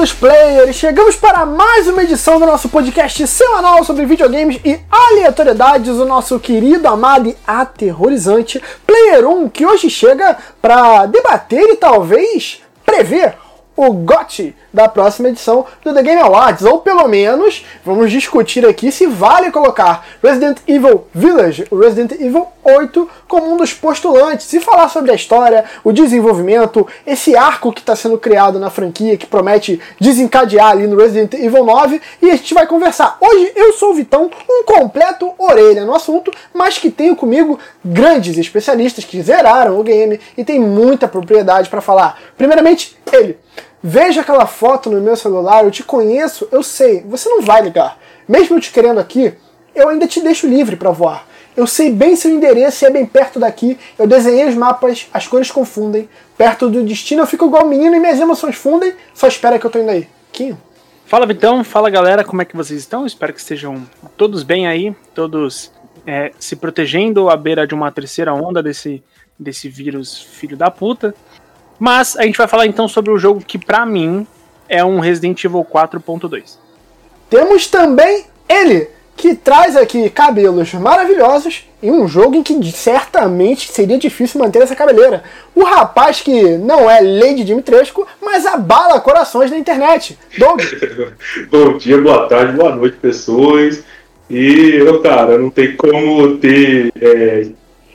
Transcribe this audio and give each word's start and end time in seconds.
queridos 0.00 0.12
players! 0.14 0.76
Chegamos 0.76 1.16
para 1.16 1.44
mais 1.44 1.86
uma 1.86 2.02
edição 2.02 2.38
do 2.38 2.46
nosso 2.46 2.70
podcast 2.70 3.26
semanal 3.26 3.84
sobre 3.84 4.06
videogames 4.06 4.58
e 4.64 4.80
aleatoriedades, 4.90 5.90
o 5.98 6.06
nosso 6.06 6.40
querido, 6.40 6.88
amado 6.88 7.28
e 7.28 7.36
aterrorizante 7.46 8.62
Player 8.86 9.28
1, 9.28 9.50
que 9.50 9.66
hoje 9.66 9.90
chega 9.90 10.38
para 10.62 11.04
debater 11.04 11.68
e 11.68 11.76
talvez 11.76 12.62
prever 12.84 13.34
o 13.76 13.92
GOT 13.92 14.54
da 14.72 14.88
próxima 14.88 15.28
edição 15.28 15.66
do 15.82 15.92
The 15.92 16.02
Game 16.02 16.20
Awards, 16.20 16.64
ou 16.64 16.78
pelo 16.78 17.06
menos 17.08 17.64
vamos 17.84 18.10
discutir 18.10 18.66
aqui 18.66 18.90
se 18.92 19.06
vale 19.06 19.50
colocar 19.50 20.06
Resident 20.22 20.58
Evil 20.66 21.06
Village, 21.14 21.66
o 21.70 21.78
Resident 21.78 22.12
Evil 22.12 22.46
8, 22.62 23.08
como 23.26 23.52
um 23.52 23.56
dos 23.56 23.72
postulantes, 23.72 24.52
e 24.52 24.60
falar 24.60 24.88
sobre 24.88 25.10
a 25.10 25.14
história, 25.14 25.64
o 25.82 25.92
desenvolvimento, 25.92 26.86
esse 27.06 27.36
arco 27.36 27.72
que 27.72 27.80
está 27.80 27.96
sendo 27.96 28.18
criado 28.18 28.58
na 28.58 28.70
franquia 28.70 29.16
que 29.16 29.26
promete 29.26 29.80
desencadear 30.00 30.70
ali 30.70 30.86
no 30.86 30.96
Resident 30.96 31.34
Evil 31.34 31.64
9, 31.64 32.00
e 32.22 32.30
a 32.30 32.36
gente 32.36 32.54
vai 32.54 32.66
conversar. 32.66 33.16
Hoje 33.20 33.52
eu 33.56 33.72
sou 33.72 33.90
o 33.90 33.94
Vitão, 33.94 34.30
um 34.48 34.64
completo 34.64 35.32
orelha 35.38 35.84
no 35.84 35.94
assunto, 35.94 36.30
mas 36.52 36.78
que 36.78 36.90
tenho 36.90 37.16
comigo 37.16 37.58
grandes 37.84 38.36
especialistas 38.38 39.04
que 39.04 39.20
zeraram 39.22 39.78
o 39.78 39.82
game 39.82 40.20
e 40.36 40.44
tem 40.44 40.60
muita 40.60 41.08
propriedade 41.08 41.68
para 41.68 41.80
falar. 41.80 42.18
Primeiramente, 42.36 42.96
ele. 43.12 43.38
Veja 43.82 44.20
aquela 44.20 44.46
foto 44.46 44.90
no 44.90 45.00
meu 45.00 45.16
celular, 45.16 45.64
eu 45.64 45.70
te 45.70 45.82
conheço, 45.82 46.46
eu 46.52 46.62
sei, 46.62 47.02
você 47.02 47.28
não 47.28 47.40
vai 47.40 47.62
ligar. 47.62 47.98
Mesmo 48.28 48.56
eu 48.56 48.60
te 48.60 48.70
querendo 48.70 49.00
aqui, 49.00 49.32
eu 49.74 49.88
ainda 49.88 50.06
te 50.06 50.20
deixo 50.20 50.46
livre 50.46 50.76
para 50.76 50.90
voar. 50.90 51.26
Eu 51.56 51.66
sei 51.66 51.90
bem 51.90 52.14
seu 52.14 52.30
endereço 52.30 52.84
e 52.84 52.86
é 52.86 52.90
bem 52.90 53.04
perto 53.04 53.40
daqui. 53.40 53.78
Eu 53.98 54.06
desenhei 54.06 54.48
os 54.48 54.54
mapas, 54.54 55.08
as 55.12 55.26
cores 55.26 55.50
confundem. 55.50 56.08
Perto 56.36 56.68
do 56.68 56.82
destino 56.82 57.22
eu 57.22 57.26
fico 57.26 57.46
igual 57.46 57.66
menino 57.66 57.96
e 57.96 58.00
minhas 58.00 58.20
emoções 58.20 58.54
fundem. 58.54 58.94
Só 59.12 59.26
espera 59.26 59.58
que 59.58 59.66
eu 59.66 59.70
tô 59.70 59.78
indo 59.78 59.90
aí. 59.90 60.08
Quinho. 60.32 60.60
Fala 61.06 61.26
Vitão, 61.26 61.64
fala 61.64 61.90
galera, 61.90 62.22
como 62.22 62.40
é 62.40 62.44
que 62.44 62.56
vocês 62.56 62.78
estão? 62.78 63.04
Espero 63.04 63.32
que 63.32 63.40
estejam 63.40 63.84
todos 64.16 64.44
bem 64.44 64.68
aí, 64.68 64.94
todos 65.12 65.72
é, 66.06 66.30
se 66.38 66.54
protegendo 66.54 67.28
à 67.28 67.36
beira 67.36 67.66
de 67.66 67.74
uma 67.74 67.90
terceira 67.90 68.32
onda 68.32 68.62
desse, 68.62 69.02
desse 69.38 69.68
vírus 69.68 70.22
filho 70.22 70.56
da 70.56 70.70
puta. 70.70 71.12
Mas 71.80 72.14
a 72.18 72.24
gente 72.24 72.36
vai 72.36 72.46
falar 72.46 72.66
então 72.66 72.86
sobre 72.86 73.10
o 73.10 73.18
jogo 73.18 73.42
que 73.44 73.58
para 73.58 73.86
mim 73.86 74.26
é 74.68 74.84
um 74.84 75.00
Resident 75.00 75.42
Evil 75.42 75.64
4.2. 75.64 76.58
Temos 77.30 77.66
também 77.68 78.26
ele, 78.46 78.88
que 79.16 79.34
traz 79.34 79.76
aqui 79.76 80.10
cabelos 80.10 80.74
maravilhosos 80.74 81.64
em 81.82 81.90
um 81.90 82.06
jogo 82.06 82.36
em 82.36 82.42
que 82.42 82.70
certamente 82.70 83.72
seria 83.72 83.96
difícil 83.96 84.38
manter 84.38 84.60
essa 84.60 84.76
cabeleira. 84.76 85.24
O 85.54 85.64
rapaz 85.64 86.20
que 86.20 86.58
não 86.58 86.90
é 86.90 87.00
Lady 87.00 87.44
Dimitrescu, 87.44 88.06
mas 88.20 88.44
abala 88.44 89.00
corações 89.00 89.50
na 89.50 89.56
internet. 89.56 90.18
Doug. 90.36 90.60
Bom 91.50 91.78
dia, 91.78 91.98
boa 91.98 92.28
tarde, 92.28 92.52
boa 92.52 92.76
noite, 92.76 92.98
pessoas. 92.98 93.82
E 94.28 94.74
eu, 94.74 95.00
cara, 95.00 95.38
não 95.38 95.50
tem 95.50 95.74
como 95.76 96.36
ter 96.36 96.92
é, 97.00 97.46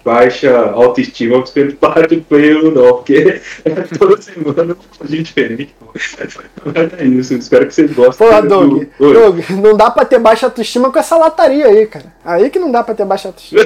baixa 0.06 0.56
autoestima 0.56 1.44
sendo 1.48 1.76
parte 1.78 2.16
do 2.16 2.22
player 2.22 2.64
não, 2.64 2.94
porque 2.94 3.42
é 3.66 3.72
toda 3.98 4.22
semana 4.22 4.78
um 5.02 5.06
diferente. 5.06 5.76
Mas 6.64 6.94
é 7.00 7.06
isso, 7.06 7.34
espero 7.34 7.66
que 7.66 7.74
vocês 7.74 7.92
gostem. 7.92 8.28
Pô, 8.28 8.42
Doug, 8.44 8.84
do... 9.00 9.14
Doug, 9.14 9.40
não 9.50 9.76
dá 9.76 9.90
pra 9.90 10.06
ter 10.06 10.20
baixa 10.20 10.46
autoestima 10.46 10.92
com 10.92 11.00
essa 11.00 11.18
lataria 11.18 11.66
aí, 11.66 11.88
cara. 11.88 12.14
Aí 12.24 12.52
que 12.52 12.60
não 12.60 12.72
dá 12.72 12.84
pra 12.84 12.94
ter 12.94 13.06
baixa 13.06 13.30
autoestima. 13.30 13.64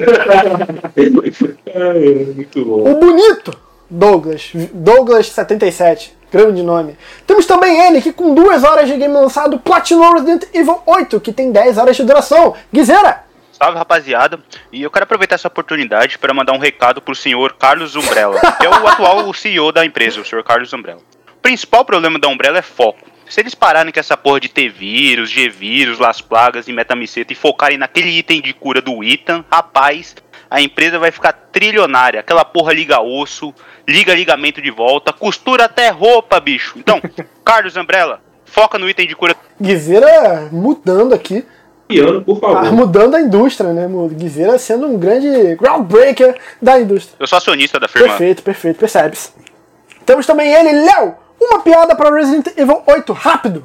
é, 1.66 2.00
muito 2.34 2.64
bom. 2.64 2.90
O 2.90 2.94
bonito 2.94 3.54
Douglas, 3.90 4.52
Douglas77. 4.54 6.12
Grande 6.32 6.62
nome. 6.62 6.96
Temos 7.26 7.44
também 7.44 7.88
ele, 7.88 8.00
que 8.00 8.12
com 8.12 8.34
duas 8.34 8.62
horas 8.62 8.88
de 8.88 8.96
game 8.96 9.12
lançado, 9.12 9.58
platinou 9.58 10.12
Resident 10.12 10.44
Evil 10.54 10.78
8, 10.86 11.20
que 11.20 11.32
tem 11.32 11.50
10 11.50 11.76
horas 11.76 11.96
de 11.96 12.04
duração. 12.04 12.54
Guizera! 12.72 13.29
Salve 13.62 13.76
rapaziada, 13.76 14.40
e 14.72 14.80
eu 14.82 14.90
quero 14.90 15.02
aproveitar 15.02 15.34
essa 15.34 15.46
oportunidade 15.46 16.18
para 16.18 16.32
mandar 16.32 16.54
um 16.54 16.58
recado 16.58 17.02
pro 17.02 17.14
senhor 17.14 17.52
Carlos 17.58 17.94
Umbrella, 17.94 18.40
que 18.58 18.64
é 18.64 18.70
o 18.70 18.86
atual 18.88 19.34
CEO 19.34 19.70
da 19.70 19.84
empresa, 19.84 20.18
o 20.18 20.24
senhor 20.24 20.42
Carlos 20.42 20.72
Umbrella. 20.72 21.02
O 21.36 21.40
principal 21.42 21.84
problema 21.84 22.18
da 22.18 22.26
Umbrella 22.26 22.56
é 22.56 22.62
foco. 22.62 23.06
Se 23.28 23.38
eles 23.38 23.54
pararem 23.54 23.92
com 23.92 24.00
essa 24.00 24.16
porra 24.16 24.40
de 24.40 24.48
T-vírus, 24.48 25.28
G-vírus, 25.28 25.98
Las 25.98 26.22
Plagas 26.22 26.68
e 26.68 26.72
Metamiceta 26.72 27.34
e 27.34 27.36
focarem 27.36 27.76
naquele 27.76 28.08
item 28.08 28.40
de 28.40 28.54
cura 28.54 28.80
do 28.80 29.04
Ethan, 29.04 29.44
rapaz, 29.52 30.16
a 30.50 30.62
empresa 30.62 30.98
vai 30.98 31.10
ficar 31.10 31.34
trilionária. 31.52 32.20
Aquela 32.20 32.46
porra 32.46 32.72
liga 32.72 33.02
osso, 33.02 33.54
liga 33.86 34.14
ligamento 34.14 34.62
de 34.62 34.70
volta, 34.70 35.12
costura 35.12 35.66
até 35.66 35.90
roupa, 35.90 36.40
bicho. 36.40 36.78
Então, 36.78 36.98
Carlos 37.44 37.76
Umbrella, 37.76 38.22
foca 38.46 38.78
no 38.78 38.88
item 38.88 39.06
de 39.06 39.14
cura. 39.14 39.36
Guizeira 39.60 40.48
mudando 40.50 41.14
aqui 41.14 41.44
piano, 41.90 42.22
por 42.22 42.40
favor. 42.40 42.56
Ah, 42.56 42.72
mudando 42.72 43.14
a 43.16 43.20
indústria, 43.20 43.72
né? 43.72 43.88
Guizeira 44.12 44.58
sendo 44.58 44.86
um 44.86 44.98
grande 44.98 45.56
groundbreaker 45.56 46.36
da 46.60 46.80
indústria. 46.80 47.16
Eu 47.18 47.26
sou 47.26 47.38
acionista 47.38 47.78
da 47.78 47.88
firma. 47.88 48.08
Perfeito, 48.08 48.42
perfeito, 48.42 48.78
percebe-se. 48.78 49.30
Temos 50.06 50.26
também 50.26 50.52
ele, 50.52 50.72
Léo! 50.84 51.14
Uma 51.40 51.60
piada 51.60 51.94
para 51.94 52.14
Resident 52.14 52.48
Evil 52.56 52.82
8, 52.86 53.12
rápido! 53.12 53.64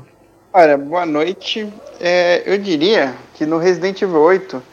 Olha, 0.53 0.77
boa 0.77 1.05
noite. 1.05 1.67
É, 1.99 2.43
eu 2.45 2.57
diria 2.57 3.13
que 3.33 3.45
no 3.45 3.57
Resident 3.57 4.01
Evil 4.01 4.21
8 4.21 4.63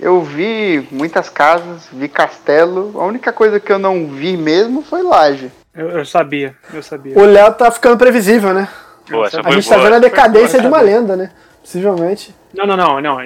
eu 0.00 0.22
vi 0.22 0.86
muitas 0.90 1.28
casas, 1.28 1.88
vi 1.92 2.08
castelo. 2.08 2.92
A 3.00 3.04
única 3.04 3.32
coisa 3.32 3.58
que 3.58 3.72
eu 3.72 3.78
não 3.78 4.06
vi 4.06 4.36
mesmo 4.36 4.82
foi 4.82 5.02
laje. 5.02 5.50
Eu, 5.74 5.90
eu 5.90 6.06
sabia, 6.06 6.54
eu 6.72 6.82
sabia. 6.82 7.18
O 7.18 7.24
Léo 7.24 7.52
tá 7.54 7.70
ficando 7.70 7.96
previsível, 7.96 8.54
né? 8.54 8.68
Boa, 9.10 9.26
a 9.26 9.50
gente 9.50 9.68
tá 9.68 9.76
vendo 9.76 9.94
a 9.94 9.98
decadência 9.98 10.60
de 10.60 10.66
uma 10.66 10.80
lenda, 10.80 11.16
né? 11.16 11.30
Possivelmente. 11.64 12.34
Não, 12.52 12.66
não, 12.66 12.76
não, 12.76 13.00
não. 13.00 13.16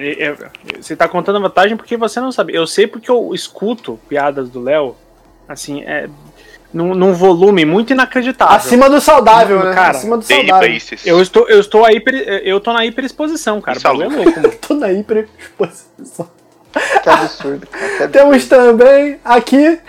Você 0.79 0.95
tá 0.95 1.09
contando 1.09 1.35
a 1.35 1.41
vantagem 1.41 1.75
porque 1.75 1.97
você 1.97 2.21
não 2.21 2.31
sabe. 2.31 2.55
Eu 2.55 2.65
sei 2.65 2.87
porque 2.87 3.11
eu 3.11 3.33
escuto 3.33 3.99
piadas 4.07 4.49
do 4.49 4.61
Léo, 4.61 4.95
assim, 5.45 5.83
é, 5.83 6.09
num, 6.73 6.95
num, 6.95 7.11
volume 7.11 7.65
muito 7.65 7.91
inacreditável. 7.91 8.55
Acima 8.55 8.89
do 8.89 9.01
saudável, 9.01 9.61
né? 9.61 9.73
Cara, 9.73 9.89
Acima 9.89 10.17
do 10.17 10.23
saudável. 10.23 10.77
Eu 11.05 11.21
estou, 11.21 11.49
eu 11.49 11.59
estou 11.59 11.83
aí, 11.83 12.01
eu 12.43 12.61
tô 12.61 12.71
na 12.71 12.85
hiperexposição, 12.85 13.59
cara. 13.59 13.77
Isso 13.77 13.85
é 13.85 13.91
louco, 13.91 14.15
mano. 14.15 14.31
eu 14.41 14.57
tô 14.57 14.73
na 14.73 14.93
hiperexposição. 14.93 16.29
Que 17.03 17.09
absurdo, 17.09 17.67
cara. 17.67 17.87
Que 17.87 18.03
absurdo. 18.03 18.11
Temos 18.13 18.45
também 18.47 19.19
aqui 19.25 19.79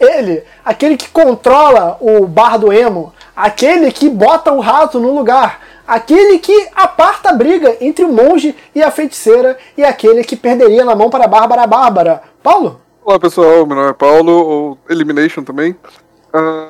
ele, 0.00 0.42
aquele 0.64 0.96
que 0.96 1.08
controla 1.10 1.96
o 2.00 2.26
bar 2.26 2.58
do 2.58 2.72
emo, 2.72 3.14
aquele 3.36 3.92
que 3.92 4.08
bota 4.10 4.50
o 4.50 4.58
rato 4.58 4.98
no 4.98 5.14
lugar 5.14 5.60
aquele 5.86 6.38
que 6.38 6.68
aparta 6.74 7.30
a 7.30 7.32
briga 7.32 7.76
entre 7.80 8.04
o 8.04 8.12
monge 8.12 8.54
e 8.74 8.82
a 8.82 8.90
feiticeira 8.90 9.56
e 9.76 9.84
aquele 9.84 10.24
que 10.24 10.36
perderia 10.36 10.84
na 10.84 10.94
mão 10.94 11.10
para 11.10 11.24
a 11.24 11.28
Bárbara 11.28 11.66
Bárbara. 11.66 12.22
Paulo? 12.42 12.80
Olá 13.04 13.18
pessoal, 13.18 13.66
meu 13.66 13.76
nome 13.76 13.90
é 13.90 13.92
Paulo, 13.92 14.32
ou 14.32 14.78
Elimination 14.88 15.42
também. 15.42 15.76
Uh, 16.34 16.68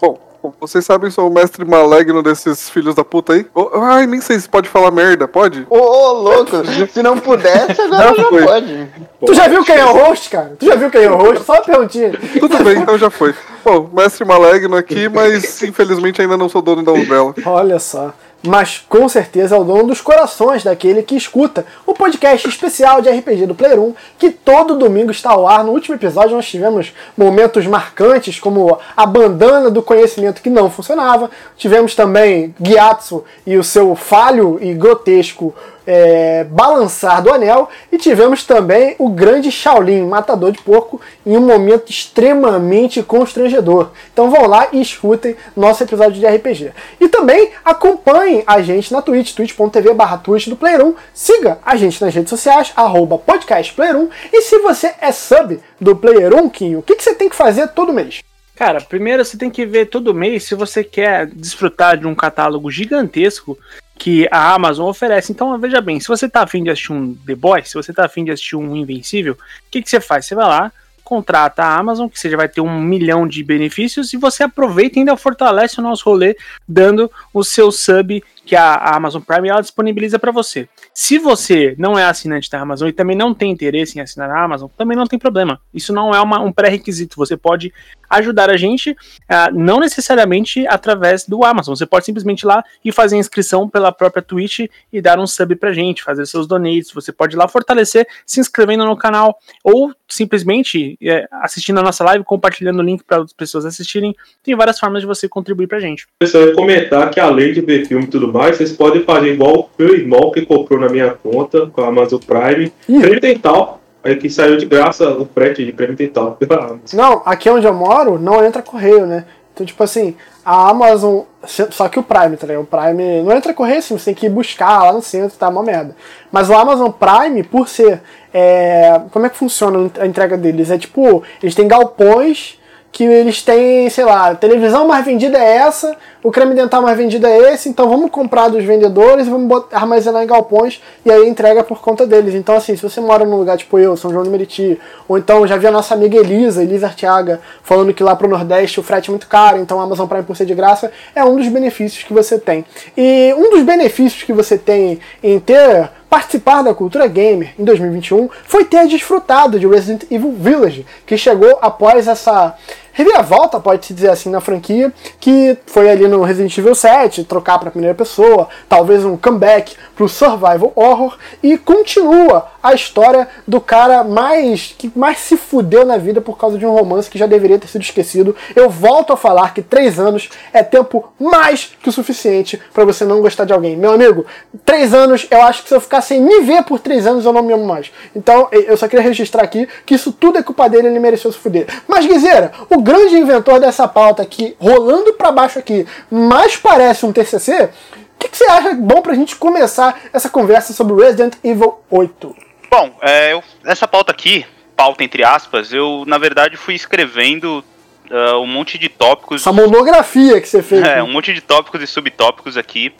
bom, 0.00 0.18
como 0.40 0.54
vocês 0.60 0.84
sabem, 0.84 1.10
sou 1.10 1.28
o 1.28 1.34
mestre 1.34 1.64
maligno 1.64 2.22
desses 2.22 2.70
filhos 2.70 2.94
da 2.94 3.04
puta 3.04 3.32
aí. 3.32 3.44
Oh, 3.52 3.68
ai, 3.74 4.06
nem 4.06 4.20
sei 4.20 4.38
se 4.38 4.48
pode 4.48 4.68
falar 4.68 4.92
merda, 4.92 5.26
pode? 5.26 5.66
Ô, 5.68 5.76
oh, 5.76 6.12
louco, 6.12 6.50
se 6.88 7.02
não 7.02 7.18
pudesse, 7.18 7.80
agora 7.82 8.14
já 8.14 8.28
foi. 8.28 8.44
pode. 8.44 8.88
Tu 9.26 9.34
já 9.34 9.48
viu 9.48 9.64
quem 9.64 9.76
é 9.76 9.84
o 9.84 9.92
host, 9.92 10.30
cara? 10.30 10.56
Tu 10.56 10.66
já 10.66 10.76
viu 10.76 10.90
quem 10.90 11.02
é 11.02 11.10
o 11.10 11.16
host? 11.16 11.44
Só 11.44 11.54
uma 11.54 11.62
perguntinha. 11.62 12.12
Tudo 12.38 12.62
bem, 12.62 12.78
então 12.78 12.96
já 12.96 13.10
foi. 13.10 13.34
Bom, 13.64 13.90
mestre 13.92 14.24
maligno 14.24 14.76
aqui, 14.76 15.08
mas 15.08 15.62
infelizmente 15.62 16.22
ainda 16.22 16.36
não 16.36 16.48
sou 16.48 16.62
dono 16.62 16.84
da 16.84 16.92
Umbrella. 16.92 17.34
Olha 17.44 17.80
só 17.80 18.14
mas 18.42 18.84
com 18.88 19.08
certeza 19.08 19.54
é 19.54 19.58
o 19.58 19.64
dono 19.64 19.88
dos 19.88 20.00
corações 20.00 20.64
daquele 20.64 21.02
que 21.02 21.16
escuta 21.16 21.64
o 21.86 21.94
podcast 21.94 22.48
especial 22.48 23.00
de 23.00 23.08
RPG 23.08 23.46
do 23.46 23.54
Player 23.54 23.78
1, 23.78 23.94
que 24.18 24.30
todo 24.30 24.76
domingo 24.76 25.10
está 25.10 25.30
ao 25.30 25.46
ar. 25.46 25.62
No 25.62 25.72
último 25.72 25.94
episódio 25.94 26.34
nós 26.34 26.48
tivemos 26.48 26.92
momentos 27.16 27.66
marcantes, 27.66 28.40
como 28.40 28.78
a 28.96 29.06
bandana 29.06 29.70
do 29.70 29.82
conhecimento 29.82 30.42
que 30.42 30.50
não 30.50 30.70
funcionava. 30.70 31.30
Tivemos 31.56 31.94
também 31.94 32.54
Gyatso 32.60 33.24
e 33.46 33.56
o 33.56 33.64
seu 33.64 33.94
falho 33.94 34.58
e 34.60 34.74
grotesco 34.74 35.54
é, 35.86 36.44
balançar 36.44 37.22
do 37.22 37.32
anel 37.32 37.68
e 37.90 37.98
tivemos 37.98 38.44
também 38.44 38.94
o 38.98 39.08
grande 39.08 39.50
Shaolin, 39.50 40.06
matador 40.06 40.52
de 40.52 40.60
porco, 40.62 41.00
em 41.24 41.36
um 41.36 41.40
momento 41.40 41.90
extremamente 41.90 43.02
constrangedor. 43.02 43.90
Então 44.12 44.30
vão 44.30 44.46
lá 44.46 44.68
e 44.72 44.80
escutem 44.80 45.36
nosso 45.56 45.82
episódio 45.82 46.20
de 46.20 46.26
RPG. 46.26 46.72
E 47.00 47.08
também 47.08 47.50
acompanhem 47.64 48.42
a 48.46 48.62
gente 48.62 48.92
na 48.92 49.02
Twitch, 49.02 49.34
twitch.tv 49.34 49.94
barra 49.94 50.18
Twitch 50.18 50.48
do 50.48 50.56
Player 50.56 50.84
1. 50.84 50.94
Siga 51.12 51.58
a 51.64 51.76
gente 51.76 52.02
nas 52.02 52.14
redes 52.14 52.30
sociais, 52.30 52.72
arroba 52.76 53.18
podcastplayer1. 53.18 54.08
E 54.32 54.42
se 54.42 54.58
você 54.58 54.94
é 55.00 55.12
sub 55.12 55.60
do 55.80 55.96
Player 55.96 56.34
1, 56.34 56.48
Kinho, 56.50 56.78
o 56.80 56.82
que, 56.82 56.96
que 56.96 57.02
você 57.02 57.14
tem 57.14 57.28
que 57.28 57.36
fazer 57.36 57.68
todo 57.68 57.92
mês? 57.92 58.22
Cara, 58.54 58.80
primeiro 58.80 59.24
você 59.24 59.36
tem 59.36 59.50
que 59.50 59.64
ver 59.64 59.86
todo 59.86 60.14
mês 60.14 60.44
se 60.44 60.54
você 60.54 60.84
quer 60.84 61.26
desfrutar 61.26 61.96
de 61.96 62.06
um 62.06 62.14
catálogo 62.14 62.70
gigantesco 62.70 63.58
que 64.02 64.26
a 64.32 64.52
Amazon 64.52 64.88
oferece. 64.88 65.30
Então, 65.30 65.56
veja 65.60 65.80
bem, 65.80 66.00
se 66.00 66.08
você 66.08 66.28
tá 66.28 66.42
afim 66.42 66.64
de 66.64 66.70
assistir 66.70 66.92
um 66.92 67.14
The 67.14 67.36
Boys, 67.36 67.68
se 67.68 67.74
você 67.74 67.92
tá 67.92 68.04
afim 68.04 68.24
de 68.24 68.32
assistir 68.32 68.56
um 68.56 68.74
Invencível, 68.74 69.34
o 69.34 69.36
que, 69.70 69.80
que 69.80 69.88
você 69.88 70.00
faz? 70.00 70.26
Você 70.26 70.34
vai 70.34 70.44
lá, 70.44 70.72
contrata 71.04 71.62
a 71.62 71.78
Amazon, 71.78 72.08
que 72.08 72.18
você 72.18 72.28
já 72.28 72.36
vai 72.36 72.48
ter 72.48 72.60
um 72.60 72.80
milhão 72.80 73.28
de 73.28 73.44
benefícios, 73.44 74.12
e 74.12 74.16
você 74.16 74.42
aproveita 74.42 74.98
e 74.98 75.00
ainda 75.00 75.16
fortalece 75.16 75.78
o 75.78 75.84
nosso 75.84 76.04
rolê, 76.04 76.36
dando 76.66 77.08
o 77.32 77.44
seu 77.44 77.70
sub 77.70 78.24
que 78.44 78.56
a, 78.56 78.74
Amazon 78.96 79.22
Prime 79.22 79.48
ela 79.48 79.60
disponibiliza 79.60 80.18
para 80.18 80.32
você. 80.32 80.68
Se 80.92 81.18
você 81.18 81.74
não 81.78 81.98
é 81.98 82.04
assinante 82.04 82.50
da 82.50 82.60
Amazon 82.60 82.88
e 82.88 82.92
também 82.92 83.16
não 83.16 83.32
tem 83.32 83.50
interesse 83.50 83.98
em 83.98 84.02
assinar 84.02 84.30
a 84.30 84.44
Amazon, 84.44 84.68
também 84.76 84.96
não 84.96 85.06
tem 85.06 85.18
problema. 85.18 85.60
Isso 85.72 85.92
não 85.92 86.14
é 86.14 86.20
uma, 86.20 86.40
um 86.40 86.52
pré-requisito. 86.52 87.16
Você 87.16 87.36
pode 87.36 87.72
ajudar 88.10 88.50
a 88.50 88.56
gente, 88.56 88.90
uh, 88.90 89.54
não 89.54 89.80
necessariamente 89.80 90.66
através 90.66 91.26
do 91.26 91.44
Amazon. 91.44 91.74
Você 91.74 91.86
pode 91.86 92.04
simplesmente 92.04 92.42
ir 92.42 92.46
lá 92.46 92.62
e 92.84 92.92
fazer 92.92 93.16
a 93.16 93.18
inscrição 93.18 93.68
pela 93.68 93.90
própria 93.90 94.22
Twitch 94.22 94.60
e 94.92 95.00
dar 95.00 95.18
um 95.18 95.26
sub 95.26 95.56
pra 95.56 95.72
gente, 95.72 96.02
fazer 96.02 96.26
seus 96.26 96.46
donates. 96.46 96.92
Você 96.92 97.10
pode 97.10 97.34
ir 97.34 97.38
lá 97.38 97.48
fortalecer 97.48 98.06
se 98.26 98.40
inscrevendo 98.40 98.84
no 98.84 98.96
canal 98.96 99.38
ou 99.64 99.92
simplesmente 100.08 100.98
é, 101.02 101.26
assistindo 101.30 101.78
a 101.78 101.82
nossa 101.82 102.04
live, 102.04 102.24
compartilhando 102.24 102.80
o 102.80 102.82
link 102.82 103.02
para 103.02 103.18
outras 103.18 103.34
pessoas 103.34 103.64
assistirem. 103.64 104.14
Tem 104.42 104.54
várias 104.54 104.78
formas 104.78 105.00
de 105.00 105.06
você 105.06 105.28
contribuir 105.28 105.66
pra 105.66 105.80
gente. 105.80 106.06
Pessoal, 106.18 106.48
ia 106.48 106.54
comentar 106.54 107.10
que 107.10 107.18
além 107.18 107.52
de 107.52 107.62
ver 107.62 107.86
filme 107.86 108.04
e 108.04 108.08
tudo 108.08 108.30
mais, 108.32 108.56
vocês 108.56 108.72
podem 108.72 109.04
fazer 109.04 109.34
igual 109.34 109.60
o 109.60 109.68
meu 109.78 109.94
irmão 109.94 110.30
que 110.30 110.46
comprou 110.46 110.80
na 110.80 110.88
minha 110.88 111.10
conta 111.10 111.66
com 111.66 111.82
a 111.82 111.88
Amazon 111.88 112.20
Prime. 112.20 112.72
Creme 112.86 113.20
dental. 113.20 113.80
Aí 114.04 114.16
que 114.16 114.28
saiu 114.28 114.56
de 114.56 114.66
graça 114.66 115.08
o 115.10 115.26
frete 115.26 115.64
de 115.64 115.72
creme 115.72 115.94
dental 115.94 116.36
pela 116.40 116.64
Amazon. 116.64 116.80
Não, 116.94 117.22
aqui 117.24 117.48
onde 117.48 117.66
eu 117.66 117.74
moro 117.74 118.18
não 118.18 118.44
entra 118.44 118.62
correio, 118.62 119.06
né? 119.06 119.24
Então, 119.54 119.66
tipo 119.66 119.82
assim, 119.84 120.16
a 120.44 120.70
Amazon. 120.70 121.20
Só 121.44 121.88
que 121.88 121.98
o 121.98 122.02
Prime, 122.02 122.36
tá 122.36 122.46
ligado? 122.46 122.62
O 122.62 122.66
Prime 122.66 123.22
não 123.22 123.36
entra 123.36 123.52
correio 123.52 123.78
assim, 123.78 123.98
você 123.98 124.06
tem 124.06 124.14
que 124.14 124.26
ir 124.26 124.30
buscar 124.30 124.84
lá 124.84 124.92
no 124.92 125.02
centro, 125.02 125.36
tá 125.36 125.48
uma 125.48 125.62
merda. 125.62 125.94
Mas 126.30 126.48
o 126.48 126.54
Amazon 126.54 126.90
Prime, 126.90 127.42
por 127.42 127.68
ser. 127.68 128.00
É, 128.32 129.00
como 129.10 129.26
é 129.26 129.28
que 129.28 129.36
funciona 129.36 129.90
a 130.00 130.06
entrega 130.06 130.38
deles? 130.38 130.70
É 130.70 130.78
tipo, 130.78 131.22
eles 131.42 131.54
têm 131.54 131.68
galpões 131.68 132.58
que 132.92 133.04
eles 133.04 133.42
têm, 133.42 133.88
sei 133.88 134.04
lá, 134.04 134.30
a 134.30 134.34
televisão 134.34 134.86
mais 134.86 135.04
vendida 135.04 135.38
é 135.38 135.56
essa, 135.56 135.96
o 136.22 136.30
creme 136.30 136.54
dental 136.54 136.82
mais 136.82 136.96
vendido 136.96 137.26
é 137.26 137.52
esse, 137.52 137.68
então 137.68 137.88
vamos 137.88 138.10
comprar 138.10 138.48
dos 138.48 138.64
vendedores 138.64 139.26
e 139.26 139.30
vamos 139.30 139.64
armazenar 139.72 140.22
em 140.22 140.26
galpões 140.26 140.80
e 141.04 141.10
aí 141.10 141.28
entrega 141.28 141.64
por 141.64 141.80
conta 141.80 142.06
deles. 142.06 142.34
Então, 142.34 142.54
assim, 142.54 142.76
se 142.76 142.82
você 142.82 143.00
mora 143.00 143.24
num 143.24 143.36
lugar 143.36 143.56
tipo 143.56 143.78
eu, 143.78 143.96
São 143.96 144.10
João 144.10 144.22
de 144.22 144.30
Meriti, 144.30 144.78
ou 145.08 145.18
então 145.18 145.46
já 145.46 145.56
vi 145.56 145.66
a 145.66 145.70
nossa 145.70 145.94
amiga 145.94 146.16
Elisa, 146.16 146.62
Elisa 146.62 146.86
Arteaga, 146.86 147.40
falando 147.62 147.92
que 147.92 148.02
lá 148.02 148.14
pro 148.14 148.28
Nordeste 148.28 148.78
o 148.78 148.82
frete 148.82 149.10
é 149.10 149.12
muito 149.12 149.26
caro, 149.26 149.58
então 149.58 149.80
a 149.80 149.82
Amazon 149.84 150.06
Prime 150.06 150.22
por 150.22 150.36
ser 150.36 150.46
de 150.46 150.54
graça, 150.54 150.92
é 151.14 151.24
um 151.24 151.36
dos 151.36 151.48
benefícios 151.48 152.04
que 152.04 152.12
você 152.12 152.38
tem. 152.38 152.64
E 152.96 153.34
um 153.36 153.50
dos 153.50 153.62
benefícios 153.62 154.22
que 154.22 154.32
você 154.32 154.56
tem 154.56 155.00
em 155.22 155.40
ter 155.40 155.90
participar 156.08 156.60
da 156.60 156.74
cultura 156.74 157.06
gamer 157.06 157.54
em 157.58 157.64
2021 157.64 158.28
foi 158.44 158.66
ter 158.66 158.86
desfrutado 158.86 159.58
de 159.58 159.66
Resident 159.66 160.02
Evil 160.10 160.32
Village, 160.32 160.84
que 161.06 161.16
chegou 161.16 161.58
após 161.62 162.06
essa 162.06 162.54
reviravolta, 162.92 163.58
pode-se 163.58 163.94
dizer 163.94 164.10
assim, 164.10 164.30
na 164.30 164.40
franquia, 164.40 164.92
que 165.18 165.56
foi 165.66 165.90
ali 165.90 166.06
no 166.06 166.22
Resident 166.22 166.56
Evil 166.56 166.74
7, 166.74 167.24
trocar 167.24 167.58
para 167.58 167.70
primeira 167.70 167.94
pessoa, 167.94 168.48
talvez 168.68 169.04
um 169.04 169.16
comeback 169.16 169.74
para 169.94 170.04
o 170.04 170.08
survival 170.08 170.72
horror, 170.74 171.16
e 171.42 171.56
continua 171.58 172.50
a 172.62 172.74
história 172.74 173.28
do 173.46 173.60
cara 173.60 174.04
mais 174.04 174.74
que 174.78 174.90
mais 174.94 175.18
se 175.18 175.36
fudeu 175.36 175.84
na 175.84 175.96
vida 175.96 176.20
por 176.20 176.38
causa 176.38 176.56
de 176.56 176.64
um 176.64 176.72
romance 176.72 177.10
que 177.10 177.18
já 177.18 177.26
deveria 177.26 177.58
ter 177.58 177.66
sido 177.66 177.82
esquecido. 177.82 178.36
Eu 178.54 178.70
volto 178.70 179.12
a 179.12 179.16
falar 179.16 179.52
que 179.52 179.62
três 179.62 179.98
anos 179.98 180.28
é 180.52 180.62
tempo 180.62 181.12
mais 181.18 181.72
que 181.82 181.88
o 181.88 181.92
suficiente 181.92 182.60
para 182.72 182.84
você 182.84 183.04
não 183.04 183.20
gostar 183.20 183.44
de 183.44 183.52
alguém. 183.52 183.76
Meu 183.76 183.92
amigo, 183.92 184.24
três 184.64 184.94
anos, 184.94 185.26
eu 185.30 185.42
acho 185.42 185.62
que 185.62 185.68
se 185.68 185.74
eu 185.74 185.80
ficar 185.80 186.00
sem 186.02 186.20
me 186.20 186.40
ver 186.40 186.62
por 186.62 186.78
três 186.78 187.06
anos, 187.06 187.24
eu 187.24 187.32
não 187.32 187.42
me 187.42 187.52
amo 187.52 187.66
mais. 187.66 187.90
Então, 188.14 188.48
eu 188.52 188.76
só 188.76 188.86
queria 188.86 189.04
registrar 189.04 189.42
aqui 189.42 189.68
que 189.84 189.94
isso 189.94 190.12
tudo 190.12 190.38
é 190.38 190.42
culpa 190.42 190.68
dele, 190.68 190.88
ele 190.88 190.98
mereceu 190.98 191.32
se 191.32 191.38
fuder. 191.38 191.66
Mas, 191.88 192.06
Guizeira, 192.06 192.52
o 192.70 192.80
grande 192.82 193.16
inventor 193.16 193.60
dessa 193.60 193.86
pauta 193.86 194.22
aqui, 194.22 194.56
rolando 194.58 195.14
para 195.14 195.32
baixo 195.32 195.58
aqui, 195.58 195.86
mais 196.10 196.56
parece 196.56 197.06
um 197.06 197.12
TCC, 197.12 197.64
o 197.64 198.18
que, 198.18 198.28
que, 198.28 198.36
você 198.36 198.44
acha 198.44 198.74
bom 198.74 199.02
pra 199.02 199.14
gente 199.14 199.34
começar 199.36 200.00
essa 200.12 200.28
conversa 200.28 200.72
sobre 200.72 201.02
Resident 201.02 201.34
Evil 201.42 201.80
8? 201.90 202.36
Bom, 202.70 202.94
é, 203.00 203.32
eu, 203.32 203.42
essa 203.64 203.88
pauta 203.88 204.12
aqui, 204.12 204.46
pauta 204.76 205.02
entre 205.02 205.24
aspas, 205.24 205.72
eu 205.72 206.04
na 206.06 206.18
verdade 206.18 206.56
fui 206.56 206.74
escrevendo 206.74 207.64
uh, 208.10 208.38
um 208.38 208.46
monte 208.46 208.78
de 208.78 208.88
tópicos. 208.88 209.42
Essa 209.42 209.52
monografia 209.52 210.40
que 210.40 210.48
você 210.48 210.62
fez. 210.62 210.82
É, 210.86 211.02
um 211.02 211.10
monte 211.10 211.32
de 211.32 211.40
tópicos 211.40 211.82
e 211.82 211.86
subtópicos 211.86 212.56
aqui. 212.56 212.92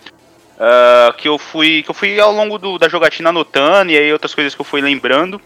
Uh, 0.53 1.13
que 1.15 1.27
eu 1.27 1.39
fui 1.39 1.83
que 1.83 1.91
eu 1.91 1.95
fui 1.95 2.21
ao 2.21 2.31
longo 2.31 2.57
do, 2.57 2.79
da 2.79 2.89
jogatina 2.89 3.31
anotando 3.31 3.91
e 3.91 3.97
aí 3.97 4.13
outras 4.13 4.33
coisas 4.33 4.55
que 4.55 4.61
eu 4.61 4.65
fui 4.65 4.81
lembrando. 4.81 5.41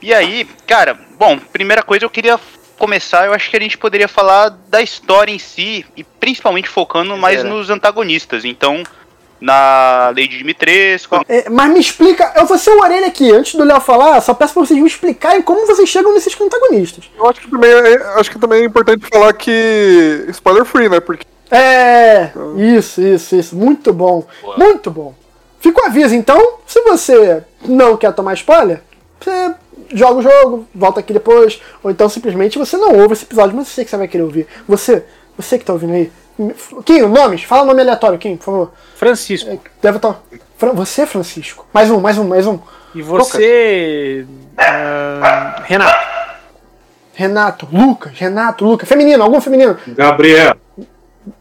E 0.00 0.12
aí, 0.12 0.46
cara, 0.66 0.98
bom, 1.18 1.38
primeira 1.38 1.82
coisa 1.82 2.04
eu 2.04 2.10
queria 2.10 2.38
começar, 2.78 3.26
eu 3.26 3.32
acho 3.32 3.50
que 3.50 3.56
a 3.56 3.60
gente 3.60 3.78
poderia 3.78 4.08
falar 4.08 4.50
da 4.68 4.82
história 4.82 5.32
em 5.32 5.38
si 5.38 5.84
e 5.96 6.04
principalmente 6.04 6.68
focando 6.68 7.16
mais 7.16 7.42
nos 7.44 7.70
antagonistas. 7.70 8.44
Então, 8.44 8.82
na 9.40 10.06
Lady 10.08 10.38
Dimitrescu. 10.38 11.20
É, 11.28 11.50
mas 11.50 11.70
me 11.70 11.78
explica, 11.78 12.32
eu 12.36 12.46
vou 12.46 12.56
ser 12.56 12.70
o 12.70 12.80
orelha 12.80 13.06
aqui, 13.06 13.30
antes 13.30 13.54
do 13.54 13.64
Léo 13.64 13.80
falar, 13.80 14.20
só 14.22 14.32
peço 14.32 14.54
pra 14.54 14.64
vocês 14.64 14.80
me 14.80 14.86
explicarem 14.86 15.42
como 15.42 15.66
vocês 15.66 15.88
chegam 15.88 16.14
nesses 16.14 16.34
protagonistas. 16.34 17.10
Eu 17.16 17.28
acho 17.28 17.40
que 17.42 17.50
também 17.50 17.70
é, 17.70 17.96
acho 18.18 18.30
que 18.30 18.38
também 18.38 18.62
é 18.62 18.64
importante 18.64 19.06
falar 19.06 19.32
que 19.34 20.24
spoiler 20.28 20.64
free, 20.64 20.88
né? 20.88 20.98
Porque 20.98 21.26
é, 21.50 22.30
isso, 22.56 23.02
isso, 23.02 23.36
isso, 23.36 23.54
muito 23.54 23.92
bom, 23.92 24.26
Boa. 24.40 24.56
muito 24.56 24.90
bom. 24.90 25.14
Fica 25.60 25.82
o 25.82 25.86
aviso, 25.86 26.14
então, 26.14 26.58
se 26.66 26.80
você 26.82 27.42
não 27.66 27.96
quer 27.96 28.12
tomar 28.12 28.34
spoiler, 28.34 28.82
você 29.20 29.54
joga 29.92 30.18
o 30.18 30.22
jogo, 30.22 30.68
volta 30.74 31.00
aqui 31.00 31.12
depois, 31.12 31.60
ou 31.82 31.90
então 31.90 32.08
simplesmente 32.08 32.58
você 32.58 32.76
não 32.76 32.98
ouve 32.98 33.14
esse 33.14 33.24
episódio, 33.24 33.56
mas 33.56 33.68
eu 33.68 33.74
sei 33.74 33.84
que 33.84 33.90
você 33.90 33.96
vai 33.96 34.08
querer 34.08 34.22
ouvir. 34.22 34.46
Você, 34.68 35.04
você 35.36 35.58
que 35.58 35.64
tá 35.64 35.72
ouvindo 35.72 35.92
aí, 35.92 36.12
Kim, 36.84 37.02
nomes? 37.02 37.44
Fala 37.44 37.62
o 37.62 37.66
nome 37.66 37.80
aleatório, 37.80 38.18
Kim, 38.18 38.36
por 38.36 38.44
favor. 38.44 38.72
Francisco. 38.96 39.50
É, 39.50 39.58
deve 39.80 39.98
estar. 39.98 40.20
Você, 40.74 41.06
Francisco. 41.06 41.66
Mais 41.72 41.90
um, 41.90 42.00
mais 42.00 42.18
um, 42.18 42.24
mais 42.24 42.46
um. 42.46 42.58
E 42.94 43.02
você. 43.02 44.26
Uh, 44.58 45.62
Renato. 45.62 46.14
Renato, 47.14 47.68
Lucas, 47.72 48.12
Renato, 48.18 48.64
Lucas. 48.64 48.88
Feminino, 48.88 49.22
algum 49.22 49.40
feminino? 49.40 49.76
Gabriel. 49.88 50.56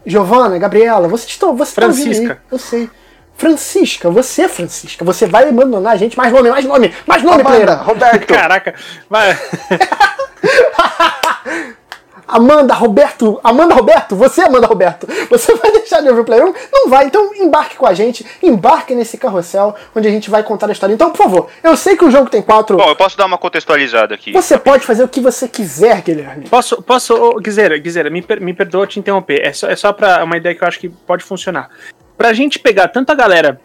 Giovana, 0.05 0.57
Gabriela, 0.59 1.07
vocês 1.07 1.31
estão. 1.31 1.55
Você 1.57 1.73
Francisca. 1.73 2.35
Tá 2.35 2.41
eu 2.51 2.59
sei. 2.59 2.89
Francisca, 3.35 4.09
você, 4.09 4.47
Francisca, 4.47 5.03
você 5.03 5.25
vai 5.25 5.49
abandonar 5.49 5.93
a 5.93 5.97
gente. 5.97 6.17
Mais 6.17 6.31
nome, 6.31 6.49
mais 6.49 6.65
nome, 6.65 6.93
mais 7.05 7.23
nome, 7.23 7.41
Amanda, 7.41 7.75
Roberto. 7.75 8.27
Caraca, 8.27 8.75
vai. 9.09 9.37
Amanda 12.27 12.73
Roberto, 12.73 13.39
Amanda 13.43 13.73
Roberto, 13.73 14.15
você, 14.15 14.41
Amanda 14.41 14.67
Roberto, 14.67 15.07
você 15.29 15.53
vai 15.57 15.71
deixar 15.71 16.01
de 16.01 16.09
ouvir 16.09 16.21
o 16.21 16.25
Player 16.25 16.45
1? 16.45 16.53
Não 16.71 16.89
vai, 16.89 17.05
então 17.05 17.33
embarque 17.35 17.75
com 17.75 17.85
a 17.85 17.93
gente, 17.93 18.25
embarque 18.41 18.95
nesse 18.95 19.17
carrossel 19.17 19.75
onde 19.95 20.07
a 20.07 20.11
gente 20.11 20.29
vai 20.29 20.43
contar 20.43 20.67
a 20.67 20.71
história. 20.71 20.93
Então, 20.93 21.11
por 21.11 21.17
favor, 21.17 21.47
eu 21.63 21.75
sei 21.75 21.95
que 21.95 22.05
o 22.05 22.11
jogo 22.11 22.29
tem 22.29 22.41
quatro. 22.41 22.77
Bom, 22.77 22.89
eu 22.89 22.95
posso 22.95 23.17
dar 23.17 23.25
uma 23.25 23.37
contextualizada 23.37 24.15
aqui. 24.15 24.31
Você 24.31 24.57
pode 24.57 24.85
fazer 24.85 25.03
o 25.03 25.07
que 25.07 25.19
você 25.19 25.47
quiser, 25.47 26.01
Guilherme. 26.01 26.47
Posso, 26.49 26.81
posso, 26.81 27.13
oh, 27.13 27.39
Guizera, 27.39 27.77
Guizera, 27.77 28.09
me, 28.09 28.21
per, 28.21 28.41
me 28.41 28.53
perdoa 28.53 28.87
te 28.87 28.99
interromper, 28.99 29.41
é 29.45 29.53
só, 29.53 29.67
é 29.67 29.75
só 29.75 29.91
pra 29.91 30.23
uma 30.23 30.37
ideia 30.37 30.55
que 30.55 30.63
eu 30.63 30.67
acho 30.67 30.79
que 30.79 30.89
pode 30.89 31.23
funcionar. 31.23 31.69
Pra 32.17 32.33
gente 32.33 32.59
pegar 32.59 32.87
tanta 32.87 33.13
galera 33.15 33.59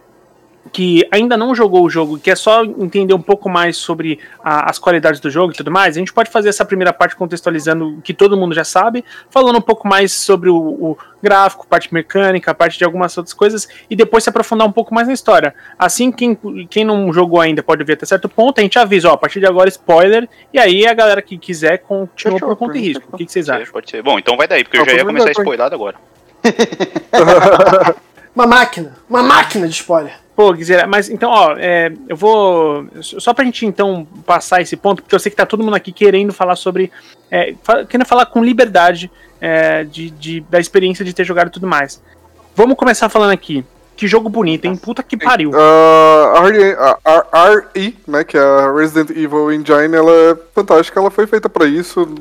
que 0.73 1.07
ainda 1.11 1.37
não 1.37 1.55
jogou 1.55 1.85
o 1.85 1.91
jogo, 1.91 2.19
que 2.19 2.31
é 2.31 2.37
só 2.37 2.65
entender 2.65 3.15
um 3.15 3.23
pouco 3.23 3.49
mais 3.49 3.77
sobre 3.77 4.19
a, 4.43 4.71
as 4.71 4.79
qualidades 4.79 5.21
do 5.21 5.31
jogo 5.31 5.53
e 5.53 5.57
tudo 5.57 5.71
mais, 5.71 5.97
a 5.97 5.99
gente 5.99 6.13
pode 6.13 6.31
fazer 6.31 6.49
essa 6.49 6.65
primeira 6.65 6.93
parte 6.93 7.17
contextualizando 7.17 7.99
o 7.99 8.03
que 8.03 8.15
todo 8.15 8.37
mundo 8.37 8.55
já 8.55 8.65
sabe, 8.65 9.05
falando 9.31 9.59
um 9.59 9.63
pouco 9.63 9.87
mais 9.87 10.13
sobre 10.13 10.49
o, 10.49 10.57
o, 10.57 10.99
gráfico, 11.23 11.67
parte 11.67 11.93
mecânica, 11.93 12.55
parte 12.55 12.79
de 12.79 12.85
algumas 12.85 13.17
outras 13.17 13.35
coisas, 13.35 13.69
e 13.91 13.97
depois 13.97 14.25
se 14.25 14.31
aprofundar 14.31 14.67
um 14.67 14.73
pouco 14.73 14.95
mais 14.95 15.09
na 15.09 15.15
história. 15.15 15.55
Assim, 15.79 16.13
quem, 16.13 16.39
quem 16.71 16.85
não 16.85 17.13
jogou 17.13 17.41
ainda 17.41 17.63
pode 17.63 17.83
ver 17.85 17.95
até 17.95 18.07
certo 18.07 18.29
ponto, 18.29 18.59
a 18.59 18.63
gente 18.63 18.79
avisa, 18.79 19.11
ó, 19.11 19.15
a 19.15 19.19
partir 19.19 19.41
de 19.41 19.47
agora 19.47 19.69
spoiler, 19.69 20.29
e 20.53 20.59
aí 20.59 20.87
a 20.87 20.95
galera 20.95 21.21
que 21.21 21.37
quiser 21.37 21.79
continua 21.79 22.39
por 22.39 22.57
conta 22.57 22.79
e 22.79 22.81
risco. 22.81 23.05
O 23.13 23.17
que, 23.17 23.27
que 23.27 23.33
vocês 23.33 23.49
acham? 23.49 23.73
Pode 23.73 23.91
ser. 23.91 24.03
Bom, 24.03 24.19
então 24.19 24.37
vai 24.37 24.47
daí, 24.47 24.65
porque 24.65 24.79
eu 24.79 24.85
já 24.85 24.93
ia 24.93 25.05
começar 25.05 25.29
a 25.29 25.33
spoiler 25.33 25.73
agora. 25.73 25.97
uma 28.35 28.47
máquina, 28.47 28.97
uma 29.09 29.23
máquina 29.23 29.67
de 29.67 29.75
spoiler. 29.75 30.28
Pô, 30.39 30.53
Guizera, 30.53 30.87
mas 30.87 31.11
então, 31.11 31.33
ó, 31.33 31.57
é, 31.59 31.93
eu 32.09 32.15
vou. 32.15 32.87
Só 33.03 33.35
pra 33.35 33.45
gente 33.45 33.67
então 33.67 34.07
passar 34.25 34.63
esse 34.63 34.77
ponto, 34.77 35.03
porque 35.03 35.13
eu 35.13 35.19
sei 35.19 35.31
que 35.31 35.37
tá 35.37 35.45
todo 35.45 35.65
mundo 35.65 35.75
aqui 35.75 35.91
querendo 35.91 36.33
falar 36.33 36.55
sobre. 36.55 36.93
É, 37.29 37.57
querendo 37.89 38.07
falar 38.07 38.25
com 38.27 38.45
liberdade 38.45 39.11
é, 39.41 39.83
de, 39.83 40.11
de, 40.11 40.41
da 40.43 40.61
experiência 40.61 41.05
de 41.05 41.13
ter 41.13 41.25
jogado 41.25 41.49
e 41.49 41.51
tudo 41.51 41.67
mais. 41.67 42.01
Vamos 42.55 42.77
começar 42.77 43.09
falando 43.09 43.33
aqui. 43.33 43.65
Que 43.99 44.07
jogo 44.07 44.29
bonito, 44.29 44.65
hein? 44.65 44.77
Puta 44.77 45.03
que 45.03 45.17
pariu. 45.17 45.51
Uh, 45.51 46.37
a 47.33 47.49
RE, 47.75 47.97
né, 48.07 48.23
que 48.23 48.37
é 48.37 48.41
a 48.41 48.73
Resident 48.73 49.11
Evil 49.11 49.53
Engine, 49.53 49.93
ela 49.93 50.13
é 50.13 50.37
fantástica, 50.55 51.01
ela 51.01 51.11
foi 51.11 51.27
feita 51.27 51.49
para 51.49 51.67
isso. 51.67 52.15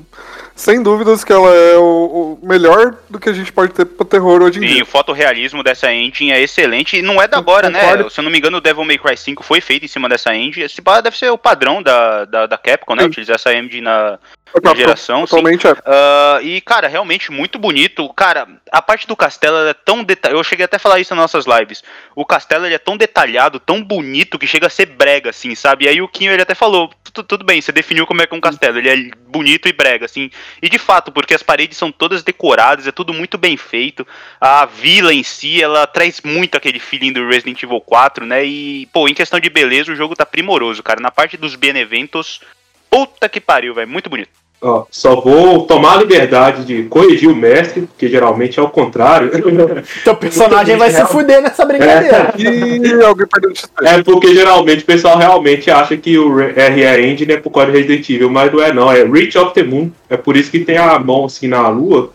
Sem 0.55 0.81
dúvidas 0.81 1.23
que 1.23 1.31
ela 1.31 1.53
é 1.53 1.77
o, 1.77 2.39
o, 2.41 2.47
melhor 2.47 2.95
do 3.07 3.19
que 3.19 3.29
a 3.29 3.33
gente 3.33 3.53
pode 3.53 3.73
ter 3.73 3.85
pro 3.85 4.03
terror 4.03 4.41
hoje 4.41 4.57
em 4.57 4.61
Sim, 4.61 4.67
dia. 4.69 4.75
Sim, 4.77 4.81
o 4.81 4.85
fotorrealismo 4.87 5.61
dessa 5.61 5.93
engine 5.93 6.31
é 6.31 6.41
excelente 6.41 6.97
e 6.97 7.03
não 7.03 7.21
é 7.21 7.27
da 7.27 7.37
agora, 7.37 7.69
né? 7.69 8.09
Se 8.09 8.19
eu 8.19 8.23
não 8.23 8.31
me 8.31 8.39
engano, 8.39 8.57
o 8.57 8.61
Devil 8.61 8.83
May 8.83 8.97
Cry 8.97 9.15
5 9.15 9.43
foi 9.43 9.61
feito 9.61 9.85
em 9.85 9.87
cima 9.87 10.09
dessa 10.09 10.35
engine. 10.35 10.65
Esse 10.65 10.81
deve 11.03 11.15
ser 11.15 11.29
o 11.29 11.37
padrão 11.37 11.83
da, 11.83 12.25
da, 12.25 12.47
da 12.47 12.57
Capcom, 12.57 12.95
né? 12.95 13.03
Sim. 13.03 13.09
Utilizar 13.09 13.35
essa 13.35 13.53
engine 13.53 13.81
na, 13.81 14.17
na 14.63 14.75
geração. 14.75 15.25
Totalmente 15.25 15.67
é. 15.67 15.71
Uh, 15.71 16.41
e, 16.41 16.61
cara, 16.61 16.87
realmente 16.87 17.31
muito 17.31 17.59
bonito. 17.59 18.11
Cara, 18.13 18.47
a 18.71 18.81
parte 18.81 19.07
do 19.07 19.15
castelo 19.15 19.57
é 19.67 19.73
tão 19.73 20.03
detalhada. 20.03 20.39
Eu 20.39 20.43
cheguei 20.43 20.65
até 20.65 20.77
a 20.77 20.79
falar 20.79 20.99
isso 20.99 21.13
nas 21.13 21.31
nossas 21.31 21.45
lives. 21.45 21.83
O 22.15 22.25
castelo 22.25 22.65
ele 22.65 22.75
é 22.75 22.79
tão 22.79 22.97
detalhado, 22.97 23.59
tão 23.59 23.83
bonito, 23.83 24.39
que 24.39 24.47
chega 24.47 24.67
a 24.67 24.69
ser 24.69 24.87
brega, 24.87 25.29
assim, 25.29 25.53
sabe? 25.55 25.85
E 25.85 25.87
aí 25.87 26.01
o 26.01 26.07
Kinho 26.07 26.31
ele 26.31 26.41
até 26.41 26.55
falou: 26.55 26.89
tudo 27.11 27.45
bem, 27.45 27.61
você 27.61 27.71
definiu 27.71 28.05
como 28.05 28.21
é 28.21 28.27
que 28.27 28.33
é 28.33 28.37
um 28.37 28.41
castelo. 28.41 28.77
Ele 28.77 28.89
é 28.89 29.15
bonito 29.27 29.67
e 29.67 29.73
brega, 29.73 30.05
assim. 30.05 30.29
E 30.61 30.69
de 30.69 30.77
fato, 30.77 31.11
porque 31.11 31.33
as 31.33 31.43
paredes 31.43 31.77
são 31.77 31.91
todas 31.91 32.23
decoradas, 32.23 32.87
é 32.87 32.91
tudo 32.91 33.13
muito 33.13 33.37
bem 33.37 33.57
feito. 33.57 34.05
A 34.39 34.65
vila 34.65 35.13
em 35.13 35.23
si, 35.23 35.61
ela 35.61 35.85
traz 35.87 36.21
muito 36.23 36.55
aquele 36.55 36.79
feeling 36.79 37.13
do 37.13 37.27
Resident 37.27 37.61
Evil 37.61 37.81
4, 37.81 38.25
né? 38.25 38.45
E, 38.45 38.87
pô, 38.87 39.07
em 39.07 39.13
questão 39.13 39.39
de 39.39 39.49
beleza, 39.49 39.91
o 39.91 39.95
jogo 39.95 40.15
tá 40.15 40.25
primoroso, 40.25 40.83
cara. 40.83 40.99
Na 40.99 41.11
parte 41.11 41.37
dos 41.37 41.55
Beneventos, 41.55 42.41
puta 42.89 43.29
que 43.29 43.39
pariu, 43.39 43.73
velho. 43.73 43.87
Muito 43.87 44.09
bonito. 44.09 44.29
Ó, 44.59 44.85
só 44.89 45.21
vou 45.21 45.67
tomar 45.67 45.93
a 45.93 45.97
liberdade 45.97 46.65
de 46.65 46.83
corrigir 46.83 47.29
o 47.29 47.35
mestre, 47.35 47.81
porque 47.81 48.07
geralmente 48.09 48.59
é 48.59 48.61
o 48.61 48.69
contrário. 48.69 49.29
Teu 50.03 50.15
personagem 50.15 50.75
vai 50.77 50.89
se 50.89 51.05
fuder 51.05 51.41
nessa 51.41 51.63
brincadeira. 51.63 52.33
E 52.37 53.03
alguém 53.03 53.27
perdeu 53.27 53.51
o 53.51 53.55
XP. 53.55 53.69
É 53.83 54.01
porque 54.01 54.33
geralmente 54.33 54.81
o 54.81 54.85
pessoal 54.85 55.17
realmente 55.17 55.69
acha 55.69 55.95
que 55.95 56.17
o 56.17 56.37
RE 56.37 57.07
Engine 57.07 57.33
é 57.33 57.37
por 57.37 57.51
causa 57.51 57.71
de 57.71 57.77
Resident 57.77 58.09
Evil, 58.09 58.31
mas 58.31 58.51
não 58.51 58.61
é 58.61 58.73
não, 58.73 58.91
é 58.91 59.03
Reach 59.03 59.37
of 59.37 59.53
the 59.53 59.63
Moon. 59.63 59.91
É 60.09 60.17
por 60.17 60.35
isso 60.35 60.49
que 60.49 60.61
tem 60.61 60.77
a 60.77 60.97
mão 60.97 61.25
assim 61.25 61.47
na 61.47 61.67
lua. 61.69 62.11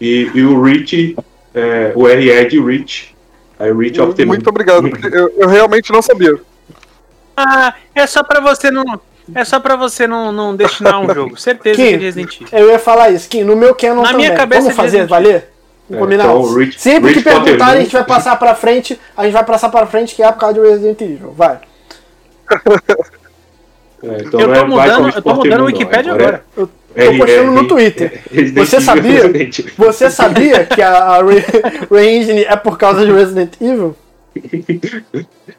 E, 0.00 0.30
e 0.32 0.42
o 0.42 0.62
Reach, 0.62 1.16
é, 1.54 1.92
o 1.96 2.06
RE 2.06 2.30
é 2.30 2.44
de 2.44 2.60
Reach. 2.60 3.16
Aí 3.58 3.72
Reach 3.72 4.00
of 4.00 4.14
the 4.14 4.24
Moon. 4.24 4.34
Muito 4.34 4.48
obrigado, 4.48 4.88
porque 4.88 5.06
eu, 5.08 5.32
eu 5.36 5.48
realmente 5.48 5.90
não 5.90 6.02
sabia. 6.02 6.34
Ah, 7.36 7.74
é 7.96 8.06
só 8.06 8.22
pra 8.22 8.38
você 8.38 8.70
não. 8.70 8.84
É 9.34 9.44
só 9.44 9.60
pra 9.60 9.76
você 9.76 10.06
não, 10.06 10.32
não 10.32 10.54
destinar 10.56 11.00
um 11.00 11.08
jogo. 11.14 11.36
Certeza 11.36 11.76
Kim, 11.76 11.88
que 11.88 11.94
é 11.94 11.96
Resident 11.98 12.34
Evil. 12.40 12.48
Eu 12.58 12.70
ia 12.70 12.78
falar 12.78 13.10
isso, 13.10 13.28
Kim, 13.28 13.44
no 13.44 13.54
meu 13.56 13.74
canon 13.74 14.02
Na 14.02 14.08
também. 14.10 14.26
minha 14.26 14.36
cabeça 14.36 14.62
Vamos 14.62 14.74
é 14.74 14.76
fazer, 14.76 14.96
Resident 14.98 15.10
valer? 15.10 15.50
É, 15.90 15.96
Combinar? 15.96 16.24
então, 16.24 16.54
Rich- 16.54 16.78
Sempre 16.80 17.08
Rich 17.12 17.22
que 17.22 17.30
perguntarem, 17.30 17.80
a 17.80 17.82
gente 17.84 17.92
vai 17.92 18.04
passar 18.04 18.36
pra 18.36 18.54
frente, 18.54 18.98
a 19.16 19.24
gente 19.24 19.32
vai 19.32 19.44
passar 19.44 19.68
pra 19.68 19.86
frente 19.86 20.14
que 20.14 20.22
é 20.22 20.32
por 20.32 20.38
causa 20.40 20.54
de 20.60 20.66
Resident 20.68 21.00
Evil. 21.00 21.32
Vai. 21.36 21.58
É, 24.02 24.22
então 24.22 24.40
Eu 24.40 24.48
tô 24.48 24.54
é- 24.54 24.64
mudando, 24.64 25.08
eu 25.14 25.22
tô 25.22 25.34
mudando 25.34 25.52
o 25.54 25.58
não. 25.58 25.64
Wikipedia 25.66 26.12
Agora 26.12 26.24
agora. 26.24 26.44
Eu 26.56 26.70
é 26.96 27.06
tô 27.10 27.18
postando 27.18 27.50
no 27.52 27.60
RE 27.62 27.68
Twitter. 27.68 28.22
Você 28.54 28.80
sabia? 28.80 29.22
Você 29.76 30.10
sabia 30.10 30.64
que 30.64 30.80
a 30.82 31.22
Re- 31.22 31.44
Re-Engine 31.90 32.44
é 32.44 32.56
por 32.56 32.78
causa 32.78 33.04
de 33.04 33.12
Resident 33.12 33.54
Evil? 33.60 33.96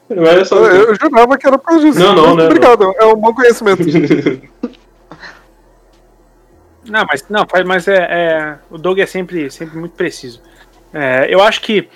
Não 0.09 0.23
era 0.25 0.45
só. 0.45 0.57
Eu, 0.67 0.89
eu 0.89 0.95
jurava 0.95 1.37
que 1.37 1.47
era 1.47 1.57
por 1.57 1.65
causa 1.65 1.81
disso. 1.85 1.99
Não, 1.99 2.13
não, 2.13 2.35
não, 2.35 2.45
Obrigado, 2.45 2.93
é 2.97 3.05
um 3.05 3.15
bom 3.15 3.33
conhecimento. 3.33 3.83
Não, 6.87 7.03
mas 7.09 7.25
não, 7.29 7.47
faz- 7.49 7.65
mas 7.65 7.87
é, 7.87 7.95
é- 7.97 8.57
o 8.69 8.77
Doug 8.77 8.99
é 8.99 9.05
sempre, 9.05 9.49
sempre 9.49 9.77
muito 9.77 9.93
preciso. 9.93 10.39
É, 10.93 11.25
eu 11.27 11.41
acho 11.41 11.61
que 11.61 11.89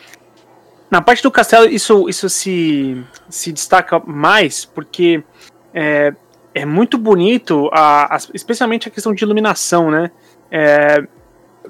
na 0.89 0.99
parte 1.01 1.21
do 1.21 1.29
castelo 1.29 1.67
isso, 1.67 2.09
isso 2.09 2.27
se, 2.27 2.99
se 3.29 3.51
destaca 3.51 3.99
mais 3.99 4.65
porque 4.65 5.23
é, 5.73 6.11
é 6.55 6.65
muito 6.65 6.97
bonito, 6.97 7.69
a, 7.71 8.15
a- 8.15 8.19
especialmente 8.33 8.87
a 8.87 8.91
questão 8.91 9.13
de 9.13 9.23
iluminação, 9.23 9.91
né? 9.91 10.09
É, 10.49 11.03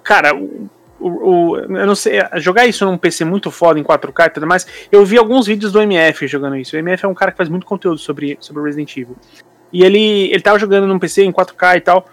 cara, 0.02 0.34
o, 0.34 0.70
o- 1.00 1.30
o- 1.52 1.58
eu 1.58 1.86
não 1.88 1.96
sei, 1.96 2.20
jogar 2.38 2.66
isso 2.68 2.86
num 2.86 2.98
PC 2.98 3.24
muito 3.26 3.50
foda 3.52 3.80
em 3.80 3.84
4K 3.84 4.26
e 4.26 4.30
tudo 4.32 4.48
mais, 4.48 4.68
eu 4.92 5.06
vi 5.06 5.18
alguns 5.18 5.48
vídeos 5.48 5.72
do 5.72 5.82
MF 5.82 6.28
jogando 6.28 6.56
isso. 6.56 6.76
O 6.76 6.80
MF 6.80 7.06
é 7.06 7.08
um 7.08 7.14
cara 7.14 7.32
que 7.32 7.38
faz 7.38 7.50
muito 7.50 7.66
conteúdo 7.66 7.98
sobre, 7.98 8.38
sobre 8.40 8.64
Resident 8.64 8.96
Evil. 8.98 9.16
E 9.72 9.84
ele, 9.84 10.32
ele 10.32 10.42
tava 10.42 10.58
jogando 10.60 10.88
num 10.88 10.98
PC 11.00 11.24
em 11.24 11.32
4K 11.32 11.78
e 11.78 11.82
tal. 11.82 12.08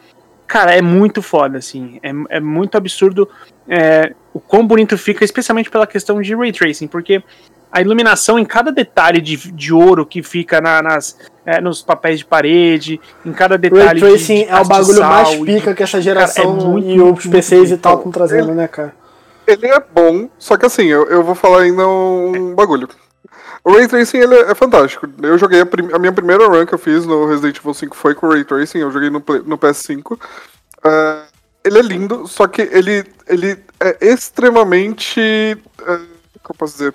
Cara, 0.47 0.75
é 0.75 0.81
muito 0.83 1.21
foda, 1.23 1.59
assim. 1.59 1.99
É, 2.03 2.37
é 2.37 2.41
muito 2.41 2.77
absurdo 2.77 3.29
é, 3.69 4.15
o 4.33 4.39
quão 4.39 4.65
bonito 4.67 4.97
fica, 4.97 5.25
especialmente 5.25 5.69
pela 5.71 5.87
questão 5.87 6.21
de 6.23 6.35
ray 6.37 6.53
tracing, 6.53 6.87
porque 6.87 7.23
a 7.71 7.81
iluminação 7.81 8.39
em 8.39 8.45
cada 8.45 8.71
detalhe 8.73 9.21
de, 9.21 9.37
de 9.53 9.73
ouro 9.73 10.07
que 10.07 10.23
fica 10.23 10.61
na- 10.61 10.81
nas, 10.83 11.17
é, 11.45 11.61
nos 11.61 11.83
papéis 11.83 12.21
de 12.21 12.25
parede, 12.25 13.01
em 13.25 13.33
cada 13.33 13.59
detalhe. 13.59 14.01
de- 14.01 14.07
Tracing 14.07 14.45
de 14.45 14.51
é 14.51 14.61
o 14.61 14.65
bagulho 14.65 15.01
mais 15.03 15.29
e 15.35 15.45
pica 15.45 15.71
de- 15.71 15.77
que 15.77 15.83
essa 15.83 15.93
Cara, 15.93 16.03
geração 16.03 16.45
é 16.45 16.65
muito, 16.65 16.89
e 16.89 17.01
os 17.01 17.05
muito 17.25 17.31
PCs 17.31 17.71
e 17.73 17.77
tal 17.77 17.97
estão 17.99 18.11
trazendo, 18.13 18.55
né, 18.55 18.67
cara? 18.69 18.95
Ele 19.47 19.67
é 19.67 19.79
bom, 19.81 20.29
só 20.39 20.57
que 20.57 20.67
assim, 20.67 20.87
eu, 20.87 21.07
eu 21.09 21.23
vou 21.23 21.35
falar 21.35 21.61
ainda 21.63 21.87
um 21.87 22.55
bagulho. 22.55 22.89
O 23.63 23.73
Ray 23.73 23.87
Tracing 23.89 24.19
ele 24.19 24.35
é, 24.35 24.51
é 24.53 24.55
fantástico. 24.55 25.09
Eu 25.23 25.37
joguei 25.39 25.61
a, 25.61 25.67
prim- 25.67 25.93
a 25.93 25.99
minha 25.99 26.13
primeira 26.13 26.47
run 26.47 26.65
que 26.65 26.73
eu 26.75 26.79
fiz 26.79 27.05
no 27.05 27.27
Resident 27.27 27.57
Evil 27.59 27.75
5 27.75 27.97
foi 27.97 28.15
com 28.15 28.27
o 28.27 28.31
Ray 28.31 28.45
Tracing, 28.45 28.79
eu 28.79 28.91
joguei 28.93 29.11
no, 29.11 29.21
Play- 29.21 29.43
no 29.45 29.59
PS5. 29.59 30.19
Ah, 30.85 31.23
ele 31.65 31.79
é 31.79 31.83
lindo, 31.83 32.27
só 32.29 32.47
que 32.47 32.63
ele, 32.63 33.05
ele 33.29 33.59
é 33.81 33.97
extremamente. 34.07 35.21
ah, 35.81 35.99
como 36.43 36.51
eu 36.51 36.55
posso 36.59 36.73
dizer? 36.75 36.95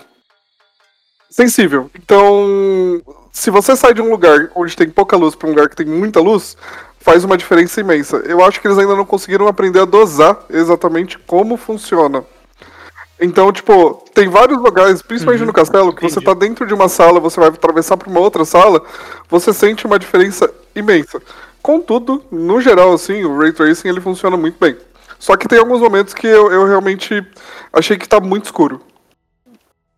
Sensível. 1.32 1.90
Então, 1.98 3.00
se 3.32 3.50
você 3.50 3.74
sai 3.74 3.94
de 3.94 4.02
um 4.02 4.10
lugar 4.10 4.50
onde 4.54 4.76
tem 4.76 4.90
pouca 4.90 5.16
luz 5.16 5.34
para 5.34 5.48
um 5.48 5.52
lugar 5.52 5.66
que 5.66 5.74
tem 5.74 5.86
muita 5.86 6.20
luz, 6.20 6.58
faz 7.00 7.24
uma 7.24 7.38
diferença 7.38 7.80
imensa. 7.80 8.18
Eu 8.18 8.44
acho 8.44 8.60
que 8.60 8.66
eles 8.66 8.76
ainda 8.76 8.94
não 8.94 9.06
conseguiram 9.06 9.48
aprender 9.48 9.80
a 9.80 9.86
dosar 9.86 10.44
exatamente 10.50 11.18
como 11.18 11.56
funciona. 11.56 12.22
Então, 13.18 13.50
tipo, 13.50 14.04
tem 14.12 14.28
vários 14.28 14.58
lugares, 14.58 15.00
principalmente 15.00 15.46
no 15.46 15.54
castelo, 15.54 15.94
que 15.94 16.02
você 16.02 16.20
entendi. 16.20 16.26
tá 16.26 16.34
dentro 16.34 16.66
de 16.66 16.74
uma 16.74 16.90
sala, 16.90 17.18
você 17.18 17.40
vai 17.40 17.48
atravessar 17.48 17.96
para 17.96 18.10
uma 18.10 18.20
outra 18.20 18.44
sala, 18.44 18.82
você 19.30 19.54
sente 19.54 19.86
uma 19.86 19.98
diferença 19.98 20.52
imensa. 20.76 21.22
Contudo, 21.62 22.22
no 22.30 22.60
geral, 22.60 22.92
assim, 22.92 23.24
o 23.24 23.38
Ray 23.38 23.52
Tracing 23.52 23.88
ele 23.88 24.02
funciona 24.02 24.36
muito 24.36 24.58
bem. 24.60 24.76
Só 25.18 25.34
que 25.34 25.48
tem 25.48 25.58
alguns 25.58 25.80
momentos 25.80 26.12
que 26.12 26.26
eu, 26.26 26.52
eu 26.52 26.66
realmente 26.66 27.26
achei 27.72 27.96
que 27.96 28.06
tá 28.06 28.20
muito 28.20 28.44
escuro. 28.44 28.82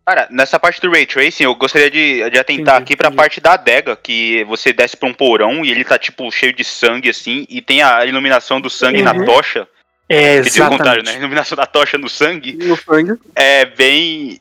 Cara, 0.07 0.29
nessa 0.31 0.61
parte 0.61 0.81
do 0.83 0.91
Ray 0.91 1.07
Tracing, 1.07 1.45
eu 1.45 1.55
gostaria 1.55 1.91
de, 1.91 2.29
de 2.31 2.39
atentar 2.39 2.75
Entendi, 2.75 2.83
aqui 2.83 2.97
pra 2.97 3.07
entendi. 3.09 3.17
parte 3.17 3.41
da 3.41 3.55
adega, 3.55 3.97
que 3.97 4.45
você 4.45 4.71
desce 4.73 4.97
pra 4.97 5.09
um 5.09 5.15
porão 5.15 5.65
e 5.65 5.71
ele 5.71 5.83
tá, 5.83 5.99
tipo, 5.99 6.31
cheio 6.31 6.53
de 6.53 6.63
sangue, 6.63 7.09
assim, 7.09 7.47
e 7.49 7.63
tem 7.63 7.83
a 7.83 8.05
iluminação 8.05 8.61
do 8.61 8.69
sangue 8.69 9.01
na 9.03 9.15
Uhum. 9.15 9.25
tocha. 9.25 9.67
É, 10.07 10.35
Quer 10.35 10.43
dizer, 10.43 10.63
o 10.63 10.69
contrário, 10.69 11.03
né? 11.03 11.13
A 11.13 11.19
iluminação 11.19 11.57
da 11.57 11.65
tocha 11.65 11.97
no 11.97 12.11
sangue 12.11 12.59
E 12.61 12.71
o 12.71 12.77
sangue. 12.77 13.19
é 13.35 13.65
bem... 13.65 14.39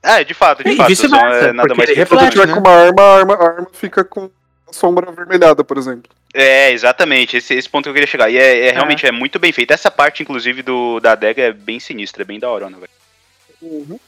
É, 0.00 0.22
de 0.22 0.32
fato, 0.34 0.62
de 0.62 0.70
E 0.70 0.76
fato. 0.76 0.94
só 0.94 1.06
é 1.26 1.52
nada 1.52 1.74
mais 1.74 1.90
que 1.90 1.96
Se 1.96 2.06
tiver 2.30 2.46
né? 2.46 2.54
com 2.54 2.60
uma 2.60 2.70
arma, 2.70 3.02
a 3.02 3.16
arma, 3.18 3.34
a 3.34 3.44
arma 3.44 3.66
fica 3.72 4.04
com 4.04 4.30
a 4.68 4.72
sombra 4.72 5.08
avermelhada, 5.08 5.64
por 5.64 5.76
exemplo. 5.76 6.10
É, 6.32 6.70
exatamente, 6.70 7.36
esse, 7.36 7.52
esse 7.54 7.68
ponto 7.68 7.84
que 7.84 7.90
eu 7.90 7.94
queria 7.94 8.06
chegar. 8.06 8.30
E 8.30 8.36
é, 8.38 8.68
é 8.68 8.70
realmente 8.72 9.04
é 9.06 9.10
muito 9.12 9.38
bem 9.40 9.50
feito. 9.52 9.72
Essa 9.72 9.90
parte, 9.90 10.22
inclusive, 10.22 10.62
do, 10.62 10.98
da 11.00 11.12
adega 11.12 11.42
é 11.42 11.52
bem 11.52 11.78
sinistra, 11.80 12.22
é 12.22 12.24
bem 12.24 12.38
da 12.38 12.48
hora, 12.48 12.66
velho. 12.68 14.00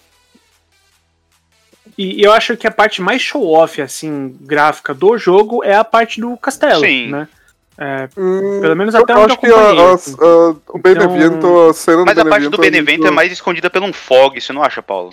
E 1.96 2.22
eu 2.22 2.32
acho 2.32 2.56
que 2.56 2.66
a 2.66 2.70
parte 2.70 3.00
mais 3.00 3.22
show-off, 3.22 3.80
assim, 3.80 4.36
gráfica 4.40 4.92
do 4.92 5.16
jogo 5.16 5.62
é 5.62 5.74
a 5.74 5.84
parte 5.84 6.20
do 6.20 6.36
castelo, 6.36 6.80
Sim. 6.80 7.10
né? 7.10 7.28
É, 7.76 8.08
Hum, 8.16 8.60
Pelo 8.60 8.76
menos 8.76 8.94
eu 8.94 9.02
até 9.02 9.14
onde 9.16 9.32
acho 9.32 9.34
eu 9.34 9.38
que 9.38 9.46
a- 9.46 9.50
acompanhei, 9.50 9.84
a- 9.90 9.94
assim. 9.94 10.16
a- 10.20 10.54
o 10.68 10.78
Benevento, 10.78 11.36
Então- 11.38 11.68
a 11.70 11.74
cena 11.74 12.04
Mas 12.04 12.14
do 12.14 12.20
a 12.20 12.24
parte 12.24 12.48
do 12.48 12.50
Benevento 12.58 12.60
Benevento 12.60 12.98
muito- 13.00 13.12
é 13.12 13.14
mais 13.14 13.32
escondida 13.32 13.68
pelo 13.70 13.86
um 13.86 13.92
fog, 13.92 14.40
você 14.40 14.52
não 14.52 14.62
acha, 14.62 14.80
Paulo? 14.82 15.12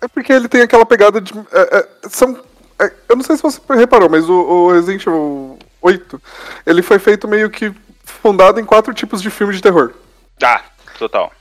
É 0.00 0.08
porque 0.08 0.32
ele 0.32 0.46
tem 0.48 0.60
aquela 0.62 0.84
pegada 0.86 1.20
de. 1.20 1.32
é, 1.52 1.78
é, 1.78 1.88
são, 2.08 2.38
é, 2.78 2.92
eu 3.08 3.16
não 3.16 3.24
sei 3.24 3.36
se 3.36 3.42
você 3.42 3.60
reparou, 3.70 4.08
mas 4.10 4.28
o, 4.28 4.34
o 4.34 4.72
Resident 4.72 5.06
Evil 5.06 5.58
8 5.80 6.20
ele 6.66 6.82
foi 6.82 6.98
feito 6.98 7.26
meio 7.26 7.48
que 7.50 7.72
fundado 8.04 8.60
em 8.60 8.64
quatro 8.64 8.92
tipos 8.94 9.20
de 9.22 9.30
filmes 9.30 9.56
de 9.56 9.62
terror. 9.62 9.92
Ah, 10.42 10.60
total. 10.98 11.32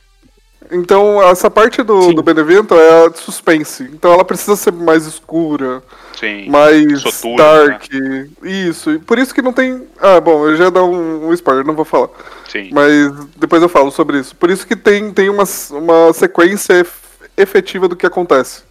Então, 0.71 1.21
essa 1.21 1.49
parte 1.49 1.83
do, 1.83 2.01
Sim. 2.03 2.15
do 2.15 2.23
Benevento 2.23 2.73
é 2.75 3.05
a 3.05 3.09
de 3.09 3.19
suspense. 3.19 3.83
Então, 3.83 4.11
ela 4.13 4.25
precisa 4.25 4.55
ser 4.55 4.71
mais 4.71 5.05
escura, 5.05 5.83
Sim. 6.19 6.49
mais 6.49 7.01
Soturno, 7.01 7.37
dark. 7.37 7.85
Isso. 8.43 8.91
E 8.91 8.99
por 8.99 9.19
isso 9.19 9.33
que 9.33 9.41
não 9.41 9.53
tem. 9.53 9.87
Ah, 9.99 10.19
bom, 10.19 10.47
eu 10.47 10.55
já 10.55 10.65
ia 10.65 10.71
dar 10.71 10.83
um, 10.83 11.27
um 11.27 11.33
spoiler, 11.33 11.65
não 11.65 11.75
vou 11.75 11.85
falar. 11.85 12.09
Sim. 12.49 12.69
Mas 12.71 13.13
depois 13.37 13.61
eu 13.61 13.69
falo 13.69 13.91
sobre 13.91 14.19
isso. 14.19 14.35
Por 14.35 14.49
isso 14.49 14.65
que 14.65 14.75
tem, 14.75 15.11
tem 15.13 15.29
uma, 15.29 15.43
uma 15.71 16.13
sequência 16.13 16.73
ef- 16.73 17.03
efetiva 17.37 17.87
do 17.87 17.95
que 17.95 18.05
acontece 18.05 18.63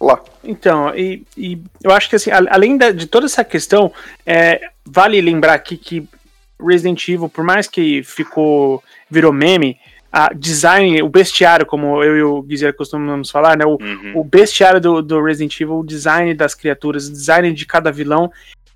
lá. 0.00 0.20
Então, 0.44 0.94
e, 0.94 1.24
e 1.36 1.60
eu 1.82 1.90
acho 1.90 2.08
que 2.08 2.16
assim, 2.16 2.30
além 2.30 2.76
da- 2.76 2.90
de 2.92 3.06
toda 3.06 3.26
essa 3.26 3.42
questão, 3.44 3.92
é, 4.24 4.60
vale 4.86 5.20
lembrar 5.20 5.54
aqui 5.54 5.76
que 5.76 6.08
Resident 6.60 7.06
Evil, 7.08 7.28
por 7.28 7.44
mais 7.44 7.66
que 7.68 8.02
ficou 8.02 8.82
virou 9.10 9.32
meme, 9.32 9.76
a 10.12 10.32
design, 10.34 11.02
o 11.02 11.08
bestiário, 11.08 11.66
como 11.66 12.02
eu 12.02 12.16
e 12.16 12.22
o 12.22 12.42
Guizera 12.42 12.72
costumamos 12.72 13.30
falar, 13.30 13.56
né? 13.56 13.64
O, 13.66 13.78
Uhum. 13.80 14.12
o 14.16 14.24
bestiário 14.24 14.80
do, 14.80 15.02
do 15.02 15.22
Resident 15.22 15.60
Evil, 15.60 15.78
o 15.80 15.84
design 15.86 16.32
das 16.34 16.54
criaturas, 16.54 17.06
o 17.08 17.12
design 17.12 17.52
de 17.52 17.66
cada 17.66 17.92
vilão 17.92 18.30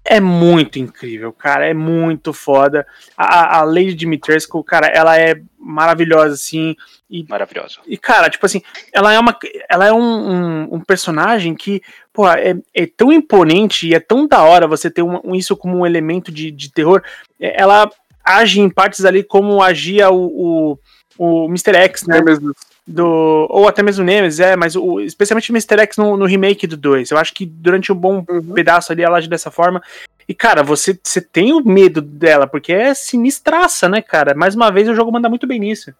é 0.04 0.18
muito 0.20 0.78
incrível, 0.80 1.32
cara. 1.32 1.66
É 1.66 1.72
muito 1.72 2.32
foda. 2.32 2.84
A, 3.16 3.58
a 3.58 3.62
Lady 3.62 3.94
Dimitrescu, 3.94 4.62
cara, 4.64 4.88
ela 4.88 5.16
é 5.18 5.40
maravilhosa, 5.58 6.34
assim. 6.34 6.74
E 7.08 7.24
Maravilhoso. 7.28 7.78
e, 7.86 7.96
cara, 7.96 8.28
tipo 8.28 8.44
assim, 8.44 8.60
ela 8.92 9.12
é 9.12 9.18
uma. 9.18 9.36
Ela 9.70 9.86
é 9.86 9.92
um, 9.92 10.00
um, 10.02 10.74
um 10.76 10.80
personagem 10.80 11.54
que, 11.54 11.80
pô, 12.12 12.26
é, 12.28 12.56
é 12.74 12.86
tão 12.86 13.12
imponente 13.12 13.86
e 13.88 13.94
é 13.94 14.00
tão 14.00 14.26
da 14.26 14.42
hora 14.42 14.66
você 14.66 14.90
ter 14.90 15.02
um, 15.02 15.20
um- 15.22 15.34
isso 15.36 15.56
como 15.56 15.78
um 15.78 15.86
elemento 15.86 16.32
de, 16.32 16.50
de 16.50 16.72
terror. 16.72 17.00
É, 17.40 17.60
Ela 17.62 17.88
age 18.24 18.60
em 18.60 18.68
partes 18.70 19.04
ali 19.04 19.22
como 19.22 19.62
agia 19.62 20.10
o, 20.10 20.24
o, 20.72 20.78
o 21.18 21.46
Mr. 21.46 21.74
X, 21.76 22.06
né? 22.06 22.18
Nemesis. 22.18 22.44
do 22.86 23.46
ou 23.50 23.68
até 23.68 23.82
mesmo 23.82 24.04
Nemesis, 24.04 24.40
é, 24.40 24.56
mas 24.56 24.74
o, 24.76 25.00
especialmente 25.00 25.50
o 25.50 25.54
Mr. 25.54 25.80
X 25.82 25.96
no, 25.96 26.16
no 26.16 26.24
remake 26.24 26.66
do 26.66 26.76
2. 26.76 27.10
Eu 27.10 27.18
acho 27.18 27.32
que 27.34 27.46
durante 27.46 27.92
um 27.92 27.96
bom 27.96 28.24
Uhum. 28.28 28.54
pedaço 28.54 28.92
ali 28.92 29.02
ela 29.02 29.18
age 29.18 29.28
dessa 29.28 29.50
forma. 29.50 29.82
E, 30.28 30.34
cara, 30.34 30.62
você, 30.62 30.98
você 31.02 31.20
tem 31.20 31.52
o 31.52 31.60
medo 31.64 32.00
dela, 32.00 32.46
porque 32.46 32.72
é 32.72 32.94
sinistraça, 32.94 33.88
né, 33.88 34.00
cara? 34.00 34.34
Mais 34.34 34.54
uma 34.54 34.70
vez 34.70 34.88
o 34.88 34.94
jogo 34.94 35.12
manda 35.12 35.28
muito 35.28 35.46
bem 35.46 35.58
nisso. 35.58 35.92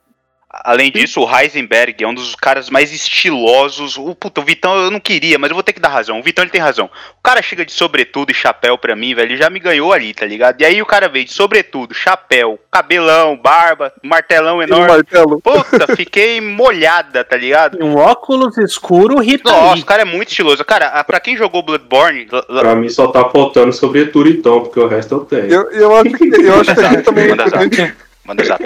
Além 0.53 0.93
disso, 0.93 1.23
o 1.23 1.39
Heisenberg 1.39 2.05
é 2.05 2.07
um 2.07 2.13
dos 2.13 2.35
caras 2.35 2.69
mais 2.69 2.93
estilosos. 2.93 3.97
O, 3.97 4.15
puta, 4.15 4.43
o 4.43 4.45
Vitão 4.45 4.77
eu 4.77 4.91
não 4.91 5.01
queria, 5.01 5.39
mas 5.39 5.49
eu 5.49 5.55
vou 5.55 5.63
ter 5.63 5.73
que 5.73 5.81
dar 5.81 5.89
razão. 5.89 6.21
O 6.21 6.23
Vitão 6.23 6.45
ele 6.45 6.51
tem 6.51 6.61
razão. 6.61 6.91
O 7.19 7.23
cara 7.23 7.41
chega 7.41 7.65
de 7.65 7.73
sobretudo 7.73 8.31
e 8.31 8.35
chapéu 8.35 8.77
pra 8.77 8.95
mim, 8.95 9.15
velho, 9.15 9.31
ele 9.31 9.37
já 9.39 9.49
me 9.49 9.59
ganhou 9.59 9.95
ali, 9.95 10.13
tá 10.13 10.27
ligado? 10.27 10.61
E 10.61 10.65
aí 10.67 10.83
o 10.83 10.87
cara 10.87 11.09
veio 11.09 11.25
de 11.25 11.33
sobretudo, 11.33 11.95
chapéu, 11.95 12.59
cabelão, 12.71 13.35
barba, 13.35 13.93
martelão 14.03 14.61
E 14.61 14.67
enorme. 14.67 14.89
martelo. 14.89 15.41
Puta, 15.41 15.87
fiquei 15.97 16.39
molhada, 16.43 17.25
tá 17.25 17.37
ligado? 17.37 17.79
E 17.81 17.83
um 17.83 17.97
óculos 17.97 18.59
escuro 18.59 19.21
Rita 19.21 19.51
Nossa, 19.51 19.83
o 19.83 19.87
cara 19.87 20.03
é 20.03 20.05
muito 20.05 20.29
estiloso. 20.29 20.63
Cara, 20.67 21.03
pra 21.05 21.19
quem 21.19 21.35
jogou 21.35 21.63
Bloodborne, 21.63 22.27
Pra 22.27 22.75
mim 22.77 22.91
só 22.91 23.07
tá 23.07 23.29
faltando 23.31 23.73
sobretudo 23.73 24.29
e 24.29 24.35
tom, 24.43 24.61
porque 24.61 24.79
o 24.81 24.87
resto 24.87 25.15
eu 25.15 25.21
tenho. 25.21 25.51
Eu, 25.51 25.71
eu, 25.71 25.97
acho 25.97 26.11
que, 26.11 26.25
eu 26.25 26.61
acho 26.61 26.75
que 26.75 27.03
também 27.03 27.29
Manda 27.29 27.49
zap. 27.49 27.95
manda 28.25 28.45
zap. 28.45 28.63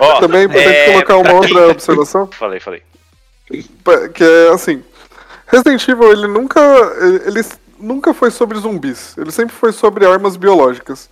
Ó, 0.00 0.20
também 0.20 0.40
é 0.42 0.44
importante 0.44 0.92
colocar 0.92 1.16
uma 1.18 1.32
outra 1.34 1.68
observação. 1.68 2.26
Falei, 2.32 2.60
falei. 2.60 2.82
Que 4.14 4.24
é 4.24 4.48
assim, 4.52 4.82
Resident 5.46 5.86
Evil 5.88 6.10
ele 6.12 6.26
nunca 6.26 6.60
ele, 7.00 7.22
ele 7.38 7.44
nunca 7.78 8.14
foi 8.14 8.30
sobre 8.30 8.58
zumbis, 8.58 9.14
ele 9.18 9.30
sempre 9.30 9.54
foi 9.54 9.70
sobre 9.72 10.06
armas 10.06 10.36
biológicas. 10.36 11.08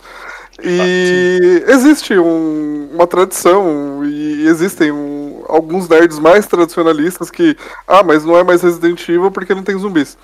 E 0.61 1.63
existe 1.67 2.17
um- 2.17 2.89
uma 2.93 3.07
tradição 3.07 4.03
e 4.05 4.47
existem 4.47 4.91
um- 4.91 5.43
alguns 5.47 5.87
nerds 5.89 6.19
mais 6.19 6.45
tradicionalistas 6.47 7.29
que 7.31 7.55
ah, 7.87 8.03
mas 8.03 8.23
não 8.25 8.37
é 8.37 8.43
mais 8.43 8.61
Resident 8.61 9.01
Evil 9.09 9.31
porque 9.31 9.53
não 9.55 9.63
tem 9.63 9.77
zumbis. 9.77 10.17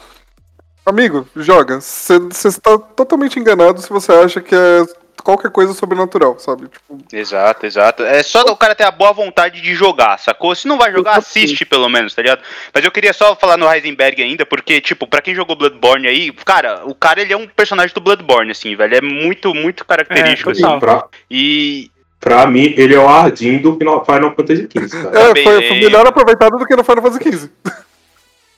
Amigo, 0.86 1.28
joga. 1.36 1.80
Você 1.82 2.20
está 2.48 2.78
totalmente 2.78 3.40
enganado 3.40 3.82
se 3.82 3.90
você 3.90 4.12
acha 4.12 4.42
que 4.42 4.56
é 4.56 4.86
qualquer 5.22 5.52
coisa 5.52 5.74
sobrenatural, 5.74 6.38
sabe? 6.40 6.68
Tipo, 6.68 7.00
Exato, 7.12 7.66
exato. 7.66 8.04
É 8.04 8.22
só 8.24 8.42
o 8.44 8.56
cara 8.58 8.76
ter 8.76 8.84
a 8.84 8.92
boa 8.92 9.12
vontade 9.14 9.62
de 9.62 9.74
jogar, 9.76 10.18
sacou? 10.20 10.54
Se 10.56 10.68
não 10.68 10.78
vai 10.78 10.92
jogar, 10.92 11.18
assiste 11.18 11.66
pelo 11.66 11.90
menos, 11.90 12.14
tá 12.14 12.22
ligado? 12.22 12.42
Mas 12.74 12.84
eu 12.84 12.92
queria 12.92 13.14
só 13.14 13.36
falar 13.36 13.58
no 13.58 13.72
Heisenberg 13.72 14.22
ainda, 14.22 14.46
porque, 14.46 14.80
tipo, 14.82 15.06
pra 15.08 15.22
quem 15.22 15.36
jogou 15.36 15.56
Bloodborne 15.56 16.08
aí, 16.08 16.32
cara, 16.46 16.82
o 16.86 16.94
cara 16.96 17.22
ele 17.22 17.34
é 17.34 17.38
um 17.38 17.48
personagem 17.48 17.94
do 17.94 18.02
Bloodborne, 18.02 18.52
assim, 18.52 18.76
velho. 18.76 18.96
É 18.96 19.02
muito, 19.02 19.54
muito 19.54 19.86
característico, 19.86 20.50
É, 20.50 20.54
assim. 20.54 20.80
Pra, 20.80 21.06
E. 21.30 21.90
pra 22.20 22.46
mim, 22.48 22.74
ele 22.78 22.96
é 22.96 23.00
o 23.00 23.08
Ardim 23.08 23.58
do 23.60 23.78
Final 23.78 24.06
Fantasy 24.06 24.68
XV, 24.72 25.04
cara. 25.04 25.20
é, 25.20 25.44
foi, 25.44 25.68
foi 25.68 25.80
melhor 25.80 26.06
aproveitado 26.08 26.58
do 26.58 26.66
que 26.66 26.76
no 26.76 26.84
Final 26.84 27.02
Fantasy 27.04 27.32
XV. 27.32 27.50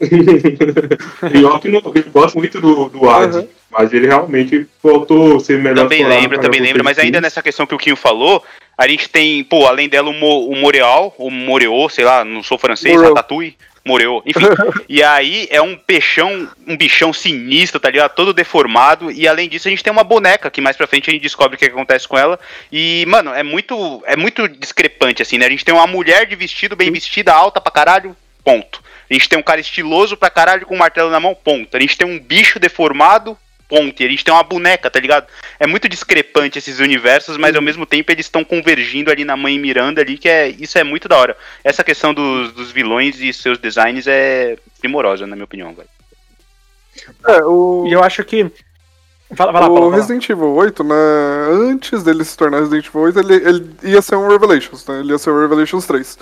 Pior 1.32 1.60
que 1.60 1.70
não, 1.70 1.80
eu 1.80 2.04
gosto 2.12 2.38
muito 2.38 2.60
do, 2.60 2.90
do 2.90 3.10
Ardim, 3.10 3.40
Uhum. 3.40 3.48
mas 3.70 3.94
ele 3.94 4.08
realmente 4.08 4.68
voltou 4.82 5.38
a 5.38 5.40
ser 5.40 5.60
melhor 5.60 5.84
Também 5.84 6.06
lembro, 6.06 6.40
também 6.40 6.60
lembro, 6.60 6.84
mas 6.84 6.98
ainda 6.98 7.22
nessa 7.22 7.42
questão 7.42 7.66
que 7.68 7.76
o 7.76 7.78
Kinho 7.78 7.96
falou, 7.96 8.44
a 8.78 8.88
gente 8.88 9.10
tem, 9.10 9.44
pô, 9.44 9.68
além 9.68 9.88
dela 9.88 10.10
o, 10.10 10.14
Mo, 10.14 10.48
o 10.48 10.56
Moreal, 10.56 11.14
o 11.18 11.30
Moreau, 11.30 11.88
sei 11.90 12.04
lá, 12.04 12.26
não 12.26 12.42
sou 12.42 12.58
francês, 12.58 12.96
Moreau. 12.96 13.14
Ratatouille, 13.14 13.56
Moreau, 13.86 14.24
enfim. 14.26 14.46
e 14.90 15.04
aí 15.04 15.48
é 15.50 15.62
um 15.62 15.76
peixão, 15.76 16.48
um 16.68 16.76
bichão 16.76 17.14
sinistro, 17.14 17.80
tá 17.80 17.90
ligado? 17.90 18.14
Todo 18.14 18.34
deformado, 18.34 19.12
e 19.12 19.28
além 19.28 19.48
disso 19.48 19.68
a 19.68 19.72
gente 19.72 19.84
tem 19.84 19.94
uma 19.94 20.04
boneca, 20.04 20.50
que 20.50 20.62
mais 20.62 20.76
pra 20.76 20.88
frente 20.88 21.10
a 21.10 21.14
gente 21.14 21.22
descobre 21.22 21.56
o 21.56 21.60
que 21.60 21.66
acontece 21.66 22.08
com 22.08 22.18
ela, 22.18 22.40
e, 22.72 23.06
mano, 23.08 23.34
é 23.34 23.44
muito, 23.44 24.04
é 24.06 24.16
muito 24.16 24.48
discrepante, 24.48 25.22
assim, 25.22 25.38
né? 25.38 25.46
A 25.46 25.50
gente 25.50 25.66
tem 25.66 25.74
uma 25.74 25.88
mulher 25.88 26.26
de 26.26 26.36
vestido, 26.36 26.76
bem 26.76 26.92
vestida, 26.92 27.34
alta 27.34 27.62
pra 27.62 27.72
caralho, 27.72 28.16
ponto. 28.44 28.82
A 29.12 29.14
gente 29.14 29.28
tem 29.28 29.38
um 29.38 29.44
cara 29.44 29.60
estiloso 29.60 30.16
pra 30.16 30.30
caralho 30.30 30.66
com 30.66 30.74
um 30.74 30.78
martelo 30.78 31.12
na 31.12 31.20
mão, 31.20 31.36
ponto. 31.36 31.76
A 31.76 31.80
gente 31.82 31.98
tem 31.98 32.08
um 32.08 32.18
bicho 32.18 32.58
deformado, 32.58 33.38
ponto. 33.68 34.02
E 34.02 34.06
a 34.06 34.10
gente 34.10 34.24
tem 34.24 34.34
uma 34.34 34.42
boneca, 34.42 34.90
tá 34.90 35.02
ligado? 35.02 35.28
É 35.60 35.68
muito 35.68 35.90
discrepante 35.90 36.58
esses 36.58 36.80
universos, 36.80 37.36
mas 37.36 37.54
ao 37.54 37.62
mesmo 37.62 37.86
tempo 37.86 38.10
eles 38.10 38.26
estão 38.26 38.42
convergindo 38.42 39.12
ali 39.12 39.26
na 39.26 39.36
mãe 39.36 39.60
Miranda 39.60 40.00
ali, 40.00 40.18
que 40.18 40.30
é 40.30 40.48
isso 40.48 40.80
é 40.80 40.84
muito 40.86 41.10
da 41.10 41.18
hora. 41.18 41.38
Essa 41.62 41.84
questão 41.84 42.14
dos, 42.14 42.54
dos 42.54 42.72
vilões 42.72 43.20
e 43.20 43.34
seus 43.34 43.58
designs 43.58 44.08
é 44.08 44.58
primorosa, 44.80 45.28
na 45.28 45.36
minha 45.36 45.46
opinião, 45.46 45.74
velho. 45.74 45.90
É, 47.28 47.44
o, 47.44 47.86
E 47.88 47.92
eu 47.92 48.02
acho 48.02 48.24
que. 48.24 48.50
Fala, 49.36 49.54
fala, 49.54 49.70
o 49.70 49.76
fala. 49.76 49.96
Resident 49.96 50.30
Evil 50.30 50.54
8, 50.54 50.84
né, 50.84 50.96
antes 51.52 52.04
dele 52.04 52.24
se 52.26 52.36
tornar 52.36 52.60
Resident 52.60 52.86
Evil 52.88 53.02
8, 53.02 53.20
ele, 53.20 53.34
ele 53.36 53.76
ia 53.84 54.02
ser 54.02 54.16
um 54.18 54.28
Revelations, 54.28 54.86
né, 54.86 55.00
ele 55.00 55.12
ia 55.14 55.18
ser 55.18 55.30
o 55.30 55.40
Revelations 55.40 55.86
3. 55.86 56.18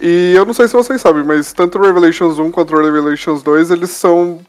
E 0.00 0.34
eu 0.36 0.44
não 0.44 0.52
sei 0.52 0.66
se 0.66 0.74
vocês 0.74 1.00
sabem, 1.00 1.22
mas 1.22 1.52
tanto 1.52 1.78
o 1.78 1.82
Revelations 1.82 2.38
1 2.38 2.50
quanto 2.50 2.74
o 2.74 2.82
Revelations 2.82 3.42
2, 3.42 3.70
eles 3.70 3.90
são... 3.90 4.40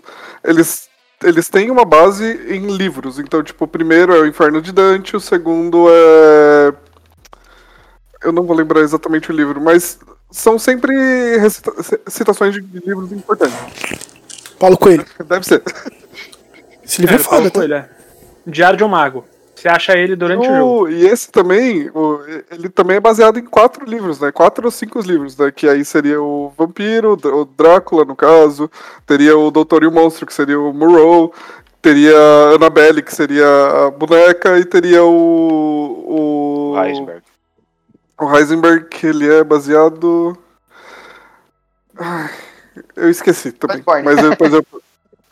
Eles, 0.44 0.88
eles 1.24 1.50
têm 1.50 1.70
uma 1.70 1.86
base 1.86 2.26
em 2.48 2.66
livros, 2.76 3.20
então, 3.20 3.44
tipo, 3.44 3.66
o 3.66 3.68
primeiro 3.68 4.14
é 4.16 4.20
o 4.22 4.26
Inferno 4.26 4.62
de 4.62 4.72
Dante, 4.72 5.16
o 5.16 5.20
segundo 5.20 5.88
é... 5.90 6.74
Eu 8.24 8.32
não 8.32 8.44
vou 8.44 8.56
lembrar 8.56 8.82
exatamente 8.82 9.32
o 9.32 9.36
livro, 9.36 9.62
mas 9.62 10.00
são 10.32 10.58
sempre 10.60 11.38
recita- 11.38 11.74
citações 12.08 12.54
de 12.54 12.62
livros 12.86 13.12
importantes. 13.12 13.56
Paulo 14.60 14.78
Coelho. 14.78 15.06
Deve 15.26 15.46
ser. 15.46 15.64
Esse 16.84 17.02
livro 17.02 17.16
é, 17.16 17.20
É, 17.20 17.24
foda, 17.24 17.36
Paulo 17.38 17.52
tá? 17.52 17.60
Coelho, 17.60 17.74
é. 17.76 17.90
Diário 18.46 18.78
de 18.78 18.84
um 18.84 18.88
Mago. 18.88 19.26
Você 19.56 19.68
acha 19.68 19.92
ele 19.98 20.16
durante 20.16 20.48
o 20.48 20.56
jogo. 20.56 20.84
O- 20.84 20.90
E 20.90 21.06
esse 21.06 21.30
também, 21.30 21.90
o- 21.94 22.20
ele 22.50 22.70
também 22.70 22.96
é 22.96 23.00
baseado 23.02 23.38
em 23.38 23.44
quatro 23.46 23.84
livros, 23.86 24.18
né? 24.20 24.32
Quatro 24.32 24.64
ou 24.66 24.72
cinco 24.72 25.00
livros, 25.02 25.36
né? 25.38 25.52
Que 25.52 25.68
aí 25.68 25.84
seria 25.84 26.22
o 26.22 26.54
Vampiro, 26.58 27.18
o 27.22 27.44
Drácula, 27.46 28.06
no 28.06 28.16
caso, 28.16 28.72
teria 29.06 29.38
o 29.38 29.52
Doutor 29.52 29.84
e 29.84 29.88
o 29.88 29.92
Monstro, 29.92 30.26
que 30.26 30.34
seria 30.34 30.58
o 30.58 30.74
Moreau, 30.74 31.34
teria 31.82 32.16
a 32.18 32.56
Annabelle, 32.56 33.02
que 33.02 33.14
seria 33.14 33.46
a 33.88 33.92
boneca, 33.92 34.58
e 34.58 34.64
teria 34.64 35.04
o. 35.04 36.74
O 36.76 36.82
Heisenberg. 36.82 37.22
o 38.22 38.36
Heisenberg, 38.38 38.86
que 38.86 39.08
ele 39.08 39.28
é 39.30 39.44
baseado. 39.44 40.38
Ai, 41.98 42.30
eu 42.96 43.10
esqueci 43.10 43.52
também. 43.52 43.84
Mas 44.04 44.22
depois 44.22 44.54
eu, 44.54 44.66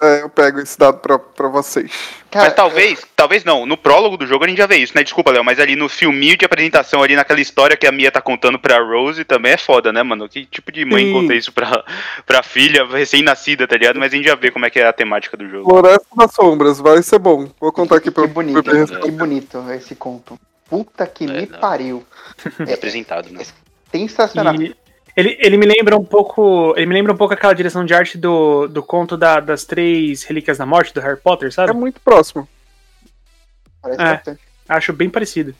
é, 0.02 0.22
eu 0.22 0.30
pego 0.30 0.60
esse 0.60 0.78
dado 0.78 1.00
pra, 1.00 1.18
pra 1.18 1.48
vocês. 1.48 1.92
Cara, 2.30 2.46
mas 2.46 2.54
talvez, 2.56 3.06
talvez 3.16 3.44
não, 3.44 3.66
no 3.66 3.76
prólogo 3.78 4.18
do 4.18 4.28
jogo 4.28 4.44
a 4.46 4.48
gente 4.48 4.58
já 4.58 4.68
vê 4.68 4.78
isso, 4.78 4.94
né? 4.96 5.04
Desculpa, 5.04 5.32
Léo, 5.32 5.44
mas 5.44 5.60
ali 5.60 5.76
no 5.76 5.88
filminho 5.90 6.38
de 6.38 6.46
apresentação, 6.46 7.02
ali 7.02 7.16
naquela 7.16 7.40
história 7.40 7.76
que 7.78 7.88
a 7.88 7.92
Mia 7.92 8.12
tá 8.12 8.22
contando 8.22 8.60
pra 8.60 8.80
Rose, 8.80 9.24
também 9.24 9.54
é 9.54 9.58
foda, 9.58 9.92
né, 9.92 10.04
mano? 10.04 10.28
Que 10.30 10.46
tipo 10.46 10.72
de 10.72 10.84
mãe 10.86 11.06
Sim. 11.06 11.14
conta 11.14 11.34
isso 11.34 11.52
pra, 11.52 11.84
pra 12.26 12.44
filha 12.44 12.86
recém-nascida, 12.86 13.68
tá 13.68 13.76
ligado? 13.78 14.00
Mas 14.00 14.12
a 14.14 14.16
gente 14.16 14.26
já 14.28 14.36
vê 14.36 14.52
como 14.52 14.66
é 14.66 14.70
que 14.70 14.80
é 14.80 14.86
a 14.88 14.94
temática 14.94 15.36
do 15.38 15.48
jogo. 15.50 15.70
Floresta 15.70 16.06
das 16.16 16.34
Sombras, 16.34 16.80
vai 16.80 17.02
ser 17.02 17.20
bom. 17.20 17.50
Vou 17.60 17.72
contar 17.72 17.96
aqui 17.98 18.12
pra 18.12 18.28
que 18.28 18.34
bonito, 18.34 18.64
pra- 18.64 18.86
que 19.00 19.12
bonito 19.12 19.64
esse 19.72 19.96
conto. 19.96 20.38
Puta 20.70 21.08
que 21.08 21.24
É, 21.24 21.28
me 21.28 21.46
não. 21.48 21.60
pariu. 21.60 22.06
É 22.68 22.74
apresentado, 22.74 23.30
né? 23.32 23.44
Sensacional. 23.92 24.54
E 24.56 24.76
ele, 25.17 25.36
ele 25.41 25.58
me 25.58 25.65
lembra 25.65 25.97
um 25.97 26.06
pouco. 26.06 26.73
Ele 26.77 26.86
me 26.86 26.93
lembra 26.93 27.12
um 27.12 27.17
pouco 27.17 27.34
aquela 27.34 27.53
direção 27.53 27.84
de 27.84 27.93
arte 27.93 28.17
do, 28.17 28.67
do 28.67 28.82
conto 28.84 29.17
da- 29.17 29.39
das 29.39 29.65
três 29.65 30.23
relíquias 30.23 30.58
da 30.60 30.65
morte 30.65 30.93
do 30.93 31.01
Harry 31.01 31.19
Potter, 31.19 31.47
É 31.47 31.51
sabe? 31.51 31.73
muito 31.73 31.99
próximo. 31.99 32.47
Parece 33.82 34.01
É. 34.01 34.13
bastante. 34.13 34.39
Acho 34.69 34.93
bem 34.93 35.10
parecido. 35.10 35.53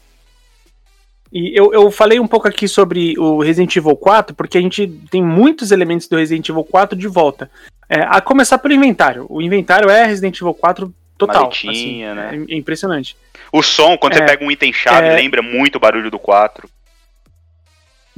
E 1.32 1.52
eu, 1.60 1.74
eu 1.74 1.92
falei 1.92 2.20
um 2.20 2.28
pouco 2.28 2.48
aqui 2.48 2.68
sobre 2.68 3.14
o 3.20 3.42
Resident 3.42 3.76
Evil 3.76 3.98
4, 3.98 4.34
porque 4.36 4.58
a 4.58 4.62
gente 4.62 4.88
tem 5.12 5.22
muitos 5.22 5.72
elementos 5.72 6.08
do 6.08 6.16
Resident 6.18 6.48
Evil 6.48 6.64
4 6.64 6.98
de 6.98 7.08
volta. 7.08 7.50
É, 7.90 8.02
a 8.02 8.22
começar 8.22 8.58
pelo 8.60 8.74
inventário. 8.74 9.26
O 9.30 9.42
inventário 9.42 9.90
é 9.90 10.06
Resident 10.06 10.38
Evil 10.40 10.54
4 10.54 10.94
total. 11.18 11.44
Maletinha, 11.44 11.72
assim, 11.72 12.16
né? 12.16 12.46
É, 12.50 12.54
é 12.54 12.58
impressionante. 12.58 13.18
O 13.52 13.62
som, 13.62 13.98
quando 13.98 14.14
É. 14.14 14.18
você 14.18 14.26
pega 14.26 14.44
um 14.46 14.52
item 14.52 14.72
chave, 14.72 15.08
É. 15.08 15.16
lembra 15.16 15.42
muito 15.42 15.76
o 15.76 15.80
barulho 15.80 16.10
do 16.12 16.20
4. 16.20 16.70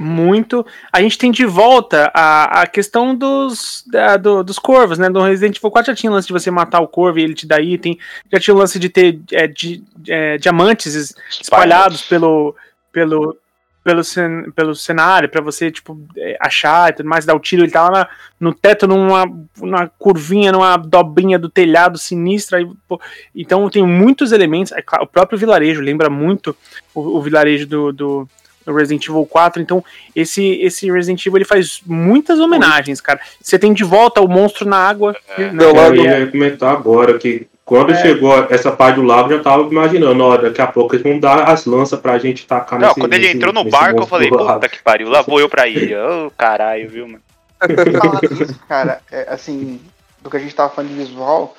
Muito. 0.02 0.64
A 0.90 1.02
gente 1.02 1.18
tem 1.18 1.30
de 1.30 1.44
volta 1.44 2.10
a, 2.14 2.62
a 2.62 2.66
questão 2.66 3.14
dos, 3.14 3.84
da- 3.86 4.16
do- 4.16 4.42
dos 4.42 4.58
corvos, 4.58 4.96
né? 4.98 5.10
Do 5.10 5.20
Resident 5.22 5.58
Evil 5.58 5.70
4 5.70 5.92
já 5.92 5.94
tinha 5.96 6.10
o 6.10 6.14
lance 6.14 6.26
de 6.26 6.32
você 6.32 6.50
matar 6.50 6.80
o 6.80 6.88
corvo 6.88 7.18
e 7.18 7.22
ele 7.22 7.34
te 7.34 7.46
dá 7.46 7.60
item. 7.60 7.98
Já 8.32 8.40
tinha 8.40 8.54
o 8.54 8.58
lance 8.58 8.78
de 8.78 8.88
ter 8.88 9.20
é, 9.30 9.46
di- 9.46 9.84
é, 10.08 10.38
diamantes 10.38 10.94
es- 10.94 11.14
espalhados 11.38 12.00
pelo, 12.00 12.56
pelo, 12.90 13.36
pelo, 13.84 14.02
cen- 14.02 14.50
pelo 14.52 14.74
cenário 14.74 15.28
pra 15.28 15.42
você, 15.42 15.70
tipo, 15.70 16.00
é, 16.16 16.34
achar 16.40 16.88
e 16.88 16.94
tudo 16.94 17.08
mais, 17.08 17.26
dar 17.26 17.34
o 17.34 17.38
tiro. 17.40 17.62
Ele 17.62 17.70
tá 17.70 17.82
lá 17.82 17.90
na- 17.90 18.08
no 18.40 18.54
teto, 18.54 18.86
numa, 18.88 19.26
numa 19.60 19.86
curvinha, 19.98 20.50
numa 20.50 20.78
dobrinha 20.78 21.38
do 21.38 21.50
telhado 21.50 21.98
sinistra. 21.98 22.56
aí, 22.56 22.66
pô, 22.88 22.98
então 23.36 23.68
tem 23.68 23.86
muitos 23.86 24.32
elementos. 24.32 24.72
É 24.72 24.82
o 25.02 25.06
próprio 25.06 25.38
vilarejo 25.38 25.82
lembra 25.82 26.08
muito 26.08 26.56
o, 26.94 27.18
o 27.18 27.20
vilarejo 27.20 27.66
do, 27.66 27.92
do 27.92 28.28
do 28.72 28.78
Resident 28.78 29.06
Evil 29.08 29.26
4. 29.26 29.60
Então, 29.62 29.84
esse, 30.14 30.60
esse 30.62 30.90
Resident 30.90 31.24
Evil 31.26 31.38
ele 31.38 31.44
faz 31.44 31.80
muitas 31.86 32.38
homenagens, 32.38 33.00
cara. 33.00 33.20
Você 33.40 33.58
tem 33.58 33.72
de 33.72 33.84
volta 33.84 34.20
o 34.20 34.28
monstro 34.28 34.68
na 34.68 34.76
água. 34.78 35.14
né? 35.36 35.44
É, 35.44 35.72
lado- 35.72 35.94
eu 35.96 36.04
ia 36.20 36.26
comentar 36.30 36.72
agora 36.72 37.18
que 37.18 37.46
Quando 37.62 37.92
É. 37.92 38.02
chegou 38.02 38.34
essa 38.50 38.72
parte 38.72 38.96
do 38.96 39.02
lago, 39.04 39.30
eu 39.30 39.36
já 39.36 39.44
tava 39.44 39.62
imaginando, 39.62 40.24
ó, 40.24 40.36
daqui 40.36 40.60
a 40.60 40.66
pouco 40.66 40.92
eles 40.96 41.04
vão 41.04 41.20
dar 41.20 41.44
as 41.48 41.66
lanças 41.66 42.00
pra 42.00 42.18
gente 42.18 42.44
tacar 42.44 42.80
Não, 42.80 42.88
nesse 42.88 42.98
quando 42.98 43.12
ele 43.12 43.22
nesse- 43.26 43.36
entrou 43.36 43.52
no 43.52 43.62
barco, 43.62 44.00
eu 44.02 44.06
falei, 44.08 44.28
puta 44.28 44.68
que 44.68 44.82
pariu, 44.82 45.08
lá 45.08 45.22
vou 45.22 45.38
eu 45.38 45.48
pra 45.48 45.68
ilha. 45.68 46.04
Ô, 46.26 46.32
caralho, 46.32 46.90
viu, 46.90 47.06
mano? 47.06 47.22
falar 48.02 48.20
nisso, 48.28 48.58
cara, 48.68 49.00
é, 49.12 49.24
assim, 49.30 49.80
do 50.20 50.28
que 50.28 50.36
a 50.36 50.40
gente 50.40 50.52
tava 50.52 50.70
falando 50.74 50.90
de 50.90 50.96
visual, 50.96 51.56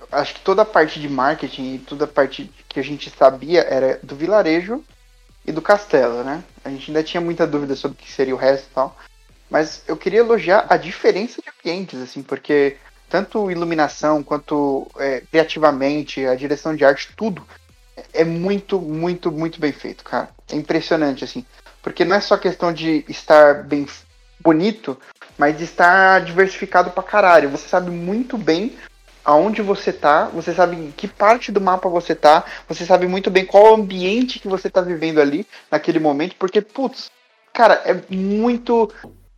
eu 0.00 0.08
acho 0.18 0.34
que 0.34 0.40
toda 0.40 0.62
a 0.62 0.64
parte 0.64 0.98
de 0.98 1.08
marketing 1.08 1.74
e 1.74 1.78
toda 1.78 2.06
a 2.06 2.08
parte 2.08 2.50
que 2.68 2.80
a 2.80 2.82
gente 2.82 3.08
sabia 3.16 3.60
era 3.60 4.00
do 4.02 4.16
vilarejo 4.16 4.82
e 5.46 5.52
do 5.52 5.62
castelo, 5.62 6.22
né? 6.22 6.42
A 6.64 6.70
gente 6.70 6.90
ainda 6.90 7.02
tinha 7.02 7.20
muita 7.20 7.46
dúvida 7.46 7.74
sobre 7.74 7.96
o 7.96 8.04
que 8.04 8.10
seria 8.10 8.34
o 8.34 8.38
resto 8.38 8.66
e 8.70 8.74
tal. 8.74 8.96
Mas 9.48 9.82
eu 9.88 9.96
queria 9.96 10.20
elogiar 10.20 10.66
a 10.68 10.76
diferença 10.76 11.42
de 11.42 11.48
ambientes, 11.48 12.00
assim, 12.00 12.22
porque 12.22 12.76
tanto 13.08 13.50
iluminação 13.50 14.22
quanto 14.22 14.86
é, 14.96 15.22
criativamente, 15.30 16.24
a 16.24 16.34
direção 16.34 16.76
de 16.76 16.84
arte, 16.84 17.10
tudo 17.16 17.44
é 18.12 18.24
muito, 18.24 18.80
muito, 18.80 19.30
muito 19.30 19.60
bem 19.60 19.72
feito, 19.72 20.04
cara. 20.04 20.30
É 20.50 20.56
impressionante, 20.56 21.24
assim. 21.24 21.44
Porque 21.82 22.04
não 22.04 22.16
é 22.16 22.20
só 22.20 22.36
questão 22.36 22.72
de 22.72 23.04
estar 23.08 23.64
bem 23.64 23.86
bonito, 24.38 24.98
mas 25.36 25.56
de 25.56 25.64
estar 25.64 26.20
diversificado 26.20 26.90
pra 26.90 27.02
caralho. 27.02 27.50
Você 27.50 27.68
sabe 27.68 27.90
muito 27.90 28.38
bem 28.38 28.76
aonde 29.24 29.62
você 29.62 29.92
tá, 29.92 30.24
você 30.26 30.54
sabe 30.54 30.76
em 30.76 30.90
que 30.90 31.08
parte 31.08 31.52
do 31.52 31.60
mapa 31.60 31.88
você 31.88 32.14
tá, 32.14 32.44
você 32.68 32.84
sabe 32.84 33.06
muito 33.06 33.30
bem 33.30 33.44
qual 33.44 33.74
ambiente 33.74 34.38
que 34.38 34.48
você 34.48 34.70
tá 34.70 34.80
vivendo 34.80 35.20
ali 35.20 35.46
naquele 35.70 35.98
momento, 35.98 36.36
porque, 36.38 36.60
putz, 36.60 37.10
cara, 37.52 37.82
é 37.84 38.00
muito, 38.08 38.90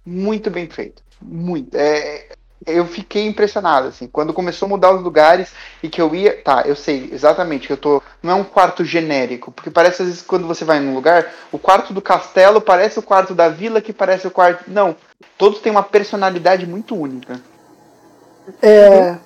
muito 0.05 0.51
bem 0.51 0.69
feito. 0.69 1.03
Muito. 1.21 1.75
É, 1.77 2.29
eu 2.67 2.87
fiquei 2.87 3.27
impressionado, 3.27 3.89
assim, 3.89 4.07
quando 4.07 4.33
começou 4.33 4.67
a 4.67 4.69
mudar 4.69 4.95
os 4.95 5.03
lugares 5.03 5.53
e 5.83 5.89
que 5.89 6.01
eu 6.01 6.15
ia. 6.15 6.41
Tá, 6.43 6.63
eu 6.67 6.77
sei 6.77 7.11
exatamente 7.13 7.67
que 7.67 7.73
eu 7.73 7.77
tô. 7.77 8.03
Não 8.23 8.33
é 8.33 8.35
um 8.35 8.45
quarto 8.45 8.85
genérico, 8.85 9.51
porque 9.51 9.71
parece 9.71 10.03
às 10.03 10.09
vezes 10.09 10.23
quando 10.23 10.47
você 10.47 10.65
vai 10.65 10.81
num 10.81 10.95
lugar, 10.95 11.33
o 11.51 11.59
quarto 11.59 11.93
do 11.93 12.01
castelo 12.01 12.61
parece 12.61 12.99
o 12.99 13.03
quarto 13.03 13.35
da 13.35 13.49
vila, 13.49 13.81
que 13.81 13.93
parece 13.93 14.27
o 14.27 14.31
quarto. 14.31 14.65
Não. 14.69 14.97
Todos 15.37 15.61
têm 15.61 15.73
uma 15.73 15.83
personalidade 15.83 16.67
muito 16.67 16.95
única. 16.95 17.41
É, 18.61 19.19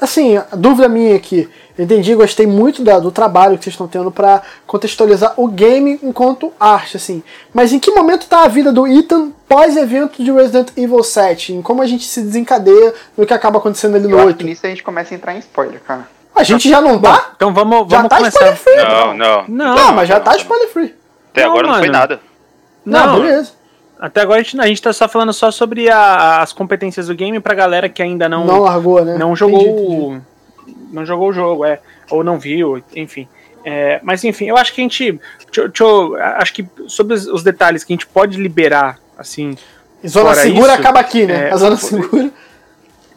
assim, 0.00 0.36
a 0.36 0.44
dúvida 0.56 0.88
minha 0.88 1.16
aqui. 1.16 1.48
Eu 1.78 1.84
entendi, 1.84 2.14
gostei 2.14 2.46
muito 2.46 2.82
da- 2.82 2.98
do 2.98 3.10
trabalho 3.10 3.56
que 3.56 3.64
vocês 3.64 3.72
estão 3.74 3.88
tendo 3.88 4.10
pra 4.10 4.42
contextualizar 4.66 5.32
o 5.36 5.48
game 5.48 5.98
enquanto 6.02 6.52
arte, 6.60 6.96
assim. 6.96 7.22
Mas 7.54 7.72
em 7.72 7.78
que 7.78 7.90
momento 7.90 8.26
tá 8.26 8.44
a 8.44 8.48
vida 8.48 8.70
do 8.72 8.86
Ethan 8.86 9.30
pós-evento 9.48 10.22
de 10.22 10.30
Resident 10.30 10.68
Evil 10.76 11.02
7? 11.02 11.54
Em 11.54 11.62
como 11.62 11.80
a 11.82 11.86
gente 11.86 12.04
se 12.06 12.20
desencadeia 12.20 12.92
no 13.16 13.24
que 13.24 13.32
acaba 13.34 13.58
acontecendo 13.58 13.96
ali 13.96 14.04
no 14.06 14.10
Eu 14.12 14.18
acho 14.18 14.26
8? 14.28 14.38
que 14.38 14.44
nisso 14.44 14.66
a 14.66 14.68
gente 14.68 14.82
começa 14.82 15.14
a 15.14 15.16
entrar 15.16 15.34
em 15.34 15.38
spoiler, 15.38 15.80
cara. 15.80 16.06
A 16.34 16.42
gente 16.42 16.68
já 16.68 16.80
não 16.80 16.98
tá? 16.98 17.32
Então 17.36 17.52
vamos, 17.52 17.88
Já 17.90 17.96
vamos 17.96 18.08
tá 18.10 18.16
começar. 18.18 18.52
spoiler 18.52 18.56
free. 18.56 18.94
Não, 18.94 19.14
não. 19.14 19.44
Não, 19.48 19.74
Não, 19.74 19.92
mas 19.92 20.08
já 20.08 20.16
não, 20.16 20.24
tá 20.24 20.30
não. 20.32 20.38
spoiler 20.38 20.68
free. 20.70 20.94
Até 21.32 21.42
Não, 21.44 21.50
agora 21.50 21.66
não 21.66 21.74
foi 21.74 21.86
mano. 21.86 21.92
nada. 21.92 22.20
Não, 22.84 23.06
Não, 23.06 23.20
beleza. 23.20 23.52
Até 24.00 24.22
agora 24.22 24.40
a 24.40 24.42
gente, 24.42 24.58
a 24.60 24.66
gente 24.66 24.80
tá 24.82 24.92
só 24.92 25.08
falando 25.08 25.32
só 25.32 25.50
sobre 25.50 25.88
a- 25.90 26.40
as 26.42 26.52
competências 26.52 27.06
do 27.08 27.14
game 27.14 27.38
pra 27.40 27.54
galera 27.54 27.88
que 27.88 28.02
ainda 28.02 28.28
não, 28.28 28.44
Não, 28.44 28.60
largou, 28.60 29.04
né? 29.04 29.16
não 29.18 29.36
jogou 29.36 29.60
Entendi, 29.60 29.82
entendi. 29.82 30.22
o- 30.68 30.90
não 30.92 31.06
jogou 31.06 31.28
o 31.28 31.32
jogo, 31.32 31.64
é, 31.64 31.80
ou 32.10 32.24
não 32.24 32.38
viu, 32.38 32.82
enfim. 32.96 33.28
É, 33.64 34.00
mas 34.02 34.24
enfim, 34.24 34.46
eu 34.46 34.56
acho 34.56 34.72
que 34.72 34.80
a 34.80 34.84
gente, 34.84 35.20
acho 36.38 36.52
que 36.54 36.66
sobre 36.88 37.14
os, 37.14 37.42
detalhes 37.42 37.84
que 37.84 37.92
a 37.92 37.94
gente 37.94 38.06
pode 38.06 38.40
liberar, 38.40 38.98
assim, 39.18 39.54
Zona 40.06 40.34
segura 40.34 40.72
isso, 40.72 40.80
acaba 40.80 40.98
aqui, 41.00 41.26
né? 41.26 41.48
é, 41.48 41.52
a 41.52 41.56
zona 41.56 41.76
segura. 41.76 42.30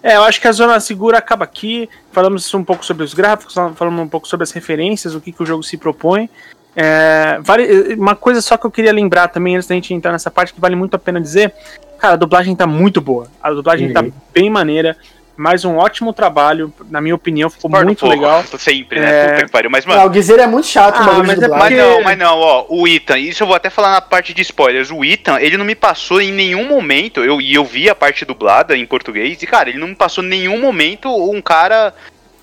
É, 0.03 0.17
eu 0.17 0.23
acho 0.23 0.41
que 0.41 0.47
a 0.49 0.51
zona 0.51 0.77
segura 0.81 1.17
acaba 1.17 1.45
aqui. 1.45 1.89
Falamos 2.11 2.53
um 2.53 2.61
pouco 2.61 2.85
sobre 2.85 3.05
os 3.05 3.13
gráficos, 3.13 3.53
falamos 3.53 4.01
um 4.01 4.07
pouco 4.09 4.27
sobre 4.27 4.43
as 4.43 4.51
referências, 4.51 5.15
o 5.15 5.21
que, 5.21 5.31
que 5.31 5.41
o 5.41 5.45
jogo 5.45 5.63
se 5.63 5.77
propõe. 5.77 6.29
É, 6.75 7.37
vale, 7.41 7.93
uma 7.95 8.15
coisa 8.15 8.41
só 8.41 8.57
que 8.57 8.65
eu 8.65 8.71
queria 8.71 8.91
lembrar 8.91 9.27
também, 9.27 9.55
antes 9.55 9.67
da 9.67 9.75
gente 9.75 9.93
entrar 9.93 10.11
nessa 10.11 10.31
parte, 10.31 10.53
que 10.53 10.61
vale 10.61 10.75
muito 10.75 10.95
a 10.95 10.99
pena 10.99 11.21
dizer. 11.21 11.53
Cara, 11.99 12.13
a 12.15 12.17
dublagem 12.17 12.55
tá 12.55 12.65
muito 12.67 12.99
boa. 12.99 13.27
A 13.41 13.51
dublagem 13.51 13.87
Uhum. 13.87 13.93
tá 13.93 14.03
bem 14.33 14.49
maneira. 14.49 14.97
Mais 15.35 15.65
um 15.65 15.77
ótimo 15.77 16.13
trabalho, 16.13 16.71
na 16.91 17.01
minha 17.01 17.15
opinião, 17.15 17.49
ficou 17.49 17.67
muito 17.71 18.01
pouco, 18.01 18.13
legal. 18.15 18.43
Sempre, 18.59 18.99
né? 18.99 19.09
É. 19.09 19.27
Puta 19.33 19.45
que 19.45 19.51
pariu. 19.51 19.69
Mas, 19.71 19.83
Ah, 19.85 19.89
mano, 19.89 20.05
o 20.05 20.09
Guizeiro 20.09 20.43
é 20.43 20.45
muito 20.47 20.67
chato, 20.67 20.95
Ah, 20.97 21.23
mas 21.25 21.39
de 21.39 21.45
é 21.45 21.47
dublagem. 21.47 21.77
Mas 21.77 21.85
porque- 21.87 21.95
não, 21.97 22.03
mas 22.03 22.17
não, 22.19 22.37
ó, 22.39 22.65
o 22.69 22.87
Ethan, 22.87 23.17
isso 23.17 23.41
eu 23.41 23.47
vou 23.47 23.55
até 23.55 23.69
falar 23.71 23.93
na 23.93 24.01
parte 24.01 24.31
de 24.31 24.43
spoilers. 24.43 24.91
O 24.91 25.03
Ethan, 25.03 25.39
ele 25.39 25.57
não 25.57 25.65
me 25.65 25.73
passou 25.73 26.21
em 26.21 26.31
nenhum 26.31 26.67
momento, 26.67 27.21
eu, 27.23 27.41
e 27.41 27.51
eu 27.55 27.65
vi 27.65 27.89
a 27.89 27.95
parte 27.95 28.25
dublada 28.25 28.77
em 28.77 28.85
português, 28.85 29.41
e 29.41 29.47
cara, 29.47 29.69
ele 29.69 29.79
não 29.79 29.87
me 29.87 29.95
passou 29.95 30.23
em 30.23 30.27
nenhum 30.27 30.59
momento 30.61 31.09
um 31.09 31.41
cara 31.41 31.93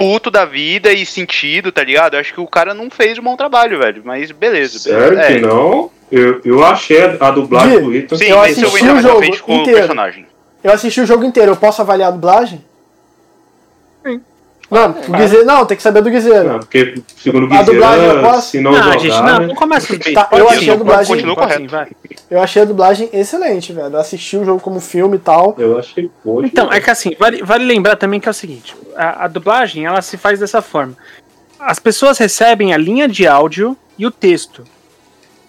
puto 0.01 0.31
da 0.31 0.47
vida 0.47 0.91
e 0.91 1.05
sentido, 1.05 1.71
tá 1.71 1.85
ligado? 1.85 2.15
Eu 2.15 2.21
acho 2.21 2.33
que 2.33 2.41
o 2.41 2.47
cara 2.47 2.73
não 2.73 2.89
fez 2.89 3.19
um 3.19 3.23
bom 3.23 3.37
trabalho, 3.37 3.79
velho. 3.79 4.01
Mas 4.03 4.31
beleza. 4.31 4.79
Sério 4.79 5.19
é. 5.19 5.27
que 5.27 5.41
não? 5.41 5.91
Eu, 6.11 6.41
eu 6.43 6.65
achei 6.65 7.19
a 7.21 7.31
dublagem 7.31 7.83
do 7.83 7.95
Ethan. 7.95 8.17
Sim, 8.17 8.31
Eu 8.31 8.41
assisti 8.41 8.89
o 8.89 9.01
jogo 9.03 9.19
frente 9.19 9.43
com 9.43 9.53
o 9.53 9.61
inteiro. 9.61 9.79
personagem. 9.79 10.27
Eu 10.65 10.73
assisti 10.73 11.03
o 11.03 11.07
jogo 11.07 11.25
inteiro, 11.25 11.53
eu 11.53 11.57
posso 11.57 11.83
avaliar 11.83 12.09
a 12.09 12.13
dublagem? 12.13 12.65
Não, 14.71 14.91
o 14.91 15.13
Guizeiro, 15.13 15.45
não, 15.45 15.67
tem 15.67 15.77
que 15.77 15.83
saber 15.83 16.01
do 16.01 16.11
Guizeiro. 16.11 16.49
Não, 16.49 16.59
porque, 16.61 17.03
segundo 17.17 17.49
o 17.51 17.55
A 17.55 17.63
dublagem 17.63 18.21
posso- 18.23 18.51
se 18.51 18.61
não, 18.61 18.71
Não, 18.71 18.83
jogar, 18.83 18.99
gente, 18.99 19.17
não, 19.17 19.25
né? 19.41 19.47
não 19.49 19.55
começa 19.57 19.87
com 19.89 20.13
Tá, 20.13 20.29
eu 20.33 20.49
achei 20.49 20.65
sim, 20.65 20.71
a 20.71 20.77
dublagem- 20.77 21.15
continua 21.17 21.35
correto. 21.35 21.61
sim, 21.61 21.67
vai. 21.67 21.89
Eu 22.31 22.41
achei 22.41 22.63
a 22.63 22.65
dublagem 22.65 23.09
excelente, 23.13 23.73
velho. 23.73 23.89
Eu 23.93 23.99
assisti 23.99 24.37
o 24.37 24.45
jogo 24.45 24.61
como 24.61 24.79
filme 24.79 25.17
e 25.17 25.19
tal. 25.21 25.57
Eu 25.59 25.77
achei 25.79 26.09
poxa. 26.23 26.47
Então, 26.47 26.73
é 26.73 26.81
que 26.81 26.89
assim, 26.89 27.17
vale, 27.19 27.43
vale 27.43 27.65
lembrar 27.65 27.97
também 27.97 28.21
que 28.21 28.29
é 28.29 28.31
o 28.31 28.35
seguinte: 28.35 28.77
a, 28.97 29.25
a 29.25 29.29
dublagem 29.29 29.85
ela 29.87 30.01
se 30.03 30.17
faz 30.17 30.39
dessa 30.39 30.63
forma. 30.63 30.95
As 31.59 31.79
pessoas 31.81 32.17
recebem 32.19 32.73
a 32.73 32.77
linha 32.79 33.09
de 33.09 33.27
áudio 33.27 33.77
e 33.99 34.07
o 34.07 34.11
texto. 34.11 34.63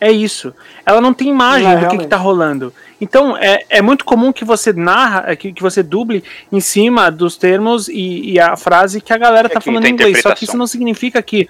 É 0.01 0.11
isso. 0.11 0.51
Ela 0.83 0.99
não 0.99 1.13
tem 1.13 1.29
imagem 1.29 1.67
Não, 1.67 1.75
do 1.75 1.75
que, 1.75 1.81
realmente. 1.81 2.03
que 2.05 2.09
tá 2.09 2.17
rolando. 2.17 2.73
Então, 2.99 3.37
é, 3.37 3.63
é 3.69 3.83
muito 3.83 4.03
comum 4.03 4.33
que 4.33 4.43
você 4.43 4.73
narra, 4.73 5.25
é, 5.27 5.35
que, 5.35 5.53
que 5.53 5.61
você 5.61 5.83
duble 5.83 6.23
em 6.51 6.59
cima 6.59 7.11
dos 7.11 7.37
termos 7.37 7.87
e, 7.87 8.31
e 8.31 8.39
a 8.39 8.57
frase 8.57 8.99
que 8.99 9.13
a 9.13 9.17
galera 9.17 9.47
tá 9.47 9.59
que 9.59 9.65
falando 9.67 9.85
em 9.85 9.91
inglês. 9.91 10.19
Só 10.23 10.33
que 10.33 10.45
isso 10.45 10.57
não 10.57 10.65
significa 10.65 11.21
que. 11.21 11.47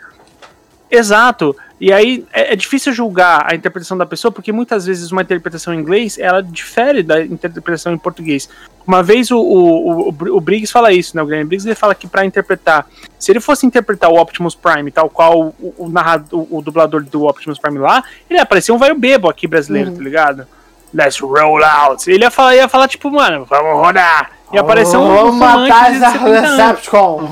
Exato. 0.90 1.56
E 1.82 1.92
aí 1.92 2.24
é, 2.32 2.54
é 2.54 2.56
difícil 2.56 2.94
julgar 2.94 3.52
a 3.52 3.56
interpretação 3.56 3.98
da 3.98 4.06
pessoa, 4.06 4.32
porque 4.32 4.52
muitas 4.52 4.86
vezes 4.86 5.12
uma 5.12 5.24
interpretação 5.24 5.74
em 5.74 5.80
inglês 5.80 6.20
ela 6.20 6.44
difere 6.44 7.02
da 7.02 7.20
interpretação 7.26 7.92
em 7.92 7.98
português. 7.98 8.48
Uma 8.86 9.02
vez 9.02 9.32
o, 9.32 9.40
o, 9.40 10.10
o, 10.10 10.38
o 10.38 10.40
Briggs 10.40 10.72
fala 10.72 10.94
isso, 10.94 11.18
né? 11.18 11.24
O 11.24 11.26
Graham 11.26 11.48
Briggs 11.48 11.68
ele 11.68 11.74
fala 11.74 11.96
que 11.96 12.06
para 12.06 12.24
interpretar, 12.24 12.88
se 13.18 13.32
ele 13.32 13.40
fosse 13.40 13.66
interpretar 13.66 14.12
o 14.12 14.22
Optimus 14.22 14.54
Prime, 14.54 14.92
tal 14.92 15.10
qual 15.10 15.56
o, 15.60 15.74
o, 15.76 15.90
narrador, 15.90 16.46
o, 16.52 16.58
o 16.58 16.62
dublador 16.62 17.04
do 17.04 17.26
Optimus 17.26 17.58
Prime 17.58 17.80
lá, 17.80 18.04
ele 18.30 18.38
ia 18.38 18.46
parecer 18.46 18.72
um 18.72 18.78
velho 18.78 18.94
bebo 18.94 19.28
aqui 19.28 19.48
brasileiro, 19.48 19.92
tá 19.92 20.04
ligado? 20.04 20.46
Let's 20.94 21.20
roll 21.20 21.64
out. 21.64 22.08
Ele 22.12 22.24
ia 22.24 22.30
falar, 22.30 22.56
ia 22.56 22.70
falar 22.70 22.88
tipo, 22.90 23.10
mano, 23.10 23.44
vamos 23.46 23.84
rodar. 23.84 24.30
Ia 24.54 24.62
aparecer 24.62 24.98
um 24.98 25.08
Vamos 25.08 25.36
matar 25.36 25.96
essa 25.96 26.12
70 26.12 26.30
anos. 26.30 26.52
Decepticon. 26.52 27.30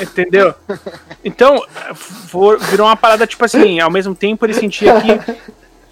Entendeu? 0.00 0.54
Então, 1.24 1.62
for- 1.94 2.58
virou 2.58 2.86
uma 2.86 2.96
parada 2.96 3.26
tipo 3.26 3.44
assim, 3.44 3.80
ao 3.80 3.90
mesmo 3.90 4.14
tempo 4.14 4.44
ele 4.46 4.54
sentia 4.54 5.00
que 5.00 5.18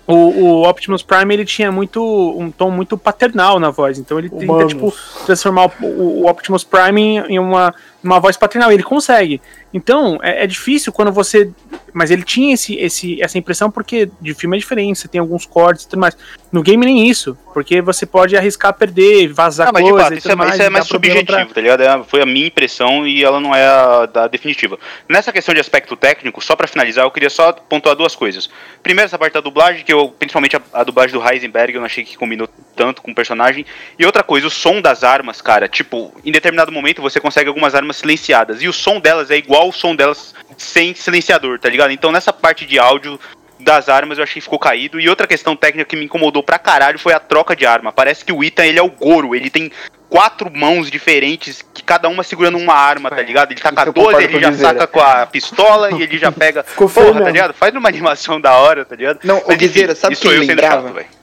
o, 0.06 0.14
o 0.14 0.68
Optimus 0.68 1.02
Prime 1.02 1.34
ele 1.34 1.44
tinha 1.44 1.70
muito 1.70 2.02
um 2.38 2.50
tom 2.50 2.70
muito 2.70 2.96
paternal 2.96 3.58
na 3.60 3.70
voz, 3.70 3.98
então 3.98 4.18
ele 4.18 4.30
tenta 4.30 4.44
Humanos. 4.52 4.72
tipo 4.72 4.94
transformar 5.26 5.70
o, 5.80 5.86
o- 5.86 6.28
Optimus 6.28 6.64
Prime 6.64 7.18
em 7.28 7.38
uma, 7.38 7.74
uma 8.02 8.20
voz 8.20 8.36
paternal, 8.36 8.70
ele 8.72 8.82
consegue. 8.82 9.40
Então, 9.72 10.18
é, 10.22 10.44
é 10.44 10.46
difícil 10.46 10.92
quando 10.92 11.12
você 11.12 11.50
mas 11.92 12.10
ele 12.10 12.22
tinha 12.22 12.54
esse, 12.54 12.76
esse, 12.76 13.20
essa 13.22 13.38
impressão 13.38 13.70
porque 13.70 14.08
de 14.20 14.34
filme 14.34 14.56
é 14.56 14.60
diferente, 14.60 14.98
você 14.98 15.08
tem 15.08 15.20
alguns 15.20 15.44
cortes 15.46 15.84
e 15.84 15.88
tudo 15.88 16.00
mais. 16.00 16.16
No 16.52 16.62
game 16.62 16.84
nem 16.84 17.08
isso, 17.08 17.36
porque 17.52 17.80
você 17.82 18.06
pode 18.06 18.36
arriscar 18.36 18.72
perder, 18.72 19.28
vazar 19.32 19.66
Não, 19.66 19.72
mas 19.72 19.84
de 19.84 19.90
coisa 19.90 20.04
fato, 20.04 20.14
e 20.14 20.18
isso 20.18 20.30
é, 20.30 20.34
mais. 20.34 20.52
isso 20.54 20.62
é 20.62 20.70
mais 20.70 20.86
subjetivo, 20.86 21.26
pra- 21.26 21.46
tá 21.46 21.60
ligado? 21.60 21.82
É- 21.82 22.04
foi 22.04 22.22
a 22.22 22.26
minha 22.26 22.46
impressão 22.46 23.06
e 23.06 23.24
ela 23.24 23.40
não 23.40 23.54
é 23.54 23.66
a 23.66 24.06
da 24.06 24.28
definitiva. 24.28 24.78
Nessa 25.08 25.32
questão 25.32 25.54
de 25.54 25.60
aspecto 25.60 25.96
técnico, 25.96 26.40
só 26.42 26.54
pra 26.54 26.66
finalizar, 26.68 27.04
eu 27.04 27.10
queria 27.10 27.30
só 27.30 27.52
pontuar 27.52 27.96
duas 27.96 28.14
coisas. 28.14 28.48
Primeiro, 28.82 29.06
essa 29.06 29.18
parte 29.18 29.34
da 29.34 29.40
dublagem, 29.40 29.84
que 29.84 29.92
eu, 29.92 30.08
principalmente 30.08 30.56
a, 30.56 30.62
a 30.72 30.84
dublagem 30.84 31.18
do 31.18 31.26
Heisenberg, 31.26 31.74
eu 31.74 31.80
não 31.80 31.86
achei 31.86 32.04
que 32.04 32.16
combinou 32.16 32.48
tanto 32.76 33.02
com 33.02 33.10
o 33.10 33.14
personagem. 33.14 33.66
E 33.98 34.06
outra 34.06 34.22
coisa, 34.22 34.46
o 34.46 34.50
som 34.50 34.80
das 34.80 35.02
armas, 35.02 35.42
cara, 35.42 35.68
tipo, 35.68 36.14
em 36.24 36.30
determinado 36.32 36.70
momento 36.70 37.02
você 37.02 37.18
consegue 37.18 37.48
algumas 37.48 37.74
armas 37.74 37.87
silenciadas, 37.96 38.62
e 38.62 38.68
o 38.68 38.72
som 38.72 39.00
delas 39.00 39.30
é 39.30 39.36
igual 39.36 39.68
o 39.68 39.72
som 39.72 39.96
delas 39.96 40.34
sem 40.56 40.94
silenciador, 40.94 41.58
tá 41.58 41.68
ligado? 41.68 41.90
Então 41.90 42.12
nessa 42.12 42.32
parte 42.32 42.66
de 42.66 42.78
áudio 42.78 43.18
das 43.60 43.88
armas 43.88 44.18
eu 44.18 44.24
achei 44.24 44.34
que 44.34 44.42
ficou 44.42 44.58
caído. 44.58 45.00
E 45.00 45.08
outra 45.08 45.26
questão 45.26 45.56
técnica 45.56 45.88
que 45.88 45.96
me 45.96 46.04
incomodou 46.04 46.42
pra 46.42 46.58
caralho 46.58 46.98
foi 46.98 47.12
a 47.12 47.20
troca 47.20 47.56
de 47.56 47.66
arma. 47.66 47.92
Parece 47.92 48.24
que 48.24 48.32
o 48.32 48.42
Ethan, 48.42 48.64
ele 48.64 48.78
é 48.78 48.82
o 48.82 48.90
Goro, 48.90 49.34
ele 49.34 49.50
tem 49.50 49.70
quatro 50.08 50.50
mãos 50.50 50.90
diferentes, 50.90 51.62
que 51.74 51.82
cada 51.82 52.08
uma 52.08 52.22
segurando 52.22 52.56
uma 52.56 52.74
arma, 52.74 53.10
tá 53.10 53.20
ligado? 53.20 53.52
Ele 53.52 53.60
tá 53.60 53.70
com 53.72 53.80
a 53.80 53.82
Isso 53.82 53.88
eu 53.88 53.92
12, 53.92 54.06
concordo 54.06 54.36
ele 54.36 54.40
já 54.40 54.50
o 54.50 54.54
saca 54.54 54.86
com 54.86 55.00
a 55.00 55.26
pistola 55.26 55.90
e 55.92 56.02
ele 56.02 56.18
já 56.18 56.32
pega. 56.32 56.62
Ficou 56.62 56.88
Porra, 56.88 57.22
tá 57.22 57.30
ligado? 57.30 57.52
Faz 57.52 57.74
uma 57.74 57.88
animação 57.88 58.40
da 58.40 58.54
hora, 58.54 58.84
tá 58.84 58.96
ligado? 58.96 59.20
Não, 59.24 59.38
o 59.38 59.44
Mas, 59.48 59.56
enfim, 59.56 59.66
Guizeira, 59.66 59.94
sabe 59.94 60.14
isso 60.14 60.22
quem 60.22 60.32
eu 60.32 60.40
lembrava? 60.40 60.88
chato. 60.88 61.17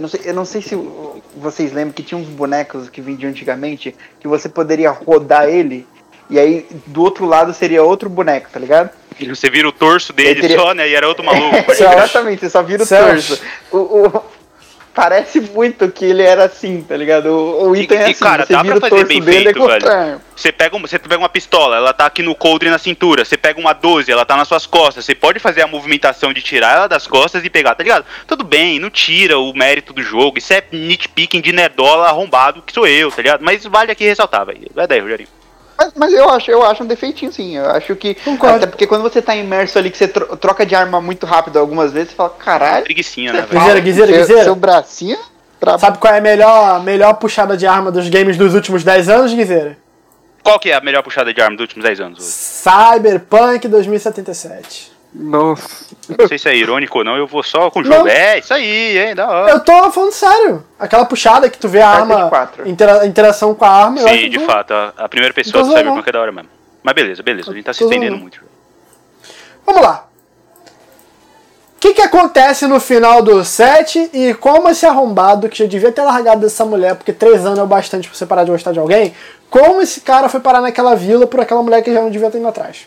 Eu 0.00 0.02
não, 0.02 0.08
sei, 0.08 0.20
eu 0.24 0.34
não 0.34 0.44
sei 0.46 0.62
se 0.62 0.74
vocês 1.36 1.72
lembram 1.74 1.92
que 1.92 2.02
tinha 2.02 2.16
uns 2.18 2.26
bonecos 2.26 2.88
que 2.88 3.02
vendiam 3.02 3.28
antigamente 3.28 3.94
que 4.18 4.26
você 4.26 4.48
poderia 4.48 4.90
rodar 4.90 5.46
ele 5.46 5.86
E 6.30 6.38
aí, 6.38 6.66
do 6.86 7.02
outro 7.02 7.26
lado 7.26 7.52
seria 7.52 7.82
outro 7.82 8.08
boneco, 8.08 8.48
tá 8.50 8.58
ligado? 8.58 8.88
Você 9.28 9.50
vira 9.50 9.68
o 9.68 9.72
torso 9.72 10.14
dele 10.14 10.40
teria- 10.40 10.56
só, 10.58 10.72
né? 10.72 10.88
E 10.88 10.94
era 10.94 11.06
outro 11.06 11.22
maluco. 11.22 11.54
Exatamente, 11.70 12.40
você 12.40 12.48
só 12.48 12.62
vira 12.62 12.82
o 12.82 12.86
torso. 12.86 13.42
O, 13.70 13.76
o- 13.76 14.22
parece 14.94 15.40
muito 15.40 15.90
que 15.90 16.04
ele 16.04 16.22
era 16.22 16.44
assim, 16.44 16.82
tá 16.82 16.96
ligado? 16.96 17.26
O, 17.26 17.70
o 17.70 17.76
E- 17.76 17.82
Ethan 17.82 17.94
é 17.94 18.08
e, 18.08 18.10
assim, 18.12 18.24
cara, 18.24 18.46
você 18.46 18.52
dá 18.52 18.62
vira 18.62 18.80
pra 18.80 18.88
fazer 18.88 19.04
bem 19.04 19.22
feito, 19.22 19.58
com 19.58 19.66
velho. 19.66 20.20
Você 20.36 20.50
pega, 20.52 20.78
você 20.78 20.98
pega 20.98 21.18
uma 21.18 21.28
pistola, 21.28 21.76
ela 21.76 21.92
tá 21.92 22.06
aqui 22.06 22.22
no 22.22 22.34
coldre 22.34 22.70
na 22.70 22.78
cintura. 22.78 23.24
Você 23.24 23.36
pega 23.36 23.60
uma 23.60 23.72
12, 23.72 24.10
ela 24.10 24.24
tá 24.24 24.36
nas 24.36 24.48
suas 24.48 24.66
costas. 24.66 25.04
Você 25.04 25.14
pode 25.14 25.38
fazer 25.38 25.62
a 25.62 25.66
movimentação 25.66 26.32
de 26.32 26.40
tirar 26.42 26.74
ela 26.76 26.86
das 26.88 27.06
costas 27.06 27.44
e 27.44 27.50
pegar, 27.50 27.74
tá 27.74 27.82
ligado? 27.82 28.04
Tudo 28.26 28.44
bem, 28.44 28.78
não 28.78 28.90
tira 28.90 29.38
o 29.38 29.52
mérito 29.52 29.92
do 29.92 30.02
jogo. 30.02 30.38
Isso 30.38 30.52
é 30.52 30.62
nitpicking 30.72 31.40
de 31.40 31.52
nerdola 31.52 32.06
arrombado, 32.08 32.62
que 32.62 32.72
sou 32.72 32.86
eu, 32.86 33.10
tá 33.10 33.20
ligado? 33.22 33.42
Mas 33.42 33.64
vale 33.64 33.92
aqui 33.92 34.04
ressaltar, 34.04 34.46
velho. 34.46 34.70
Vai 34.74 34.86
daí, 34.86 35.00
Rogerinho. 35.00 35.28
Mas, 35.80 35.92
mas 35.96 36.12
eu 36.12 36.28
acho, 36.28 36.50
eu 36.50 36.62
acho 36.62 36.84
um 36.84 36.86
defeitinho 36.86 37.32
sim. 37.32 37.56
Eu 37.56 37.70
acho 37.70 37.96
que. 37.96 38.14
Concordo. 38.16 38.56
Até 38.56 38.66
porque 38.66 38.86
quando 38.86 39.00
você 39.02 39.22
tá 39.22 39.34
imerso 39.34 39.78
ali, 39.78 39.90
que 39.90 39.96
você 39.96 40.06
tro- 40.06 40.36
troca 40.36 40.66
de 40.66 40.74
arma 40.74 41.00
muito 41.00 41.24
rápido 41.24 41.58
algumas 41.58 41.90
vezes, 41.90 42.10
você 42.10 42.16
fala, 42.16 42.30
caralho. 42.30 42.84
Preguicinha, 42.84 43.32
né, 43.32 43.40
velho? 43.42 43.80
Guiseira, 43.82 44.12
Guiseira, 44.12 44.44
seu, 44.44 44.54
bracinho 44.54 45.18
tra- 45.58 45.78
Sabe 45.78 45.96
qual 45.98 46.12
é 46.14 46.18
a 46.18 46.20
melhor, 46.20 46.82
melhor 46.82 47.14
puxada 47.14 47.56
de 47.56 47.66
arma 47.66 47.90
dos 47.90 48.08
games 48.10 48.36
dos 48.36 48.54
últimos 48.54 48.84
10 48.84 49.08
anos, 49.08 49.32
Guiseira? 49.32 49.78
Qual 50.42 50.58
que 50.58 50.70
é 50.70 50.74
a 50.74 50.80
melhor 50.80 51.02
puxada 51.02 51.32
de 51.32 51.40
arma 51.40 51.56
dos 51.56 51.64
últimos 51.64 51.84
10 51.84 52.00
anos? 52.00 52.18
hoje? 52.18 52.28
Cyberpunk 52.30 53.66
2077. 53.68 54.89
Nossa. 55.12 55.86
Não 56.16 56.28
sei 56.28 56.38
se 56.38 56.48
é 56.48 56.56
irônico 56.56 56.98
ou 56.98 57.04
não, 57.04 57.16
eu 57.16 57.26
vou 57.26 57.42
só 57.42 57.68
com 57.70 57.80
o 57.80 57.82
Não. 57.82 57.96
jogo. 57.96 58.08
É, 58.08 58.38
isso 58.38 58.54
aí, 58.54 58.96
hein, 58.98 59.14
da 59.14 59.28
hora. 59.28 59.50
Eu 59.52 59.60
tô 59.60 59.90
falando 59.90 60.12
sério. 60.12 60.64
Aquela 60.78 61.04
puxada 61.04 61.50
que 61.50 61.58
tu 61.58 61.68
vê 61.68 61.80
a 61.80 61.90
Carta 61.90 62.06
de 62.06 62.12
arma, 62.12 62.70
intera- 62.70 63.06
interação 63.06 63.54
com 63.54 63.64
a 63.64 63.68
arma. 63.70 64.00
eu 64.00 64.06
acho 64.06 64.14
Sim, 64.14 64.30
de 64.30 64.38
que- 64.38 64.46
fato, 64.46 64.72
a, 64.72 64.92
a 64.96 65.08
primeira 65.08 65.34
pessoa 65.34 65.62
Não 65.62 65.68
do 65.68 65.72
zoando, 65.72 65.80
Cyberpunk 65.88 66.08
é 66.08 66.12
da 66.12 66.20
hora 66.20 66.32
mesmo. 66.32 66.48
Mas 66.82 66.94
beleza, 66.94 67.22
beleza, 67.22 67.50
a 67.50 67.54
gente 67.54 67.64
tá 67.64 67.72
se 67.72 67.80
Tô 67.80 67.86
estendendo 67.86 68.16
muito. 68.16 68.40
Vamos 69.66 69.82
lá. 69.82 70.06
O 71.76 71.80
que, 71.80 71.94
que 71.94 72.02
acontece 72.02 72.66
no 72.66 72.78
final 72.78 73.22
do 73.22 73.42
set 73.44 74.10
e 74.12 74.34
como 74.34 74.68
esse 74.68 74.84
arrombado, 74.86 75.48
que 75.48 75.58
já 75.58 75.66
devia 75.66 75.90
ter 75.90 76.02
largado 76.02 76.42
dessa 76.42 76.64
mulher, 76.64 76.94
porque 76.94 77.12
três 77.12 77.44
anos 77.44 77.58
é 77.58 77.62
o 77.62 77.66
bastante 77.66 78.06
pra 78.08 78.16
você 78.16 78.26
parar 78.26 78.44
de 78.44 78.50
gostar 78.50 78.72
de 78.72 78.78
alguém, 78.78 79.14
como 79.48 79.80
esse 79.80 80.02
cara 80.02 80.28
foi 80.28 80.40
parar 80.40 80.60
naquela 80.60 80.94
vila 80.94 81.26
por 81.26 81.40
aquela 81.40 81.62
mulher 81.62 81.82
que 81.82 81.92
já 81.92 82.00
não 82.02 82.10
devia 82.10 82.30
ter 82.30 82.38
ido 82.38 82.46
atrás? 82.48 82.86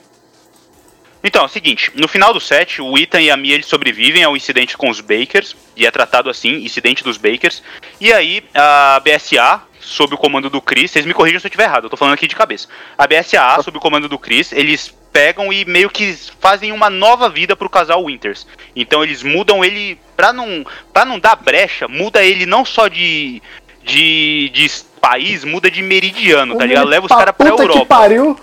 Então, 1.23 1.43
é 1.43 1.45
o 1.45 1.49
seguinte, 1.49 1.89
no 1.95 2.07
final 2.07 2.33
do 2.33 2.39
set, 2.41 2.81
o 2.81 2.97
Ethan 2.97 3.21
e 3.21 3.31
a 3.31 3.37
Mia 3.37 3.55
eles 3.55 3.65
sobrevivem 3.65 4.23
ao 4.23 4.35
incidente 4.35 4.75
com 4.75 4.89
os 4.89 4.99
Bakers, 4.99 5.55
e 5.75 5.85
é 5.85 5.91
tratado 5.91 6.29
assim, 6.29 6.55
incidente 6.55 7.03
dos 7.03 7.17
Bakers. 7.17 7.63
E 8.01 8.11
aí, 8.11 8.43
a 8.53 8.99
BSA, 8.99 9.61
sob 9.79 10.15
o 10.15 10.17
comando 10.17 10.49
do 10.49 10.61
Chris, 10.61 10.91
vocês 10.91 11.05
me 11.05 11.13
corrijam 11.13 11.39
se 11.39 11.47
eu 11.47 11.49
estiver 11.49 11.63
errado, 11.63 11.85
eu 11.85 11.89
tô 11.89 11.95
falando 11.95 12.15
aqui 12.15 12.27
de 12.27 12.35
cabeça. 12.35 12.67
A 12.97 13.07
BSA, 13.07 13.61
sob 13.63 13.77
o 13.77 13.81
comando 13.81 14.09
do 14.09 14.19
Chris, 14.19 14.51
eles 14.51 14.93
pegam 15.13 15.53
e 15.53 15.63
meio 15.63 15.89
que 15.89 16.17
fazem 16.39 16.71
uma 16.71 16.89
nova 16.89 17.29
vida 17.29 17.55
pro 17.55 17.69
casal 17.69 18.03
Winters. 18.03 18.47
Então 18.75 19.03
eles 19.03 19.21
mudam 19.23 19.63
ele, 19.63 19.97
pra 20.17 20.33
não, 20.33 20.65
pra 20.91 21.05
não 21.05 21.19
dar 21.19 21.35
brecha, 21.35 21.87
muda 21.87 22.23
ele 22.23 22.45
não 22.45 22.65
só 22.65 22.87
de, 22.87 23.41
de, 23.83 24.49
de 24.53 24.71
país, 24.99 25.43
muda 25.43 25.69
de 25.69 25.81
meridiano, 25.81 26.57
tá 26.57 26.65
ligado? 26.65 26.87
Leva 26.87 27.05
os 27.05 27.11
caras 27.11 27.35
pra 27.35 27.51
puta 27.51 27.63
que 27.63 27.69
Europa. 27.69 27.85
pariu. 27.85 28.37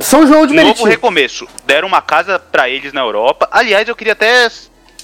São 0.00 0.26
João 0.26 0.46
de 0.46 0.54
Novo 0.54 0.66
Meriti. 0.68 0.84
recomeço. 0.88 1.46
Deram 1.66 1.86
uma 1.88 2.00
casa 2.02 2.38
pra 2.38 2.68
eles 2.68 2.92
na 2.92 3.00
Europa. 3.02 3.48
Aliás, 3.50 3.86
eu 3.88 3.94
queria 3.94 4.12
até 4.14 4.48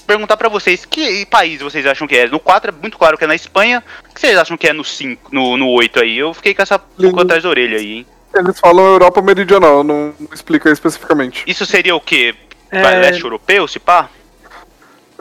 perguntar 0.07 0.35
pra 0.35 0.49
vocês 0.49 0.83
que 0.85 1.25
país 1.27 1.61
vocês 1.61 1.85
acham 1.85 2.07
que 2.07 2.15
é. 2.17 2.27
No 2.27 2.39
4 2.39 2.71
é 2.71 2.81
muito 2.81 2.97
claro 2.97 3.17
que 3.17 3.23
é 3.23 3.27
na 3.27 3.35
Espanha. 3.35 3.83
O 4.09 4.13
que 4.13 4.19
vocês 4.19 4.37
acham 4.37 4.57
que 4.57 4.67
é 4.67 4.73
no 4.73 4.83
5, 4.83 5.29
no, 5.33 5.55
no 5.57 5.69
8 5.69 6.01
aí? 6.01 6.17
Eu 6.17 6.33
fiquei 6.33 6.53
com 6.53 6.61
essa 6.61 6.77
pulga 6.79 7.21
atrás 7.21 7.43
da 7.43 7.49
orelha 7.49 7.77
aí, 7.77 7.93
hein? 7.99 8.05
Eles 8.33 8.59
falam 8.59 8.85
Europa 8.85 9.21
Meridional, 9.21 9.83
não, 9.83 10.13
não 10.19 10.29
explica 10.33 10.69
especificamente. 10.71 11.43
Isso 11.45 11.65
seria 11.65 11.95
o 11.95 12.01
quê? 12.01 12.33
É. 12.71 12.81
Leste 12.81 13.23
europeu, 13.23 13.67
se 13.67 13.77
pá? 13.79 14.09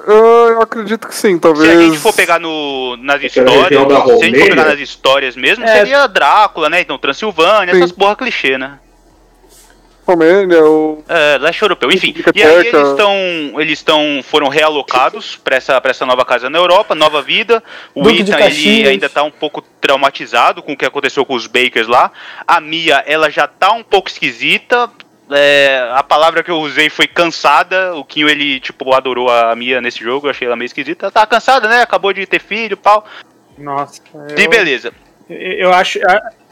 Eu, 0.07 0.15
eu 0.15 0.63
acredito 0.63 1.07
que 1.07 1.15
sim, 1.15 1.39
talvez. 1.39 1.71
Se 1.71 1.77
a 1.77 1.83
gente 1.83 1.99
for 1.99 2.15
pegar 2.15 2.39
no, 2.39 2.97
nas 2.97 3.23
histórias, 3.23 3.69
se 3.69 3.75
a 3.77 4.27
gente 4.27 4.39
for 4.39 4.49
pegar 4.49 4.65
nas 4.65 4.79
histórias 4.81 5.37
mesmo, 5.37 5.65
É. 5.65 5.77
seria 5.77 6.07
Drácula, 6.07 6.71
né? 6.71 6.81
Então 6.81 6.97
Transilvânia, 6.99 7.75
Sim. 7.75 7.81
essas 7.81 7.93
porra 7.93 8.17
clichê, 8.17 8.57
né? 8.57 8.79
Romênia, 10.11 10.63
ou. 10.63 11.05
É, 11.09 11.39
leste 11.39 11.63
europeu, 11.63 11.91
enfim. 11.91 12.15
E 12.35 12.43
aí 12.43 12.67
eles 12.67 12.89
estão, 12.89 13.15
eles 13.61 13.79
estão, 13.79 14.21
foram 14.23 14.49
realocados 14.49 15.37
para 15.37 15.57
essa, 15.57 15.81
pra 15.81 15.91
essa 15.91 16.05
nova 16.05 16.25
casa 16.25 16.51
na 16.51 16.59
Europa, 16.59 16.95
nova 16.95 17.23
vida. 17.23 17.63
O 17.95 18.03
Duque 18.03 18.23
de 18.23 18.33
Ethan 18.33 18.47
ele 18.47 18.89
ainda 18.89 19.09
tá 19.09 19.23
um 19.23 19.31
pouco 19.31 19.63
traumatizado 19.81 20.63
com 20.63 20.73
o 20.73 20.77
que 20.77 20.85
aconteceu 20.85 21.25
com 21.25 21.35
os 21.35 21.47
Bakers 21.47 21.89
lá. 21.89 22.11
A 22.47 22.61
Mia, 22.61 23.03
ela 23.07 23.31
já 23.31 23.47
tá 23.47 23.73
um 23.73 23.83
pouco 23.83 24.09
esquisita. 24.09 24.91
É, 25.33 25.89
a 25.95 26.03
palavra 26.03 26.43
que 26.43 26.51
eu 26.51 26.59
usei 26.59 26.91
foi 26.91 27.07
cansada. 27.07 27.95
O 27.95 28.05
Kinho, 28.05 28.29
ele, 28.29 28.59
tipo, 28.61 28.93
adorou 28.93 29.31
a 29.31 29.55
Mia 29.55 29.81
nesse 29.81 30.03
jogo. 30.03 30.27
Eu 30.27 30.31
achei 30.31 30.47
ela 30.47 30.57
meio 30.57 30.67
esquisita. 30.67 31.07
Ela 31.07 31.13
tá 31.13 31.27
cansada, 31.27 31.69
né? 31.69 31.83
Acabou 31.83 32.13
de 32.13 32.27
ter 32.27 32.41
filho, 32.41 32.77
pau. 32.77 33.05
Nossa. 33.57 34.03
E 34.37 34.43
eu- 34.45 34.51
beleza. 34.51 34.93
Eu 35.29 35.73
acho, 35.73 36.01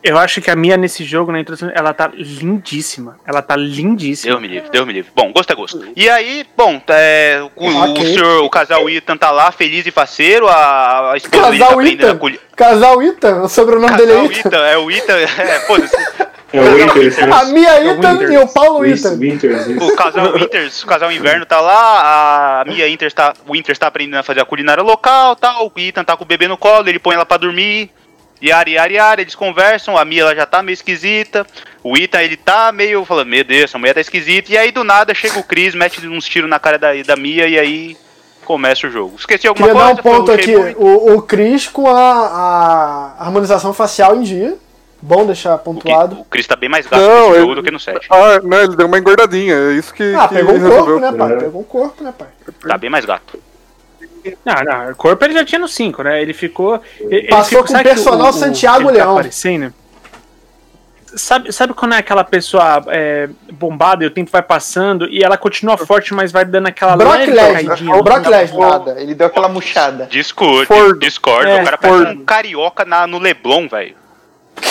eu 0.02 0.16
acho 0.18 0.40
que 0.40 0.50
a 0.50 0.56
Mia 0.56 0.76
nesse 0.76 1.04
jogo, 1.04 1.32
na 1.32 1.40
introdução, 1.40 1.70
ela 1.74 1.92
tá 1.92 2.10
lindíssima. 2.14 3.18
Ela 3.26 3.42
tá 3.42 3.56
lindíssima. 3.56 4.32
Deus 4.32 4.42
me 4.42 4.48
livre, 4.48 4.70
Deus 4.70 4.86
me 4.86 4.92
livre. 4.92 5.10
Bom, 5.14 5.32
gosto 5.32 5.52
é 5.52 5.56
gosto. 5.56 5.84
E 5.96 6.08
aí, 6.08 6.46
bom, 6.56 6.80
é, 6.88 7.40
o, 7.56 7.66
o 7.68 7.90
Ok. 7.90 8.14
senhor, 8.14 8.42
o 8.44 8.50
casal 8.50 8.88
Ethan 8.88 9.16
tá 9.16 9.30
lá, 9.30 9.50
feliz 9.52 9.86
e 9.86 9.90
faceiro, 9.90 10.46
a, 10.48 11.12
a 11.12 11.16
esposa 11.16 11.42
tá 11.44 11.50
Casal 11.50 11.82
Ethan. 11.82 12.16
colher. 12.18 12.40
Casal 12.56 13.02
Ethan, 13.02 13.42
o 13.42 13.48
sobrenome 13.48 13.96
dele 13.96 14.12
é 14.12 14.14
Casal 14.16 14.30
Ethan. 14.30 14.48
Ethan, 14.48 14.66
é 14.66 14.78
o 14.78 14.90
Ethan, 14.90 15.16
é, 15.42 15.60
foda-se. 15.66 15.96
É 16.50 16.60
o 16.62 16.74
Winters, 16.74 17.18
A 17.18 17.44
Mia 17.44 17.74
o 17.74 17.90
Ethan 17.90 18.12
Winters. 18.12 18.30
e 18.32 18.38
o 18.38 18.48
Paulo 18.48 18.86
Ethan. 18.86 19.16
Winters. 19.18 19.66
O 19.82 19.94
casal 19.94 20.32
Winters, 20.32 20.82
o 20.82 20.86
casal 20.86 21.12
Inverno 21.12 21.44
tá 21.44 21.60
lá, 21.60 22.62
a 22.62 22.64
Mia 22.64 22.88
Inters 22.88 23.12
tá, 23.12 23.34
o 23.46 23.52
Winters 23.52 23.78
tá 23.78 23.86
aprendendo 23.88 24.20
a 24.20 24.22
fazer 24.22 24.40
a 24.40 24.46
culinária 24.46 24.82
local, 24.82 25.36
tal, 25.36 25.66
o 25.66 25.72
Ethan 25.78 26.04
tá 26.04 26.16
com 26.16 26.24
o 26.24 26.26
bebê 26.26 26.48
no 26.48 26.56
colo, 26.56 26.88
ele 26.88 26.98
põe 26.98 27.14
ela 27.14 27.26
pra 27.26 27.36
dormir. 27.36 27.90
Yara, 28.42 28.70
yara, 28.70 28.92
yara, 28.92 29.20
eles 29.20 29.34
conversam, 29.34 29.96
a 29.96 30.04
Mia 30.04 30.22
ela 30.22 30.34
já 30.34 30.46
tá 30.46 30.62
meio 30.62 30.74
esquisita, 30.74 31.44
o 31.82 31.96
Ethan 31.96 32.22
ele 32.22 32.36
tá 32.36 32.70
meio 32.70 33.04
falando, 33.04 33.28
meu 33.28 33.42
Deus, 33.42 33.64
essa 33.64 33.78
mulher 33.78 33.94
tá 33.94 34.00
esquisita, 34.00 34.52
e 34.52 34.56
aí 34.58 34.70
do 34.70 34.84
nada 34.84 35.12
chega 35.12 35.38
o 35.38 35.42
Chris, 35.42 35.74
mete 35.74 36.06
uns 36.06 36.24
tiros 36.26 36.48
na 36.48 36.58
cara 36.60 36.78
da, 36.78 36.90
da 37.04 37.16
Mia 37.16 37.48
e 37.48 37.58
aí 37.58 37.96
começa 38.44 38.86
o 38.86 38.90
jogo. 38.90 39.16
Esqueci 39.18 39.46
alguma 39.48 39.66
Queria 39.68 39.82
dar 39.82 40.02
coisa? 40.02 40.16
um 40.16 40.20
ponto 40.20 40.32
aqui. 40.32 40.54
O, 40.76 41.14
o 41.16 41.22
Chris 41.22 41.66
com 41.66 41.86
a, 41.88 43.14
a 43.18 43.24
harmonização 43.24 43.72
facial 43.74 44.16
em 44.16 44.22
dia. 44.22 44.56
Bom 45.00 45.24
deixar 45.26 45.54
O, 45.54 45.58
que- 45.58 45.64
pontuado. 45.64 46.20
o 46.20 46.24
Chris 46.24 46.46
tá 46.46 46.56
bem 46.56 46.68
mais 46.68 46.84
gasto 46.86 47.00
Não, 47.02 47.18
nesse 47.26 47.30
ele- 47.32 47.40
jogo 47.40 47.54
do 47.56 47.62
que 47.62 47.70
no 47.70 47.78
7. 47.78 48.06
Ah, 48.10 48.40
né, 48.42 48.64
ele 48.64 48.74
deu 48.74 48.86
uma 48.86 48.98
engordadinha, 48.98 49.54
é 49.54 49.72
isso 49.74 49.92
que. 49.94 50.12
Ah, 50.14 50.26
que 50.26 50.34
pegou 50.34 50.54
um 50.56 50.60
corpo, 50.70 50.98
né, 50.98 51.12
pai? 51.12 51.36
Pegou 51.36 51.60
um 51.60 51.64
corpo, 51.64 52.02
né, 52.04 52.12
pai? 52.18 52.28
Tá 52.66 52.76
bem 52.78 52.90
mais 52.90 53.04
gato. 53.04 53.38
Não, 54.44 54.54
não, 54.64 54.90
o 54.92 54.94
corpo 54.96 55.24
ele 55.24 55.34
já 55.34 55.44
tinha 55.44 55.58
no 55.58 55.68
5, 55.68 56.02
né? 56.02 56.20
Ele 56.22 56.32
ficou. 56.32 56.80
Ele 57.00 57.28
Passou 57.28 57.62
ficou- 57.62 57.64
com 57.76 57.80
o 57.80 57.82
personal 57.82 58.26
o- 58.26 58.30
o- 58.30 58.32
Santiago 58.32 58.86
tá 58.86 58.90
Leão. 58.92 59.12
aparecendo? 59.12 59.72
Sabe, 61.16 61.50
sabe 61.52 61.72
quando 61.72 61.94
é 61.94 61.98
aquela 61.98 62.22
pessoa 62.22 62.84
é, 62.88 63.30
bombada 63.50 64.04
e 64.04 64.06
o 64.06 64.10
tempo 64.10 64.30
vai 64.30 64.42
passando 64.42 65.08
e 65.08 65.24
ela 65.24 65.38
continua 65.38 65.78
forte, 65.78 66.12
mas 66.12 66.30
vai 66.30 66.44
dando 66.44 66.66
aquela 66.66 66.94
Brock 66.96 67.26
Lesnar. 67.26 67.98
O 67.98 68.02
Brock 68.02 68.26
Lesnar. 68.26 68.70
Nada, 68.70 69.00
ele 69.00 69.14
deu 69.14 69.26
aquela 69.26 69.48
murchada. 69.48 70.06
Discord, 70.10 70.66
Ford. 70.66 70.98
Discord, 71.00 71.48
É, 71.48 71.62
o 71.62 71.64
cara 71.64 71.78
parece 71.78 72.04
Ford. 72.04 72.18
um 72.18 72.24
carioca 72.26 72.84
na, 72.84 73.06
no 73.06 73.18
Leblon, 73.18 73.66
velho. 73.68 73.94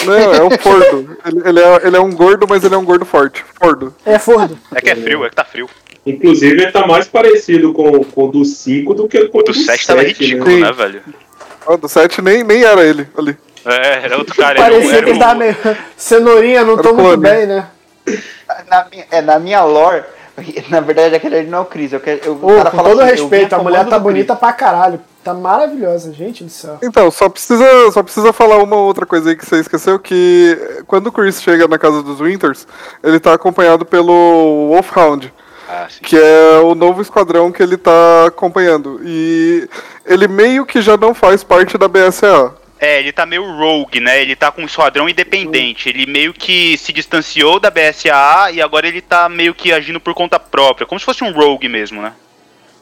Não, 0.05 0.13
é 0.13 0.43
o 0.43 0.51
Fordo. 0.59 1.17
ele, 1.25 1.41
ele 1.49 1.59
é, 1.59 1.87
ele 1.87 1.97
é 1.97 1.99
um 1.99 2.11
gordo, 2.13 2.45
mas 2.47 2.63
ele 2.63 2.75
é 2.75 2.77
um 2.77 2.85
gordo 2.85 3.05
forte. 3.05 3.43
Fordo. 3.59 3.95
É 4.05 4.19
Fordo. 4.19 4.59
É 4.75 4.79
que 4.81 4.89
é 4.91 4.95
frio, 4.95 5.25
é 5.25 5.29
que 5.29 5.35
tá 5.35 5.43
frio. 5.45 5.67
Inclusive, 6.09 6.61
ele 6.61 6.71
tá 6.71 6.85
mais 6.87 7.07
parecido 7.07 7.73
com, 7.73 8.03
com 8.03 8.23
o 8.25 8.27
do 8.31 8.45
5 8.45 8.93
do 8.93 9.07
que 9.07 9.25
com 9.27 9.39
O 9.39 9.43
do 9.43 9.53
7 9.53 9.87
tava 9.87 10.01
sete, 10.01 10.19
ridículo, 10.23 10.51
Sim. 10.51 10.61
né, 10.61 10.71
velho? 10.71 11.01
Ah, 11.67 11.75
do 11.75 11.87
7 11.89 12.21
nem, 12.21 12.43
nem 12.43 12.63
era 12.63 12.83
ele 12.85 13.07
ali. 13.17 13.37
É, 13.65 14.05
era 14.05 14.17
outro 14.17 14.33
cara. 14.35 14.57
Era, 14.59 14.69
Parecia 14.71 14.87
o- 14.87 14.91
que 14.91 14.95
era 14.97 15.09
ele 15.09 15.19
tava 15.19 15.33
o, 15.33 15.37
meio. 15.39 15.55
Cenourinha, 15.97 16.63
não 16.63 16.73
Era 16.73 16.83
tô 16.83 16.91
o 16.91 16.95
muito 16.95 17.17
bem, 17.17 17.45
né? 17.45 17.67
Na 18.69 18.85
minha, 18.89 19.05
é, 19.11 19.21
na 19.21 19.39
minha 19.39 19.63
lore, 19.65 20.03
na 20.69 20.79
verdade 20.79 21.15
aquele 21.15 21.39
ali 21.39 21.49
não 21.49 21.57
é 21.57 21.61
o 21.61 21.65
Chris. 21.65 21.91
Eu 21.91 21.99
quero, 21.99 22.21
eu, 22.23 22.33
o 22.41 22.45
Ô, 22.45 22.55
cara 22.55 22.71
com 22.71 22.77
fala 22.77 22.89
todo 22.89 23.01
assim, 23.01 23.11
respeito, 23.11 23.53
a 23.53 23.59
mulher 23.59 23.79
tá 23.79 23.83
do 23.83 23.89
Chris. 23.89 24.01
bonita 24.03 24.35
pra 24.35 24.53
caralho. 24.53 25.01
Tá 25.21 25.33
maravilhosa, 25.33 26.13
gente 26.13 26.45
do 26.45 26.49
céu. 26.49 26.77
Então, 26.81 27.11
só 27.11 27.27
precisa, 27.27 27.65
só 27.91 28.01
precisa 28.01 28.31
falar 28.31 28.63
uma 28.63 28.77
outra 28.77 29.05
coisa 29.05 29.29
aí 29.29 29.35
que 29.35 29.45
você 29.45 29.57
esqueceu, 29.59 29.99
que 29.99 30.57
quando 30.87 31.07
o 31.07 31.11
Chris 31.11 31.41
chega 31.41 31.67
na 31.67 31.77
casa 31.77 32.01
dos 32.01 32.21
Winters, 32.21 32.65
ele 33.03 33.19
tá 33.19 33.33
acompanhado 33.33 33.85
pelo 33.85 34.69
Wolfhound, 34.69 35.33
Ah, 35.69 35.87
sim. 35.89 35.99
que 36.01 36.15
é 36.17 36.59
o 36.63 36.73
novo 36.73 37.01
esquadrão 37.01 37.51
que 37.51 37.61
ele 37.61 37.77
tá 37.77 38.25
acompanhando. 38.27 39.01
E 39.03 39.67
ele 40.05 40.27
meio 40.27 40.65
que 40.65 40.81
já 40.81 40.95
não 40.97 41.13
faz 41.13 41.43
parte 41.43 41.77
da 41.77 41.87
BSA. 41.87 42.53
É, 42.79 42.99
ele 42.99 43.11
tá 43.11 43.25
meio 43.25 43.43
rogue, 43.57 43.99
né? 43.99 44.21
Ele 44.21 44.35
tá 44.35 44.51
com 44.51 44.61
um 44.61 44.65
esquadrão 44.65 45.09
independente. 45.09 45.89
Ele 45.89 46.05
meio 46.05 46.31
que 46.33 46.77
se 46.77 46.93
distanciou 46.93 47.59
da 47.59 47.71
BSAA 47.71 48.51
e 48.51 48.61
agora 48.61 48.87
ele 48.87 49.01
tá 49.01 49.27
meio 49.27 49.53
que 49.55 49.73
agindo 49.73 49.99
por 49.99 50.13
conta 50.13 50.39
própria. 50.39 50.85
Como 50.85 50.99
se 50.99 51.05
fosse 51.05 51.23
um 51.23 51.31
rogue 51.33 51.67
mesmo, 51.67 52.01
né? 52.01 52.13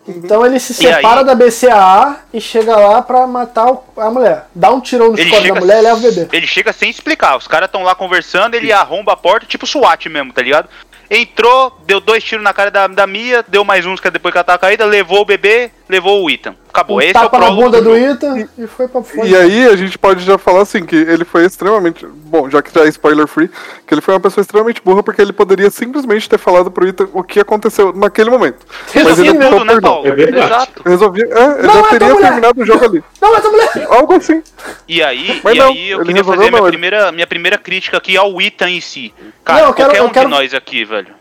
Então 0.07 0.45
ele 0.45 0.59
se 0.59 0.71
E 0.73 0.75
separa 0.75 1.21
aí- 1.21 1.25
da 1.25 1.33
BCAA 1.33 2.17
e 2.31 2.39
chega 2.39 2.75
lá 2.75 3.01
pra 3.01 3.25
matar 3.25 3.75
a 3.97 4.11
mulher. 4.11 4.45
Dá 4.53 4.69
um 4.71 4.79
tirão 4.79 5.15
Ele 5.17 5.29
corpos 5.31 5.47
da 5.49 5.55
mulher 5.59 5.79
e 5.79 5.81
leva 5.81 5.95
o 5.97 5.99
bebê. 6.01 6.27
ele 6.37 6.45
chega 6.45 6.71
sem 6.71 6.91
explicar. 6.91 7.35
Os 7.37 7.47
caras 7.47 7.67
estão 7.67 7.81
lá 7.81 7.95
conversando, 7.95 8.53
ele 8.53 8.71
arromba 8.71 9.13
a 9.13 9.17
porta, 9.17 9.47
tipo 9.47 9.65
SWAT 9.65 10.07
mesmo, 10.07 10.31
tá 10.31 10.43
ligado? 10.43 10.69
Entrou, 11.09 11.77
deu 11.85 11.99
dois 11.99 12.23
tiros 12.23 12.43
na 12.43 12.53
cara 12.53 12.71
da, 12.71 12.87
da 12.87 13.07
Mia, 13.07 13.43
deu 13.47 13.63
mais 13.63 13.85
uns 13.85 13.99
que 13.99 14.09
depois 14.09 14.31
que 14.31 14.37
ela 14.37 14.43
tava 14.43 14.59
caída, 14.59 14.85
levou 14.85 15.21
o 15.21 15.25
bebê, 15.25 15.71
levou 15.87 16.23
o 16.23 16.29
Ethan. 16.29 16.55
Acabou. 16.69 16.97
Um 16.97 17.01
Esse 17.01 17.09
é 17.15 17.19
o 17.19 17.23
tapa 17.23 17.37
na 17.39 17.45
prólogo 17.45 17.63
bunda 17.63 17.81
do 17.81 17.95
jogo. 17.97 18.11
Ethan 18.13 18.47
e 18.57 18.67
foi 18.67 18.87
pra 18.87 19.01
fora. 19.01 19.27
E 19.27 19.35
aí 19.35 19.67
a 19.67 19.75
gente 19.75 19.97
pode 19.97 20.23
já 20.25 20.37
falar 20.37 20.61
assim, 20.61 20.83
que 20.85 20.95
ele 20.95 21.23
foi 21.23 21.45
extremamente. 21.45 22.05
Bom, 22.05 22.49
já 22.49 22.61
que 22.61 22.73
já 22.73 22.83
é 22.85 22.89
spoiler 22.89 23.27
free, 23.27 23.49
que 23.87 23.93
ele 23.93 24.01
foi 24.01 24.13
uma 24.13 24.19
pessoa 24.19 24.41
extremamente 24.41 24.81
burra 24.83 25.01
porque 25.01 25.21
ele 25.21 25.31
poderia 25.31 25.69
simplesmente 25.69 26.27
ter 26.27 26.37
falado 26.37 26.69
pro 26.69 26.87
Ethan 26.87 27.07
o 27.13 27.23
que 27.23 27.39
aconteceu 27.39 27.93
naquele 27.93 28.29
momento. 28.29 28.65
Mas 28.93 29.03
Resolvia 29.05 29.31
ele 29.31 29.49
tudo, 29.49 29.65
né. 29.65 29.79
Paulo? 29.81 30.07
É 30.07 30.11
verdade. 30.11 30.45
Exato. 30.45 30.81
Resolvia. 30.85 31.25
É, 31.25 31.59
ele 31.59 31.67
Não, 31.67 31.73
já 31.73 31.79
é 31.79 31.89
teria 31.89 32.15
terminado 32.15 32.61
o 32.61 32.65
jogo 32.65 32.85
ali. 32.85 33.03
Não, 33.21 33.31
mas 33.31 33.45
a 33.45 33.49
mulher. 33.49 33.87
Algo 33.89 34.13
assim. 34.13 34.43
E 34.87 35.01
aí, 35.03 35.39
Mas 35.43 35.55
e 35.55 35.59
não, 35.59 35.67
aí 35.67 35.89
eu 35.91 36.03
queria 36.03 36.23
fazer 36.23 36.49
minha 36.49 36.61
ele- 36.61 36.67
primeira, 36.69 37.11
minha 37.11 37.27
primeira 37.27 37.57
crítica 37.57 37.97
aqui 37.97 38.17
ao 38.17 38.41
Ethan 38.41 38.69
em 38.69 38.81
si. 38.81 39.13
Cara, 39.43 39.61
Não, 39.61 39.67
eu 39.69 39.73
quero- 39.73 39.89
qualquer 39.89 40.01
eu 40.03 40.05
um 40.07 40.09
quero- 40.11 40.25
de 40.29 40.31
nós 40.35 40.53
aqui, 40.53 40.83
velho. 40.83 41.13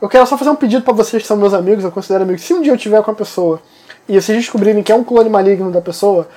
Eu 0.00 0.08
quero 0.08 0.24
só 0.26 0.38
fazer 0.38 0.50
um 0.50 0.54
pedido 0.56 0.82
pra 0.82 0.92
vocês 0.94 1.22
que 1.22 1.26
são 1.26 1.36
meus 1.36 1.52
amigos, 1.52 1.82
eu 1.84 1.90
considero 1.90 2.22
amigos. 2.24 2.42
Se 2.42 2.54
um 2.54 2.62
dia 2.62 2.72
eu 2.72 2.76
tiver 2.76 3.02
com 3.02 3.10
a 3.10 3.14
pessoa 3.14 3.60
e 4.08 4.20
vocês 4.20 4.38
descobrirem 4.38 4.82
que 4.82 4.90
é 4.92 4.94
um 4.94 5.04
clone 5.04 5.28
maligno 5.28 5.70
da 5.70 5.80
pessoa, 5.80 6.28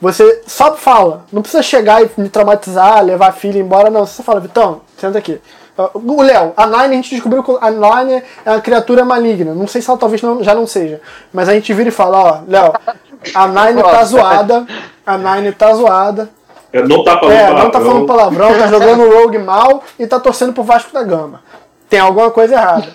você 0.00 0.42
só 0.46 0.74
fala. 0.76 1.24
Não 1.32 1.42
precisa 1.42 1.62
chegar 1.62 2.02
e 2.02 2.10
me 2.18 2.28
traumatizar, 2.28 3.02
levar 3.02 3.28
a 3.28 3.32
filha 3.32 3.58
embora, 3.58 3.90
não. 3.90 4.06
Você 4.06 4.14
só 4.14 4.22
fala, 4.22 4.40
Vitão, 4.40 4.82
senta 4.98 5.18
aqui. 5.18 5.40
O 5.94 6.22
Léo, 6.22 6.54
a 6.56 6.66
Nine, 6.66 6.84
a 6.84 6.88
gente 6.92 7.10
descobriu 7.10 7.42
que 7.42 7.52
a 7.60 7.70
Nine 7.70 8.22
é 8.44 8.50
uma 8.50 8.60
criatura 8.60 9.04
maligna. 9.04 9.54
Não 9.54 9.66
sei 9.66 9.82
se 9.82 9.90
ela 9.90 9.98
talvez 9.98 10.22
não- 10.22 10.42
já 10.42 10.54
não 10.54 10.66
seja. 10.66 11.00
Mas 11.32 11.48
a 11.48 11.52
gente 11.54 11.72
vira 11.74 11.88
e 11.90 11.92
fala, 11.92 12.18
ó, 12.18 12.38
Léo, 12.48 12.72
a 13.34 13.46
Nine 13.46 13.82
tá 13.82 14.04
zoada. 14.04 14.66
A 15.06 15.18
Nine 15.18 15.52
tá 15.52 15.74
zoada. 15.74 16.30
Não 16.88 17.04
tá 17.04 17.18
falando 17.18 17.32
É, 17.32 17.46
palavrão. 17.46 17.64
não 17.64 17.70
tá 17.70 17.80
falando 17.80 18.06
palavrão, 18.06 18.58
tá 18.58 18.66
jogando 18.66 19.10
Rogue 19.10 19.38
mal 19.38 19.82
e 19.98 20.06
tá 20.06 20.20
torcendo 20.20 20.52
pro 20.52 20.62
Vasco 20.62 20.92
da 20.92 21.02
Gama. 21.02 21.40
Tem 21.88 22.00
alguma 22.00 22.30
coisa 22.30 22.54
errada. 22.54 22.88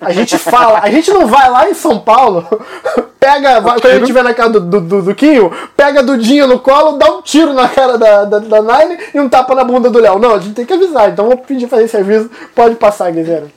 A 0.00 0.12
gente 0.12 0.38
fala, 0.38 0.80
a 0.80 0.90
gente 0.90 1.10
não 1.10 1.26
vai 1.26 1.50
lá 1.50 1.68
em 1.68 1.74
São 1.74 1.98
Paulo, 1.98 2.46
pega, 3.18 3.60
vai, 3.60 3.80
quando 3.80 3.86
a 3.86 3.94
gente 3.94 4.02
estiver 4.02 4.22
na 4.22 4.32
casa 4.32 4.50
do, 4.50 4.60
do, 4.60 4.80
do, 4.80 5.02
do 5.02 5.14
Quinho, 5.14 5.52
pega 5.76 6.02
Dudinho 6.02 6.46
no 6.46 6.58
colo, 6.60 6.98
dá 6.98 7.10
um 7.12 7.22
tiro 7.22 7.52
na 7.52 7.68
cara 7.68 7.98
da, 7.98 8.24
da, 8.24 8.38
da 8.38 8.62
Nine 8.62 8.98
e 9.12 9.20
um 9.20 9.28
tapa 9.28 9.54
na 9.54 9.64
bunda 9.64 9.90
do 9.90 9.98
Léo. 9.98 10.18
Não, 10.18 10.34
a 10.34 10.38
gente 10.38 10.54
tem 10.54 10.64
que 10.64 10.72
avisar, 10.72 11.10
então 11.10 11.26
vou 11.26 11.36
pedir 11.36 11.68
fazer 11.68 11.84
esse 11.84 11.96
aviso. 11.96 12.30
Pode 12.54 12.76
passar, 12.76 13.10
Guizero. 13.10 13.50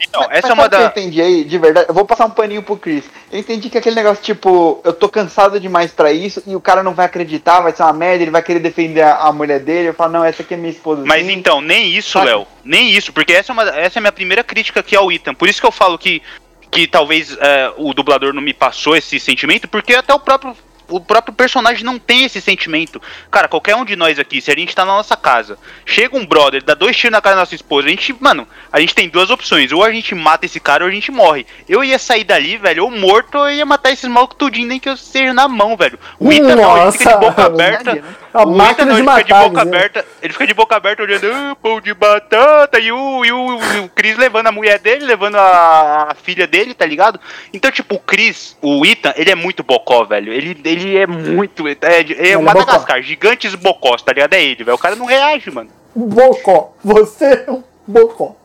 Então, 0.00 0.20
Mas 0.22 0.30
essa 0.30 0.38
é 0.38 0.50
sabe 0.50 0.60
uma 0.60 0.68
que 0.68 0.74
Eu 0.74 0.80
da. 0.80 0.86
entendi 0.86 1.20
aí, 1.22 1.44
de 1.44 1.58
verdade. 1.58 1.86
Eu 1.88 1.94
vou 1.94 2.04
passar 2.04 2.26
um 2.26 2.30
paninho 2.30 2.62
pro 2.62 2.76
Chris. 2.76 3.04
Eu 3.30 3.38
entendi 3.38 3.70
que 3.70 3.78
aquele 3.78 3.96
negócio, 3.96 4.22
tipo, 4.22 4.80
eu 4.84 4.92
tô 4.92 5.08
cansado 5.08 5.58
demais 5.58 5.90
pra 5.90 6.12
isso 6.12 6.42
e 6.46 6.54
o 6.54 6.60
cara 6.60 6.82
não 6.82 6.94
vai 6.94 7.06
acreditar, 7.06 7.60
vai 7.60 7.72
ser 7.72 7.82
uma 7.82 7.92
merda, 7.92 8.22
ele 8.22 8.30
vai 8.30 8.42
querer 8.42 8.60
defender 8.60 9.02
a, 9.02 9.16
a 9.16 9.32
mulher 9.32 9.60
dele. 9.60 9.88
Eu 9.88 9.94
falo, 9.94 10.12
não, 10.12 10.24
essa 10.24 10.42
aqui 10.42 10.54
é 10.54 10.56
minha 10.56 10.70
esposa. 10.70 11.02
Mas 11.06 11.26
então, 11.28 11.60
nem 11.60 11.90
isso, 11.90 12.18
Léo. 12.18 12.46
Nem 12.64 12.90
isso, 12.90 13.12
porque 13.12 13.32
essa 13.32 13.52
é, 13.52 13.54
uma, 13.54 13.62
essa 13.62 13.98
é 13.98 14.00
a 14.00 14.02
minha 14.02 14.12
primeira 14.12 14.44
crítica 14.44 14.80
aqui 14.80 14.94
ao 14.94 15.10
Ethan. 15.10 15.34
Por 15.34 15.48
isso 15.48 15.60
que 15.60 15.66
eu 15.66 15.72
falo 15.72 15.98
que, 15.98 16.22
que 16.70 16.86
talvez 16.86 17.36
é, 17.40 17.72
o 17.76 17.94
dublador 17.94 18.32
não 18.32 18.42
me 18.42 18.52
passou 18.52 18.96
esse 18.96 19.18
sentimento, 19.18 19.66
porque 19.68 19.94
até 19.94 20.12
o 20.12 20.20
próprio. 20.20 20.54
O 20.88 21.00
próprio 21.00 21.34
personagem 21.34 21.84
não 21.84 21.98
tem 21.98 22.24
esse 22.24 22.40
sentimento. 22.40 23.00
Cara, 23.30 23.48
qualquer 23.48 23.76
um 23.76 23.84
de 23.84 23.96
nós 23.96 24.18
aqui, 24.18 24.40
se 24.40 24.50
a 24.50 24.54
gente 24.54 24.74
tá 24.74 24.84
na 24.84 24.92
nossa 24.92 25.16
casa, 25.16 25.58
chega 25.84 26.16
um 26.16 26.26
brother, 26.26 26.62
dá 26.62 26.74
dois 26.74 26.96
tiros 26.96 27.12
na 27.12 27.20
cara 27.20 27.36
da 27.36 27.42
nossa 27.42 27.54
esposa, 27.54 27.88
a 27.88 27.90
gente, 27.90 28.14
mano, 28.20 28.46
a 28.72 28.80
gente 28.80 28.94
tem 28.94 29.08
duas 29.08 29.30
opções. 29.30 29.72
Ou 29.72 29.82
a 29.82 29.90
gente 29.90 30.14
mata 30.14 30.46
esse 30.46 30.60
cara 30.60 30.84
ou 30.84 30.90
a 30.90 30.92
gente 30.92 31.10
morre. 31.10 31.46
Eu 31.68 31.82
ia 31.82 31.98
sair 31.98 32.24
dali, 32.24 32.56
velho, 32.56 32.84
ou 32.84 32.90
morto, 32.90 33.38
ou 33.38 33.48
eu 33.48 33.56
ia 33.56 33.66
matar 33.66 33.92
esses 33.92 34.08
malucos 34.08 34.36
tudinho, 34.36 34.68
nem 34.68 34.78
que 34.78 34.88
eu 34.88 34.96
seja 34.96 35.32
na 35.32 35.48
mão, 35.48 35.76
velho. 35.76 35.98
O 36.18 36.32
Ethan 36.32 36.56
não, 36.56 36.82
ele 36.82 36.92
fica 36.92 37.14
de 37.14 37.20
boca 37.20 37.46
aberta. 37.46 38.04
A 38.32 38.46
O 38.46 38.62
Ethan 38.62 38.84
não, 38.84 38.98
ele 38.98 39.08
fica 39.08 39.24
de 39.24 39.48
boca 39.48 39.62
aberta. 39.62 40.04
Ele 40.22 40.32
fica 40.32 40.46
de 40.46 40.54
boca 40.54 40.76
aberta 40.76 41.02
olhando, 41.02 41.26
ah, 41.32 41.56
pão 41.60 41.80
de 41.80 41.94
batata, 41.94 42.78
e 42.78 42.92
o, 42.92 43.24
e 43.24 43.32
o, 43.32 43.58
e 43.74 43.78
o 43.80 43.88
Chris 43.88 44.16
levando 44.16 44.48
a 44.48 44.52
mulher 44.52 44.78
dele, 44.78 45.04
levando 45.04 45.36
a, 45.36 46.08
a 46.10 46.14
filha 46.14 46.46
dele, 46.46 46.74
tá 46.74 46.84
ligado? 46.84 47.18
Então, 47.52 47.70
tipo, 47.70 47.94
o 47.94 47.98
Chris, 47.98 48.56
o 48.60 48.84
Ethan, 48.84 49.12
ele 49.16 49.30
é 49.30 49.34
muito 49.34 49.62
bocó, 49.62 50.04
velho. 50.04 50.32
Ele, 50.32 50.58
ele 50.64 50.75
é 50.96 51.06
muito. 51.06 51.66
É, 51.68 52.02
de- 52.02 52.14
é 52.14 52.30
é 52.32 52.36
Madagascar, 52.38 53.00
gigantes 53.02 53.54
bocós, 53.54 54.02
tá 54.02 54.12
ligado? 54.12 54.34
É 54.34 54.42
ele, 54.42 54.64
velho. 54.64 54.74
O 54.76 54.78
cara 54.78 54.94
não 54.96 55.06
reage, 55.06 55.50
mano. 55.50 55.70
Bocó. 55.94 56.72
Você 56.84 57.24
é 57.46 57.50
um 57.50 57.62
bocó. 57.86 58.36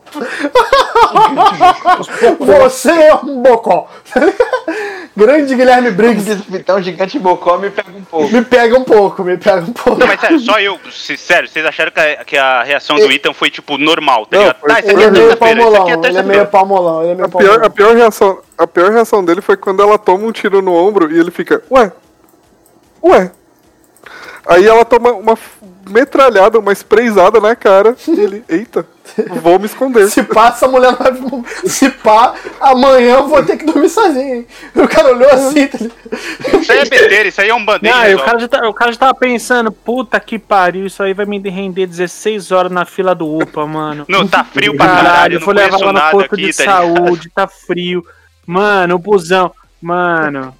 Você 2.38 2.90
é 2.90 3.14
um 3.14 3.42
bocó. 3.42 3.88
Grande 5.14 5.54
Guilherme 5.54 5.90
Briggs. 5.90 6.24
diz 6.24 6.40
o 6.46 6.50
Vitão, 6.50 6.80
gigante 6.82 7.18
bocó 7.18 7.58
me 7.58 7.68
pega 7.70 7.90
um 7.90 8.02
pouco. 8.02 8.32
Me 8.32 8.42
pega 8.42 8.78
um 8.78 8.84
pouco, 8.84 9.22
me 9.22 9.36
pega 9.36 9.60
um 9.60 9.72
pouco. 9.72 9.98
Não, 10.00 10.06
mas 10.06 10.20
sério, 10.20 10.40
só 10.40 10.58
eu. 10.58 10.78
Sério, 10.90 11.48
vocês 11.48 11.66
acharam 11.66 11.90
que 11.92 12.00
a, 12.00 12.24
que 12.24 12.36
a 12.38 12.62
reação 12.62 12.96
do 12.96 13.10
Ethan 13.12 13.34
foi, 13.34 13.50
tipo, 13.50 13.76
normal, 13.76 14.24
tá 14.26 14.36
Não, 14.38 14.42
ligado? 14.44 14.60
Tá, 14.62 14.80
isso 14.80 14.88
aqui 14.90 14.90
Ele 14.90 15.02
é 15.02 15.06
é 15.06 15.10
meio 15.10 15.26
terça-feira, 15.28 15.60
isso 15.60 15.70
palmolão, 15.70 15.82
aqui 15.82 16.06
é 16.06 16.08
ele 16.08 16.18
é 16.18 16.22
meio 16.22 16.46
palmolão, 16.46 17.02
ele 17.02 17.10
é 17.12 17.14
meio 17.14 17.26
A 17.26 17.28
pior, 17.28 17.40
palmolão. 17.42 17.66
a, 17.66 17.70
pior 17.70 17.94
reação, 17.96 18.38
a 18.56 18.66
pior 18.66 18.90
reação 18.90 19.24
dele 19.24 19.42
foi 19.42 19.56
quando 19.58 19.82
ela 19.82 19.98
toma 19.98 20.24
um 20.24 20.32
tiro 20.32 20.62
no 20.62 20.72
ombro 20.74 21.12
e 21.14 21.18
ele 21.18 21.30
fica, 21.30 21.62
ué, 21.70 21.92
ué. 23.02 23.32
Aí 24.46 24.66
ela 24.66 24.84
toma 24.84 25.12
uma 25.12 25.38
metralhada, 25.88 26.58
uma 26.58 26.72
sprayzada 26.72 27.40
na 27.40 27.54
cara 27.54 27.96
e 28.08 28.20
ele, 28.20 28.44
eita, 28.48 28.86
vou 29.40 29.58
me 29.58 29.66
esconder. 29.66 30.08
Se 30.08 30.22
passa, 30.22 30.66
a 30.66 30.68
mulher 30.68 30.94
vai. 30.94 31.12
Se 31.66 31.88
pá, 31.90 32.34
amanhã 32.60 33.16
eu 33.16 33.28
vou 33.28 33.42
ter 33.44 33.56
que 33.56 33.64
dormir 33.64 33.88
sozinho, 33.88 34.36
hein? 34.36 34.46
O 34.74 34.88
cara 34.88 35.12
olhou 35.12 35.30
assim, 35.30 35.66
tá 35.68 35.78
ligado? 35.78 36.60
Isso 36.60 36.72
aí 36.72 36.78
é 36.78 36.84
besteira, 36.84 37.28
isso 37.28 37.40
aí 37.40 37.48
é 37.50 37.54
um 37.54 37.64
bandeira. 37.64 37.96
Não, 37.96 38.08
e 38.08 38.14
o 38.14 38.24
cara, 38.24 38.38
já 38.38 38.48
tá, 38.48 38.68
o 38.68 38.74
cara 38.74 38.92
já 38.92 38.98
tava 38.98 39.14
pensando, 39.14 39.70
puta 39.70 40.18
que 40.18 40.38
pariu, 40.38 40.86
isso 40.86 41.02
aí 41.02 41.14
vai 41.14 41.26
me 41.26 41.38
render 41.48 41.86
16 41.86 42.50
horas 42.50 42.72
na 42.72 42.84
fila 42.84 43.14
do 43.14 43.38
UPA, 43.38 43.66
mano. 43.66 44.04
Não, 44.08 44.26
tá 44.26 44.42
frio 44.42 44.76
pra 44.76 44.86
Caralho, 44.86 45.06
caralho, 45.06 45.34
eu 45.36 45.40
vou 45.40 45.54
levar 45.54 45.78
lá 45.78 45.92
no 45.92 46.10
posto 46.10 46.34
aqui, 46.34 46.46
de 46.46 46.56
tá 46.56 46.64
saúde, 46.64 47.30
tá 47.32 47.46
frio. 47.46 48.04
Mano, 48.44 48.96
o 48.96 48.98
busão. 48.98 49.52
Mano. 49.80 50.54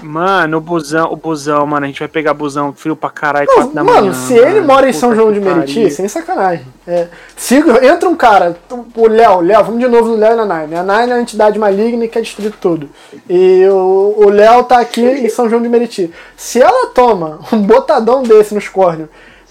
Mano, 0.00 0.58
o 0.58 0.60
busão, 0.60 1.12
o 1.12 1.16
busão, 1.16 1.66
mano, 1.66 1.84
a 1.84 1.88
gente 1.88 1.98
vai 1.98 2.06
pegar 2.08 2.32
busão 2.32 2.72
frio 2.72 2.94
pra 2.94 3.10
caralho, 3.10 3.46
Não, 3.48 3.54
4 3.56 3.74
da 3.74 3.82
manhã. 3.84 4.00
mano, 4.02 4.14
se 4.14 4.34
ele 4.34 4.60
mano. 4.60 4.66
mora 4.66 4.88
em 4.88 4.92
São 4.92 5.14
João 5.14 5.32
de 5.32 5.40
que 5.40 5.44
Meriti, 5.44 5.90
sem 5.90 6.06
sacanagem. 6.06 6.64
É, 6.86 7.08
se 7.36 7.56
entra 7.82 8.08
um 8.08 8.14
cara, 8.14 8.56
o 8.94 9.08
Léo, 9.08 9.40
Léo, 9.40 9.64
vamos 9.64 9.80
de 9.80 9.88
novo 9.88 10.10
no 10.10 10.16
Léo 10.16 10.34
e 10.34 10.36
na 10.36 10.60
Nine. 10.60 10.76
A 10.76 10.82
Nine 10.84 11.10
é 11.10 11.14
uma 11.14 11.20
entidade 11.20 11.58
maligna 11.58 12.04
e 12.04 12.08
quer 12.08 12.22
destruir 12.22 12.52
tudo. 12.60 12.88
E 13.28 13.66
o 13.68 14.28
Léo 14.30 14.62
tá 14.64 14.78
aqui 14.78 15.02
em 15.04 15.28
São 15.28 15.50
João 15.50 15.60
de 15.62 15.68
Meriti. 15.68 16.12
Se 16.36 16.62
ela 16.62 16.86
toma 16.94 17.40
um 17.52 17.58
botadão 17.60 18.22
desse 18.22 18.54
nos 18.54 18.68
córneos, 18.68 19.08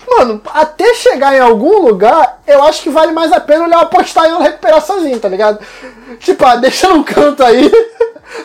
mano, 0.10 0.42
até 0.54 0.94
chegar 0.94 1.36
em 1.36 1.40
algum 1.42 1.80
lugar, 1.86 2.40
eu 2.48 2.64
acho 2.64 2.82
que 2.82 2.90
vale 2.90 3.12
mais 3.12 3.34
a 3.34 3.42
pena 3.42 3.66
o 3.66 3.70
Léo 3.70 3.80
apostar 3.82 4.24
e 4.26 4.30
ela 4.30 4.42
recuperar 4.44 4.82
sozinho, 4.82 5.20
tá 5.20 5.28
ligado? 5.28 5.60
Tipo, 6.20 6.46
ah, 6.46 6.56
deixa 6.56 6.88
num 6.88 7.04
canto 7.04 7.44
aí. 7.44 7.70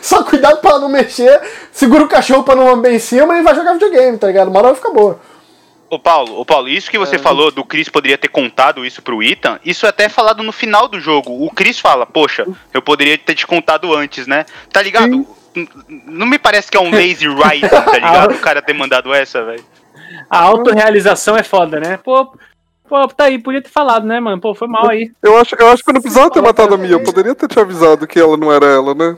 Só 0.01 0.23
cuidado 0.23 0.59
pra 0.61 0.71
ela 0.71 0.79
não 0.79 0.89
mexer, 0.89 1.41
segura 1.71 2.03
o 2.03 2.07
cachorro 2.07 2.43
pra 2.43 2.55
não 2.55 2.65
lamber 2.65 2.93
em 2.93 2.99
cima 2.99 3.37
e 3.37 3.41
vai 3.43 3.53
jogar 3.55 3.73
videogame, 3.73 4.17
tá 4.17 4.27
ligado? 4.27 4.47
Uma 4.49 4.59
hora 4.59 4.67
vai 4.69 4.75
ficar 4.75 4.91
boa. 4.91 5.19
Ô 5.89 5.99
Paulo, 5.99 6.39
ô 6.39 6.45
Paulo, 6.45 6.67
isso 6.69 6.89
que 6.89 6.97
É. 6.97 6.99
você 6.99 7.19
falou 7.19 7.51
do 7.51 7.63
Chris 7.63 7.87
poderia 7.89 8.17
ter 8.17 8.27
contado 8.27 8.83
isso 8.85 9.01
pro 9.01 9.21
Ethan, 9.21 9.59
isso 9.63 9.85
é 9.85 9.89
até 9.89 10.09
falado 10.09 10.41
no 10.41 10.51
final 10.51 10.87
do 10.87 10.99
jogo. 10.99 11.45
O 11.45 11.51
Chris 11.51 11.79
fala, 11.79 12.05
poxa, 12.05 12.47
eu 12.73 12.81
poderia 12.81 13.17
ter 13.17 13.35
te 13.35 13.45
contado 13.45 13.93
antes, 13.93 14.25
né? 14.25 14.45
Tá 14.71 14.81
ligado? 14.81 15.27
Não 16.07 16.25
me 16.25 16.39
parece 16.39 16.71
que 16.71 16.77
é 16.77 16.79
um 16.79 16.89
lazy 16.89 17.27
writing, 17.27 17.67
tá 17.67 17.91
ligado? 17.93 18.33
O 18.33 18.39
cara 18.39 18.61
ter 18.61 18.73
mandado 18.73 19.13
essa, 19.13 19.43
velho. 19.45 19.63
A 20.29 20.39
autorrealização 20.39 21.37
é 21.37 21.43
foda, 21.43 21.79
né? 21.79 21.97
Pô, 22.03 22.33
pô, 22.89 23.07
tá 23.09 23.25
aí, 23.25 23.37
podia 23.37 23.61
ter 23.61 23.69
falado, 23.69 24.05
né, 24.07 24.19
mano? 24.19 24.41
Pô, 24.41 24.55
foi 24.55 24.67
mal 24.67 24.89
aí. 24.89 25.11
Eu 25.21 25.37
acho, 25.37 25.55
eu 25.59 25.67
acho 25.69 25.83
que 25.83 25.89
eu 25.91 25.93
não 25.93 26.01
precisava 26.01 26.31
ter 26.31 26.41
matado 26.41 26.73
a 26.73 26.77
Mia, 26.77 26.93
eu 26.93 27.03
poderia 27.03 27.35
ter 27.35 27.47
te 27.47 27.59
avisado 27.59 28.07
que 28.07 28.19
ela 28.19 28.35
não 28.35 28.51
era 28.51 28.65
ela, 28.65 28.95
né? 28.95 29.15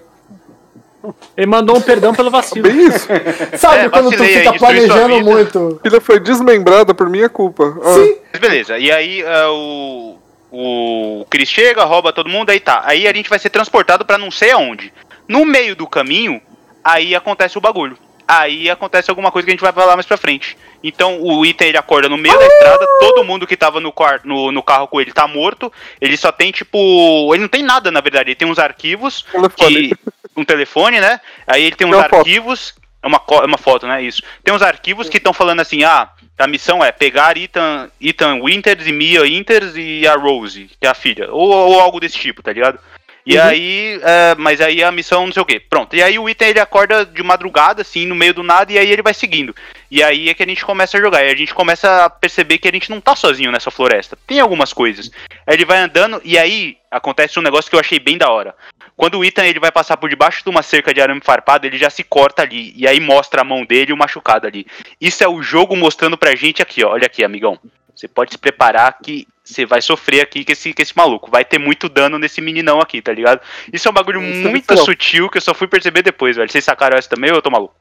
Ele 1.36 1.48
mandou 1.48 1.78
um 1.78 1.82
perdão 1.82 2.14
pelo 2.14 2.32
vacilo. 2.32 2.64
Bem 2.68 2.88
isso. 2.88 3.08
Sabe 3.58 3.86
É, 3.86 3.90
quando 3.90 4.12
tu 4.12 4.24
fica 4.24 4.52
aí, 4.52 4.60
planejando 4.60 5.16
vida. 5.18 5.30
muito? 5.30 5.80
Filha 5.84 6.02
foi 6.02 6.20
desmembrada 6.20 6.94
por 6.94 7.10
minha 7.10 7.30
culpa. 7.30 7.78
Ah, 7.84 7.94
Sim. 7.96 8.18
Mas 8.32 8.42
beleza, 8.42 8.78
e 8.78 8.92
aí 8.92 9.24
ah, 9.26 9.52
o, 9.52 10.18
o 10.52 11.26
Chris 11.30 11.50
chega, 11.50 11.84
rouba 11.84 12.14
todo 12.14 12.30
mundo, 12.30 12.50
aí 12.50 12.60
tá. 12.60 12.82
Aí 12.86 13.08
a 13.08 13.14
gente 13.14 13.30
vai 13.30 13.40
ser 13.40 13.50
transportado 13.50 14.06
pra 14.06 14.18
não 14.18 14.32
sei 14.32 14.52
aonde. 14.52 14.94
No 15.28 15.46
meio 15.46 15.76
do 15.76 15.88
caminho, 15.88 16.42
aí 16.84 17.16
acontece 17.16 17.58
o 17.58 17.62
bagulho. 17.62 17.98
Aí 18.28 18.70
acontece 18.72 19.12
alguma 19.12 19.32
coisa 19.32 19.46
que 19.46 19.52
a 19.52 19.54
gente 19.54 19.62
vai 19.62 19.72
falar 19.72 19.96
mais 19.96 20.08
pra 20.08 20.18
frente. 20.18 20.58
Então 20.84 21.22
o 21.22 21.46
Ethan 21.46 21.66
ele 21.66 21.78
acorda 21.78 22.10
no 22.10 22.18
meio 22.18 22.38
da 22.38 22.46
estrada, 22.46 22.88
todo 23.00 23.24
mundo 23.24 23.46
que 23.46 23.56
tava 23.56 23.80
no, 23.80 23.92
quarto, 23.92 24.28
no, 24.28 24.52
no 24.52 24.64
carro 24.64 24.88
com 24.88 25.00
ele 25.00 25.12
tá 25.14 25.28
morto. 25.28 25.72
Ele 26.02 26.18
só 26.18 26.32
tem 26.32 26.52
tipo. 26.52 27.32
Ele 27.34 27.44
não 27.44 27.48
tem 27.48 27.62
nada, 27.62 27.92
na 27.92 28.02
verdade. 28.02 28.30
Ele 28.30 28.36
tem 28.36 28.48
uns 28.48 28.58
arquivos. 28.58 29.26
Que, 29.56 29.92
um 30.36 30.44
telefone, 30.44 31.00
né? 31.00 31.20
Aí 31.48 31.64
ele 31.64 31.76
tem 31.76 31.88
uns 31.88 31.92
Tem 31.92 32.02
foto. 32.02 32.16
arquivos. 32.16 32.74
É 33.02 33.08
uma, 33.08 33.22
é 33.30 33.46
uma 33.46 33.58
foto, 33.58 33.86
né? 33.86 34.02
Isso. 34.02 34.22
Tem 34.44 34.54
uns 34.54 34.62
arquivos 34.62 35.08
que 35.08 35.18
estão 35.18 35.34
falando 35.34 35.60
assim: 35.60 35.84
ah, 35.84 36.10
a 36.38 36.48
missão 36.48 36.84
é 36.84 36.92
pegar 36.92 37.38
Ethan, 37.38 37.90
Ethan 38.02 38.42
Winters 38.42 38.88
e 38.88 38.92
Mia 38.92 39.22
Winters 39.22 39.74
e 39.76 40.08
a 40.08 40.16
Rose, 40.16 40.70
que 40.80 40.88
é 40.88 40.90
a 40.90 40.96
filha. 40.96 41.32
Ou, 41.32 41.50
ou 41.50 41.80
algo 41.80 42.00
desse 42.00 42.18
tipo, 42.18 42.42
tá 42.42 42.52
ligado? 42.52 42.80
E 43.26 43.40
aí, 43.40 44.00
é, 44.04 44.36
mas 44.38 44.62
aí 44.62 44.84
a 44.84 44.92
missão 44.92 45.26
não 45.26 45.34
sei 45.34 45.42
o 45.42 45.46
quê. 45.46 45.60
Pronto. 45.60 45.96
E 45.96 46.04
aí 46.04 46.20
o 46.20 46.30
Ethan 46.30 46.46
ele 46.46 46.60
acorda 46.60 47.04
de 47.04 47.24
madrugada, 47.24 47.82
assim, 47.82 48.06
no 48.06 48.14
meio 48.14 48.36
do 48.36 48.44
nada, 48.44 48.72
e 48.72 48.78
aí 48.78 48.92
ele 48.92 49.02
vai 49.02 49.16
seguindo. 49.16 49.56
E 49.90 50.04
aí 50.04 50.30
é 50.30 50.34
que 50.36 50.44
a 50.44 50.46
gente 50.46 50.64
começa 50.64 50.98
a 50.98 51.02
jogar. 51.02 51.26
E 51.26 51.32
a 51.32 51.36
gente 51.36 51.54
começa 51.54 52.06
a 52.06 52.10
perceber 52.10 52.60
que 52.60 52.68
a 52.68 52.72
gente 52.72 52.92
não 52.92 53.02
tá 53.02 53.16
sozinho 53.16 53.52
nessa 53.52 53.72
floresta. 53.72 54.16
Tem 54.28 54.40
algumas 54.40 54.72
coisas. 54.72 55.10
Aí 55.48 55.56
ele 55.56 55.66
vai 55.66 55.80
andando, 55.80 56.22
e 56.24 56.38
aí 56.38 56.78
acontece 56.96 57.40
um 57.40 57.44
negócio 57.44 57.70
que 57.70 57.76
eu 57.76 57.80
achei 57.80 58.00
bem 58.00 58.18
da 58.18 58.30
hora. 58.30 58.56
Quando 58.96 59.20
o 59.20 59.26
Ethan 59.26 59.46
ele 59.46 59.60
vai 59.60 59.72
passar 59.72 59.98
por 59.98 60.10
debaixo 60.10 60.44
de 60.44 60.50
uma 60.50 60.64
cerca 60.64 60.94
de 60.94 61.02
arame 61.02 61.22
farpado, 61.22 61.68
ele 61.68 61.78
já 61.78 61.90
se 61.90 62.04
corta 62.04 62.42
ali. 62.42 62.74
E 62.76 62.88
aí 62.88 63.00
mostra 63.00 63.42
a 63.42 63.44
mão 63.44 63.66
dele 63.66 63.92
e 63.92 63.94
o 63.94 63.98
machucado 63.98 64.48
ali. 64.48 64.66
Isso 65.00 65.24
é 65.24 65.28
o 65.28 65.42
jogo 65.42 65.76
mostrando 65.76 66.18
pra 66.18 66.36
gente 66.36 66.62
aqui, 66.62 66.84
ó. 66.84 66.92
Olha 66.92 67.06
aqui, 67.06 67.24
amigão. 67.24 67.60
Você 67.94 68.08
pode 68.08 68.32
se 68.32 68.38
preparar 68.38 68.98
que 69.04 69.28
você 69.44 69.66
vai 69.66 69.82
sofrer 69.82 70.22
aqui 70.22 70.44
com 70.44 70.52
esse, 70.52 70.74
com 70.74 70.82
esse 70.82 70.96
maluco. 70.96 71.30
Vai 71.30 71.46
ter 71.46 71.60
muito 71.60 71.88
dano 71.88 72.18
nesse 72.18 72.42
meninão 72.42 72.80
aqui, 72.80 73.02
tá 73.02 73.14
ligado? 73.14 73.42
Isso 73.72 73.88
é 73.88 73.92
um 73.92 73.94
bagulho 73.94 74.22
Isso 74.22 74.48
é 74.48 74.52
muito 74.52 74.70
legal. 74.70 74.86
sutil 74.86 75.30
que 75.30 75.38
eu 75.38 75.42
só 75.42 75.54
fui 75.54 75.68
perceber 75.68 76.02
depois, 76.02 76.36
velho. 76.36 76.50
Vocês 76.50 76.64
sacaram 76.64 76.98
essa 76.98 77.10
também 77.10 77.30
ou 77.32 77.38
eu 77.38 77.42
tô 77.42 77.52
maluco? 77.52 77.76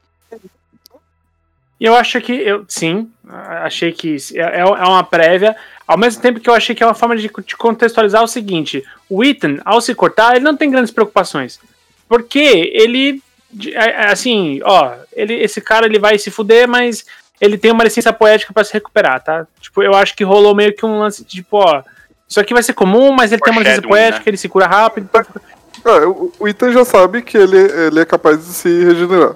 E 1.79 1.85
eu 1.85 1.95
acho 1.95 2.21
que 2.21 2.31
eu 2.31 2.65
sim, 2.69 3.11
achei 3.27 3.91
que 3.91 4.15
é, 4.35 4.39
é 4.39 4.59
é 4.59 4.63
uma 4.65 5.03
prévia. 5.03 5.55
Ao 5.87 5.97
mesmo 5.97 6.21
tempo 6.21 6.39
que 6.39 6.49
eu 6.49 6.53
achei 6.53 6.73
que 6.75 6.81
é 6.83 6.85
uma 6.85 6.93
forma 6.95 7.15
de, 7.15 7.29
de 7.45 7.55
contextualizar 7.57 8.23
o 8.23 8.27
seguinte: 8.27 8.83
o 9.09 9.23
Ethan, 9.23 9.59
ao 9.63 9.79
se 9.81 9.93
cortar, 9.93 10.35
ele 10.35 10.43
não 10.45 10.55
tem 10.57 10.69
grandes 10.71 10.91
preocupações. 10.91 11.59
Porque 12.09 12.39
ele. 12.73 13.21
é- 13.73 13.89
é 14.03 14.11
Assim, 14.11 14.59
ó, 14.63 14.93
ele, 15.13 15.33
esse 15.35 15.61
cara 15.61 15.85
ele 15.85 15.99
vai 15.99 16.17
se 16.17 16.31
fuder, 16.31 16.67
mas 16.67 17.05
ele 17.39 17.57
tem 17.57 17.71
uma 17.71 17.83
licença 17.83 18.11
poética 18.13 18.51
pra 18.53 18.63
se 18.63 18.73
recuperar, 18.73 19.23
tá? 19.23 19.45
Tipo, 19.59 19.83
eu 19.83 19.93
acho 19.93 20.15
que 20.15 20.23
rolou 20.23 20.55
meio 20.55 20.73
que 20.75 20.85
um 20.85 20.99
lance 20.99 21.23
de, 21.23 21.29
tipo, 21.37 21.57
ó. 21.57 21.83
Isso 22.27 22.39
aqui 22.39 22.53
vai 22.53 22.63
ser 22.63 22.73
comum, 22.73 23.11
mas 23.11 23.31
ele 23.31 23.41
tem 23.41 23.53
uma 23.53 23.59
licença 23.61 23.81
Foreshadowing, 23.83 24.01
poética, 24.03 24.19
né? 24.25 24.29
ele 24.29 24.37
se 24.37 24.49
cura 24.49 24.65
rápido. 24.65 25.07
O, 26.07 26.31
o 26.39 26.47
Ethan 26.47 26.71
já 26.71 26.83
sabe 26.83 27.21
que 27.21 27.37
ele, 27.37 27.57
ele 27.57 27.99
é 27.99 28.05
capaz 28.05 28.39
de 28.39 28.53
se 28.53 28.83
regenerar. 28.83 29.35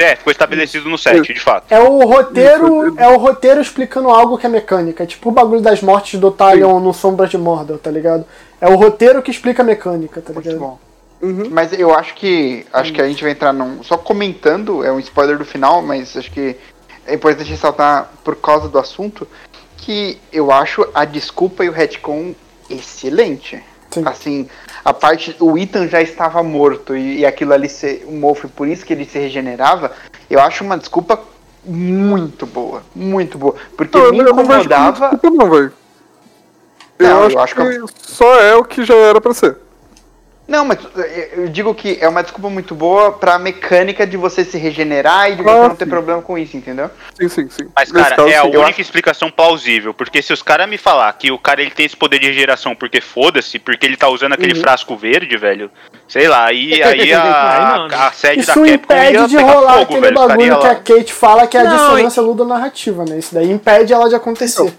É, 0.00 0.16
foi 0.16 0.32
estabelecido 0.32 0.88
no 0.88 0.96
set, 0.96 1.20
de 1.20 1.38
fato. 1.38 1.66
É 1.68 1.78
o 1.78 1.98
roteiro, 2.06 2.98
é 2.98 3.06
o 3.06 3.18
roteiro 3.18 3.60
explicando 3.60 4.08
algo 4.08 4.38
que 4.38 4.46
é 4.46 4.48
mecânica. 4.48 5.02
É 5.02 5.06
tipo 5.06 5.28
o 5.28 5.32
bagulho 5.32 5.60
das 5.60 5.82
mortes 5.82 6.18
do 6.18 6.30
Talion 6.30 6.80
no 6.80 6.94
Sombra 6.94 7.26
de 7.26 7.36
Mordor, 7.36 7.76
tá 7.76 7.90
ligado? 7.90 8.24
É 8.58 8.66
o 8.66 8.76
roteiro 8.76 9.20
que 9.20 9.30
explica 9.30 9.62
a 9.62 9.64
mecânica, 9.64 10.22
tá 10.22 10.32
Muito 10.32 10.46
ligado? 10.46 10.58
bom. 10.58 10.78
Uhum. 11.20 11.48
Mas 11.50 11.78
eu 11.78 11.94
acho 11.94 12.14
que. 12.14 12.64
Acho 12.72 12.94
que 12.94 13.02
a 13.02 13.06
gente 13.06 13.22
vai 13.22 13.32
entrar 13.32 13.52
num. 13.52 13.82
Só 13.82 13.98
comentando, 13.98 14.82
é 14.82 14.90
um 14.90 14.98
spoiler 14.98 15.36
do 15.36 15.44
final, 15.44 15.82
mas 15.82 16.16
acho 16.16 16.30
que 16.30 16.56
é 17.06 17.14
importante 17.14 17.50
ressaltar 17.50 18.10
por 18.24 18.36
causa 18.36 18.68
do 18.68 18.78
assunto 18.78 19.28
que 19.76 20.18
eu 20.32 20.50
acho 20.50 20.88
a 20.94 21.04
desculpa 21.04 21.62
e 21.62 21.68
o 21.68 21.72
retcon 21.72 22.34
excelente. 22.70 23.62
Sim. 23.90 24.02
Assim, 24.06 24.48
a 24.84 24.92
parte. 24.92 25.34
O 25.40 25.56
Ethan 25.58 25.88
já 25.88 26.00
estava 26.00 26.42
morto 26.42 26.96
e, 26.96 27.20
e 27.20 27.26
aquilo 27.26 27.52
ali 27.52 27.68
ser 27.68 28.04
um 28.08 28.18
mofo, 28.18 28.46
e 28.46 28.50
por 28.50 28.68
isso 28.68 28.84
que 28.84 28.92
ele 28.92 29.04
se 29.04 29.18
regenerava, 29.18 29.92
eu 30.28 30.40
acho 30.40 30.64
uma 30.64 30.78
desculpa 30.78 31.20
muito 31.64 32.46
boa. 32.46 32.82
Muito 32.94 33.38
boa. 33.38 33.54
Porque 33.76 33.96
Não, 33.98 34.10
me 34.10 34.18
eu 34.18 34.24
não 34.24 34.32
incomodava. 34.32 35.10
desculpa 35.10 35.44
não, 35.44 35.72
Não, 36.98 37.20
eu 37.22 37.26
acho, 37.26 37.38
acho 37.38 37.54
que, 37.54 37.84
só 37.96 38.40
é 38.40 38.54
o 38.56 38.64
que 38.64 38.84
já 38.84 38.94
era 38.94 39.20
pra 39.20 39.34
ser. 39.34 39.56
Não, 40.50 40.64
mas 40.64 40.80
eh, 40.98 41.28
eu 41.36 41.46
digo 41.48 41.72
que 41.72 41.96
é 42.00 42.08
uma 42.08 42.22
desculpa 42.22 42.50
muito 42.50 42.74
boa 42.74 43.12
pra 43.12 43.38
mecânica 43.38 44.04
de 44.04 44.16
você 44.16 44.44
se 44.44 44.58
regenerar 44.58 45.30
e 45.30 45.36
de 45.36 45.42
Ah, 45.42 45.44
você 45.44 45.68
não 45.68 45.76
ter 45.76 45.84
sim. 45.84 45.90
problema 45.90 46.20
com 46.20 46.36
isso, 46.36 46.56
entendeu? 46.56 46.90
Sim, 47.14 47.28
sim, 47.28 47.48
sim. 47.48 47.68
Mas, 47.76 47.92
Nesse 47.92 48.02
cara, 48.04 48.16
caso, 48.16 48.28
é 48.28 48.36
a 48.36 48.42
única 48.42 48.64
acho- 48.70 48.80
explicação 48.80 49.30
plausível. 49.30 49.94
Porque 49.94 50.20
se 50.20 50.32
os 50.32 50.42
caras 50.42 50.68
me 50.68 50.76
falar 50.76 51.12
que 51.12 51.30
o 51.30 51.38
cara 51.38 51.62
ele 51.62 51.70
tem 51.70 51.86
esse 51.86 51.96
poder 51.96 52.18
de 52.18 52.26
regeneração 52.26 52.74
porque 52.74 53.00
foda-se, 53.00 53.60
porque 53.60 53.86
ele 53.86 53.96
tá 53.96 54.08
usando 54.08 54.32
aquele 54.32 54.54
Uhum. 54.54 54.60
frasco 54.60 54.96
verde, 54.96 55.36
velho. 55.36 55.70
Sei 56.08 56.26
lá, 56.26 56.46
aí, 56.46 56.72
aí 56.82 57.12
a, 57.14 57.86
né? 57.88 57.96
a 57.96 58.10
sede 58.10 58.40
Isso 58.40 58.48
da 58.48 58.54
Capcom 58.54 58.74
impede 58.74 59.12
ia 59.18 59.28
de 59.28 59.36
pegar 59.36 59.52
rolar 59.52 59.72
fogo, 59.74 59.82
aquele 59.84 60.00
velho. 60.00 60.14
Bagulho 60.16 60.58
que 60.58 60.66
a. 60.66 60.74
Kate 60.74 61.12
fala 61.12 61.46
que 61.46 61.56
é 61.56 61.60
a 61.60 61.64
Não, 61.64 61.76
dissonância 61.76 62.20
ludonarrativa, 62.22 63.04
né? 63.04 63.18
Isso 63.20 63.32
daí 63.32 63.48
impede 63.52 63.92
ela 63.92 64.08
de 64.08 64.16
acontecer. 64.16 64.72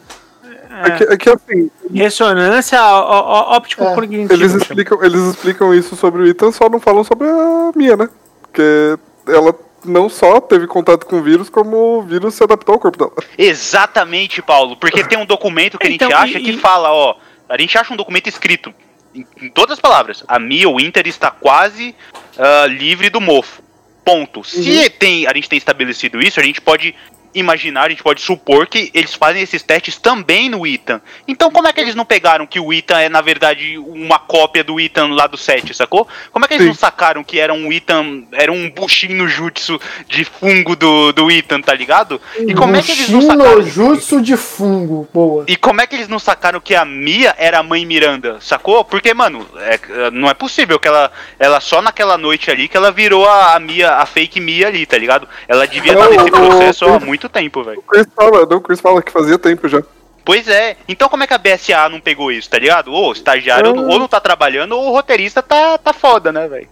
É 0.83 0.91
que, 0.91 1.03
é 1.03 1.17
que 1.17 1.29
assim, 1.29 1.69
Ressonância 1.93 2.81
ó- 2.81 3.09
ó- 3.51 3.55
óptico 3.57 3.83
É. 3.83 3.93
cognitiva. 3.93 4.33
eles 4.33 4.53
explicam, 4.53 5.03
eles 5.03 5.21
explicam 5.21 5.73
isso 5.73 5.95
sobre 5.95 6.21
o 6.23 6.27
Ethan, 6.27 6.51
só 6.51 6.69
não 6.69 6.79
falam 6.79 7.03
sobre 7.03 7.27
a 7.27 7.71
Mia, 7.75 7.97
né? 7.97 8.09
Porque 8.41 8.97
ela 9.27 9.53
não 9.83 10.07
só 10.09 10.39
teve 10.39 10.67
contato 10.67 11.05
com 11.05 11.17
o 11.17 11.21
vírus, 11.23 11.49
como 11.49 11.99
o 11.99 12.01
vírus 12.03 12.35
se 12.35 12.43
adaptou 12.43 12.73
ao 12.73 12.79
corpo 12.79 12.97
dela. 12.97 13.11
Exatamente, 13.37 14.41
Paulo. 14.41 14.77
Porque 14.77 15.03
tem 15.03 15.17
um 15.17 15.25
documento 15.25 15.77
que 15.77 15.87
a 15.87 15.89
gente 15.89 16.03
Então, 16.03 16.17
acha 16.17 16.37
e- 16.37 16.43
que 16.43 16.51
e- 16.51 16.57
fala, 16.57 16.91
ó. 16.91 17.15
A 17.49 17.59
gente 17.59 17.77
acha 17.77 17.93
um 17.93 17.97
documento 17.97 18.27
escrito, 18.27 18.73
em, 19.13 19.25
em 19.41 19.49
todas 19.49 19.73
as 19.73 19.79
palavras. 19.81 20.23
A 20.27 20.39
Mia, 20.39 20.69
o 20.69 20.79
Inter, 20.79 21.07
está 21.07 21.29
quase 21.31 21.93
ah, 22.37 22.65
livre 22.67 23.09
do 23.09 23.19
mofo. 23.19 23.61
Ponto. 24.05 24.43
Se 24.43 24.89
tem, 24.89 25.27
a 25.27 25.33
gente 25.33 25.47
tem 25.47 25.57
estabelecido 25.57 26.19
isso, 26.21 26.39
a 26.39 26.43
gente 26.43 26.59
pode 26.59 26.95
imaginar, 27.33 27.83
a 27.85 27.89
gente 27.89 28.03
pode 28.03 28.21
supor 28.21 28.67
que 28.67 28.91
eles 28.93 29.13
fazem 29.13 29.41
esses 29.41 29.61
testes 29.61 29.97
também 29.97 30.49
no 30.49 30.65
Ethan. 30.65 31.01
Então 31.27 31.49
como 31.51 31.67
é 31.67 31.73
que 31.73 31.79
eles 31.79 31.95
não 31.95 32.05
pegaram 32.05 32.45
que 32.45 32.59
o 32.59 32.73
Ethan 32.73 32.99
é, 32.99 33.09
na 33.09 33.21
verdade, 33.21 33.77
uma 33.77 34.19
cópia 34.19 34.63
do 34.63 34.79
Ethan 34.79 35.07
lá 35.13 35.27
do 35.27 35.37
7, 35.37 35.73
sacou? 35.73 36.07
Como 36.31 36.45
é 36.45 36.47
que 36.47 36.53
eles 36.55 36.63
Sim. 36.63 36.69
não 36.69 36.75
sacaram 36.75 37.23
que 37.23 37.39
era 37.39 37.53
um 37.53 37.71
Ethan, 37.71 38.23
era 38.31 38.51
um 38.51 38.69
Bushin 38.69 39.09
no 39.13 39.27
jutsu 39.27 39.79
de 40.07 40.23
fungo 40.25 40.75
do, 40.75 41.11
do 41.13 41.31
Ethan, 41.31 41.61
tá 41.61 41.73
ligado? 41.73 42.19
E 42.37 42.53
como 42.53 42.75
é 42.75 42.81
que 42.81 42.91
eles 42.91 43.09
não 43.09 43.21
sacaram... 43.21 43.61
jutsu 43.63 44.21
de 44.21 44.35
fungo, 44.37 45.07
boa. 45.13 45.45
E 45.47 45.55
como 45.55 45.81
é 45.81 45.87
que 45.87 45.95
eles 45.95 46.07
não 46.07 46.19
sacaram 46.19 46.59
que 46.59 46.75
a 46.75 46.83
Mia 46.85 47.33
era 47.37 47.59
a 47.59 47.63
mãe 47.63 47.85
Miranda, 47.85 48.37
sacou? 48.39 48.83
Porque, 48.83 49.13
mano, 49.13 49.47
é- 49.57 50.11
não 50.11 50.29
é 50.29 50.33
possível 50.33 50.79
que 50.79 50.87
ela, 50.87 51.11
ela 51.39 51.59
só 51.59 51.81
naquela 51.81 52.17
noite 52.17 52.49
ali 52.51 52.67
que 52.67 52.77
ela 52.77 52.91
virou 52.91 53.27
a, 53.27 53.55
a 53.55 53.59
Mia, 53.59 53.91
a 53.93 54.05
fake 54.05 54.39
Mia 54.39 54.67
ali, 54.67 54.85
tá 54.85 54.97
ligado? 54.97 55.27
Ela 55.47 55.65
devia 55.67 55.93
estar 55.93 56.09
nesse 56.09 56.31
processo 56.31 56.85
há 56.85 56.87
o- 56.97 56.99
muito 57.21 57.29
tempo, 57.29 57.63
velho. 57.63 57.79
O 57.79 57.83
Chris 57.83 58.07
fala, 58.15 58.45
não, 58.45 58.57
o 58.57 58.61
Chris 58.61 58.79
fala 58.81 59.01
que 59.01 59.11
fazia 59.11 59.37
tempo 59.37 59.67
já. 59.67 59.81
Pois 60.25 60.47
é. 60.47 60.77
Então 60.87 61.09
como 61.09 61.23
é 61.23 61.27
que 61.27 61.33
a 61.33 61.37
BSA 61.37 61.89
não 61.89 61.99
pegou 61.99 62.31
isso, 62.31 62.49
tá 62.49 62.57
ligado? 62.59 62.91
Ou 62.91 63.09
o 63.09 63.13
estagiário 63.13 63.69
Ah. 63.75 63.81
ou 63.81 63.99
não 63.99 64.07
tá 64.07 64.19
trabalhando, 64.19 64.73
ou 64.77 64.89
o 64.89 64.91
roteirista 64.91 65.41
tá, 65.41 65.77
tá 65.77 65.93
foda, 65.93 66.31
né, 66.31 66.47
velho? 66.47 66.67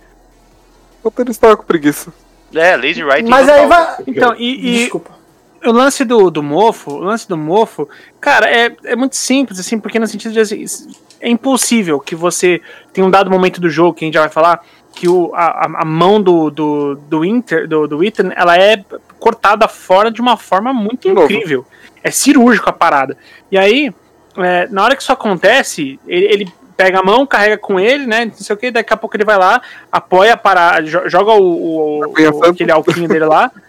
O 1.04 1.12
ele 1.20 1.32
estava 1.32 1.56
com 1.58 1.64
preguiça. 1.64 2.14
É, 2.54 2.76
lazy 2.76 3.04
writing 3.04 3.30
Mas 3.30 3.48
aí 3.48 3.66
vai. 3.68 3.96
Então, 4.08 4.36
e, 4.38 4.54
e 4.68 4.78
Desculpa. 4.84 5.12
o 5.66 5.72
lance 5.72 6.04
do, 6.04 6.30
do 6.32 6.42
mofo, 6.44 6.92
o 6.92 7.00
lance 7.04 7.28
do 7.28 7.38
mofo, 7.38 7.88
cara, 8.20 8.48
é, 8.50 8.76
é 8.86 8.96
muito 8.96 9.16
simples, 9.16 9.60
assim, 9.60 9.80
porque 9.80 10.00
no 10.00 10.08
sentido 10.08 10.34
de 10.34 10.40
assim, 10.40 10.66
é 11.22 11.30
impossível 11.30 12.00
que 12.00 12.16
você 12.16 12.62
tem 12.92 13.04
um 13.04 13.10
dado 13.12 13.30
momento 13.32 13.62
do 13.62 13.70
jogo 13.70 13.94
que 13.94 14.04
a 14.04 14.08
gente 14.08 14.16
já 14.16 14.22
vai 14.22 14.30
falar 14.30 14.64
que 14.94 15.08
o, 15.08 15.32
a, 15.34 15.46
a- 15.46 15.82
a 15.82 15.86
mão 15.86 16.22
do, 16.22 16.50
do, 16.50 16.96
do 16.96 17.24
Inter, 17.24 17.68
do, 17.68 17.88
do 17.88 18.04
Ethan, 18.04 18.32
ela 18.36 18.58
é 18.58 18.84
cortada 19.20 19.68
fora 19.68 20.10
de 20.10 20.22
uma 20.22 20.38
forma 20.38 20.74
muito 20.74 21.08
De 21.08 21.14
novo. 21.14 21.32
incrível. 21.32 21.66
É 22.04 22.10
cirúrgico 22.12 22.70
a 22.70 22.74
parada. 22.74 23.18
E 23.52 23.58
aí, 23.58 23.94
é, 24.38 24.68
na 24.70 24.84
hora 24.84 24.96
que 24.96 25.02
isso 25.02 25.12
acontece, 25.12 26.00
ele, 26.08 26.26
ele 26.26 26.54
pega 26.78 27.00
a 27.00 27.04
mão, 27.04 27.26
carrega 27.26 27.58
com 27.58 27.78
ele, 27.80 28.06
né? 28.08 28.26
Não 28.26 28.34
sei 28.34 28.54
o 28.56 28.58
que, 28.58 28.72
daqui 28.72 28.94
a 28.94 28.98
pouco 28.98 29.16
ele 29.18 29.26
vai 29.26 29.38
lá, 29.38 29.62
apoia 29.92 30.38
para 30.38 30.80
jo- 30.82 31.10
joga 31.10 31.34
o, 31.34 32.02
o- 32.02 32.14
o- 32.40 32.46
aquele 32.46 32.72
alquinho 32.72 33.08
dele 33.08 33.26
lá. 33.26 33.52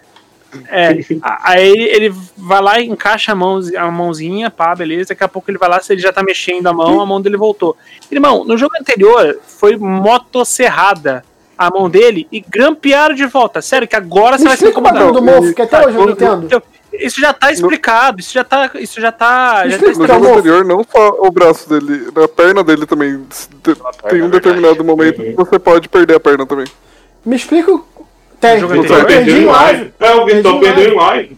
É, 0.67 0.99
a- 1.21 1.51
aí 1.51 1.71
ele, 1.71 2.13
vai 2.35 2.61
lá 2.61 2.77
e 2.77 2.85
encaixa 2.89 3.31
a, 3.31 3.35
mão, 3.35 3.61
a 3.77 3.89
mãozinha, 3.89 4.51
pá, 4.51 4.75
beleza. 4.75 5.07
Daqui 5.09 5.23
a 5.23 5.27
pouco 5.29 5.49
ele 5.49 5.57
vai 5.57 5.69
lá, 5.69 5.79
se 5.79 5.93
ele 5.93 6.01
já 6.01 6.11
tá 6.11 6.21
mexendo 6.21 6.67
a 6.67 6.73
mão, 6.73 6.99
a 6.99 7.05
mão 7.05 7.21
dele 7.21 7.37
voltou. 7.37 7.77
Irmão, 8.11 8.43
no 8.43 8.57
jogo 8.57 8.73
anterior 8.77 9.39
foi 9.47 9.77
motosserrada 9.77 11.23
a 11.67 11.69
mão 11.69 11.89
dele 11.89 12.27
e 12.31 12.39
grampearam 12.41 13.13
de 13.15 13.25
volta. 13.25 13.61
Sério, 13.61 13.87
que 13.87 13.95
agora 13.95 14.37
você 14.37 14.43
Me 14.43 14.49
vai 14.49 14.57
se 14.57 14.63
explica 14.65 14.79
o 14.79 14.81
bagulho 14.81 15.09
incomodar. 15.11 15.35
do 15.35 15.41
mofo, 15.41 15.53
que 15.55 15.61
até 15.61 15.85
hoje 15.87 15.97
eu 15.97 16.05
não 16.05 16.11
entendo. 16.11 16.45
Então, 16.45 16.61
isso 16.93 17.21
já 17.21 17.31
tá 17.33 17.51
explicado, 17.51 18.19
isso 18.19 18.33
já 18.33 18.43
tá. 18.43 18.69
Isso 18.75 18.99
já 18.99 19.11
tá. 19.11 19.67
Já 19.67 19.77
tá 19.77 19.85
Explica 19.91 20.13
No 20.17 20.23
jogo 20.25 20.39
anterior, 20.39 20.65
não 20.65 20.85
só 20.89 21.09
o 21.19 21.31
braço 21.31 21.69
dele, 21.69 22.07
a 22.23 22.27
perna 22.27 22.63
dele 22.63 22.85
também. 22.85 23.23
Tem 23.63 23.75
perna, 24.03 24.25
um 24.25 24.27
é 24.27 24.31
determinado 24.31 24.75
verdade. 24.75 24.83
momento 24.83 25.15
que 25.21 25.33
você 25.33 25.59
pode 25.59 25.87
perder 25.87 26.15
a 26.15 26.19
perna 26.19 26.45
também. 26.45 26.65
Me 27.25 27.35
explica 27.35 27.71
o. 27.71 27.85
Tem, 28.39 28.59
eu 28.59 28.67
perdi 29.05 29.31
em 29.31 29.45
live. 29.45 29.93
É, 29.99 30.11
o 30.15 30.25
Vitor 30.25 30.59
perdeu 30.59 30.93
em 30.93 30.95
live. 30.95 31.37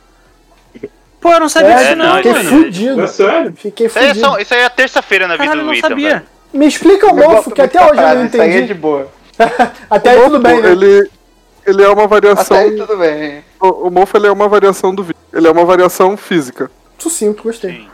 Pô, 1.19 1.31
eu 1.31 1.39
não 1.39 1.49
sabia 1.49 1.71
É, 1.71 1.83
disso, 1.83 1.95
não, 1.95 2.15
fiquei 2.17 2.33
fudido. 2.33 3.01
É 3.01 3.07
sério. 3.07 3.53
Fiquei 3.55 3.87
Isso 3.87 3.99
aí, 3.99 4.05
é 4.05 4.07
fudido. 4.09 4.25
só- 4.27 4.39
isso 4.39 4.53
aí 4.53 4.59
é 4.61 4.65
a 4.65 4.69
terça-feira 4.69 5.27
na 5.27 5.33
vida 5.35 5.43
Caralho, 5.45 5.61
eu 5.61 5.65
do 5.67 5.73
não 5.73 5.79
sabia. 5.89 6.09
velho. 6.09 6.21
Me 6.53 6.67
explica 6.67 7.07
o 7.07 7.09
Eu 7.19 7.29
mofo, 7.29 7.51
que 7.51 7.61
até 7.61 7.79
hoje 7.79 7.89
eu 7.91 7.95
não 7.95 8.03
parada, 8.03 8.25
Isso 8.25 8.41
aí 8.41 8.49
é 8.49 8.51
entendi. 8.57 8.67
de 8.67 8.73
boa. 8.73 9.07
Até 9.89 10.11
aí 10.11 10.21
tudo 10.23 10.39
bem, 10.39 10.61
né? 10.61 10.71
ele, 10.71 11.09
ele 11.65 11.83
é 11.83 11.89
uma 11.89 12.07
variação. 12.07 12.57
Até 12.57 12.65
aí 12.67 12.75
tudo 12.77 12.97
bem. 12.97 13.43
O, 13.59 13.87
o 13.87 13.91
mofo 13.91 14.17
ele 14.17 14.27
é 14.27 14.31
uma 14.31 14.47
variação 14.47 14.93
do 14.93 15.03
vírus. 15.03 15.21
Ele 15.33 15.47
é 15.47 15.51
uma 15.51 15.65
variação 15.65 16.15
física. 16.15 16.69
Sucinto, 16.97 17.43
gostei. 17.43 17.71
Sim. 17.71 17.87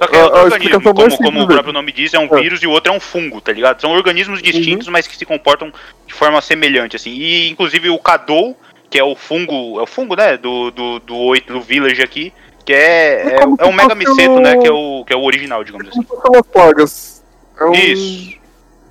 Só 0.00 0.08
que 0.08 0.16
é 0.16 0.20
A- 0.20 0.24
outro 0.24 0.38
a 0.38 0.42
organismo, 0.44 0.82
como, 0.94 1.16
como 1.18 1.42
o 1.42 1.46
próprio 1.46 1.72
nome 1.72 1.92
diz, 1.92 2.12
é 2.14 2.18
um 2.18 2.24
É. 2.36 2.40
vírus 2.40 2.60
e 2.62 2.66
o 2.66 2.70
outro 2.70 2.92
é 2.92 2.96
um 2.96 3.00
fungo, 3.00 3.40
tá 3.40 3.52
ligado? 3.52 3.80
São 3.80 3.92
organismos 3.92 4.42
distintos, 4.42 4.88
mas 4.88 5.06
que 5.06 5.16
se 5.16 5.24
comportam 5.24 5.72
de 6.06 6.12
forma 6.12 6.40
semelhante, 6.40 6.96
assim. 6.96 7.10
E, 7.10 7.48
inclusive, 7.48 7.88
o 7.90 7.98
Kadou, 7.98 8.56
que 8.90 8.98
é 8.98 9.04
o 9.04 9.14
fungo, 9.14 9.78
é 9.78 9.82
o 9.82 9.86
fungo, 9.86 10.16
né, 10.16 10.36
do, 10.36 10.72
do, 10.72 10.98
do, 10.98 11.16
oito, 11.16 11.52
do 11.52 11.60
Village 11.60 12.02
aqui, 12.02 12.32
que 12.64 12.72
é, 12.72 12.76
É 12.76 13.36
é, 13.36 13.42
é 13.58 13.66
um 13.66 13.72
mega 13.72 13.94
miceto, 13.94 14.40
né, 14.40 14.56
que 14.56 14.66
é 14.66 14.72
o, 14.72 15.04
que 15.06 15.12
é 15.12 15.16
o 15.16 15.22
original, 15.22 15.62
digamos 15.62 15.86
assim. 15.88 16.02
Fossem 16.02 16.40
as 16.40 16.46
plagas. 16.48 17.22
É 17.60 17.64
um, 17.64 17.72
Isso. 17.72 18.38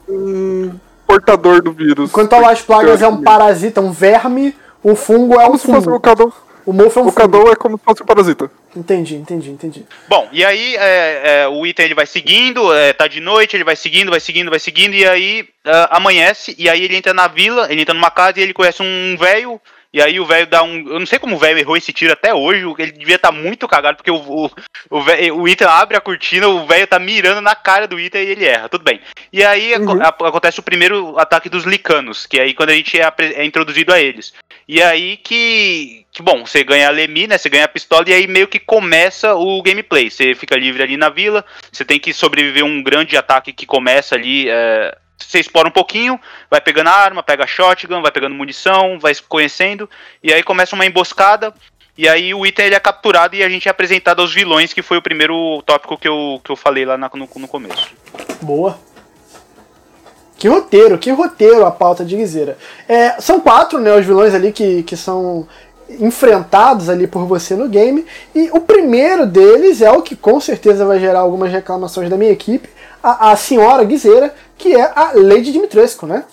um 0.07 0.13
um 0.15 0.79
portador 1.06 1.62
do 1.62 1.72
vírus. 1.72 2.10
Enquanto 2.10 2.34
a 2.34 2.39
Las 2.39 2.62
Plagas 2.62 3.01
é 3.01 3.08
um 3.08 3.22
parasita, 3.22 3.82
um 3.82 3.91
verme, 3.91 4.56
o 4.82 4.95
fungo 4.95 5.39
é 5.39 5.43
um 5.43 5.47
Como 5.47 5.60
se 5.60 5.66
fosse 5.68 5.80
o 5.80 5.84
fungo. 5.84 5.99
Cadou. 5.99 6.34
O 6.66 6.72
mofo 6.72 6.99
é 6.99 7.04
um 7.04 7.08
O 7.08 7.12
fungo. 7.12 7.22
Cadou 7.22 7.51
é 7.51 7.56
como 7.56 7.78
se 7.78 7.84
fosse 7.84 8.04
um 8.04 8.06
parasita. 8.06 8.49
Entendi, 8.76 9.16
entendi, 9.16 9.51
entendi. 9.51 9.86
Bom, 10.08 10.28
e 10.32 10.43
aí 10.43 10.76
é, 10.76 11.43
é, 11.43 11.47
o 11.47 11.66
item 11.66 11.86
ele 11.86 11.93
vai 11.93 12.08
seguindo, 12.08 12.74
é, 12.74 12.91
tá 12.91 13.08
de 13.08 13.20
noite, 13.20 13.56
ele 13.56 13.64
vai 13.64 13.76
seguindo, 13.76 14.10
vai 14.10 14.20
seguindo, 14.20 14.49
vai 14.49 14.60
seguindo, 14.60 14.95
e 14.95 15.08
aí 15.08 15.47
ah, 15.64 15.97
amanhece, 15.97 16.56
e 16.58 16.68
aí 16.68 16.84
ele 16.84 16.95
entra 16.95 17.14
na 17.14 17.28
vila, 17.28 17.68
ele 17.72 17.82
entra 17.82 17.93
numa 17.93 18.10
casa 18.10 18.39
e 18.39 18.43
ele 18.43 18.54
conhece 18.54 18.82
um 18.82 19.16
velho, 19.18 19.62
e 19.93 20.01
aí 20.01 20.19
o 20.19 20.25
velho 20.25 20.47
dá 20.47 20.63
um. 20.63 20.75
Eu 20.89 20.99
não 20.99 21.05
sei 21.05 21.19
como 21.19 21.35
o 21.35 21.39
velho 21.39 21.59
errou 21.59 21.77
esse 21.77 21.93
tiro 21.93 22.11
até 22.13 22.33
hoje, 22.33 22.65
ele 22.79 22.91
devia 22.91 23.15
estar 23.15 23.31
muito 23.31 23.67
cagado, 23.67 23.97
porque 23.97 24.09
o, 24.11 24.15
o, 24.15 24.51
o, 24.89 25.01
velho- 25.01 25.37
o 25.37 25.47
Ethan 25.47 25.69
abre 25.69 25.95
a 25.95 26.01
cortina, 26.01 26.47
o 26.47 26.65
velho 26.65 26.87
tá 26.87 26.97
mirando 26.97 27.41
na 27.41 27.55
cara 27.55 27.87
do 27.87 27.99
Ethan 27.99 28.19
e 28.19 28.29
ele 28.29 28.45
erra, 28.45 28.67
tudo 28.69 28.83
bem. 28.83 28.99
E 29.31 29.43
aí 29.43 29.73
aco- 29.73 30.01
a- 30.01 30.27
acontece 30.29 30.59
o 30.59 30.63
primeiro 30.63 31.17
ataque 31.19 31.47
dos 31.49 31.63
licanos, 31.63 32.25
que 32.25 32.39
é 32.39 32.43
aí 32.43 32.53
quando 32.53 32.71
a 32.71 32.75
gente 32.75 32.99
é, 32.99 33.11
é 33.35 33.45
introduzido 33.45 33.93
a 33.93 33.99
eles. 34.01 34.33
E 34.67 34.81
aí 34.81 35.17
que, 35.17 36.05
que, 36.11 36.21
bom, 36.23 36.45
você 36.45 36.63
ganha 36.63 36.87
a 36.87 36.91
Lemi, 36.91 37.27
né? 37.27 37.37
Você 37.37 37.49
ganha 37.49 37.65
a 37.65 37.67
pistola 37.67 38.05
e 38.07 38.13
aí 38.13 38.27
meio 38.27 38.47
que 38.47 38.59
começa 38.59 39.35
o 39.35 39.61
gameplay. 39.61 40.09
Você 40.09 40.33
fica 40.35 40.55
livre 40.55 40.81
ali 40.81 40.95
na 40.97 41.09
vila, 41.09 41.43
você 41.71 41.83
tem 41.83 41.99
que 41.99 42.13
sobreviver 42.13 42.63
a 42.63 42.65
um 42.65 42.81
grande 42.81 43.17
ataque 43.17 43.51
que 43.51 43.65
começa 43.65 44.15
ali. 44.15 44.47
é, 44.49 44.97
você 45.18 45.39
explora 45.39 45.68
um 45.68 45.72
pouquinho, 45.72 46.20
vai 46.49 46.59
pegando 46.61 46.89
arma, 46.89 47.24
pega 47.24 47.47
shotgun, 47.47 48.01
vai 48.01 48.11
pegando 48.11 48.36
munição, 48.36 48.99
vai 48.99 49.14
conhecendo, 49.28 49.89
e 50.22 50.34
aí 50.34 50.43
começa 50.43 50.76
uma 50.76 50.86
emboscada. 50.86 51.53
E 51.95 52.09
aí 52.09 52.34
o 52.34 52.43
item 52.43 52.66
ele 52.66 52.76
é 52.76 52.80
capturado 52.80 53.36
e 53.36 53.43
a 53.43 53.49
gente 53.49 53.68
é 53.68 53.72
apresentado 53.72 54.20
aos 54.22 54.34
vilões, 54.34 54.74
que 54.74 54.82
foi 54.82 54.97
o 54.97 55.01
primeiro 55.01 55.61
tópico 55.64 55.95
que 55.95 56.07
eu, 56.07 56.41
que 56.43 56.51
eu 56.51 56.55
falei 56.55 56.86
lá 56.86 56.97
no, 56.97 57.09
no 57.36 57.47
começo. 57.47 57.93
Boa. 58.41 58.80
Que 60.38 60.47
roteiro, 60.47 60.97
que 60.97 61.11
roteiro 61.11 61.66
a 61.66 61.72
pauta 61.72 62.03
de 62.03 62.16
Guiseira. 62.18 62.57
É, 62.89 63.22
são 63.22 63.39
quatro, 63.39 63.80
né, 63.80 63.95
os 63.95 64.05
vilões 64.05 64.34
ali 64.34 64.51
que, 64.51 64.82
que 64.84 64.97
são 64.97 65.47
enfrentados 65.89 66.89
ali 66.89 67.07
por 67.07 67.26
você 67.26 67.55
no 67.55 67.70
game. 67.70 68.05
E 68.34 68.49
o 68.51 68.59
primeiro 68.59 69.26
deles 69.26 69.82
é 69.82 69.91
o 69.91 70.01
que 70.01 70.16
com 70.16 70.39
certeza 70.39 70.86
vai 70.86 70.99
gerar 70.99 71.20
algumas 71.20 71.51
reclamações 71.51 72.09
da 72.09 72.18
minha 72.18 72.32
equipe, 72.32 72.70
a, 73.04 73.32
a 73.32 73.36
senhora 73.36 73.84
Guiseira, 73.84 74.34
que 74.58 74.74
é 74.76 74.82
a 74.95 75.12
Lady 75.14 75.51
Dimitrescu, 75.51 76.08
né? 76.08 76.24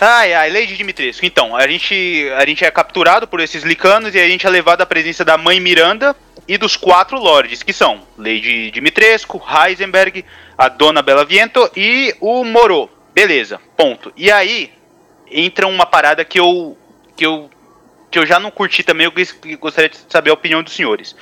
Ai, 0.00 0.32
ai, 0.32 0.50
Lady 0.52 0.76
Dimitrescu. 0.76 1.26
Então, 1.26 1.56
a 1.56 1.66
gente, 1.66 2.30
a 2.36 2.46
gente 2.46 2.64
é 2.64 2.70
capturado 2.70 3.26
por 3.26 3.40
esses 3.40 3.64
licanos 3.64 4.14
e 4.14 4.20
a 4.20 4.28
gente 4.28 4.46
é 4.46 4.50
levado 4.50 4.82
à 4.82 4.86
presença 4.86 5.24
da 5.24 5.36
mãe 5.36 5.58
Miranda 5.58 6.14
e 6.46 6.56
dos 6.56 6.76
quatro 6.76 7.18
lords, 7.18 7.62
que 7.64 7.72
são 7.72 8.02
Lady 8.16 8.70
Dimitrescu, 8.70 9.42
Heisenberg, 9.44 10.24
a 10.56 10.68
Dona 10.68 11.02
Bela 11.02 11.24
Viento 11.24 11.68
e 11.76 12.14
o 12.20 12.44
Moro. 12.44 12.88
Beleza, 13.12 13.60
ponto. 13.76 14.12
E 14.16 14.30
aí 14.30 14.70
entra 15.30 15.66
uma 15.66 15.84
parada 15.84 16.24
que 16.24 16.38
eu 16.38 16.78
que 17.16 17.26
eu 17.26 17.50
que 18.10 18.18
eu 18.18 18.24
já 18.24 18.38
não 18.40 18.50
curti 18.50 18.82
também, 18.82 19.04
eu 19.04 19.10
gos- 19.10 19.36
gostaria 19.60 19.90
de 19.90 19.98
saber 20.08 20.30
a 20.30 20.34
opinião 20.34 20.62
dos 20.62 20.74
senhores. 20.74 21.14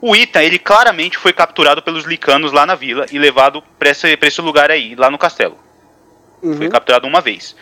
O 0.00 0.14
Ita, 0.14 0.42
ele 0.42 0.58
claramente 0.58 1.18
foi 1.18 1.32
capturado 1.32 1.82
pelos 1.82 2.04
licanos 2.04 2.52
lá 2.52 2.64
na 2.64 2.74
vila 2.74 3.06
e 3.10 3.18
levado 3.18 3.62
pra 3.78 3.90
esse, 3.90 4.16
pra 4.16 4.28
esse 4.28 4.40
lugar 4.40 4.70
aí, 4.70 4.94
lá 4.94 5.10
no 5.10 5.18
castelo. 5.18 5.58
Foi 6.56 6.68
capturado 6.68 7.06
uma 7.06 7.20
vez. 7.20 7.56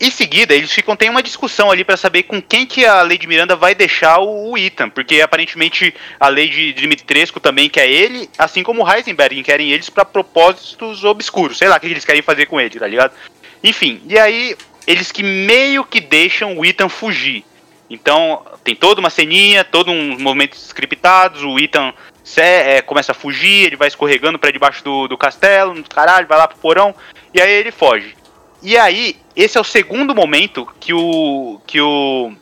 Em 0.00 0.10
seguida, 0.10 0.52
eles 0.52 0.72
ficam 0.72 0.96
tem 0.96 1.08
uma 1.08 1.22
discussão 1.22 1.70
ali 1.70 1.84
pra 1.84 1.96
saber 1.96 2.24
com 2.24 2.42
quem 2.42 2.66
que 2.66 2.84
a 2.84 3.02
Lady 3.02 3.24
Miranda 3.28 3.54
vai 3.54 3.72
deixar 3.72 4.18
o, 4.18 4.50
o 4.50 4.58
Ethan, 4.58 4.90
porque 4.90 5.20
aparentemente 5.20 5.94
a 6.18 6.28
Lady 6.28 6.72
Dimitrescu 6.72 7.38
também 7.38 7.70
quer 7.70 7.88
ele, 7.88 8.28
assim 8.36 8.64
como 8.64 8.82
o 8.82 8.92
Heisenberg 8.92 9.40
querem 9.44 9.70
eles 9.70 9.88
pra 9.88 10.04
propósitos 10.04 11.04
obscuros, 11.04 11.58
sei 11.58 11.68
lá 11.68 11.76
o 11.76 11.80
que 11.80 11.86
eles 11.86 12.04
querem 12.04 12.20
fazer 12.20 12.46
com 12.46 12.60
ele, 12.60 12.80
tá 12.80 12.86
ligado? 12.88 13.12
Enfim, 13.62 14.02
e 14.08 14.18
aí 14.18 14.56
eles 14.88 15.12
que 15.12 15.22
meio 15.22 15.84
que 15.84 16.00
deixam 16.00 16.58
o 16.58 16.66
Ethan 16.66 16.88
fugir. 16.88 17.44
Então, 17.92 18.42
tem 18.64 18.74
toda 18.74 19.00
uma 19.00 19.10
ceninha, 19.10 19.64
todos 19.64 19.92
uns 19.94 20.16
movimentos 20.20 20.64
scriptados, 20.66 21.42
o 21.44 21.58
Ethan 21.58 21.92
se- 22.24 22.40
é, 22.40 22.80
começa 22.80 23.12
a 23.12 23.14
fugir, 23.14 23.66
ele 23.66 23.76
vai 23.76 23.86
escorregando 23.88 24.38
pra 24.38 24.50
debaixo 24.50 24.82
do, 24.82 25.06
do 25.08 25.18
castelo, 25.18 25.82
caralho, 25.84 26.26
vai 26.26 26.38
lá 26.38 26.48
pro 26.48 26.56
porão, 26.58 26.94
e 27.34 27.40
aí 27.40 27.50
ele 27.52 27.70
foge. 27.70 28.16
E 28.62 28.78
aí, 28.78 29.16
esse 29.36 29.58
é 29.58 29.60
o 29.60 29.64
segundo 29.64 30.14
momento 30.14 30.66
que 30.80 30.94
o. 30.94 31.60
que 31.66 31.80
o. 31.80 32.32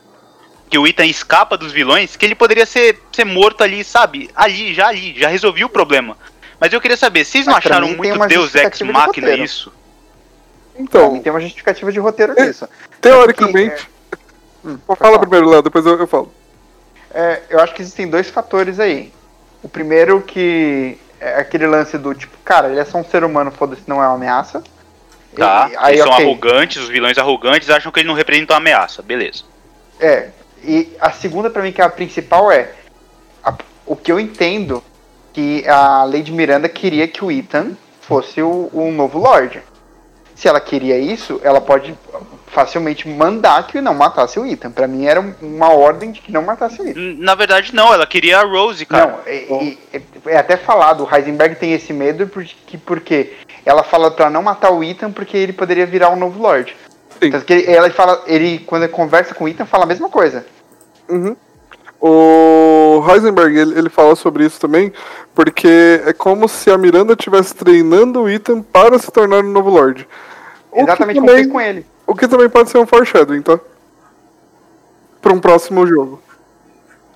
que 0.69 0.77
o 0.77 0.87
Ethan 0.87 1.05
escapa 1.05 1.57
dos 1.57 1.71
vilões, 1.73 2.15
que 2.15 2.25
ele 2.25 2.35
poderia 2.35 2.65
ser, 2.65 3.01
ser 3.11 3.25
morto 3.25 3.61
ali, 3.63 3.83
sabe? 3.83 4.29
Ali, 4.35 4.73
já 4.73 4.87
ali, 4.87 5.15
já 5.19 5.27
resolvi 5.27 5.65
o 5.65 5.69
problema. 5.69 6.15
Mas 6.59 6.71
eu 6.71 6.79
queria 6.79 6.95
saber, 6.95 7.25
vocês 7.25 7.45
não 7.45 7.53
pra 7.55 7.71
acharam 7.71 7.87
muito 7.89 8.27
Deus 8.27 8.53
Ex 8.55 8.77
de 8.77 8.83
Machina 8.85 9.05
roteiro. 9.07 9.43
isso? 9.43 9.73
Pra 10.73 10.81
Então, 10.83 11.11
mim 11.11 11.21
tem 11.21 11.31
uma 11.31 11.41
justificativa 11.41 11.91
de 11.91 11.99
roteiro 11.99 12.33
É, 12.37 12.45
nisso. 12.45 12.69
teoricamente. 13.01 13.89
Hum, 14.63 14.77
Fala 14.85 14.97
pode 14.97 14.99
falar. 14.99 15.19
primeiro, 15.19 15.49
Léo, 15.49 15.61
depois 15.61 15.85
eu, 15.85 15.97
eu 15.97 16.07
falo. 16.07 16.31
É, 17.13 17.41
eu 17.49 17.59
acho 17.59 17.73
que 17.73 17.81
existem 17.81 18.07
dois 18.07 18.29
fatores 18.29 18.79
aí. 18.79 19.11
O 19.63 19.69
primeiro 19.69 20.21
que 20.21 20.97
é 21.19 21.35
aquele 21.35 21.67
lance 21.67 21.97
do 21.97 22.13
tipo, 22.15 22.35
cara, 22.43 22.69
ele 22.69 22.79
é 22.79 22.85
só 22.85 22.97
um 22.97 23.03
ser 23.03 23.23
humano, 23.23 23.51
foda-se, 23.51 23.83
não 23.87 24.01
é 24.01 24.07
uma 24.07 24.15
ameaça. 24.15 24.63
Tá? 25.35 25.69
E- 25.71 25.75
aí, 25.77 25.93
Eles 25.95 26.03
são 26.03 26.13
ok. 26.13 26.25
arrogantes, 26.25 26.81
os 26.83 26.89
vilões 26.89 27.17
arrogantes 27.17 27.69
acham 27.69 27.91
que 27.91 27.99
ele 27.99 28.07
não 28.07 28.15
representa 28.15 28.53
uma 28.53 28.57
ameaça, 28.59 29.01
beleza. 29.01 29.43
É, 29.99 30.29
e 30.63 30.95
a 30.99 31.11
segunda 31.11 31.49
pra 31.49 31.61
mim, 31.61 31.71
que 31.71 31.81
é 31.81 31.85
a 31.85 31.89
principal, 31.89 32.51
é 32.51 32.71
a- 33.43 33.53
o 33.85 33.95
que 33.95 34.11
eu 34.11 34.19
entendo 34.19 34.83
que 35.33 35.67
a 35.67 36.03
Lady 36.03 36.31
Miranda 36.31 36.67
queria 36.67 37.07
que 37.07 37.23
o 37.23 37.31
Ethan 37.31 37.71
fosse 38.01 38.41
o, 38.41 38.69
o 38.73 38.91
novo 38.91 39.19
Lorde. 39.19 39.61
Se 40.35 40.47
ela 40.47 40.59
queria 40.59 40.97
isso, 40.97 41.39
ela 41.43 41.61
pode 41.61 41.95
facilmente 42.51 43.07
mandar 43.07 43.65
que 43.67 43.79
não 43.81 43.93
matasse 43.93 44.39
o 44.39 44.45
Ethan. 44.45 44.71
Pra 44.71 44.87
mim 44.87 45.05
era 45.05 45.19
uma 45.41 45.73
ordem 45.73 46.11
de 46.11 46.21
que 46.21 46.31
não 46.31 46.41
matasse 46.43 46.81
o 46.81 46.87
Ethan. 46.87 47.15
Na 47.17 47.33
verdade, 47.35 47.73
não, 47.73 47.93
ela 47.93 48.05
queria 48.05 48.39
a 48.39 48.43
Rose, 48.43 48.85
cara. 48.85 49.07
Não, 49.07 49.19
é, 49.25 49.75
é- 50.27 50.37
até 50.37 50.57
falado, 50.57 51.03
o 51.05 51.15
Heisenberg 51.15 51.55
tem 51.55 51.73
esse 51.73 51.91
medo 51.93 52.27
porque, 52.27 52.77
porque 52.85 53.33
ela 53.65 53.83
fala 53.83 54.11
pra 54.11 54.29
não 54.29 54.43
matar 54.43 54.71
o 54.71 54.83
Ethan 54.83 55.11
porque 55.11 55.37
ele 55.37 55.53
poderia 55.53 55.85
virar 55.85 56.09
um 56.09 56.15
novo 56.15 56.41
Lorde. 56.41 56.75
Tanto 57.19 57.45
que 57.45 57.53
ele, 57.53 57.71
ela 57.71 57.89
fala, 57.91 58.23
ele, 58.25 58.59
quando 58.59 58.83
ele 58.83 58.91
conversa 58.91 59.33
com 59.35 59.43
o 59.45 59.47
Ethan, 59.47 59.65
fala 59.65 59.83
a 59.83 59.87
mesma 59.87 60.09
coisa. 60.09 60.45
Uhum. 61.07 61.35
O 62.03 63.03
Heisenberg, 63.07 63.55
ele, 63.55 63.77
ele 63.77 63.89
fala 63.89 64.15
sobre 64.15 64.43
isso 64.43 64.59
também, 64.59 64.91
porque 65.35 66.01
é 66.03 66.11
como 66.13 66.47
se 66.49 66.71
a 66.71 66.77
Miranda 66.77 67.13
estivesse 67.13 67.53
treinando 67.53 68.23
o 68.23 68.29
Ethan 68.29 68.61
para 68.63 68.97
se 68.97 69.11
tornar 69.11 69.43
um 69.43 69.51
novo 69.51 69.69
Lorde. 69.69 70.07
O 70.71 70.77
que 70.77 70.81
Exatamente 70.81 71.15
como 71.17 71.27
também- 71.27 71.43
fez 71.43 71.53
com 71.53 71.61
ele. 71.61 71.85
O 72.11 72.13
que 72.13 72.27
também 72.27 72.49
pode 72.49 72.69
ser 72.69 72.77
um 72.77 72.85
foreshadowing, 72.85 73.41
tá? 73.41 73.57
Pra 75.21 75.31
um 75.31 75.39
próximo 75.39 75.87
jogo. 75.87 76.21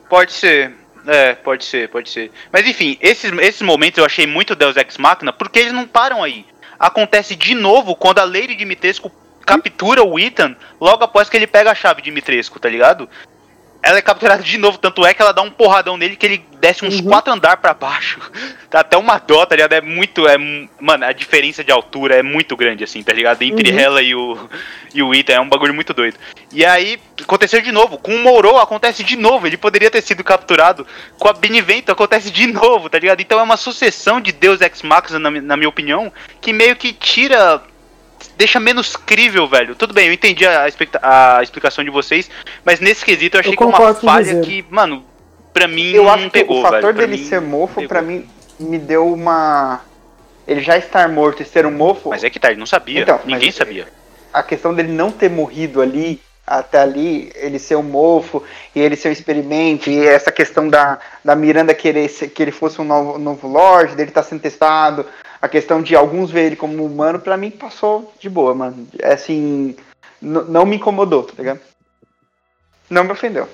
Pode 0.07 0.31
ser. 0.31 0.73
É, 1.05 1.35
pode 1.35 1.65
ser, 1.65 1.89
pode 1.89 2.09
ser. 2.09 2.31
Mas 2.49 2.65
enfim, 2.65 2.97
esses, 3.01 3.29
esses 3.39 3.61
momentos 3.61 3.97
eu 3.97 4.05
achei 4.05 4.25
muito 4.25 4.55
Deus 4.55 4.77
Ex 4.77 4.97
Machina 4.97 5.33
porque 5.33 5.59
eles 5.59 5.73
não 5.73 5.85
param 5.85 6.23
aí. 6.23 6.45
Acontece 6.79 7.35
de 7.35 7.53
novo 7.53 7.93
quando 7.93 8.19
a 8.19 8.23
Lady 8.23 8.55
Dimitrescu 8.55 9.11
captura 9.45 10.01
o 10.01 10.17
Ethan 10.17 10.55
logo 10.79 11.03
após 11.03 11.27
que 11.27 11.35
ele 11.35 11.45
pega 11.45 11.71
a 11.71 11.75
chave 11.75 12.01
de 12.01 12.05
Dimitrescu, 12.05 12.57
tá 12.57 12.69
ligado? 12.69 13.09
Ela 13.85 13.99
é 13.99 14.01
capturada 14.01 14.41
de 14.41 14.57
novo, 14.57 14.79
tanto 14.79 15.05
é 15.05 15.13
que 15.13 15.21
ela 15.21 15.31
dá 15.31 15.43
um 15.43 15.51
porradão 15.51 15.95
nele 15.95 16.15
que 16.15 16.25
ele 16.25 16.43
desce 16.59 16.83
uns 16.83 16.99
quatro 17.01 17.31
andar 17.31 17.57
pra 17.57 17.71
baixo. 17.71 18.19
Tá 18.67 18.81
até 18.81 18.97
uma 18.97 19.17
dó, 19.19 19.45
tá 19.45 19.55
ligado? 19.55 19.71
É 19.71 19.79
muito. 19.79 20.27
É, 20.27 20.37
mano, 20.81 21.05
a 21.05 21.13
diferença 21.13 21.63
de 21.63 21.71
altura 21.71 22.15
é 22.15 22.23
muito 22.23 22.57
grande, 22.57 22.83
assim, 22.83 23.01
tá 23.01 23.13
ligado? 23.13 23.41
Entre 23.41 23.71
ela 23.71 24.01
e 24.01 24.13
o, 24.13 24.37
e 24.93 25.01
o 25.01 25.13
Ethan, 25.13 25.33
é 25.33 25.39
um 25.39 25.47
bagulho 25.47 25.73
muito 25.73 25.93
doido. 25.93 26.17
E 26.51 26.65
aí, 26.65 26.99
aconteceu 27.21 27.61
de 27.61 27.71
novo. 27.71 27.97
Com 27.97 28.13
o 28.13 28.19
Moro 28.19 28.57
acontece 28.57 29.01
de 29.01 29.15
novo. 29.15 29.47
Ele 29.47 29.55
poderia 29.55 29.89
ter 29.89 30.01
sido 30.01 30.25
capturado. 30.25 30.85
Com 31.17 31.29
a 31.29 31.31
Benevento 31.31 31.89
acontece 31.89 32.29
de 32.29 32.47
novo, 32.47 32.89
tá 32.89 32.99
ligado? 32.99 33.21
Então 33.21 33.39
é 33.39 33.43
uma 33.43 33.55
sucessão 33.55 34.19
de 34.19 34.33
Deus 34.33 34.59
Ex 34.59 34.81
Machina, 34.81 35.19
na, 35.19 35.31
na 35.31 35.55
minha 35.55 35.69
opinião, 35.69 36.11
que 36.41 36.51
meio 36.51 36.75
que 36.75 36.91
tira. 36.91 37.61
Deixa 38.37 38.59
menos 38.59 38.95
crível, 38.95 39.47
velho. 39.47 39.75
Tudo 39.75 39.93
bem, 39.93 40.07
eu 40.07 40.13
entendi 40.13 40.45
a, 40.45 40.63
a 41.01 41.41
explicação 41.43 41.83
de 41.83 41.89
vocês, 41.89 42.29
mas 42.65 42.79
nesse 42.79 43.03
quesito 43.05 43.37
eu 43.37 43.39
achei 43.39 43.53
Eu 43.53 43.57
que 43.57 43.63
é 43.63 43.65
uma 43.65 43.93
falha 43.95 44.41
que, 44.41 44.65
mano, 44.69 45.03
pra 45.53 45.67
mim 45.67 45.91
Eu 45.91 46.03
não 46.03 46.13
acho 46.13 46.23
que 46.25 46.29
pegou, 46.31 46.59
o 46.59 46.61
fator 46.61 46.93
velho. 46.93 47.07
Dele 47.07 47.23
ser 47.25 47.39
mofo, 47.41 47.75
pegou. 47.75 47.87
pra 47.89 48.01
mim, 48.01 48.27
me 48.59 48.77
deu 48.77 49.07
uma. 49.11 49.81
Ele 50.47 50.61
já 50.61 50.77
estar 50.77 51.07
morto 51.09 51.41
e 51.41 51.45
ser 51.45 51.65
um 51.65 51.71
mofo. 51.71 52.09
Mas 52.09 52.23
é 52.23 52.29
que 52.29 52.39
tá, 52.39 52.49
ele 52.51 52.59
não 52.59 52.65
sabia. 52.65 53.01
Então, 53.01 53.17
mas- 53.23 53.25
Ninguém 53.25 53.51
sabia. 53.51 53.87
a 54.33 54.43
questão 54.43 54.73
dele 54.73 54.91
não 54.91 55.09
ter 55.11 55.29
morrido 55.29 55.81
ali, 55.81 56.21
até 56.45 56.79
ali, 56.79 57.31
ele 57.35 57.57
ser 57.57 57.75
um 57.75 57.81
mofo, 57.83 58.43
e 58.75 58.79
ele 58.79 58.95
ser 58.95 59.07
um 59.09 59.11
experimento, 59.11 59.89
e 59.89 60.05
essa 60.05 60.31
questão 60.31 60.67
da, 60.69 60.99
da 61.23 61.35
Miranda 61.35 61.73
querer 61.73 62.07
ser- 62.09 62.27
que 62.27 62.43
ele 62.43 62.51
fosse 62.51 62.79
um 62.79 62.83
novo, 62.83 63.17
novo 63.17 63.47
Lorde, 63.47 63.95
dele 63.95 64.09
estar 64.11 64.21
sendo 64.23 64.41
testado, 64.41 65.05
a 65.41 65.47
questão 65.47 65.81
de 65.81 65.95
alguns 65.95 66.31
ver 66.31 66.45
ele 66.47 66.55
como 66.55 66.85
humano, 66.85 67.19
pra 67.19 67.37
mim 67.37 67.51
passou 67.51 68.13
de 68.19 68.29
boa, 68.29 68.53
mano. 68.55 68.87
É 68.99 69.13
assim, 69.13 69.75
não 70.21 70.65
me 70.65 70.75
incomodou, 70.77 71.23
tá 71.23 71.33
ligado? 71.37 71.59
Não 72.89 73.03
me 73.03 73.11
ofendeu. 73.11 73.47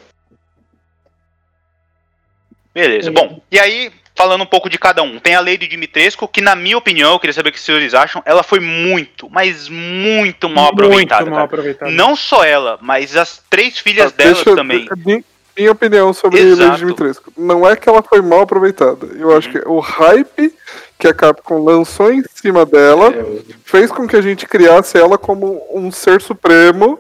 Beleza. 2.73 3.11
Bom, 3.11 3.41
e 3.51 3.59
aí, 3.59 3.91
falando 4.15 4.43
um 4.43 4.47
pouco 4.47 4.69
de 4.69 4.77
cada 4.77 5.03
um. 5.03 5.19
Tem 5.19 5.36
a 5.36 5.41
Lady 5.41 5.67
Dimitrescu, 5.67 6.27
que 6.27 6.39
na 6.41 6.55
minha 6.55 6.77
opinião, 6.77 7.11
eu 7.13 7.19
queria 7.19 7.34
saber 7.34 7.49
o 7.49 7.51
que 7.51 7.57
os 7.57 7.63
senhores 7.65 7.93
acham, 7.93 8.21
ela 8.25 8.43
foi 8.43 8.59
muito, 8.59 9.29
mas 9.29 9.67
muito 9.67 10.49
mal 10.49 10.69
aproveitada. 10.69 11.21
Muito 11.23 11.32
mal 11.36 11.39
cara. 11.39 11.45
aproveitada. 11.45 11.91
Não 11.91 12.15
só 12.15 12.43
ela, 12.43 12.77
mas 12.82 13.17
as 13.17 13.43
três 13.49 13.77
filhas 13.79 14.13
Ah, 14.17 14.23
eu- 14.23 14.55
também. 14.55 14.88
Minha, 15.05 15.23
minha 15.57 15.71
opinião 15.71 16.13
sobre 16.13 16.39
Exato. 16.39 16.69
Lady 16.69 16.79
Dimitrescu. 16.79 17.34
Não 17.38 17.67
é 17.67 17.75
que 17.75 17.89
ela 17.89 18.01
foi 18.01 18.21
mal 18.21 18.41
aproveitada. 18.41 19.05
Eu 19.17 19.36
acho 19.36 19.49
que 19.49 19.59
o 19.67 19.79
hype 19.79 20.53
que 21.01 21.07
a 21.07 21.13
Capcom 21.15 21.63
lançou 21.63 22.13
em 22.13 22.23
cima 22.35 22.63
dela 22.63 23.09
É, 23.11 23.41
fez 23.65 23.91
com 23.91 24.07
que 24.07 24.15
a 24.15 24.21
gente 24.21 24.45
criasse 24.45 24.99
ela 24.99 25.17
como 25.17 25.59
um 25.73 25.91
ser 25.91 26.21
supremo 26.21 26.99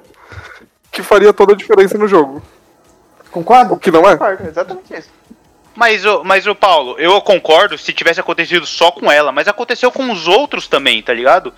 que 0.91 1.03
faria 1.03 1.31
toda 1.31 1.53
a 1.53 1.55
diferença 1.55 1.99
no 1.99 2.07
jogo. 2.07 2.41
O 3.27 3.29
Concorda? 3.29 3.77
que 3.77 3.91
não 3.91 4.01
é? 4.09 4.13
Concordo, 4.13 4.47
exatamente 4.47 4.91
isso. 4.97 5.09
Mas, 5.75 6.03
o- 6.03 6.23
mas 6.23 6.47
o 6.47 6.55
Paulo, 6.55 6.95
eu 6.97 7.21
concordo 7.21 7.77
se 7.77 7.93
tivesse 7.93 8.19
acontecido 8.19 8.65
só 8.65 8.91
com 8.91 9.09
ela, 9.11 9.31
mas 9.31 9.47
aconteceu 9.47 9.91
com 9.91 10.11
os 10.11 10.27
outros 10.27 10.67
também, 10.67 11.01
tá 11.03 11.13
ligado? 11.13 11.53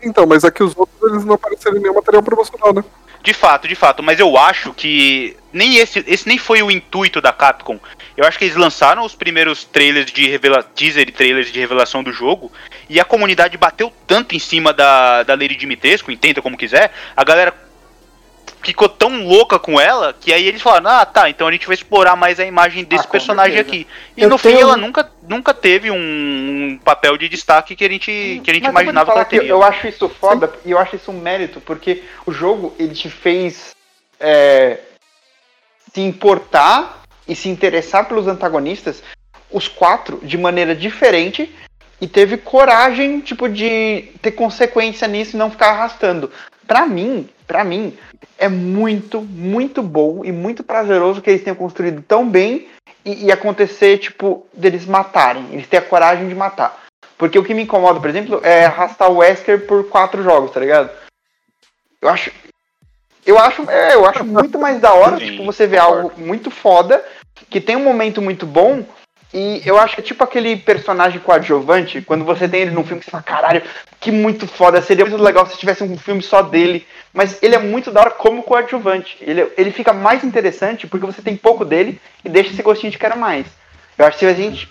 Então, 0.00 0.26
mas 0.28 0.44
aqui 0.44 0.62
os 0.62 0.76
outros 0.76 1.10
eles 1.12 1.24
não 1.24 1.34
apareceram 1.34 1.76
em 1.76 1.80
nenhum 1.80 1.94
material 1.94 2.22
promocional, 2.22 2.72
né? 2.72 2.84
De 3.20 3.34
fato, 3.34 3.66
de 3.66 3.74
fato, 3.74 4.00
mas 4.00 4.20
eu 4.20 4.38
acho 4.38 4.72
que 4.72 5.36
nem 5.52 5.76
esse, 5.78 6.04
esse 6.06 6.28
nem 6.28 6.38
foi 6.38 6.62
o 6.62 6.70
intuito 6.70 7.20
da 7.20 7.32
Capcom. 7.32 7.80
Eu 8.18 8.24
acho 8.24 8.36
que 8.36 8.46
eles 8.46 8.56
lançaram 8.56 9.04
os 9.04 9.14
primeiros 9.14 9.62
trailers 9.62 10.10
de 10.10 10.28
revela 10.28 10.60
teaser 10.60 11.08
e 11.08 11.12
trailers 11.12 11.52
de 11.52 11.60
revelação 11.60 12.02
do 12.02 12.12
jogo 12.12 12.50
e 12.90 12.98
a 12.98 13.04
comunidade 13.04 13.56
bateu 13.56 13.92
tanto 14.08 14.34
em 14.34 14.40
cima 14.40 14.72
da, 14.72 15.22
da 15.22 15.34
Lady 15.34 15.54
Dimitrescu, 15.54 16.10
entenda 16.10 16.42
como 16.42 16.58
quiser, 16.58 16.90
a 17.16 17.22
galera 17.22 17.54
ficou 18.60 18.88
tão 18.88 19.24
louca 19.24 19.56
com 19.56 19.80
ela 19.80 20.12
que 20.20 20.32
aí 20.32 20.48
eles 20.48 20.60
falaram: 20.60 20.90
"Ah, 20.90 21.06
tá, 21.06 21.30
então 21.30 21.46
a 21.46 21.52
gente 21.52 21.64
vai 21.68 21.74
explorar 21.74 22.16
mais 22.16 22.40
a 22.40 22.44
imagem 22.44 22.82
desse 22.82 23.04
Ah, 23.06 23.08
personagem 23.08 23.54
certeza. 23.54 23.76
aqui". 23.76 23.86
E 24.16 24.22
Eu 24.24 24.28
no 24.28 24.36
fim 24.36 24.48
tenho- 24.48 24.62
ela 24.62 24.76
nunca 24.76 25.08
nunca 25.22 25.54
teve 25.54 25.88
um 25.88 26.76
papel 26.84 27.16
de 27.16 27.28
destaque 27.28 27.76
que 27.76 27.84
a 27.84 27.88
gente 27.88 28.40
que 28.42 28.50
a 28.50 28.54
gente 28.54 28.64
Mas 28.64 28.72
te 28.74 28.82
imaginava 28.82 29.12
que 29.12 29.16
ela 29.16 29.24
que 29.26 29.36
eu, 29.36 29.40
teria. 29.42 29.52
eu 29.52 29.62
acho 29.62 29.86
isso 29.86 30.08
foda 30.08 30.52
e 30.64 30.72
eu 30.72 30.78
acho 30.80 30.96
isso 30.96 31.12
um 31.12 31.20
mérito, 31.20 31.60
porque 31.60 32.02
o 32.26 32.32
jogo 32.32 32.74
ele 32.80 32.96
te 32.96 33.08
fez 33.08 33.76
é, 34.18 34.80
se 35.94 36.00
importar 36.00 36.98
e 37.28 37.36
se 37.36 37.48
interessar 37.48 38.08
pelos 38.08 38.26
antagonistas, 38.26 39.02
os 39.50 39.68
quatro, 39.68 40.20
de 40.22 40.36
maneira 40.38 40.74
diferente, 40.74 41.54
e 42.00 42.06
teve 42.06 42.36
coragem, 42.36 43.20
tipo, 43.20 43.48
de 43.48 44.12
ter 44.22 44.32
consequência 44.32 45.06
nisso 45.08 45.36
e 45.36 45.38
não 45.38 45.50
ficar 45.50 45.70
arrastando. 45.70 46.30
Pra 46.66 46.86
mim, 46.86 47.28
pra 47.46 47.64
mim, 47.64 47.96
é 48.38 48.48
muito, 48.48 49.20
muito 49.20 49.82
bom 49.82 50.24
e 50.24 50.30
muito 50.30 50.62
prazeroso 50.62 51.20
que 51.20 51.30
eles 51.30 51.42
tenham 51.42 51.56
construído 51.56 52.02
tão 52.02 52.28
bem 52.28 52.68
e, 53.04 53.26
e 53.26 53.32
acontecer, 53.32 53.98
tipo, 53.98 54.46
deles 54.52 54.86
matarem, 54.86 55.48
eles 55.52 55.66
terem 55.66 55.86
a 55.86 55.88
coragem 55.88 56.28
de 56.28 56.34
matar. 56.34 56.84
Porque 57.16 57.38
o 57.38 57.44
que 57.44 57.52
me 57.52 57.62
incomoda, 57.62 57.98
por 57.98 58.08
exemplo, 58.08 58.40
é 58.44 58.66
arrastar 58.66 59.10
o 59.10 59.16
Wesker 59.16 59.66
por 59.66 59.88
quatro 59.88 60.22
jogos, 60.22 60.52
tá 60.52 60.60
ligado? 60.60 60.90
Eu 62.00 62.08
acho. 62.08 62.30
Eu 63.26 63.38
acho, 63.38 63.68
é, 63.68 63.94
eu 63.94 64.06
acho 64.06 64.24
muito 64.24 64.58
mais 64.58 64.80
da 64.80 64.94
hora, 64.94 65.18
Sim, 65.18 65.32
tipo, 65.32 65.44
você 65.44 65.66
ver 65.66 65.78
algo 65.78 66.12
muito 66.16 66.50
foda, 66.50 67.04
que 67.48 67.60
tem 67.60 67.76
um 67.76 67.84
momento 67.84 68.20
muito 68.20 68.46
bom, 68.46 68.84
e 69.32 69.60
eu 69.64 69.78
acho 69.78 69.94
que 69.94 70.00
é 70.00 70.04
tipo 70.04 70.24
aquele 70.24 70.56
personagem 70.56 71.20
coadjuvante, 71.20 72.00
quando 72.00 72.24
você 72.24 72.48
tem 72.48 72.62
ele 72.62 72.70
num 72.70 72.84
filme 72.84 73.00
que 73.00 73.04
você 73.04 73.10
fala, 73.10 73.22
caralho, 73.22 73.62
que 74.00 74.10
muito 74.10 74.46
foda, 74.46 74.80
seria 74.80 75.04
muito 75.04 75.22
legal 75.22 75.46
se 75.46 75.58
tivesse 75.58 75.82
um 75.84 75.98
filme 75.98 76.22
só 76.22 76.40
dele. 76.40 76.86
Mas 77.12 77.42
ele 77.42 77.54
é 77.54 77.58
muito 77.58 77.90
da 77.90 78.00
hora 78.00 78.10
como 78.10 78.42
coadjuvante. 78.42 79.18
Ele, 79.20 79.46
ele 79.56 79.70
fica 79.70 79.92
mais 79.92 80.24
interessante 80.24 80.86
porque 80.86 81.04
você 81.04 81.20
tem 81.20 81.36
pouco 81.36 81.64
dele 81.64 82.00
e 82.24 82.28
deixa 82.28 82.50
esse 82.50 82.62
gostinho 82.62 82.90
de 82.90 82.98
quero 82.98 83.18
mais. 83.18 83.46
Eu 83.98 84.06
acho 84.06 84.18
que 84.18 84.24
se 84.24 84.30
a 84.30 84.34
gente. 84.34 84.68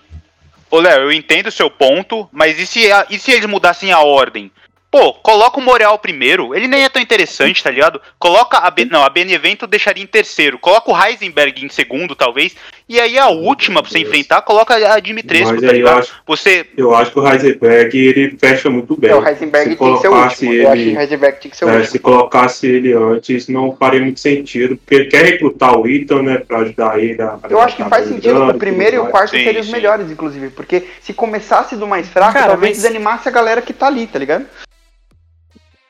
Ô, 0.72 0.80
Léo, 0.80 1.03
eu 1.03 1.11
entendo 1.11 1.47
o 1.47 1.51
seu 1.51 1.70
ponto, 1.70 2.28
mas 2.32 2.59
e 2.59 2.65
se, 2.65 2.88
e 3.09 3.20
se 3.20 3.32
eles 3.32 3.45
mudassem 3.45 3.91
a 3.91 3.99
ordem? 3.99 4.51
Pô, 4.98 5.14
coloca 5.14 5.60
o 5.60 5.62
Moreal 5.62 6.00
primeiro, 6.00 6.56
ele 6.56 6.68
nem 6.68 6.84
é 6.84 6.89
tão 6.89 7.00
interessante, 7.00 7.64
tá 7.64 7.70
ligado? 7.70 8.02
Coloca 8.18 8.58
a. 8.58 8.72
Be 8.72 8.86
não, 8.86 9.04
a 9.04 9.10
Benevento 9.10 9.68
deixaria 9.68 10.04
em 10.04 10.08
terceiro. 10.08 10.58
Coloca 10.58 10.91
o 10.91 11.00
Heisenberg 11.06 11.64
em 11.64 11.70
segundo, 11.70 12.16
talvez. 12.16 12.56
E 12.89 13.00
aí 13.00 13.20
a 13.20 13.28
última 13.28 13.84
pra 13.84 13.91
você 13.91 14.00
enfrentar, 14.00 14.41
coloca 14.41 14.74
a 14.76 15.00
Dimitrescu, 15.00 15.52
Mas 15.54 15.62
tá 15.62 15.68
aí 15.68 15.74
eu 15.74 15.78
ligado? 15.86 16.00
acho, 16.00 16.14
Você. 16.26 16.66
eu 16.76 16.95
acho 16.95 17.12
que 17.12 17.20
o 17.20 17.28
Heisenberg 17.32 17.98
ele 17.98 18.38
fecha 18.39 18.70
muito 18.72 18.95
bem. 18.98 19.12
É, 19.12 19.16
o 19.16 19.28
Heisenberg 19.28 19.70
se 19.72 19.76
tinha 19.78 19.93
que 19.93 20.02
ser 20.02 20.08
o 20.08 20.12
colocasse 20.12 20.45
último. 20.45 20.62
Eu 20.64 20.68
acho 20.72 20.76
que 20.82 20.88
ele, 20.88 20.98
o 20.98 21.02
Heisenberg 21.02 21.39
tinha 21.41 21.52
que 21.52 21.58
ser 21.58 21.66
o 21.66 21.70
é, 21.70 21.72
último. 21.74 21.91
se 21.91 22.00
colocasse 22.00 22.68
ele 22.68 22.93
antes, 22.93 23.48
não 23.50 23.76
faria 23.76 24.00
muito 24.02 24.20
sentido, 24.20 24.78
porque 24.78 24.95
ele 24.95 25.06
quer 25.06 25.26
recrutar 25.26 25.78
o 25.78 25.88
Ethan, 25.88 26.24
né, 26.24 26.38
pra 26.39 26.60
ajudar 26.60 26.98
ele 26.98 27.22
a. 27.22 27.38
Eu 27.50 27.60
acho 27.62 27.76
que 27.76 27.84
faz 27.84 28.08
sentido. 28.08 28.50
O 28.50 28.54
primeiro 28.58 28.95
e 28.95 29.00
o 29.00 29.08
quarto 29.08 29.32
Sim, 29.32 29.43
seriam 29.43 29.62
os 29.62 29.70
melhores, 29.70 30.10
inclusive. 30.10 30.50
Porque 30.50 30.86
se 31.02 31.14
começasse 31.14 31.76
do 31.76 31.86
mais 31.86 32.08
fraco, 32.08 32.34
Cara, 32.34 32.48
talvez 32.48 32.78
mas- 32.78 32.84
desanimasse 32.84 33.28
a 33.28 33.32
galera 33.32 33.62
que 33.62 33.74
tá 33.74 33.86
ali, 33.88 34.08
tá 34.08 34.18
ligado? 34.18 34.45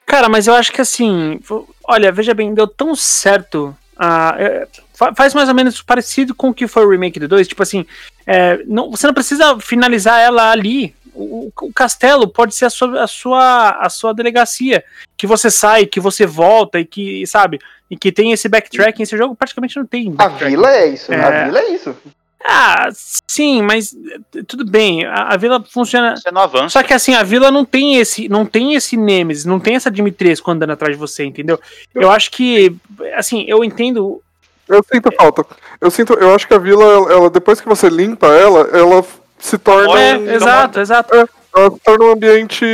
Cara, 0.08 0.30
mas 0.30 0.48
eu 0.48 0.56
acho 0.56 0.72
que 0.72 0.80
assim, 0.82 1.38
olha, 1.84 2.12
veja 2.14 2.34
bem, 2.34 2.54
deu 2.54 2.66
tão 2.66 2.96
certo. 2.96 3.76
ah, 4.00 4.34
é, 4.40 4.66
fa- 4.94 5.14
faz 5.14 5.34
mais 5.34 5.50
ou 5.50 5.54
menos 5.56 5.82
parecido 5.82 6.34
com 6.34 6.50
o 6.50 6.54
que 6.54 6.66
foi 6.66 6.86
o 6.86 6.90
remake 6.90 7.20
do 7.20 7.28
2. 7.28 7.46
Tipo 7.48 7.62
assim, 7.62 7.86
é, 8.26 8.60
não, 8.66 8.90
você 8.90 9.06
não 9.06 9.14
precisa 9.14 9.60
finalizar 9.60 10.20
ela 10.22 10.50
ali. 10.50 10.96
O, 11.14 11.52
o 11.62 11.74
castelo 11.74 12.28
pode 12.28 12.56
ser 12.56 12.66
a 12.66 12.70
sua, 12.70 13.04
a, 13.04 13.08
sua, 13.08 13.70
a 13.82 13.90
sua 13.90 14.14
delegacia. 14.14 14.82
Que 15.18 15.28
você 15.28 15.52
sai, 15.52 15.86
que 15.86 16.00
você 16.00 16.26
volta 16.26 16.80
e 16.80 16.86
que, 16.86 17.26
sabe? 17.28 17.60
E 17.92 17.98
que 17.98 18.12
tem 18.12 18.32
esse 18.32 18.48
backtracking. 18.48 19.04
Esse 19.04 19.18
jogo 19.18 19.36
praticamente 19.36 19.76
não 19.78 19.86
tem. 19.86 20.14
A 20.18 20.28
vila 20.30 20.72
é 20.72 20.88
isso. 20.88 21.12
A 21.12 21.16
É. 21.16 21.46
vila 21.46 21.60
é 21.60 21.70
isso. 21.72 21.96
Ah, 22.44 22.90
sim, 23.28 23.62
mas 23.62 23.94
eh, 24.36 24.44
tudo 24.48 24.64
bem. 24.66 25.06
A, 25.06 25.34
a 25.34 25.38
vila 25.38 25.64
funciona. 25.70 26.16
Você 26.16 26.32
não 26.32 26.42
avança. 26.42 26.70
Só 26.70 26.84
que 26.84 26.94
assim, 26.94 27.14
a 27.14 27.24
vila 27.24 27.50
não 27.52 27.66
tem 27.66 27.98
esse, 27.98 28.30
não 28.30 28.46
tem 28.46 28.74
esse 28.76 28.96
Nemesis, 28.96 29.44
não 29.46 29.60
tem 29.60 29.76
essa 29.76 29.92
Dimitrescu 29.92 30.50
andando 30.52 30.72
atrás 30.72 30.94
de 30.96 31.00
você, 31.00 31.26
entendeu? 31.26 31.60
Eu 31.94 32.10
acho 32.12 32.32
que, 32.32 32.76
assim, 33.16 33.44
eu 33.48 33.64
entendo. 33.64 34.22
Eu 34.68 34.84
sinto 34.92 35.10
falta. 35.16 35.46
Eu 35.82 35.90
sinto, 35.90 36.14
eu 36.14 36.34
acho 36.36 36.48
que 36.48 36.54
a 36.54 36.58
vila, 36.60 36.84
ela, 36.84 37.12
ela- 37.14 37.30
depois 37.30 37.60
que 37.60 37.68
você 37.68 37.90
limpa 37.90 38.28
ela, 38.28 38.62
ela 38.78 39.04
se 39.40 39.58
torna, 39.58 40.00
É, 40.00 40.14
Olha, 40.16 40.34
exato, 40.36 40.80
exato. 40.80 41.16
ela 41.16 41.72
se 41.72 41.80
torna 41.80 42.06
um 42.06 42.12
ambiente 42.12 42.66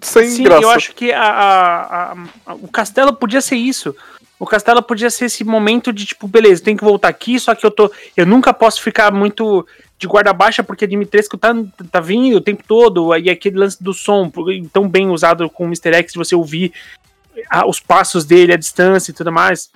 sem 0.00 0.28
Sim, 0.28 0.42
graça. 0.44 0.62
eu 0.62 0.70
acho 0.70 0.94
que 0.94 1.12
a, 1.12 1.22
a- 1.22 2.12
a- 2.46 2.54
o 2.54 2.68
castelo 2.68 3.12
podia 3.14 3.40
ser 3.40 3.56
isso. 3.56 3.94
O 4.40 4.46
castelo 4.46 4.82
podia 4.82 5.10
ser 5.10 5.26
esse 5.26 5.44
momento 5.44 5.92
de 5.92 6.06
tipo, 6.06 6.26
beleza, 6.26 6.64
tem 6.64 6.74
que 6.74 6.82
voltar 6.82 7.08
aqui, 7.08 7.38
só 7.38 7.54
que 7.54 7.64
eu 7.64 7.70
tô. 7.70 7.92
Eu 8.16 8.24
nunca 8.24 8.54
posso 8.54 8.80
ficar 8.82 9.12
muito 9.12 9.66
de 9.98 10.06
guarda 10.06 10.32
baixa, 10.32 10.64
porque 10.64 10.86
a 10.86 10.88
Dimitrescu 10.88 11.36
tá, 11.36 11.54
tá 11.92 12.00
vindo 12.00 12.38
o 12.38 12.40
tempo 12.40 12.64
todo, 12.66 13.14
e 13.18 13.28
aquele 13.28 13.58
lance 13.58 13.82
do 13.82 13.92
som, 13.92 14.32
tão 14.72 14.88
bem 14.88 15.10
usado 15.10 15.48
com 15.50 15.64
o 15.64 15.66
Mr. 15.66 15.92
X, 15.94 16.12
de 16.14 16.18
você 16.18 16.34
ouvir 16.34 16.72
a- 17.50 17.68
os 17.68 17.78
passos 17.80 18.24
dele, 18.24 18.54
a 18.54 18.56
distância 18.56 19.10
e 19.10 19.14
tudo 19.14 19.30
mais. 19.30 19.70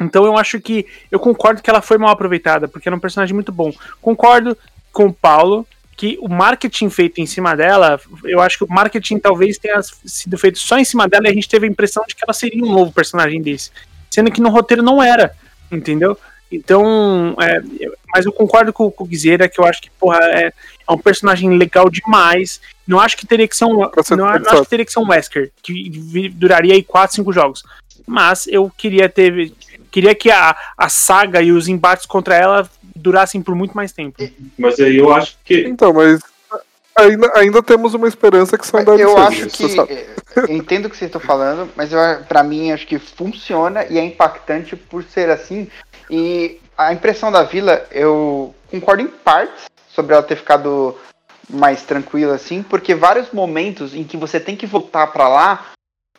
Então 0.00 0.24
eu 0.24 0.34
acho 0.38 0.58
que. 0.62 0.86
Eu 1.10 1.20
concordo 1.20 1.60
que 1.62 1.68
ela 1.68 1.82
foi 1.82 1.98
mal 1.98 2.08
aproveitada, 2.10 2.66
porque 2.66 2.88
era 2.88 2.96
um 2.96 3.00
personagem 3.00 3.34
muito 3.34 3.52
bom. 3.52 3.70
Concordo 4.00 4.56
com 4.90 5.06
o 5.08 5.12
Paulo 5.12 5.66
que 5.94 6.16
o 6.22 6.28
marketing 6.30 6.88
feito 6.88 7.20
em 7.20 7.26
cima 7.26 7.54
dela, 7.54 8.00
eu 8.24 8.40
acho 8.40 8.56
que 8.56 8.64
o 8.64 8.66
marketing 8.66 9.18
talvez 9.18 9.58
tenha 9.58 9.78
sido 10.06 10.38
feito 10.38 10.58
só 10.58 10.78
em 10.78 10.84
cima 10.86 11.06
dela 11.06 11.26
e 11.26 11.30
a 11.30 11.34
gente 11.34 11.46
teve 11.46 11.66
a 11.66 11.70
impressão 11.70 12.02
de 12.08 12.14
que 12.14 12.24
ela 12.24 12.32
seria 12.32 12.64
um 12.64 12.72
novo 12.72 12.90
personagem 12.90 13.42
desse. 13.42 13.70
Sendo 14.10 14.30
que 14.30 14.40
no 14.40 14.50
roteiro 14.50 14.82
não 14.82 15.02
era, 15.02 15.34
entendeu? 15.70 16.16
Então, 16.50 17.36
é, 17.40 17.62
mas 18.12 18.26
eu 18.26 18.32
concordo 18.32 18.72
com, 18.72 18.90
com 18.90 19.04
o 19.04 19.06
Guizeira 19.06 19.48
que 19.48 19.60
eu 19.60 19.64
acho 19.64 19.80
que, 19.80 19.90
porra, 19.90 20.18
é, 20.22 20.52
é 20.88 20.92
um 20.92 20.98
personagem 20.98 21.56
legal 21.56 21.88
demais. 21.88 22.60
Não 22.86 22.98
acho 22.98 23.16
que 23.16 23.26
teria 23.26 23.46
que 23.46 23.56
ser 23.56 23.66
um. 23.66 23.78
Não, 23.78 23.90
não 24.16 24.26
acho 24.26 24.62
que 24.62 24.68
teria 24.68 24.84
que 24.84 24.92
ser 24.92 24.98
um 24.98 25.08
Wesker, 25.08 25.52
que 25.62 26.28
duraria 26.30 26.74
aí 26.74 26.82
4, 26.82 27.16
5 27.16 27.32
jogos. 27.32 27.62
Mas 28.04 28.48
eu 28.48 28.70
queria 28.76 29.08
ter. 29.08 29.52
Queria 29.92 30.14
que 30.14 30.30
a, 30.30 30.56
a 30.76 30.88
saga 30.88 31.40
e 31.40 31.52
os 31.52 31.68
embates 31.68 32.06
contra 32.06 32.34
ela 32.34 32.68
durassem 32.96 33.40
por 33.40 33.54
muito 33.54 33.74
mais 33.74 33.92
tempo. 33.92 34.16
Mas 34.58 34.78
aí 34.80 34.96
eu 34.96 35.12
acho 35.12 35.38
que 35.44 35.60
Então, 35.68 35.92
mas 35.92 36.20
ainda, 37.00 37.32
ainda 37.34 37.62
temos 37.62 37.94
uma 37.94 38.08
esperança 38.08 38.56
que 38.56 38.66
são 38.66 38.80
Eu 38.80 38.84
DLCs, 38.84 39.18
acho 39.18 39.50
você 39.50 39.86
que. 39.86 39.92
é, 39.92 40.06
Eu 40.36 40.56
entendo 40.56 40.86
o 40.86 40.90
que 40.90 40.96
vocês 40.96 41.08
estão 41.08 41.20
falando, 41.20 41.70
mas 41.76 41.92
eu, 41.92 41.98
pra 42.28 42.42
mim 42.42 42.72
acho 42.72 42.86
que 42.86 42.98
funciona 42.98 43.84
e 43.86 43.98
é 43.98 44.04
impactante 44.04 44.76
por 44.76 45.02
ser 45.02 45.30
assim. 45.30 45.68
E 46.08 46.60
a 46.76 46.92
impressão 46.92 47.30
da 47.30 47.42
vila, 47.42 47.86
eu 47.90 48.54
concordo 48.70 49.02
em 49.02 49.08
partes 49.08 49.64
sobre 49.88 50.14
ela 50.14 50.22
ter 50.22 50.36
ficado 50.36 50.96
mais 51.48 51.82
tranquila 51.82 52.34
assim, 52.34 52.62
porque 52.62 52.94
vários 52.94 53.32
momentos 53.32 53.94
em 53.94 54.04
que 54.04 54.16
você 54.16 54.38
tem 54.38 54.56
que 54.56 54.66
voltar 54.66 55.08
pra 55.08 55.28
lá, 55.28 55.66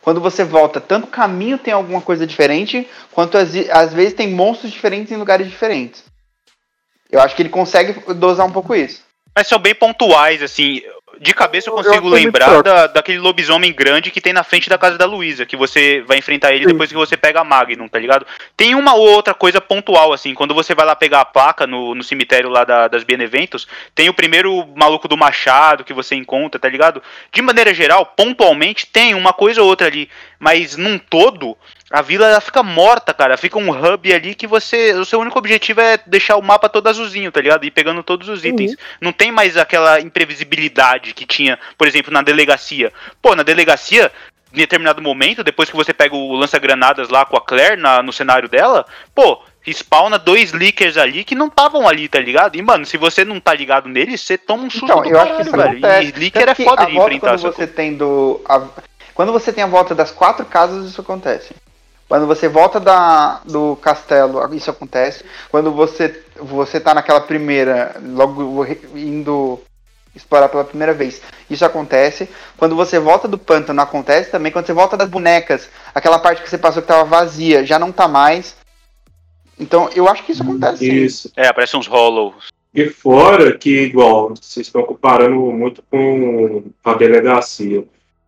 quando 0.02 0.20
você 0.20 0.44
volta, 0.44 0.80
tanto 0.80 1.04
o 1.04 1.10
caminho 1.10 1.56
tem 1.56 1.72
alguma 1.72 2.00
coisa 2.00 2.26
diferente, 2.26 2.88
quanto 3.12 3.38
às, 3.38 3.50
às 3.70 3.92
vezes 3.94 4.14
tem 4.14 4.30
monstros 4.30 4.70
diferentes 4.72 5.12
em 5.12 5.16
lugares 5.16 5.48
diferentes. 5.48 6.04
Eu 7.10 7.20
acho 7.20 7.34
que 7.36 7.42
ele 7.42 7.48
consegue 7.48 7.94
dosar 8.14 8.46
um 8.46 8.52
pouco 8.52 8.74
isso. 8.74 9.02
Mas 9.34 9.46
são 9.46 9.58
bem 9.58 9.74
pontuais, 9.74 10.42
assim. 10.42 10.82
De 11.20 11.34
cabeça 11.34 11.68
eu 11.68 11.72
Eu 11.76 11.76
consigo 11.84 12.08
muito 12.08 12.14
lembrar 12.24 12.62
da, 12.62 12.86
daquele 12.86 13.18
lobisomem 13.18 13.72
grande 13.72 14.10
que 14.10 14.20
tem 14.20 14.32
na 14.32 14.42
frente 14.42 14.68
da 14.68 14.78
casa 14.78 14.96
da 14.98 15.04
Luísa, 15.04 15.44
que 15.46 15.56
você 15.56 16.02
vai 16.06 16.18
enfrentar 16.18 16.52
ele 16.52 16.64
Sim. 16.64 16.72
depois 16.72 16.90
que 16.90 16.96
você 16.96 17.16
pega 17.16 17.40
a 17.40 17.44
Magnum, 17.44 17.86
tá 17.86 17.98
ligado? 17.98 18.26
Tem 18.56 18.74
uma 18.74 18.94
ou 18.94 19.08
outra 19.10 19.34
coisa 19.34 19.60
pontual, 19.60 20.12
assim, 20.12 20.34
quando 20.34 20.54
você 20.54 20.74
vai 20.74 20.86
lá 20.86 20.96
pegar 20.96 21.20
a 21.20 21.24
placa 21.24 21.66
no, 21.66 21.94
no 21.94 22.02
cemitério 22.02 22.48
lá 22.48 22.64
da- 22.64 22.88
das 22.88 23.04
Beneventos, 23.04 23.68
tem 23.94 24.08
o 24.08 24.14
primeiro 24.14 24.66
maluco 24.74 25.06
do 25.06 25.16
machado 25.16 25.84
que 25.84 25.92
você 25.92 26.14
encontra, 26.16 26.58
tá 26.58 26.68
ligado? 26.68 27.02
De 27.30 27.42
maneira 27.42 27.72
geral, 27.74 28.06
pontualmente, 28.06 28.86
tem 28.86 29.14
uma 29.14 29.34
coisa 29.34 29.62
ou 29.62 29.68
outra 29.68 29.86
ali, 29.86 30.08
mas 30.40 30.76
num 30.76 30.98
todo, 30.98 31.56
a 31.92 32.02
vila 32.02 32.26
ela 32.26 32.40
fica 32.40 32.62
morta, 32.62 33.12
cara. 33.12 33.36
Fica 33.36 33.58
um 33.58 33.70
hub 33.70 34.12
ali 34.12 34.34
que 34.34 34.46
você. 34.46 34.94
O 34.94 35.04
seu 35.04 35.20
único 35.20 35.38
objetivo 35.38 35.80
é 35.80 35.98
deixar 36.06 36.36
o 36.36 36.42
mapa 36.42 36.68
todo 36.68 36.88
azulzinho, 36.88 37.30
tá 37.30 37.40
ligado? 37.40 37.64
E 37.64 37.70
pegando 37.70 38.02
todos 38.02 38.28
os 38.28 38.44
itens. 38.44 38.74
Não 39.00 39.12
tem 39.12 39.30
mais 39.30 39.56
aquela 39.56 40.00
imprevisibilidade 40.00 41.14
que 41.14 41.26
tinha, 41.26 41.58
por 41.76 41.86
exemplo, 41.86 42.12
na 42.12 42.22
delegacia. 42.22 42.92
Pô, 43.20 43.34
na 43.36 43.42
delegacia, 43.42 44.10
em 44.52 44.56
determinado 44.56 45.00
momento, 45.02 45.44
depois 45.44 45.70
que 45.70 45.76
você 45.76 45.92
pega 45.92 46.14
o 46.14 46.34
lança-granadas 46.34 47.08
lá 47.08 47.24
com 47.24 47.36
a 47.36 47.40
Claire 47.40 47.76
na- 47.80 48.02
no 48.02 48.12
cenário 48.12 48.48
dela, 48.48 48.84
pô. 49.14 49.40
Spawna 49.64 50.18
dois 50.18 50.52
leakers 50.52 50.96
ali 50.96 51.22
que 51.22 51.36
não 51.36 51.46
estavam 51.46 51.86
ali, 51.88 52.08
tá 52.08 52.18
ligado? 52.18 52.56
E, 52.56 52.62
mano, 52.62 52.84
se 52.84 52.96
você 52.96 53.24
não 53.24 53.38
tá 53.38 53.54
ligado 53.54 53.88
neles, 53.88 54.20
você 54.20 54.36
toma 54.36 54.64
um 54.64 54.68
susto 54.70 54.86
Então, 54.86 55.04
eu 55.04 55.16
acho 55.20 55.26
caralho, 55.28 55.36
que 55.36 55.42
isso 55.42 55.50
velho. 55.56 55.68
acontece. 55.70 56.08
E 56.08 56.18
leaker 56.18 56.42
é 56.42 56.46
Tanto 56.46 56.64
foda 56.64 56.86
de 56.86 56.96
enfrentar 56.98 57.28
quando 57.38 57.40
você 57.42 57.66
tem 57.68 57.96
do. 57.96 58.40
a- 58.48 58.66
Quando 59.14 59.30
você 59.30 59.52
tem 59.52 59.62
a 59.62 59.68
volta 59.68 59.94
das 59.94 60.10
quatro 60.10 60.44
casas, 60.46 60.90
isso 60.90 61.00
acontece. 61.00 61.54
Quando 62.12 62.26
você 62.26 62.46
volta 62.46 62.78
da, 62.78 63.40
do 63.46 63.74
castelo, 63.76 64.54
isso 64.54 64.70
acontece. 64.70 65.24
Quando 65.50 65.72
você, 65.72 66.22
você 66.38 66.78
tá 66.78 66.92
naquela 66.92 67.22
primeira, 67.22 67.96
logo 68.04 68.66
indo 68.94 69.58
explorar 70.14 70.50
pela 70.50 70.62
primeira 70.62 70.92
vez, 70.92 71.22
isso 71.48 71.64
acontece. 71.64 72.28
Quando 72.58 72.76
você 72.76 72.98
volta 72.98 73.26
do 73.26 73.38
pântano, 73.38 73.80
acontece 73.80 74.30
também. 74.30 74.52
Quando 74.52 74.66
você 74.66 74.74
volta 74.74 74.94
das 74.94 75.08
bonecas, 75.08 75.70
aquela 75.94 76.18
parte 76.18 76.42
que 76.42 76.50
você 76.50 76.58
passou 76.58 76.82
que 76.82 76.88
tava 76.88 77.04
vazia, 77.04 77.64
já 77.64 77.78
não 77.78 77.90
tá 77.90 78.06
mais. 78.06 78.56
Então, 79.58 79.88
eu 79.96 80.06
acho 80.06 80.22
que 80.22 80.32
isso 80.32 80.42
acontece. 80.42 80.84
sim. 80.84 80.92
Isso. 80.92 81.32
É, 81.34 81.46
aparece 81.46 81.78
uns 81.78 81.86
hollows. 81.86 82.48
E 82.74 82.90
fora 82.90 83.56
que, 83.56 83.84
igual, 83.84 84.34
vocês 84.36 84.66
estão 84.66 84.82
comparando 84.82 85.36
muito 85.50 85.82
com 85.90 86.62
a 86.84 86.92
delegacia. 86.92 87.82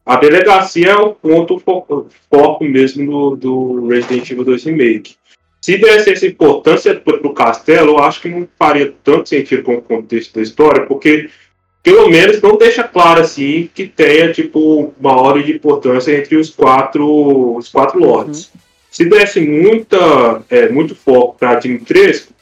A 0.04 0.16
delegacia 0.16 0.90
é 0.90 0.96
o 0.96 1.14
ponto 1.14 1.58
fo- 1.58 2.06
foco 2.30 2.64
mesmo 2.64 3.36
do, 3.36 3.36
do 3.36 3.88
Resident 3.88 4.30
Evil 4.30 4.44
2 4.44 4.64
Remake. 4.64 5.16
Se 5.60 5.78
desse 5.78 6.10
essa 6.10 6.26
importância 6.26 6.94
para 6.94 7.26
o 7.26 7.32
castelo, 7.32 7.92
eu 7.92 7.98
acho 7.98 8.20
que 8.20 8.28
não 8.28 8.46
faria 8.58 8.92
tanto 9.02 9.28
sentido 9.30 9.62
com 9.62 9.76
o 9.76 9.82
contexto 9.82 10.34
da 10.34 10.42
história, 10.42 10.84
porque 10.84 11.30
pelo 11.82 12.10
menos 12.10 12.40
não 12.42 12.58
deixa 12.58 12.84
claro 12.84 13.20
assim 13.22 13.70
que 13.74 13.86
tenha 13.86 14.30
tipo 14.30 14.92
uma 15.00 15.16
ordem 15.18 15.42
de 15.44 15.52
importância 15.54 16.14
entre 16.16 16.36
os 16.36 16.50
quatro 16.50 17.56
os 17.56 17.70
quatro 17.70 17.98
lords. 17.98 18.52
Se 18.90 19.06
desse 19.06 19.40
muita 19.40 20.42
é, 20.50 20.68
muito 20.68 20.94
foco 20.94 21.36
para 21.38 21.54
Dimitrescu, 21.54 22.32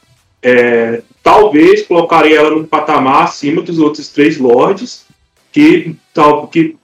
é, 0.43 1.03
talvez 1.23 1.83
colocaria 1.83 2.39
ela 2.39 2.51
num 2.51 2.65
patamar 2.65 3.23
acima 3.25 3.63
dos 3.63 3.79
outros 3.79 4.09
três 4.09 4.37
lords, 4.37 5.07
que, 5.53 5.95
tal, 6.13 6.49
que 6.49 6.77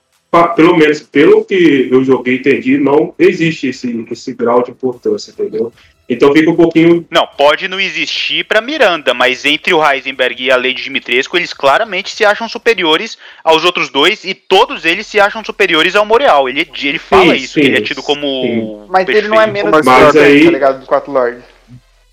pelo 0.55 0.77
menos 0.77 1.01
pelo 1.01 1.45
que 1.45 1.89
eu 1.91 2.05
joguei 2.05 2.35
e 2.35 2.39
entendi, 2.39 2.79
não 2.79 3.15
existe 3.19 3.69
esse, 3.69 4.07
esse 4.11 4.35
grau 4.35 4.63
de 4.63 4.71
importância, 4.71 5.31
entendeu? 5.31 5.73
Então 6.11 6.33
fica 6.33 6.51
um 6.51 6.57
pouquinho. 6.57 7.07
Não, 7.11 7.27
pode 7.27 7.69
não 7.69 7.79
existir 7.79 8.45
pra 8.45 8.63
Miranda, 8.63 9.13
mas 9.13 9.45
entre 9.45 9.75
o 9.75 9.85
Heisenberg 9.87 10.43
e 10.43 10.51
a 10.51 10.57
Lady 10.57 10.83
Dimitrescu, 10.83 11.37
eles 11.37 11.53
claramente 11.53 12.15
se 12.17 12.25
acham 12.25 12.49
superiores 12.49 13.19
aos 13.45 13.63
outros 13.63 13.91
dois 13.91 14.25
e 14.25 14.33
todos 14.33 14.87
eles 14.87 15.07
se 15.07 15.21
acham 15.21 15.45
superiores 15.45 15.95
ao 15.95 16.07
Moreal. 16.07 16.49
Ele, 16.49 16.67
ele 16.83 16.99
fala 16.99 17.35
Sim, 17.37 17.43
isso, 17.45 17.55
que 17.61 17.67
ele 17.67 17.75
é 17.77 17.79
sim, 17.81 17.85
tido 17.85 18.03
como. 18.03 18.23
sim. 18.27 18.87
Mas 18.89 19.07
ele 19.07 19.29
não 19.29 19.41
é 19.41 19.47
menos 19.47 19.71
Mas 19.71 19.87
importante, 19.87 20.19
aí- 20.25 20.45
tá 20.47 20.51
ligado? 20.51 20.79
Dos 20.79 20.89
quatro 20.89 21.13
lords. 21.13 21.43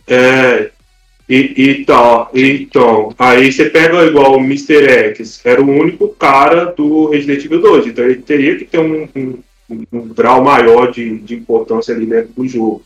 É, 0.07 0.71
e, 1.27 1.53
e 1.57 1.85
tal, 1.85 2.29
então, 2.33 3.13
aí 3.17 3.51
você 3.51 3.65
pega 3.65 4.05
igual 4.05 4.37
o 4.37 4.39
Mr. 4.39 4.87
X, 4.87 5.41
era 5.43 5.61
o 5.61 5.69
único 5.69 6.09
cara 6.09 6.65
do 6.65 7.09
Resident 7.09 7.43
Evil 7.45 7.61
2, 7.61 7.87
então 7.87 8.05
ele 8.05 8.21
teria 8.21 8.55
que 8.55 8.65
ter 8.65 8.79
um, 8.79 9.07
um, 9.15 9.39
um 9.91 10.07
grau 10.09 10.43
maior 10.43 10.91
de, 10.91 11.17
de 11.19 11.33
importância 11.33 11.95
ali 11.95 12.05
dentro 12.05 12.31
do 12.33 12.47
jogo. 12.47 12.83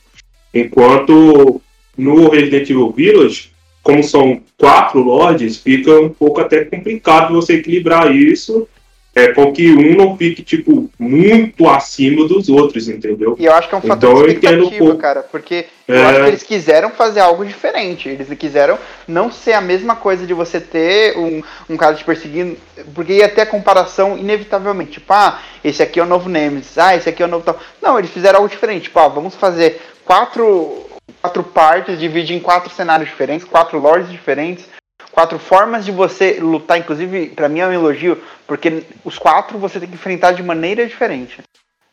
Enquanto 0.53 1.61
no 1.97 2.29
Resident 2.29 2.69
Evil 2.69 2.91
Village, 2.91 3.51
como 3.83 4.03
são 4.03 4.41
quatro 4.57 5.01
lords, 5.01 5.57
fica 5.57 5.99
um 5.99 6.09
pouco 6.09 6.39
até 6.39 6.63
complicado 6.63 7.33
você 7.33 7.55
equilibrar 7.55 8.15
isso, 8.15 8.67
é, 9.15 9.33
com 9.33 9.51
que 9.51 9.71
um 9.71 9.95
não 9.97 10.15
fique, 10.15 10.43
tipo, 10.43 10.89
muito 10.97 11.67
acima 11.67 12.27
dos 12.27 12.47
outros, 12.47 12.87
entendeu? 12.87 13.35
E 13.39 13.45
eu 13.45 13.53
acho 13.53 13.67
que 13.67 13.75
é 13.75 13.77
um 13.77 13.81
fator 13.81 14.09
Então, 14.09 14.11
eu 14.21 14.23
de 14.27 14.29
um 14.29 14.33
expectativa, 14.33 14.85
pouco. 14.85 14.97
cara. 15.01 15.23
Porque 15.23 15.65
eu 15.87 15.95
É. 15.95 16.05
acho 16.05 16.19
que 16.21 16.27
eles 16.27 16.43
quiseram 16.43 16.89
fazer 16.91 17.19
algo 17.19 17.43
diferente. 17.45 18.07
Eles 18.07 18.29
quiseram 18.37 18.77
não 19.07 19.31
ser 19.31 19.53
a 19.53 19.61
mesma 19.61 19.95
coisa 19.95 20.25
de 20.25 20.33
você 20.33 20.59
ter 20.61 21.17
um, 21.17 21.41
um 21.69 21.75
cara 21.75 21.95
te 21.95 22.03
perseguindo. 22.05 22.55
Porque 22.93 23.13
ia 23.13 23.27
ter 23.27 23.41
a 23.41 23.45
comparação 23.45 24.17
inevitavelmente. 24.17 24.91
Tipo, 24.93 25.11
ah, 25.11 25.39
esse 25.63 25.81
aqui 25.83 25.99
é 25.99 26.03
o 26.03 26.05
novo 26.05 26.29
Nemesis. 26.29 26.77
Ah, 26.77 26.95
esse 26.95 27.09
aqui 27.09 27.21
é 27.21 27.25
o 27.25 27.29
novo 27.29 27.43
tal. 27.43 27.59
Não, 27.81 27.97
eles 27.97 28.11
fizeram 28.11 28.37
algo 28.37 28.49
diferente. 28.49 28.83
Tipo, 28.83 28.99
ah, 28.99 29.07
vamos 29.07 29.35
fazer 29.35 29.81
quatro, 30.05 30.85
quatro 31.21 31.43
partes, 31.43 31.99
dividir 31.99 32.35
em 32.37 32.39
quatro 32.39 32.69
cenários 32.73 33.09
diferentes, 33.09 33.45
quatro 33.45 33.79
lords 33.79 34.09
diferentes. 34.09 34.65
Quatro 35.11 35.39
formas 35.39 35.83
de 35.85 35.91
você 35.91 36.39
lutar, 36.39 36.77
inclusive, 36.77 37.27
pra 37.29 37.49
mim 37.49 37.59
é 37.59 37.67
um 37.67 37.73
elogio, 37.73 38.17
porque 38.47 38.83
os 39.03 39.17
quatro 39.17 39.57
você 39.57 39.79
tem 39.79 39.89
que 39.89 39.95
enfrentar 39.95 40.31
de 40.33 40.43
maneira 40.43 40.85
diferente. 40.85 41.41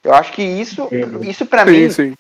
Eu 0.05 0.15
acho 0.15 0.33
que 0.33 0.43
isso, 0.43 0.89
isso 1.23 1.45
para 1.47 1.65
Sim, 1.65 1.71
mim, 1.73 1.91
sim. 1.91 2.15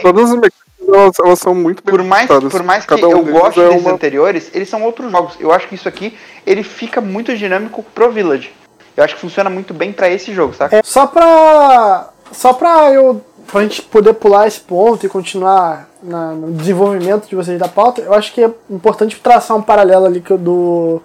Todas 0.00 0.24
as 0.30 0.36
mecânicas 0.36 0.62
elas, 0.88 1.12
elas 1.24 1.38
são 1.38 1.54
muito 1.54 1.82
bem 1.84 1.94
por 1.94 2.02
mais, 2.04 2.26
por 2.26 2.62
mais 2.62 2.84
que 2.84 2.88
Cada 2.94 3.06
um 3.08 3.12
eu 3.12 3.24
goste 3.24 3.60
é 3.60 3.68
desses 3.68 3.82
uma- 3.82 3.92
anteriores, 3.92 4.50
eles 4.54 4.68
são 4.68 4.82
outros 4.82 5.10
jogos. 5.12 5.36
Eu 5.38 5.52
acho 5.52 5.68
que 5.68 5.74
isso 5.74 5.88
aqui, 5.88 6.16
ele 6.46 6.62
fica 6.62 7.00
muito 7.00 7.36
dinâmico 7.36 7.82
pro 7.94 8.10
Village. 8.10 8.52
Eu 8.96 9.04
acho 9.04 9.14
que 9.14 9.20
funciona 9.20 9.48
muito 9.50 9.72
bem 9.74 9.92
pra 9.92 10.08
esse 10.10 10.32
jogo, 10.34 10.54
saca? 10.54 10.76
É, 10.76 10.82
só 10.82 11.06
pra. 11.06 12.10
Só 12.32 12.52
pra 12.54 12.90
eu. 12.92 13.24
Pra 13.52 13.60
gente 13.60 13.82
poder 13.82 14.14
pular 14.14 14.46
esse 14.48 14.58
ponto 14.60 15.04
e 15.04 15.08
continuar 15.10 15.86
na- 16.02 16.32
no 16.32 16.52
desenvolvimento 16.52 17.28
de 17.28 17.36
vocês 17.36 17.58
da 17.58 17.68
pauta, 17.68 18.00
eu 18.00 18.14
acho 18.14 18.32
que 18.32 18.42
é 18.42 18.50
importante 18.70 19.20
traçar 19.20 19.54
um 19.56 19.62
paralelo 19.62 20.06
ali 20.06 20.20
que 20.20 20.34
do. 20.36 21.00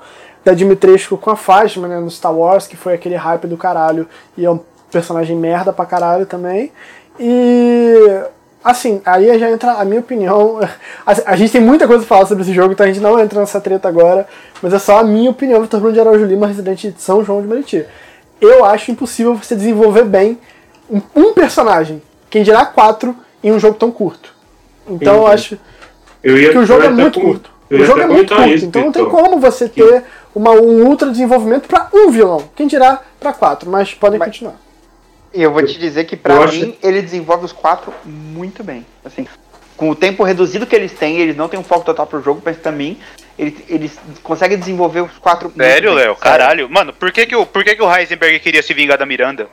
Da 0.45 0.53
Dimitrescu 0.53 1.17
com 1.17 1.29
a 1.29 1.35
Phasma, 1.35 1.89
né, 1.89 1.99
no 1.99 2.09
Star 2.09 2.33
Wars, 2.33 2.65
que 2.67 2.77
foi 2.77 2.93
aquele 2.93 3.15
hype 3.15 3.47
do 3.47 3.57
caralho 3.57 4.07
e 4.37 4.45
é 4.45 4.49
um 4.49 4.57
personagem 4.89 5.35
merda 5.35 5.73
pra 5.73 5.85
caralho 5.85 6.25
também. 6.25 6.71
E. 7.19 8.21
Assim, 8.63 9.01
aí 9.05 9.37
já 9.37 9.51
entra 9.51 9.73
a 9.73 9.83
minha 9.83 9.99
opinião. 9.99 10.59
A, 11.05 11.31
a 11.33 11.35
gente 11.35 11.51
tem 11.51 11.59
muita 11.61 11.85
coisa 11.85 12.05
pra 12.05 12.15
falar 12.17 12.27
sobre 12.27 12.43
esse 12.43 12.53
jogo, 12.53 12.71
então 12.71 12.85
a 12.85 12.87
gente 12.87 13.01
não 13.01 13.19
entra 13.19 13.41
nessa 13.41 13.59
treta 13.59 13.89
agora. 13.89 14.25
Mas 14.61 14.73
é 14.73 14.79
só 14.79 14.99
a 14.99 15.03
minha 15.03 15.29
opinião, 15.31 15.61
Vitor 15.61 15.81
Bruno 15.81 15.93
de 15.93 15.99
Araújo 15.99 16.25
Lima, 16.25 16.47
residente 16.47 16.91
de 16.91 17.01
São 17.01 17.23
João 17.25 17.41
de 17.41 17.47
Meriti. 17.47 17.85
Eu 18.39 18.63
acho 18.63 18.89
impossível 18.91 19.35
você 19.35 19.53
desenvolver 19.55 20.05
bem 20.05 20.37
um 21.13 21.33
personagem, 21.33 22.01
quem 22.38 22.43
dirá 22.43 22.65
quatro, 22.67 23.15
em 23.43 23.51
um 23.51 23.59
jogo 23.59 23.73
tão 23.79 23.89
curto. 23.89 24.31
Então 24.88 25.15
eu 25.15 25.21
Uhum. 25.21 25.27
acho 25.27 25.57
Eu 26.23 26.38
ia, 26.38 26.51
que 26.51 26.57
o 26.59 26.65
jogo 26.67 26.83
eu 26.83 26.89
é 26.89 26.89
muito 26.91 27.19
com- 27.19 27.25
curto. 27.25 27.49
eu 27.69 27.81
O 27.81 27.83
jogo 27.85 27.99
é 27.99 28.05
muito 28.05 28.35
curto, 28.35 28.49
isso, 28.49 28.65
então 28.65 28.83
não 28.83 28.91
tem 28.91 29.05
como 29.05 29.39
você 29.39 29.67
ter 29.67 30.03
uma, 30.35 30.51
um 30.51 30.85
ultra 30.85 31.09
desenvolvimento 31.09 31.67
pra 31.67 31.89
um 31.91 32.11
vilão. 32.11 32.47
Quem 32.55 32.67
dirá 32.67 33.01
pra 33.19 33.33
quatro, 33.33 33.69
mas 33.71 33.91
podem 33.95 34.19
Mas- 34.19 34.27
continuar. 34.29 34.55
E 35.33 35.41
eu 35.41 35.51
vou 35.51 35.65
te 35.65 35.77
dizer 35.79 36.03
que 36.05 36.15
pra 36.15 36.35
eu 36.35 36.39
mim, 36.41 36.45
acho- 36.45 36.73
ele 36.83 37.01
desenvolve 37.01 37.45
os 37.45 37.51
quatro 37.51 37.91
muito 38.05 38.63
bem. 38.63 38.85
Assim, 39.03 39.27
com 39.75 39.89
o 39.89 39.95
tempo 39.95 40.23
reduzido 40.23 40.67
que 40.67 40.75
eles 40.75 40.91
têm, 40.93 41.17
eles 41.17 41.35
não 41.35 41.49
têm 41.49 41.59
um 41.59 41.63
foco 41.63 41.85
total 41.85 42.05
pro 42.05 42.21
jogo, 42.21 42.39
mas 42.45 42.57
também 42.57 42.99
eles, 43.38 43.55
eles 43.67 43.99
conseguem 44.21 44.57
desenvolver 44.59 45.01
os 45.01 45.17
quatro 45.17 45.49
muito 45.49 45.59
Sério, 45.63 45.93
Léo? 45.93 46.15
Caralho. 46.15 46.69
Mano, 46.69 46.93
por 46.93 47.11
que 47.11 47.25
que, 47.25 47.35
o, 47.35 47.47
por 47.47 47.63
que 47.63 47.75
que 47.75 47.81
o 47.81 47.91
Heisenberg 47.95 48.39
queria 48.39 48.61
se 48.61 48.73
vingar 48.75 48.97
da 48.99 49.05
Miranda? 49.07 49.47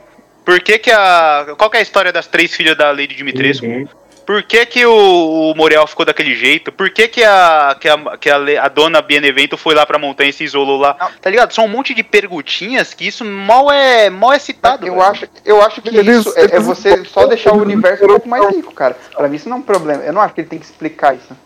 Por 0.45 0.59
que 0.61 0.77
que 0.77 0.91
a... 0.91 1.55
Qual 1.57 1.69
que 1.69 1.77
é 1.77 1.79
a 1.79 1.83
história 1.83 2.13
das 2.13 2.27
três 2.27 2.53
filhas 2.53 2.77
da 2.77 2.91
Lady 2.91 3.15
Dimitrescu? 3.15 3.65
Uhum. 3.65 3.87
Por 4.25 4.41
que 4.41 4.65
que 4.65 4.83
o, 4.85 5.51
o 5.51 5.55
Morel 5.55 5.85
ficou 5.85 6.03
daquele 6.03 6.33
jeito? 6.35 6.71
Por 6.71 6.89
que 6.89 7.07
que 7.07 7.23
a, 7.23 7.77
que 7.79 7.87
a, 7.87 8.17
que 8.17 8.27
a, 8.29 8.63
a 8.63 8.67
dona 8.69 8.99
Benevento 8.99 9.55
foi 9.55 9.75
lá 9.75 9.85
pra 9.85 9.99
montanha 9.99 10.31
e 10.31 10.33
se 10.33 10.43
isolou 10.43 10.79
lá? 10.79 10.97
Não. 10.99 11.11
Tá 11.21 11.29
ligado? 11.29 11.53
São 11.53 11.65
um 11.65 11.67
monte 11.67 11.93
de 11.93 12.01
perguntinhas 12.01 12.91
que 12.91 13.07
isso 13.07 13.23
mal 13.23 13.71
é, 13.71 14.09
mal 14.09 14.33
é 14.33 14.39
citado. 14.39 14.87
Eu 14.87 14.95
velho. 14.95 15.05
acho, 15.05 15.27
eu 15.45 15.61
acho 15.61 15.79
que 15.79 15.89
Eles- 15.89 16.25
isso 16.25 16.33
é, 16.35 16.55
é 16.55 16.59
você 16.59 17.05
só 17.05 17.27
deixar 17.27 17.53
o 17.53 17.61
universo 17.61 18.03
um 18.03 18.07
pouco 18.07 18.27
mais 18.27 18.55
rico, 18.55 18.73
cara. 18.73 18.97
Pra 19.15 19.27
mim 19.27 19.35
isso 19.35 19.47
não 19.47 19.57
é 19.57 19.59
um 19.59 19.63
problema. 19.63 20.03
Eu 20.03 20.13
não 20.13 20.21
acho 20.21 20.33
que 20.33 20.41
ele 20.41 20.47
tem 20.47 20.57
que 20.57 20.65
explicar 20.65 21.13
isso. 21.15 21.37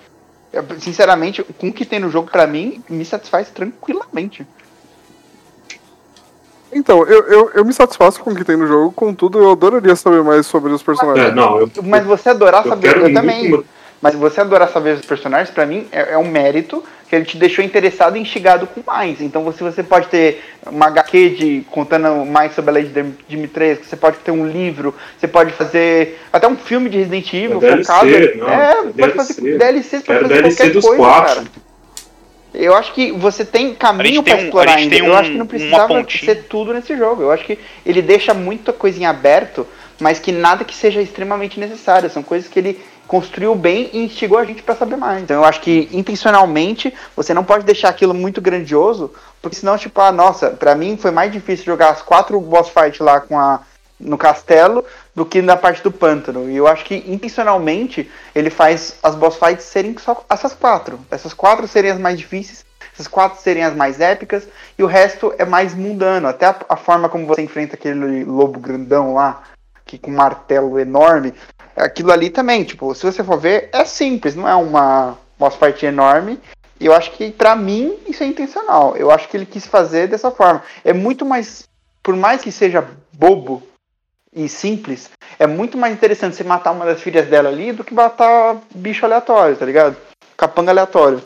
Eu, 0.53 0.65
sinceramente, 0.79 1.43
com 1.43 1.67
o 1.67 1.73
que 1.73 1.83
tem 1.85 1.99
no 1.99 2.09
jogo, 2.09 2.31
pra 2.31 2.47
mim, 2.47 2.81
me 2.89 3.03
satisfaz 3.03 3.49
tranquilamente. 3.49 4.47
Então, 6.72 7.03
eu, 7.05 7.24
eu, 7.28 7.51
eu 7.55 7.65
me 7.65 7.74
satisfaço 7.74 8.20
com 8.22 8.32
o 8.32 8.36
que 8.36 8.43
tem 8.43 8.55
no 8.55 8.67
jogo, 8.67 8.91
contudo, 8.91 9.39
eu 9.39 9.51
adoraria 9.51 9.95
saber 9.95 10.22
mais 10.24 10.45
sobre 10.45 10.72
os 10.72 10.82
É, 10.82 10.86
personagens. 10.86 11.36
não, 11.36 11.59
eu, 11.59 11.70
Mas 11.84 12.05
você 12.05 12.30
adorar 12.30 12.63
eu 12.63 12.70
saber, 12.70 12.95
eu 12.95 13.01
muito 13.01 13.13
também. 13.15 13.53
uma- 13.53 13.63
Mas 14.01 14.15
você 14.15 14.39
adorar 14.39 14.70
saber 14.70 14.95
os 14.95 15.05
personagens, 15.05 15.49
pra 15.49 15.65
mim, 15.65 15.88
é, 15.91 16.13
é 16.13 16.17
um 16.17 16.28
mérito 16.30 16.82
que 17.09 17.15
ele 17.15 17.26
te 17.26 17.38
deixou 17.38 17.65
interessado 17.65 18.15
e 18.15 18.20
instigado 18.22 18.65
com 18.67 18.82
mais. 18.86 19.20
Então 19.20 19.43
você, 19.43 19.61
você 19.63 19.82
pode 19.84 20.07
ter 20.07 20.41
uma 20.65 20.86
HQ 20.86 21.30
de, 21.32 21.65
contando 21.72 22.24
mais 22.24 22.53
sobre 22.53 22.70
a 22.70 22.74
lei 22.76 22.84
de 22.84 23.03
Dimitrescu, 23.28 23.84
você 23.86 23.97
pode 23.97 24.17
ter 24.20 24.32
um 24.32 24.47
livro, 24.47 24.93
você 25.17 25.28
pode 25.28 25.51
fazer 25.53 26.17
até 26.32 26.47
um 26.47 26.55
filme 26.55 26.88
de 26.89 26.97
Resident 26.99 27.34
Evil 27.34 27.59
DLC, 27.59 27.84
focado. 27.84 28.38
não, 28.38 28.47
é, 28.49 28.84
DLC. 28.93 28.93
pode 29.01 29.13
fazer 29.17 29.57
DLC, 29.57 29.99
pode 30.01 30.20
fazer 30.22 30.34
DLC 30.34 30.55
qualquer 30.55 30.74
dos 30.74 30.86
coisa, 30.86 31.03
quatro. 31.03 31.36
cara. 31.36 31.47
Eu 32.53 32.75
acho 32.75 32.93
que 32.93 33.11
você 33.11 33.45
tem 33.45 33.75
caminho 33.75 34.21
um- 34.21 34.23
explorar 34.23 34.71
gente 34.71 34.83
ainda. 34.83 34.95
tem 34.95 35.05
eu 35.05 35.13
um- 35.13 35.15
acho 35.17 35.31
que 35.31 35.37
não 35.37 35.45
precisava 35.47 36.05
ser 36.09 36.43
tudo 36.49 36.73
nesse 36.73 36.97
jogo. 36.97 37.21
Eu 37.21 37.31
acho 37.31 37.45
que 37.45 37.59
ele 37.85 38.01
deixa 38.01 38.33
muita 38.33 38.73
coisa 38.73 38.99
em 38.99 39.05
aberto, 39.05 39.67
mas 39.99 40.17
que 40.19 40.31
nada 40.31 40.63
que 40.63 40.75
seja 40.75 41.01
extremamente 41.01 41.59
necessário. 41.59 42.09
São 42.09 42.23
coisas 42.23 42.49
que 42.49 42.57
ele 42.57 42.79
construiu 43.07 43.55
bem 43.55 43.89
e 43.93 44.03
instigou 44.05 44.37
a 44.37 44.45
gente 44.45 44.61
pra 44.63 44.75
saber 44.75 44.95
mais. 44.95 45.21
Então 45.21 45.37
eu 45.37 45.43
acho 45.45 45.61
que 45.61 45.89
intencionalmente 45.91 46.93
você 47.15 47.33
não 47.33 47.43
pode 47.43 47.65
deixar 47.65 47.89
aquilo 47.89 48.13
muito 48.13 48.39
grandioso, 48.39 49.11
porque 49.41 49.55
senão, 49.57 49.77
tipo, 49.77 49.99
ah, 50.01 50.11
nossa, 50.11 50.49
pra 50.51 50.75
mim 50.75 50.95
foi 50.97 51.11
mais 51.11 51.31
difícil 51.31 51.65
jogar 51.65 51.89
as 51.89 52.01
quatro 52.01 52.39
boss 52.39 52.69
fights 52.69 52.99
lá 52.99 53.19
com 53.19 53.37
a 53.39 53.61
no 53.99 54.17
castelo 54.17 54.85
do 55.13 55.25
que 55.25 55.41
na 55.41 55.57
parte 55.57 55.83
do 55.83 55.91
pântano. 55.91 56.49
E 56.49 56.55
eu 56.55 56.67
acho 56.67 56.85
que 56.85 57.03
intencionalmente 57.07 58.09
ele 58.33 58.49
faz 58.49 58.95
as 59.03 59.15
boss 59.15 59.35
fights 59.35 59.65
serem 59.65 59.97
só 59.97 60.23
essas 60.29 60.53
quatro. 60.53 60.99
Essas 61.11 61.33
quatro 61.33 61.67
serem 61.67 61.91
as 61.91 61.99
mais 61.99 62.17
difíceis, 62.17 62.65
essas 62.93 63.07
quatro 63.07 63.41
serem 63.41 63.63
as 63.63 63.75
mais 63.75 63.99
épicas, 63.99 64.47
e 64.77 64.83
o 64.83 64.87
resto 64.87 65.33
é 65.37 65.45
mais 65.45 65.73
mundano. 65.73 66.27
Até 66.27 66.45
a, 66.45 66.55
a 66.69 66.77
forma 66.77 67.09
como 67.09 67.27
você 67.27 67.41
enfrenta 67.41 67.75
aquele 67.75 68.23
lobo 68.23 68.59
grandão 68.59 69.13
lá, 69.13 69.43
que 69.85 69.97
com 69.97 70.11
um 70.11 70.15
martelo 70.15 70.79
enorme. 70.79 71.33
Aquilo 71.75 72.11
ali 72.11 72.29
também, 72.29 72.63
tipo, 72.63 72.93
se 72.93 73.05
você 73.05 73.23
for 73.23 73.39
ver, 73.39 73.69
é 73.73 73.83
simples, 73.85 74.35
não 74.35 74.47
é 74.47 74.55
uma 74.55 75.17
boss 75.37 75.55
fight 75.55 75.85
enorme. 75.85 76.39
E 76.79 76.85
eu 76.85 76.93
acho 76.93 77.11
que 77.11 77.29
pra 77.31 77.55
mim 77.57 77.97
isso 78.07 78.23
é 78.23 78.25
intencional. 78.25 78.95
Eu 78.95 79.11
acho 79.11 79.27
que 79.27 79.35
ele 79.35 79.45
quis 79.45 79.65
fazer 79.65 80.07
dessa 80.07 80.31
forma. 80.31 80.63
É 80.83 80.93
muito 80.93 81.25
mais, 81.25 81.67
por 82.01 82.15
mais 82.15 82.41
que 82.41 82.51
seja 82.53 82.87
bobo 83.11 83.61
e 84.34 84.47
simples, 84.47 85.09
é 85.38 85.47
muito 85.47 85.77
mais 85.77 85.93
interessante 85.93 86.36
você 86.36 86.43
matar 86.43 86.71
uma 86.71 86.86
das 86.86 87.01
filhas 87.01 87.27
dela 87.27 87.49
ali 87.49 87.71
do 87.71 87.84
que 87.84 87.93
matar 87.93 88.57
bicho 88.73 89.05
aleatório, 89.05 89.55
tá 89.55 89.65
ligado? 89.65 89.95
Capanga 90.38 90.71
aleatório. 90.71 91.21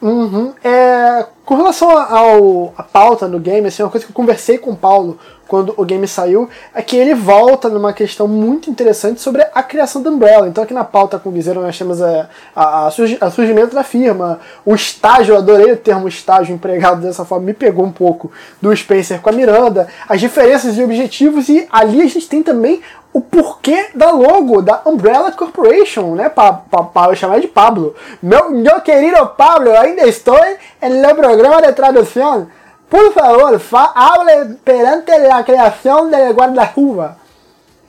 Uhum. 0.00 0.52
É, 0.64 1.26
com 1.44 1.54
relação 1.54 1.90
ao 1.96 2.74
a 2.76 2.82
pauta 2.82 3.28
no 3.28 3.38
game, 3.38 3.68
assim, 3.68 3.82
uma 3.82 3.90
coisa 3.90 4.04
que 4.04 4.10
eu 4.10 4.16
conversei 4.16 4.58
com 4.58 4.72
o 4.72 4.76
Paulo 4.76 5.18
quando 5.52 5.74
o 5.76 5.84
game 5.84 6.08
saiu 6.08 6.48
é 6.74 6.80
que 6.80 6.96
ele 6.96 7.14
volta 7.14 7.68
numa 7.68 7.92
questão 7.92 8.26
muito 8.26 8.70
interessante 8.70 9.20
sobre 9.20 9.46
a 9.54 9.62
criação 9.62 10.00
da 10.02 10.08
Umbrella. 10.08 10.48
Então 10.48 10.64
aqui 10.64 10.72
na 10.72 10.82
pauta 10.82 11.18
com 11.18 11.28
o 11.28 11.32
Guizeiro 11.32 11.60
nós 11.60 11.76
temos 11.76 12.00
a, 12.00 12.30
a, 12.56 12.86
a, 12.86 12.90
surgi, 12.90 13.18
a 13.20 13.30
surgimento 13.30 13.74
da 13.74 13.84
firma, 13.84 14.40
o 14.64 14.74
estágio, 14.74 15.34
eu 15.34 15.36
adorei 15.36 15.70
o 15.70 15.76
termo 15.76 16.08
estágio 16.08 16.54
empregado 16.54 17.02
dessa 17.02 17.26
forma, 17.26 17.44
me 17.44 17.52
pegou 17.52 17.84
um 17.84 17.92
pouco 17.92 18.32
do 18.62 18.74
Spencer 18.74 19.20
com 19.20 19.28
a 19.28 19.32
Miranda, 19.32 19.88
as 20.08 20.22
diferenças 20.22 20.74
de 20.74 20.82
objetivos 20.82 21.50
e 21.50 21.68
ali 21.70 22.00
a 22.00 22.06
gente 22.06 22.26
tem 22.26 22.42
também 22.42 22.80
o 23.12 23.20
porquê 23.20 23.90
da 23.94 24.10
logo 24.10 24.62
da 24.62 24.80
Umbrella 24.86 25.30
Corporation, 25.32 26.14
né? 26.14 26.30
Para 26.30 26.62
eu 27.10 27.14
chamar 27.14 27.40
de 27.40 27.46
Pablo. 27.46 27.94
Meu, 28.22 28.50
meu 28.50 28.80
querido 28.80 29.26
Pablo, 29.36 29.70
ainda 29.76 30.08
estou 30.08 30.40
no 30.80 31.14
programa 31.14 31.60
de 31.60 31.74
tradução. 31.74 32.48
Por 32.92 33.10
favor, 33.14 33.58
fa 33.58 33.90
hable 33.94 34.56
perante 34.62 35.12
a 35.12 35.42
criação 35.42 36.10
del 36.10 36.34
guarda-chuva. 36.34 37.16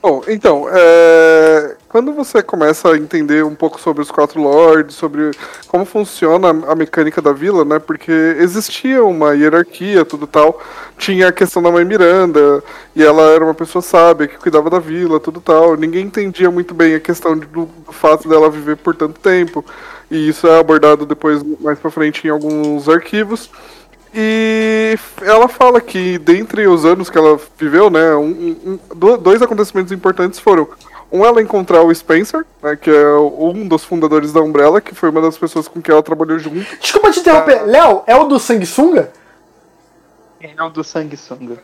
Bom, 0.00 0.22
então, 0.26 0.66
é, 0.72 1.76
quando 1.90 2.14
você 2.14 2.42
começa 2.42 2.90
a 2.90 2.96
entender 2.96 3.44
um 3.44 3.54
pouco 3.54 3.78
sobre 3.78 4.00
os 4.00 4.10
quatro 4.10 4.40
lords, 4.40 4.94
sobre 4.96 5.30
como 5.68 5.84
funciona 5.84 6.48
a 6.48 6.74
mecânica 6.74 7.20
da 7.20 7.34
vila, 7.34 7.66
né? 7.66 7.78
Porque 7.78 8.10
existia 8.38 9.04
uma 9.04 9.34
hierarquia, 9.34 10.06
tudo 10.06 10.26
tal. 10.26 10.58
Tinha 10.96 11.28
a 11.28 11.32
questão 11.32 11.62
da 11.62 11.70
mãe 11.70 11.84
Miranda, 11.84 12.64
e 12.96 13.04
ela 13.04 13.24
era 13.24 13.44
uma 13.44 13.54
pessoa 13.54 13.82
sábia 13.82 14.26
que 14.26 14.38
cuidava 14.38 14.70
da 14.70 14.78
vila, 14.78 15.20
tudo 15.20 15.38
tal. 15.38 15.76
Ninguém 15.76 16.06
entendia 16.06 16.50
muito 16.50 16.72
bem 16.72 16.94
a 16.94 17.00
questão 17.00 17.36
do, 17.36 17.46
do 17.66 17.92
fato 17.92 18.26
dela 18.26 18.48
viver 18.48 18.78
por 18.78 18.96
tanto 18.96 19.20
tempo. 19.20 19.62
E 20.10 20.30
isso 20.30 20.46
é 20.46 20.58
abordado 20.58 21.04
depois, 21.04 21.42
mais 21.60 21.78
pra 21.78 21.90
frente, 21.90 22.26
em 22.26 22.30
alguns 22.30 22.88
arquivos. 22.88 23.50
E 24.16 24.96
ela 25.22 25.48
fala 25.48 25.80
que 25.80 26.18
dentre 26.18 26.66
os 26.68 26.84
anos 26.84 27.10
que 27.10 27.18
ela 27.18 27.38
viveu, 27.58 27.90
né, 27.90 28.14
um- 28.14 28.56
um- 28.64 28.78
do- 28.94 29.16
dois 29.16 29.42
acontecimentos 29.42 29.90
importantes 29.92 30.38
foram 30.38 30.68
um 31.10 31.24
ela 31.24 31.42
encontrar 31.42 31.82
o 31.82 31.92
Spencer, 31.94 32.44
né, 32.62 32.76
que 32.76 32.90
é 32.90 33.16
um 33.16 33.66
dos 33.66 33.84
fundadores 33.84 34.32
da 34.32 34.40
Umbrella, 34.40 34.80
que 34.80 34.94
foi 34.94 35.10
uma 35.10 35.20
das 35.20 35.36
pessoas 35.36 35.66
com 35.66 35.82
quem 35.82 35.92
ela 35.92 36.02
trabalhou 36.02 36.38
junto. 36.38 36.64
Desculpa 36.80 37.10
te 37.10 37.20
interromper, 37.20 37.62
Léo, 37.66 38.02
é 38.06 38.14
o 38.16 38.24
do 38.24 38.38
Sanguessunga? 38.38 39.12
É 40.40 40.62
o 40.62 40.68
do 40.68 40.84
sanguessunga. 40.84 41.56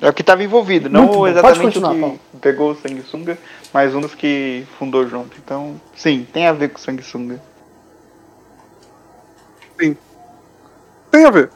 É 0.00 0.08
o 0.08 0.12
que 0.14 0.22
estava 0.22 0.42
envolvido, 0.42 0.88
Muito 0.88 1.12
não 1.12 1.28
exatamente 1.28 1.68
o 1.68 1.70
que 1.72 1.80
Paulo. 1.80 2.20
pegou 2.40 2.70
o 2.70 2.74
sanguessunga, 2.74 3.36
mas 3.72 3.94
um 3.94 4.00
dos 4.00 4.14
que 4.14 4.66
fundou 4.78 5.06
junto. 5.06 5.36
Então, 5.44 5.78
sim, 5.94 6.26
tem 6.32 6.46
a 6.46 6.52
ver 6.54 6.70
com 6.70 6.78
o 6.78 6.80
sanguessunga. 6.80 7.38
Tem 11.10 11.24
a 11.24 11.30
ver. 11.30 11.50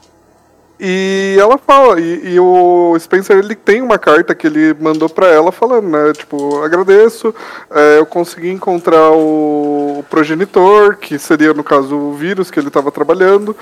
E 0.79 1.37
ela 1.39 1.57
fala, 1.57 2.01
e, 2.01 2.35
e 2.35 2.41
o 2.41 2.97
Spencer 2.99 3.39
ele 3.39 3.55
tem 3.55 3.81
uma 3.81 3.97
carta 3.97 4.35
que 4.35 4.47
ele 4.47 4.75
mandou 4.75 5.09
pra 5.09 5.29
ela 5.29 5.53
falando, 5.53 5.89
né? 5.89 6.13
Tipo, 6.13 6.63
agradeço, 6.63 7.33
é, 7.71 7.99
eu 7.99 8.07
consegui 8.07 8.51
encontrar 8.51 9.13
o 9.13 10.05
progenitor, 10.11 10.97
que 10.97 11.17
seria 11.17 11.55
no 11.55 11.63
caso 11.63 11.97
o 11.97 12.15
vírus 12.15 12.51
que 12.51 12.59
ele 12.59 12.71
tava 12.71 12.91
trabalhando, 12.91 13.57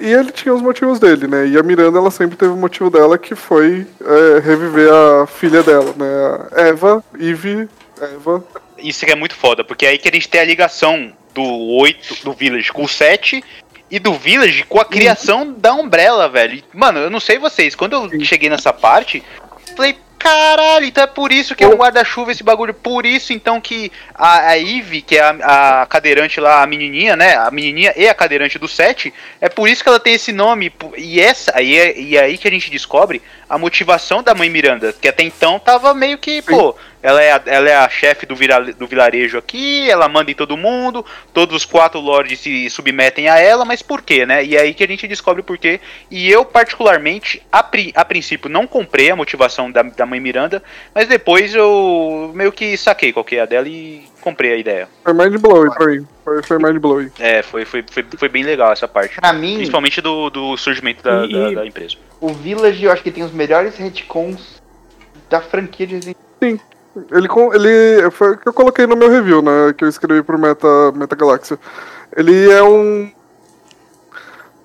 e 0.00 0.10
ele 0.10 0.32
tinha 0.32 0.54
os 0.54 0.62
motivos 0.62 0.98
dele, 0.98 1.28
né? 1.28 1.46
E 1.46 1.58
a 1.58 1.62
Miranda 1.62 1.98
ela 1.98 2.10
sempre 2.10 2.36
teve 2.36 2.52
o 2.52 2.56
motivo 2.56 2.88
dela 2.88 3.18
que 3.18 3.34
foi 3.34 3.86
é, 4.00 4.40
reviver 4.40 4.90
a 4.90 5.26
filha 5.26 5.62
dela, 5.62 5.94
né? 5.96 6.68
Eva, 6.68 7.04
Eve, 7.20 7.68
Eva. 8.00 8.42
Isso 8.78 9.04
é 9.04 9.14
muito 9.14 9.34
foda, 9.34 9.62
porque 9.62 9.84
é 9.84 9.90
aí 9.90 9.98
que 9.98 10.08
a 10.08 10.12
gente 10.12 10.28
tem 10.28 10.40
a 10.40 10.44
ligação 10.44 11.12
do 11.34 11.42
8, 11.42 12.24
do 12.24 12.32
Village 12.32 12.72
com 12.72 12.84
o 12.84 12.88
7 12.88 13.44
e 13.90 13.98
do 13.98 14.14
Village 14.14 14.64
com 14.64 14.80
a 14.80 14.84
criação 14.84 15.52
da 15.52 15.74
Umbrella, 15.74 16.28
velho. 16.28 16.56
E, 16.56 16.64
Mano, 16.72 17.00
eu 17.00 17.10
não 17.10 17.20
sei 17.20 17.38
vocês, 17.38 17.74
quando 17.74 17.92
eu 17.92 18.24
cheguei 18.24 18.48
nessa 18.48 18.72
parte, 18.72 19.22
falei, 19.76 19.96
caralho, 20.24 20.86
então 20.86 21.04
é 21.04 21.06
por 21.06 21.30
isso 21.30 21.54
que 21.54 21.62
é 21.62 21.68
um 21.68 21.76
guarda-chuva 21.76 22.32
esse 22.32 22.42
bagulho, 22.42 22.72
por 22.72 23.04
isso 23.04 23.34
então 23.34 23.60
que 23.60 23.92
a, 24.14 24.48
a 24.48 24.58
Eve, 24.58 25.02
que 25.02 25.18
é 25.18 25.20
a, 25.20 25.82
a 25.82 25.86
cadeirante 25.86 26.40
lá, 26.40 26.62
a 26.62 26.66
menininha, 26.66 27.14
né, 27.14 27.36
a 27.36 27.50
menininha 27.50 27.92
e 27.94 28.08
a 28.08 28.14
cadeirante 28.14 28.58
do 28.58 28.66
7, 28.66 29.12
é 29.38 29.50
por 29.50 29.68
isso 29.68 29.82
que 29.82 29.88
ela 29.90 30.00
tem 30.00 30.14
esse 30.14 30.32
nome, 30.32 30.72
e 30.96 31.20
essa, 31.20 31.52
aí 31.54 31.76
é, 31.78 32.00
e 32.00 32.16
é 32.16 32.22
aí 32.22 32.38
que 32.38 32.48
a 32.48 32.50
gente 32.50 32.70
descobre 32.70 33.20
a 33.54 33.58
motivação 33.58 34.20
da 34.20 34.34
mãe 34.34 34.50
Miranda, 34.50 34.92
que 34.92 35.06
até 35.06 35.22
então 35.22 35.60
tava 35.60 35.94
meio 35.94 36.18
que, 36.18 36.42
pô, 36.42 36.74
ela 37.00 37.22
é 37.22 37.30
a, 37.32 37.42
ela 37.46 37.68
é 37.68 37.76
a 37.76 37.88
chefe 37.88 38.26
do, 38.26 38.34
vira, 38.34 38.60
do 38.72 38.86
vilarejo 38.86 39.38
aqui, 39.38 39.88
ela 39.88 40.08
manda 40.08 40.30
em 40.30 40.34
todo 40.34 40.56
mundo, 40.56 41.04
todos 41.32 41.54
os 41.54 41.64
quatro 41.64 42.00
lords 42.00 42.40
se 42.40 42.68
submetem 42.68 43.28
a 43.28 43.38
ela, 43.38 43.64
mas 43.64 43.80
por 43.80 44.02
quê, 44.02 44.26
né? 44.26 44.44
E 44.44 44.56
é 44.56 44.60
aí 44.62 44.74
que 44.74 44.82
a 44.82 44.88
gente 44.88 45.06
descobre 45.06 45.40
por 45.42 45.56
quê. 45.56 45.80
E 46.10 46.28
eu, 46.28 46.44
particularmente, 46.44 47.40
a, 47.52 47.62
pri- 47.62 47.92
a 47.94 48.04
princípio, 48.04 48.50
não 48.50 48.66
comprei 48.66 49.10
a 49.10 49.16
motivação 49.16 49.70
da, 49.70 49.82
da 49.82 50.04
mãe 50.04 50.18
Miranda, 50.18 50.60
mas 50.92 51.06
depois 51.06 51.54
eu 51.54 52.32
meio 52.34 52.50
que 52.50 52.76
saquei 52.76 53.12
qual 53.12 53.24
que 53.24 53.36
é 53.36 53.40
a 53.42 53.46
dela 53.46 53.68
e 53.68 54.02
comprei 54.20 54.52
a 54.52 54.56
ideia. 54.56 54.88
Foi 55.04 55.12
mind 55.12 55.36
blowing 55.40 55.70
pra 55.70 55.86
mim. 55.86 56.06
Foi, 56.24 56.42
foi 56.42 56.58
mind 56.58 56.78
blowing. 56.78 57.10
É, 57.20 57.42
foi, 57.42 57.64
foi, 57.64 57.84
foi, 57.88 58.04
foi 58.16 58.28
bem 58.28 58.42
legal 58.42 58.72
essa 58.72 58.88
parte. 58.88 59.20
Pra 59.20 59.32
mim, 59.32 59.56
Principalmente 59.56 60.00
do, 60.00 60.30
do 60.30 60.56
surgimento 60.56 61.02
da, 61.04 61.24
E- 61.26 61.32
da, 61.32 61.60
da 61.60 61.66
empresa. 61.66 61.96
O 62.24 62.32
Village 62.32 62.84
eu 62.84 62.92
acho 62.92 63.02
que 63.02 63.10
tem 63.10 63.22
os 63.24 63.32
melhores 63.32 63.76
retcons 63.76 64.62
da 65.28 65.40
franquia 65.40 65.86
de 65.86 65.94
Resident 65.96 66.16
Ele, 67.10 67.28
com- 67.28 67.52
ele 67.52 68.10
foi 68.10 68.32
o 68.32 68.38
que 68.38 68.48
eu 68.48 68.52
coloquei 68.52 68.86
no 68.86 68.96
meu 68.96 69.10
review, 69.10 69.42
né? 69.42 69.72
Que 69.76 69.84
eu 69.84 69.88
escrevi 69.88 70.22
pro 70.22 70.38
Meta, 70.38 70.66
Meta 70.94 71.16
Galáxia. 71.16 71.58
Ele 72.16 72.50
é 72.50 72.62
um. 72.62 73.10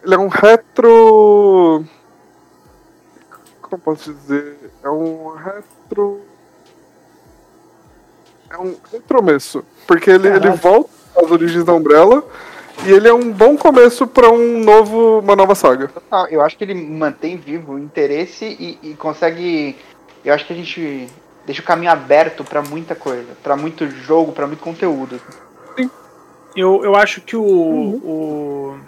Ele 0.04 0.14
é 0.16 0.18
um 0.18 0.28
retro. 0.28 1.84
Como 3.62 3.74
eu 3.74 3.80
posso 3.80 4.14
dizer? 4.14 4.58
É 4.84 4.90
um 4.90 5.34
retro. 5.36 6.22
É 8.52 8.58
um 8.58 8.76
retromesso. 8.92 9.64
Porque 9.88 10.10
ele, 10.12 10.28
ele 10.28 10.50
volta 10.52 10.90
às 11.18 11.32
origens 11.32 11.64
da 11.64 11.74
Umbrella. 11.74 12.24
E 12.86 12.92
ele 12.92 13.08
é 13.08 13.14
um 13.14 13.32
bom 13.32 13.58
começo 13.58 14.08
pra 14.08 14.30
um 14.30 14.64
novo, 14.64 15.20
uma 15.20 15.36
nova 15.36 15.54
saga. 15.54 15.90
Total, 15.90 16.28
eu 16.28 16.42
acho 16.42 16.58
que 16.58 16.64
ele 16.64 16.74
mantém 16.74 17.36
vivo 17.38 17.74
o 17.74 17.80
interesse 17.80 18.46
e, 18.46 18.80
e 18.92 18.94
consegue. 18.96 19.76
Eu 20.24 20.34
acho 20.34 20.46
que 20.46 20.54
a 20.54 20.56
gente 20.56 21.08
deixa 21.46 21.62
o 21.62 21.66
caminho 21.66 21.92
aberto 21.92 22.44
pra 22.44 22.62
muita 22.62 22.96
coisa, 22.96 23.28
pra 23.44 23.56
muito 23.58 23.88
jogo, 23.90 24.32
pra 24.32 24.48
muito 24.48 24.62
conteúdo. 24.64 25.20
Eu, 26.56 26.84
eu 26.84 26.96
acho 26.96 27.22
que 27.22 27.36
o, 27.36 27.44
o. 27.44 28.80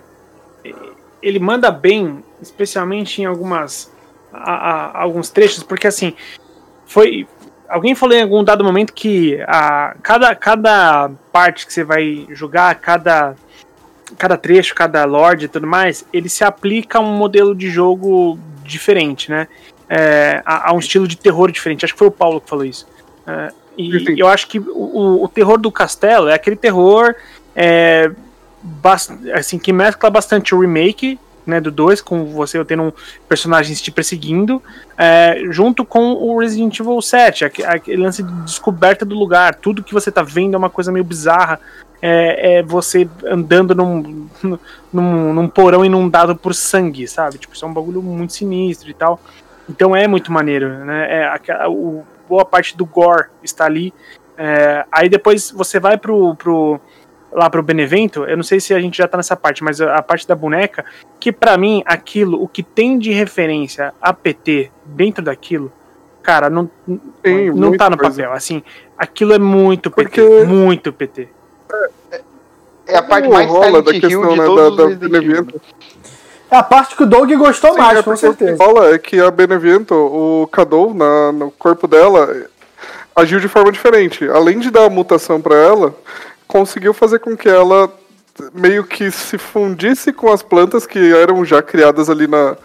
Ele 1.21 1.39
manda 1.39 1.69
bem, 1.69 2.23
especialmente 2.41 3.21
em 3.21 3.25
algumas. 3.25 3.91
a- 4.33 4.53
a- 4.97 5.01
alguns 5.01 5.29
trechos, 5.29 5.63
porque 5.63 5.85
assim. 5.87 6.13
Foi. 6.85 7.27
alguém 7.69 7.93
falou 7.93 8.15
em 8.15 8.21
algum 8.23 8.43
dado 8.43 8.63
momento 8.63 8.93
que 8.93 9.39
a, 9.47 9.95
cada, 10.01 10.33
cada 10.35 11.11
parte 11.31 11.65
que 11.67 11.73
você 11.73 11.83
vai 11.83 12.25
jogar, 12.31 12.73
cada, 12.75 13.35
cada 14.17 14.37
trecho, 14.37 14.75
cada 14.75 15.03
lord 15.05 15.45
e 15.45 15.47
tudo 15.47 15.67
mais, 15.67 16.05
ele 16.11 16.29
se 16.29 16.43
aplica 16.43 16.97
a 16.97 17.01
um 17.01 17.15
modelo 17.15 17.55
de 17.55 17.69
jogo 17.69 18.37
diferente, 18.63 19.29
né? 19.29 19.47
É, 19.89 20.41
a, 20.45 20.69
a, 20.69 20.73
um 20.73 20.79
estilo 20.79 21.07
de 21.07 21.17
terror 21.17 21.51
diferente. 21.51 21.83
Acho 21.83 21.93
que 21.93 21.99
foi 21.99 22.07
o 22.07 22.11
Paulo 22.11 22.39
que 22.39 22.49
falou 22.49 22.63
isso. 22.63 22.87
É, 23.27 23.51
e 23.77 24.19
eu 24.19 24.27
acho 24.27 24.47
que 24.47 24.59
o, 24.59 25.23
o, 25.23 25.27
terror 25.27 25.57
do 25.57 25.71
castelo 25.71 26.29
é 26.29 26.33
aquele 26.33 26.55
terror 26.55 27.15
é, 27.55 28.11
assim, 29.33 29.57
que 29.57 29.73
mescla 29.73 30.09
bastante 30.09 30.53
o 30.53 30.59
remake 30.59 31.19
né, 31.45 31.59
do 31.59 31.71
2, 31.71 32.01
com 32.01 32.25
você 32.25 32.63
tendo 32.63 32.93
personagens 33.27 33.81
te 33.81 33.91
perseguindo, 33.91 34.61
é, 34.97 35.41
junto 35.49 35.83
com 35.83 36.13
o 36.13 36.39
Resident 36.39 36.79
Evil 36.79 37.01
7, 37.01 37.45
aquele 37.45 38.01
lance 38.01 38.21
de 38.21 38.31
descoberta 38.43 39.03
do 39.03 39.15
lugar, 39.15 39.55
tudo 39.55 39.83
que 39.83 39.93
você 39.93 40.11
tá 40.11 40.21
vendo 40.21 40.53
é 40.53 40.57
uma 40.57 40.69
coisa 40.69 40.91
meio 40.91 41.03
bizarra, 41.03 41.59
é, 42.01 42.57
é 42.57 42.63
você 42.63 43.07
andando 43.25 43.75
num, 43.75 44.27
num, 44.91 45.33
num, 45.33 45.47
porão 45.47 45.85
inundado 45.85 46.35
por 46.35 46.53
sangue, 46.55 47.07
sabe? 47.07 47.37
Tipo, 47.37 47.53
isso 47.53 47.65
é 47.65 47.67
um 47.67 47.73
bagulho 47.73 48.01
muito 48.01 48.33
sinistro 48.33 48.89
e 48.89 48.93
tal. 48.93 49.19
Então 49.69 49.95
é 49.95 50.07
muito 50.07 50.31
maneiro, 50.31 50.69
né? 50.85 51.07
É, 51.09 51.25
a, 51.53 51.69
o, 51.69 52.03
boa 52.27 52.45
parte 52.45 52.75
do 52.75 52.85
gore 52.85 53.27
está 53.43 53.65
ali. 53.65 53.93
É, 54.37 54.85
aí 54.91 55.07
depois 55.09 55.51
você 55.51 55.79
vai 55.79 55.97
pro, 55.97 56.35
pro 56.35 56.79
lá 57.31 57.49
pro 57.49 57.63
Benevento, 57.63 58.25
eu 58.25 58.35
não 58.35 58.43
sei 58.43 58.59
se 58.59 58.73
a 58.73 58.79
gente 58.79 58.97
já 58.97 59.07
tá 59.07 59.15
nessa 59.15 59.35
parte, 59.35 59.63
mas 59.63 59.79
a 59.79 60.01
parte 60.01 60.27
da 60.27 60.35
boneca, 60.35 60.83
que 61.19 61.31
para 61.31 61.57
mim 61.57 61.81
aquilo, 61.85 62.41
o 62.43 62.47
que 62.47 62.61
tem 62.61 62.99
de 62.99 63.11
referência 63.11 63.93
a 64.01 64.11
PT 64.13 64.69
dentro 64.83 65.23
daquilo, 65.23 65.71
cara, 66.21 66.49
não, 66.49 66.69
Sim, 67.25 67.51
não 67.51 67.75
tá 67.77 67.89
no 67.89 67.97
coisa. 67.97 68.23
papel. 68.23 68.33
Assim, 68.33 68.61
aquilo 68.97 69.33
é 69.33 69.39
muito 69.39 69.89
PT, 69.89 70.21
Porque... 70.21 70.45
muito 70.45 70.91
PT. 70.91 71.29
É, 72.11 72.21
é 72.87 72.97
a 72.97 73.03
parte 73.03 73.27
mais 73.27 73.49
rola 73.49 73.81
da 73.81 73.91
questão 73.91 74.29
de 74.29 74.39
né, 74.39 74.45
da, 74.45 74.69
da 74.69 74.95
Benevento. 74.95 75.61
É 76.49 76.57
a 76.57 76.63
parte 76.63 76.95
que 76.97 77.03
o 77.03 77.05
Doug 77.05 77.31
gostou 77.33 77.71
Sim, 77.71 77.77
mais, 77.77 77.99
é 77.99 78.03
com 78.03 78.15
certeza. 78.15 78.53
O 78.53 78.57
que 78.57 78.63
rola 78.63 78.93
é 78.93 78.97
que 78.97 79.19
a 79.21 79.31
Benevento, 79.31 79.95
o 79.95 80.47
Cadou, 80.47 80.93
na, 80.93 81.31
no 81.31 81.49
corpo 81.51 81.87
dela, 81.87 82.45
agiu 83.15 83.39
de 83.39 83.47
forma 83.47 83.71
diferente. 83.71 84.27
Além 84.27 84.59
de 84.59 84.69
dar 84.69 84.85
a 84.85 84.89
mutação 84.89 85.39
para 85.39 85.55
ela, 85.55 85.95
conseguiu 86.47 86.93
fazer 86.93 87.19
com 87.19 87.37
que 87.37 87.47
ela 87.47 87.89
meio 88.53 88.83
que 88.83 89.09
se 89.11 89.37
fundisse 89.37 90.11
com 90.11 90.31
as 90.31 90.41
plantas 90.41 90.85
que 90.85 91.13
eram 91.13 91.45
já 91.45 91.61
criadas 91.61 92.09
ali 92.09 92.27
na, 92.27 92.57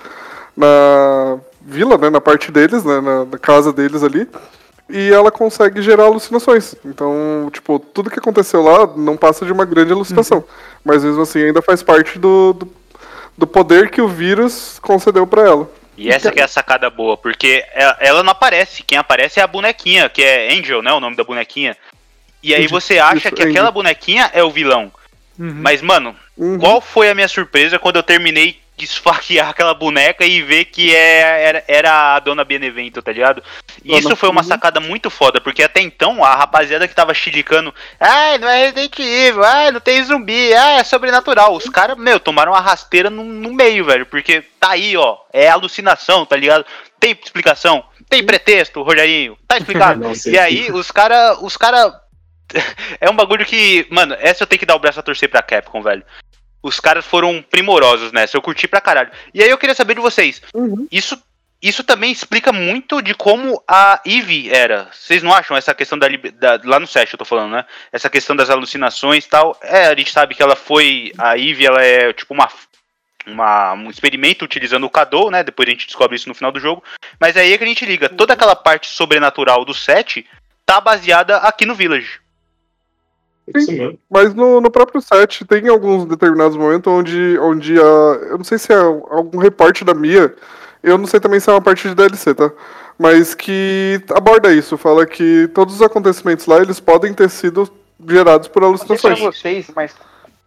na 0.57 1.39
vila, 1.61 1.99
né, 1.99 2.11
na 2.11 2.21
parte 2.21 2.51
deles, 2.51 2.85
né, 2.85 3.01
na, 3.01 3.25
na 3.25 3.39
casa 3.39 3.73
deles 3.73 4.03
ali. 4.03 4.29
E 4.89 5.13
ela 5.13 5.33
consegue 5.33 5.83
gerar 5.83 6.05
alucinações. 6.05 6.75
Então, 6.85 7.51
tipo, 7.53 7.79
tudo 7.79 8.11
que 8.11 8.19
aconteceu 8.19 8.63
lá 8.63 8.87
não 8.97 9.17
passa 9.17 9.45
de 9.45 9.53
uma 9.53 9.65
grande 9.65 9.93
alucinação. 9.93 10.39
Uhum. 10.39 10.45
Mas 10.85 11.03
mesmo 11.03 11.23
assim 11.23 11.43
ainda 11.43 11.61
faz 11.61 11.83
parte 11.83 12.19
do, 12.19 12.53
do, 12.53 12.73
do 13.37 13.47
poder 13.47 13.91
que 13.91 14.01
o 14.01 14.09
vírus 14.09 14.79
concedeu 14.81 15.27
para 15.27 15.43
ela. 15.43 15.71
E 15.97 16.09
essa 16.09 16.29
então... 16.29 16.33
que 16.33 16.41
é 16.41 16.45
a 16.45 16.49
sacada 16.49 16.89
boa, 16.89 17.17
porque 17.17 17.65
ela 17.99 18.23
não 18.23 18.31
aparece. 18.31 18.83
Quem 18.83 18.99
aparece 18.99 19.41
é 19.41 19.43
a 19.43 19.47
bonequinha, 19.47 20.09
que 20.09 20.23
é 20.23 20.53
Angel, 20.53 20.83
né? 20.83 20.93
O 20.93 21.01
nome 21.01 21.17
da 21.17 21.25
bonequinha. 21.25 21.77
E 22.43 22.55
aí 22.55 22.69
você 22.69 22.99
acha 22.99 23.31
que 23.31 23.43
aquela 23.43 23.73
bonequinha 23.73 24.31
é 24.33 24.43
o 24.43 24.51
vilão. 24.51 24.93
Uhum. 25.39 25.61
Mas, 25.63 25.83
mano, 25.83 26.15
uhum. 26.37 26.59
qual 26.59 26.81
foi 26.81 27.11
a 27.11 27.15
minha 27.15 27.29
surpresa 27.29 27.79
quando 27.79 27.97
eu 27.97 28.03
terminei 28.03 28.61
esfaquear 28.85 29.49
aquela 29.49 29.73
boneca 29.73 30.25
e 30.25 30.43
ver 30.43 30.67
que 30.67 30.95
é, 30.95 31.45
era, 31.45 31.65
era 31.67 32.15
a 32.15 32.21
Dona 32.21 32.45
Benevento, 32.45 33.01
tá 33.01 33.13
ligado? 33.13 33.43
E 33.85 33.97
isso 33.97 34.15
foi 34.15 34.29
uma 34.29 34.43
sacada 34.43 34.81
muito 34.81 35.09
foda, 35.09 35.41
porque 35.41 35.63
até 35.63 35.81
então 35.81 36.23
a 36.23 36.35
rapaziada 36.35 36.87
que 36.87 36.95
tava 36.95 37.15
chilicando, 37.15 37.75
ai, 37.99 38.39
não 38.39 38.49
é 38.49 38.67
Resident 38.67 38.99
Evil, 38.99 39.45
ai, 39.45 39.71
não 39.71 39.81
tem 39.81 40.03
zumbi, 40.05 40.53
ai, 40.53 40.81
é 40.81 40.85
sobrenatural. 40.85 41.55
Os 41.55 41.69
caras, 41.69 41.97
meu, 41.97 42.21
tomaram 42.21 42.53
uma 42.53 42.61
rasteira 42.61 43.09
no, 43.09 43.25
no 43.25 43.53
meio, 43.53 43.85
velho, 43.85 44.07
porque 44.07 44.43
tá 44.61 44.71
aí, 44.73 44.97
ó, 44.97 45.19
é 45.33 45.49
alucinação, 45.49 46.27
tá 46.27 46.37
ligado? 46.37 46.67
Tem 47.01 47.19
explicação, 47.23 47.85
tem 48.11 48.25
pretexto, 48.25 48.83
Rogerinho, 48.83 49.39
tá 49.49 49.57
explicado. 49.59 50.03
e 50.27 50.39
aí, 50.39 50.71
os 50.71 50.91
caras, 50.91 51.39
os 51.41 51.57
cara 51.57 51.99
é 53.01 53.11
um 53.11 53.17
bagulho 53.17 53.45
que, 53.45 53.87
mano, 53.91 54.15
essa 54.19 54.43
eu 54.43 54.47
tenho 54.47 54.61
que 54.61 54.67
dar 54.67 54.77
o 54.77 54.79
braço 54.79 55.01
a 55.01 55.03
torcer 55.03 55.29
pra 55.29 55.43
Capcom, 55.43 55.83
velho. 55.83 56.05
Os 56.67 56.81
caras 56.81 57.07
foram 57.07 57.43
primorosos 57.43 58.11
nessa, 58.13 58.37
eu 58.37 58.43
curti 58.43 58.67
pra 58.67 58.81
caralho. 58.81 59.11
E 59.33 59.43
aí 59.43 59.49
eu 59.49 59.59
queria 59.59 59.75
saber 59.75 59.95
de 59.95 60.01
vocês, 60.01 60.43
uhum. 60.53 60.87
isso 60.91 61.17
isso 61.63 61.83
também 61.83 62.13
explica 62.13 62.53
muito 62.53 63.01
de 63.01 63.15
como 63.15 63.63
a 63.67 64.01
Eve 64.05 64.51
era. 64.51 64.89
Vocês 64.93 65.23
não 65.23 65.33
acham 65.33 65.57
essa 65.57 65.75
questão 65.75 65.99
da, 65.99 66.07
da 66.07 66.61
lá 66.65 66.79
no 66.79 66.87
set 66.87 67.11
eu 67.11 67.19
tô 67.19 67.25
falando, 67.25 67.53
né? 67.53 67.65
Essa 67.91 68.11
questão 68.11 68.37
das 68.37 68.51
alucinações 68.51 69.25
e 69.25 69.29
tal. 69.29 69.59
É, 69.63 69.87
a 69.87 69.95
gente 69.97 70.13
sabe 70.13 70.35
que 70.35 70.43
ela 70.43 70.55
foi 70.55 71.13
a 71.17 71.37
Eve, 71.39 71.65
ela 71.65 71.83
é 71.83 72.13
tipo 72.13 72.35
uma 72.35 72.47
uma, 73.27 73.73
um 73.73 73.91
experimento 73.91 74.45
utilizando 74.45 74.85
o 74.85 74.91
Cadou, 74.91 75.31
né? 75.31 75.43
Depois 75.43 75.67
a 75.67 75.73
gente 75.73 75.87
descobre 75.87 76.15
isso 76.15 76.29
no 76.29 76.35
final 76.35 76.53
do 76.53 76.61
jogo. 76.61 76.85
Mas 77.19 77.37
é 77.37 77.41
aí 77.41 77.59
que 77.59 77.65
a 77.65 77.67
gente 77.67 77.85
liga. 77.85 78.09
Toda 78.09 78.35
aquela 78.35 78.55
parte 78.55 78.89
sobrenatural 78.89 79.65
do 79.65 79.75
set 79.75 80.27
tá 80.65 80.81
baseada 80.81 81.39
aqui 81.39 81.67
no 81.67 81.75
Village. 81.75 82.21
Sim, 83.59 83.99
mas 84.11 84.35
no, 84.35 84.61
no 84.61 84.71
próprio 84.71 85.01
set 85.01 85.45
tem 85.45 85.69
alguns 85.69 86.05
determinados 86.05 86.57
momentos 86.57 86.93
onde, 86.93 87.39
onde 87.39 87.79
a. 87.79 87.83
Eu 87.83 88.39
não 88.39 88.45
sei 88.45 88.59
se 88.59 88.73
é 88.73 88.77
algum 88.77 89.39
reporte 89.39 89.85
da 89.85 89.95
Mia. 89.95 90.35
Eu 90.83 90.99
não 90.99 91.07
sei 91.07 91.21
também 91.21 91.39
se 91.39 91.49
é 91.49 91.53
uma 91.53 91.61
parte 91.61 91.89
de 91.89 91.95
DLC, 91.95 92.35
tá? 92.35 92.51
Mas 92.99 93.35
que 93.35 94.03
aborda 94.15 94.53
isso, 94.53 94.77
fala 94.77 95.07
que 95.07 95.49
todos 95.55 95.77
os 95.77 95.83
acontecimentos 95.83 96.47
lá 96.47 96.61
eles 96.61 96.81
podem 96.81 97.13
ter 97.13 97.31
sido 97.31 97.69
gerados 98.09 98.49
por 98.49 98.65
alucinações. 98.65 99.21
Não 99.21 99.33
vocês, 99.33 99.71
mas 99.75 99.95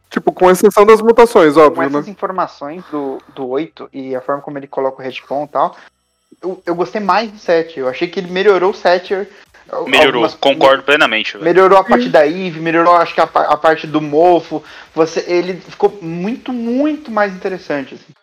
Tipo, 0.09 0.31
com 0.31 0.49
exceção 0.49 0.85
das 0.85 1.01
mutações, 1.01 1.55
óbvio, 1.55 1.75
com 1.75 1.83
essas 1.83 2.07
né? 2.07 2.11
informações 2.11 2.83
do, 2.91 3.19
do 3.35 3.47
8 3.47 3.89
e 3.93 4.15
a 4.15 4.21
forma 4.21 4.41
como 4.41 4.57
ele 4.57 4.65
coloca 4.65 4.99
o 4.99 5.05
retcon 5.05 5.45
e 5.45 5.47
tal, 5.47 5.77
eu, 6.41 6.61
eu 6.65 6.73
gostei 6.73 6.99
mais 6.99 7.31
do 7.31 7.37
7. 7.37 7.79
Eu 7.79 7.87
achei 7.87 8.07
que 8.07 8.19
ele 8.19 8.31
melhorou 8.31 8.71
o 8.71 8.75
7 8.75 9.27
Melhorou, 9.87 10.23
algumas, 10.23 10.33
concordo 10.35 10.83
plenamente. 10.83 11.33
Véio. 11.33 11.43
Melhorou 11.45 11.77
a 11.77 11.83
parte 11.83 12.09
da 12.09 12.25
Eve, 12.25 12.59
melhorou 12.59 12.95
acho 12.95 13.13
que 13.13 13.21
a, 13.21 13.23
a, 13.23 13.57
parte 13.57 13.85
do 13.85 14.01
mofo. 14.01 14.63
Você, 14.95 15.23
ele 15.27 15.55
ficou 15.55 15.99
muito, 16.01 16.51
muito 16.51 17.11
mais 17.11 17.33
interessante. 17.33 17.95
Assim. 17.95 18.13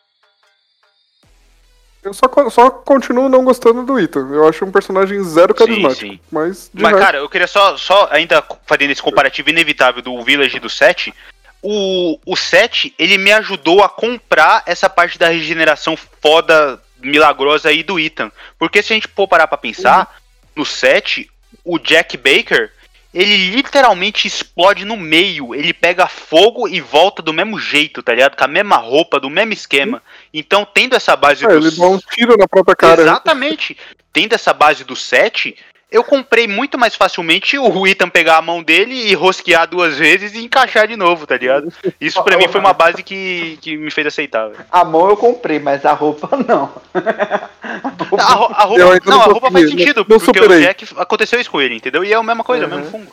Eu 2.07 2.15
só, 2.15 2.29
só 2.51 2.71
continuo 2.71 3.29
não 3.29 3.45
gostando 3.45 3.85
do 3.85 3.99
Ethan. 3.99 4.29
Eu 4.33 4.49
acho 4.49 4.65
um 4.65 4.71
personagem 4.71 5.23
zero 5.25 5.53
carismático. 5.53 6.01
Sim, 6.01 6.11
sim. 6.13 6.21
Mas, 6.31 6.71
mas 6.73 6.93
resto... 6.93 7.05
cara, 7.05 7.19
eu 7.19 7.29
queria 7.29 7.49
só, 7.49 7.77
só 7.77 8.09
ainda 8.13 8.45
fazendo 8.65 8.93
esse 8.93 9.03
comparativo 9.03 9.51
inevitável 9.51 10.01
do 10.01 10.23
Village 10.23 10.57
e 10.57 10.61
do 10.61 10.71
7. 10.71 11.13
O, 11.61 12.19
o 12.25 12.37
7, 12.37 12.95
ele 12.97 13.19
me 13.19 13.33
ajudou 13.33 13.83
a 13.83 13.89
comprar 13.89 14.63
essa 14.67 14.89
parte 14.89 15.19
da 15.19 15.29
regeneração 15.29 15.97
foda, 15.97 16.81
milagrosa 17.03 17.71
aí 17.71 17.83
do 17.83 17.99
Ethan. 17.99 18.31
Porque 18.57 18.83
se 18.83 18.93
a 18.93 18.95
gente 18.95 19.09
for 19.09 19.27
parar 19.27 19.49
pra 19.49 19.59
pensar, 19.59 20.01
uhum. 20.01 20.63
no 20.63 20.65
7, 20.65 21.29
o 21.67 21.79
Jack 21.81 22.17
Baker, 22.17 22.71
ele 23.13 23.51
literalmente 23.51 24.29
explode 24.29 24.85
no 24.85 24.97
meio. 24.97 25.55
Ele 25.55 25.73
pega 25.73 26.07
fogo 26.07 26.69
e 26.69 26.81
volta 26.81 27.21
do 27.21 27.33
mesmo 27.33 27.59
jeito, 27.59 28.03
tá 28.03 28.13
ligado? 28.13 28.37
Com 28.37 28.45
a 28.45 28.49
mesma 28.49 28.77
roupa, 28.77 29.19
do 29.19 29.29
mesmo 29.29 29.53
esquema. 29.53 30.03
Então, 30.33 30.65
tendo 30.65 30.95
essa 30.95 31.17
base 31.17 31.45
é, 31.45 31.49
do. 31.49 31.55
Ele 31.55 31.71
dá 31.77 31.89
um 31.89 31.99
tiro 31.99 32.37
na 32.37 32.47
própria 32.47 32.77
cara. 32.77 33.03
Exatamente. 33.03 33.77
tendo 34.13 34.35
essa 34.35 34.53
base 34.53 34.85
do 34.85 34.95
7, 34.95 35.57
eu 35.91 36.03
comprei 36.03 36.49
muito 36.49 36.77
mais 36.77 36.97
facilmente 36.97 37.57
o 37.59 37.87
Ethan 37.87 38.09
pegar 38.09 38.39
a 38.39 38.43
mão 38.43 38.63
dele 38.63 38.93
e 38.93 39.15
rosquear 39.15 39.69
duas 39.69 39.97
vezes 39.97 40.35
e 40.35 40.45
encaixar 40.45 40.89
de 40.89 40.97
novo, 40.97 41.27
tá 41.27 41.37
ligado? 41.37 41.73
Isso 42.01 42.23
pra 42.25 42.37
mim 42.37 42.49
foi 42.49 42.61
uma 42.61 42.73
base 42.73 43.03
que, 43.03 43.57
que 43.61 43.77
me 43.77 43.91
fez 43.91 44.09
aceitar. 44.09 44.49
Véio. 44.49 44.65
A 44.71 44.85
mão 44.85 45.09
eu 45.09 45.17
comprei, 45.17 45.61
mas 45.61 45.85
a 45.85 45.93
roupa 45.93 46.29
não. 46.47 46.71
a, 46.93 48.23
a 48.23 48.65
roupa, 48.65 48.85
não, 48.85 48.99
não, 49.07 49.21
a 49.21 49.25
roupa 49.27 49.51
faz 49.51 49.71
sentido, 49.71 50.05
não, 50.09 50.19
porque 50.19 50.41
superei. 50.41 50.59
o 50.59 50.63
Jack 50.63 50.87
aconteceu 50.97 51.41
isso 51.41 51.51
com 51.51 51.61
ele, 51.61 51.77
entendeu? 51.77 52.03
E 52.05 52.13
é 52.13 52.17
a 52.17 52.23
mesma 52.23 52.43
coisa, 52.43 52.67
uhum. 52.67 52.73
o 52.73 52.77
mesmo 52.77 52.91
fungo. 52.91 53.13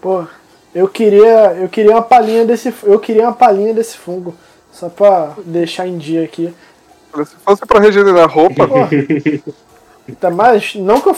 Pô, 0.00 0.26
eu 0.74 0.88
queria, 0.88 1.56
eu 1.60 1.68
queria 1.68 1.90
uma 1.90 2.02
palhinha 2.02 2.46
desse, 2.46 2.74
eu 2.84 2.98
queria 2.98 3.24
uma 3.24 3.34
palhinha 3.34 3.74
desse 3.74 3.98
fungo, 3.98 4.34
só 4.72 4.88
pra 4.88 5.34
deixar 5.44 5.86
em 5.86 5.98
dia 5.98 6.24
aqui. 6.24 6.52
Se 7.24 7.36
fosse 7.44 7.66
pra 7.66 7.78
regenerar 7.78 8.28
roupa, 8.28 8.66
Tá, 10.20 10.30
mas 10.30 10.74
não 10.74 11.00
que 11.00 11.08
eu. 11.08 11.14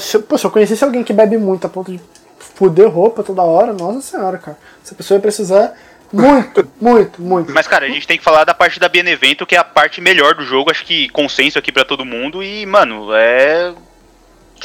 Se, 0.00 0.18
pô, 0.18 0.36
se 0.36 0.44
eu 0.44 0.50
conhecesse 0.50 0.82
alguém 0.82 1.04
que 1.04 1.12
bebe 1.12 1.38
muito 1.38 1.66
a 1.66 1.70
ponto 1.70 1.92
de 1.92 2.00
fuder 2.38 2.88
roupa 2.88 3.22
toda 3.22 3.42
hora, 3.42 3.72
nossa 3.72 4.00
senhora, 4.00 4.38
cara. 4.38 4.58
Essa 4.84 4.94
pessoa 4.94 5.16
ia 5.16 5.22
precisar 5.22 5.74
muito, 6.12 6.68
muito, 6.80 7.22
muito. 7.22 7.52
Mas, 7.52 7.66
cara, 7.66 7.86
a 7.86 7.88
gente 7.88 8.06
tem 8.06 8.18
que 8.18 8.24
falar 8.24 8.44
da 8.44 8.54
parte 8.54 8.78
da 8.80 8.88
Benevento, 8.88 9.46
que 9.46 9.54
é 9.54 9.58
a 9.58 9.64
parte 9.64 10.00
melhor 10.00 10.34
do 10.34 10.44
jogo, 10.44 10.70
acho 10.70 10.84
que 10.84 11.08
consenso 11.10 11.58
aqui 11.58 11.70
para 11.70 11.84
todo 11.84 12.04
mundo. 12.04 12.42
E, 12.42 12.66
mano, 12.66 13.14
é. 13.14 13.72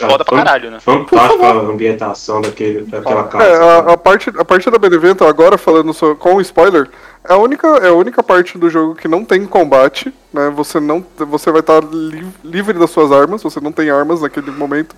Foda 0.07 0.23
pra 0.23 0.37
caralho, 0.37 0.71
né? 0.71 0.79
Fantástica 0.79 1.45
a 1.45 1.51
ambientação 1.51 2.41
daquele, 2.41 2.81
daquela 2.83 3.23
casa. 3.25 3.43
É, 3.43 3.55
a, 3.57 3.77
a 3.93 3.97
parte, 3.97 4.31
a 4.37 4.45
parte 4.45 4.69
da 4.69 4.77
Benevento, 4.77 5.25
agora 5.25 5.57
falando 5.57 5.93
so- 5.93 6.15
com 6.15 6.39
spoiler, 6.41 6.87
é 7.27 7.33
a, 7.33 7.37
única, 7.37 7.67
é 7.67 7.87
a 7.89 7.93
única 7.93 8.21
parte 8.23 8.57
do 8.57 8.69
jogo 8.69 8.95
que 8.95 9.07
não 9.07 9.25
tem 9.25 9.45
combate, 9.45 10.13
né? 10.33 10.49
Você, 10.55 10.79
não, 10.79 11.05
você 11.17 11.51
vai 11.51 11.59
estar 11.61 11.83
li- 11.83 12.25
livre 12.43 12.77
das 12.77 12.89
suas 12.89 13.11
armas, 13.11 13.43
você 13.43 13.59
não 13.59 13.71
tem 13.71 13.89
armas 13.89 14.21
naquele 14.21 14.51
momento. 14.51 14.95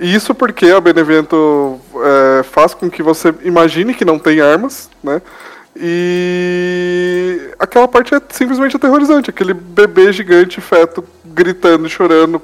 E 0.00 0.14
isso 0.14 0.34
porque 0.34 0.66
a 0.66 0.80
Benevento 0.80 1.80
é, 2.38 2.42
faz 2.44 2.72
com 2.74 2.88
que 2.88 3.02
você 3.02 3.34
imagine 3.42 3.92
que 3.94 4.04
não 4.04 4.18
tem 4.18 4.40
armas, 4.40 4.88
né? 5.02 5.20
E 5.80 7.50
aquela 7.58 7.86
parte 7.88 8.14
é 8.14 8.20
simplesmente 8.30 8.76
aterrorizante, 8.76 9.30
aquele 9.30 9.54
bebê 9.54 10.12
gigante 10.12 10.60
feto 10.60 11.04
gritando, 11.24 11.88
chorando, 11.88 12.40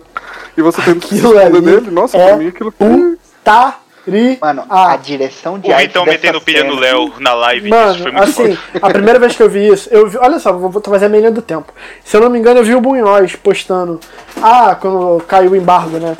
e 0.56 0.62
você 0.62 0.80
tendo 0.82 1.00
que 1.00 1.08
se 1.08 1.16
esconder 1.16 1.60
dele. 1.60 1.90
Nossa, 1.90 2.16
é 2.16 2.26
pra 2.28 2.36
mim 2.36 2.48
aquilo 2.48 2.72
foi... 2.76 3.16
Putari. 3.44 4.38
Mano, 4.40 4.64
Ah. 4.68 4.92
a 4.92 4.96
direção 4.96 5.58
de 5.58 5.70
O 5.70 5.72
arte 5.74 5.86
Vitão 5.86 6.04
metendo 6.04 6.38
pilha 6.40 6.62
no 6.62 6.74
Léo 6.74 7.14
na 7.20 7.32
live 7.32 7.70
disso 7.70 7.74
Mano, 7.74 8.02
foi 8.02 8.12
muito 8.12 8.22
assim, 8.24 8.54
forte. 8.54 8.84
a 8.84 8.90
primeira 8.90 9.18
vez 9.18 9.34
que 9.34 9.42
eu 9.42 9.48
vi 9.48 9.66
isso, 9.66 9.88
eu 9.90 10.06
vi, 10.06 10.18
olha 10.18 10.38
só, 10.38 10.52
vou, 10.52 10.68
vou 10.68 10.82
fazer 10.82 11.06
a 11.06 11.08
melhor 11.08 11.30
do 11.30 11.40
tempo. 11.40 11.72
Se 12.04 12.14
eu 12.14 12.20
não 12.20 12.28
me 12.28 12.38
engano, 12.38 12.60
eu 12.60 12.64
vi 12.64 12.74
o 12.74 12.82
Bunhós 12.82 13.34
postando. 13.34 13.98
Ah, 14.42 14.76
quando 14.78 15.22
caiu 15.26 15.52
o 15.52 15.56
embargo, 15.56 15.96
né? 15.98 16.18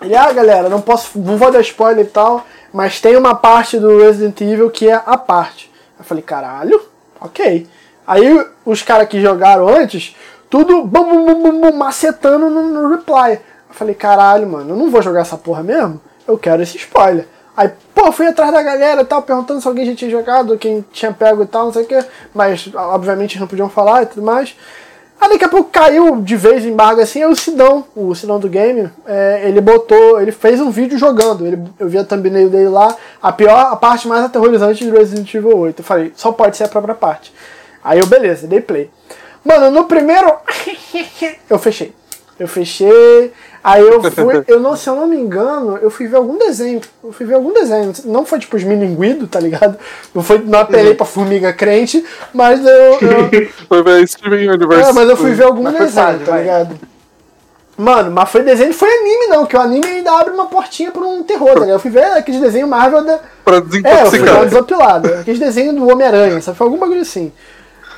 Ele, 0.00 0.14
ah, 0.14 0.32
galera, 0.32 0.68
não 0.68 0.80
posso, 0.80 1.18
não 1.18 1.36
vou 1.36 1.50
dar 1.50 1.60
spoiler 1.60 2.04
e 2.04 2.08
tal, 2.08 2.46
mas 2.72 3.00
tem 3.00 3.16
uma 3.16 3.34
parte 3.34 3.78
do 3.80 3.98
Resident 4.00 4.40
Evil 4.40 4.70
que 4.70 4.88
é 4.88 4.94
a 5.04 5.16
parte. 5.16 5.72
Eu 5.98 6.04
falei, 6.04 6.22
caralho, 6.22 6.80
ok. 7.20 7.66
Aí 8.06 8.46
os 8.64 8.80
caras 8.82 9.08
que 9.08 9.20
jogaram 9.20 9.68
antes, 9.68 10.14
tudo 10.52 10.84
bum, 10.84 11.04
bum, 11.08 11.24
bum, 11.24 11.42
bum, 11.42 11.60
bum, 11.62 11.72
macetando 11.72 12.50
no, 12.50 12.68
no 12.68 12.90
reply. 12.90 13.40
Eu 13.70 13.74
falei, 13.74 13.94
caralho, 13.94 14.46
mano, 14.46 14.74
eu 14.74 14.76
não 14.76 14.90
vou 14.90 15.00
jogar 15.00 15.22
essa 15.22 15.38
porra 15.38 15.62
mesmo, 15.62 15.98
eu 16.28 16.36
quero 16.36 16.62
esse 16.62 16.76
spoiler. 16.76 17.26
Aí, 17.56 17.70
pô, 17.94 18.12
fui 18.12 18.26
atrás 18.26 18.52
da 18.52 18.62
galera 18.62 19.00
e 19.00 19.04
tal, 19.06 19.22
perguntando 19.22 19.62
se 19.62 19.66
alguém 19.66 19.86
já 19.86 19.94
tinha 19.94 20.10
jogado, 20.10 20.58
quem 20.58 20.84
tinha 20.92 21.10
pego 21.10 21.42
e 21.42 21.46
tal, 21.46 21.64
não 21.64 21.72
sei 21.72 21.84
o 21.84 21.86
que, 21.86 22.04
mas 22.34 22.68
obviamente 22.74 23.40
não 23.40 23.46
podiam 23.46 23.70
falar 23.70 24.02
e 24.02 24.06
tudo 24.06 24.20
mais. 24.20 24.54
Aí 25.18 25.30
daqui 25.30 25.44
a 25.46 25.48
pouco 25.48 25.70
caiu 25.70 26.20
de 26.20 26.36
vez 26.36 26.66
o 26.66 26.68
embargo 26.68 27.00
assim, 27.00 27.22
aí 27.22 27.30
o 27.30 27.34
Sidão, 27.34 27.86
o 27.96 28.14
Sidão 28.14 28.38
do 28.38 28.48
game, 28.48 28.90
é, 29.06 29.48
ele 29.48 29.60
botou, 29.60 30.20
ele 30.20 30.32
fez 30.32 30.60
um 30.60 30.68
vídeo 30.68 30.98
jogando, 30.98 31.46
ele, 31.46 31.62
eu 31.78 31.88
vi 31.88 31.96
a 31.96 32.04
thumbnail 32.04 32.50
dele 32.50 32.68
lá, 32.68 32.94
a 33.22 33.32
pior, 33.32 33.72
a 33.72 33.76
parte 33.76 34.06
mais 34.06 34.22
aterrorizante 34.22 34.84
de 34.84 34.90
Resident 34.90 35.32
Evil 35.32 35.56
8. 35.56 35.80
Eu 35.80 35.84
falei, 35.84 36.12
só 36.14 36.30
pode 36.30 36.58
ser 36.58 36.64
a 36.64 36.68
própria 36.68 36.94
parte. 36.94 37.32
Aí 37.82 37.98
eu, 37.98 38.06
beleza, 38.06 38.46
dei 38.46 38.60
play. 38.60 38.90
Mano, 39.44 39.70
no 39.70 39.84
primeiro, 39.84 40.32
eu 41.50 41.58
fechei. 41.58 41.92
Eu 42.38 42.48
fechei, 42.48 43.32
aí 43.62 43.82
eu 43.86 44.02
fui, 44.10 44.42
eu 44.48 44.58
não, 44.58 44.74
se 44.74 44.88
eu 44.88 44.96
não 44.96 45.06
me 45.06 45.16
engano, 45.16 45.76
eu 45.80 45.90
fui 45.90 46.08
ver 46.08 46.16
algum 46.16 46.38
desenho, 46.38 46.80
eu 47.04 47.12
fui 47.12 47.24
ver 47.26 47.34
algum 47.34 47.52
desenho, 47.52 47.92
não 48.06 48.24
foi 48.24 48.38
tipo 48.40 48.56
os 48.56 48.64
milinguido, 48.64 49.26
tá 49.28 49.38
ligado? 49.38 49.76
Não 50.14 50.22
foi, 50.22 50.38
não 50.38 50.58
apelei 50.60 50.94
pra 50.94 51.06
formiga 51.06 51.52
crente, 51.52 52.04
mas 52.32 52.60
eu- 52.64 52.98
eu, 53.00 53.48
Foi 53.68 53.82
ver 53.82 54.08
Steven 54.08 54.50
Universe. 54.50 54.90
é, 54.90 54.92
mas 54.92 55.08
eu 55.08 55.16
fui 55.16 55.32
ver 55.32 55.44
algum 55.44 55.62
Mas 55.62 55.74
desenho, 55.74 56.18
tá 56.20 56.32
vai. 56.32 56.40
ligado? 56.40 56.78
Mano, 57.76 58.10
mas 58.10 58.28
foi 58.28 58.42
desenho, 58.42 58.68
não 58.70 58.76
foi 58.76 58.88
anime 58.90 59.26
não, 59.28 59.46
que 59.46 59.56
o 59.56 59.60
anime 59.60 59.86
ainda 59.86 60.12
abre 60.12 60.32
uma 60.34 60.46
portinha 60.46 60.90
pra 60.90 61.02
um 61.02 61.22
terror, 61.22 61.48
tá 61.54 61.60
ligado? 61.60 61.70
Eu 61.70 61.78
fui 61.80 61.90
ver 61.90 62.04
aqueles 62.04 62.40
desenhos 62.40 62.68
Marvel 62.68 63.02
da. 63.04 63.18
Pra 63.44 63.56
É, 63.56 63.58
eu 63.58 63.64
fui 63.66 63.80
dar 63.82 63.90
desintoxicar. 63.90 64.44
desopilada. 64.44 65.20
Aqueles 65.20 65.40
desenhos 65.40 65.74
do 65.74 65.88
Homem-Aranha, 65.88 66.40
sabe? 66.42 66.56
Foi 66.58 66.66
algum 66.66 66.78
bagulho 66.78 67.00
assim. 67.00 67.32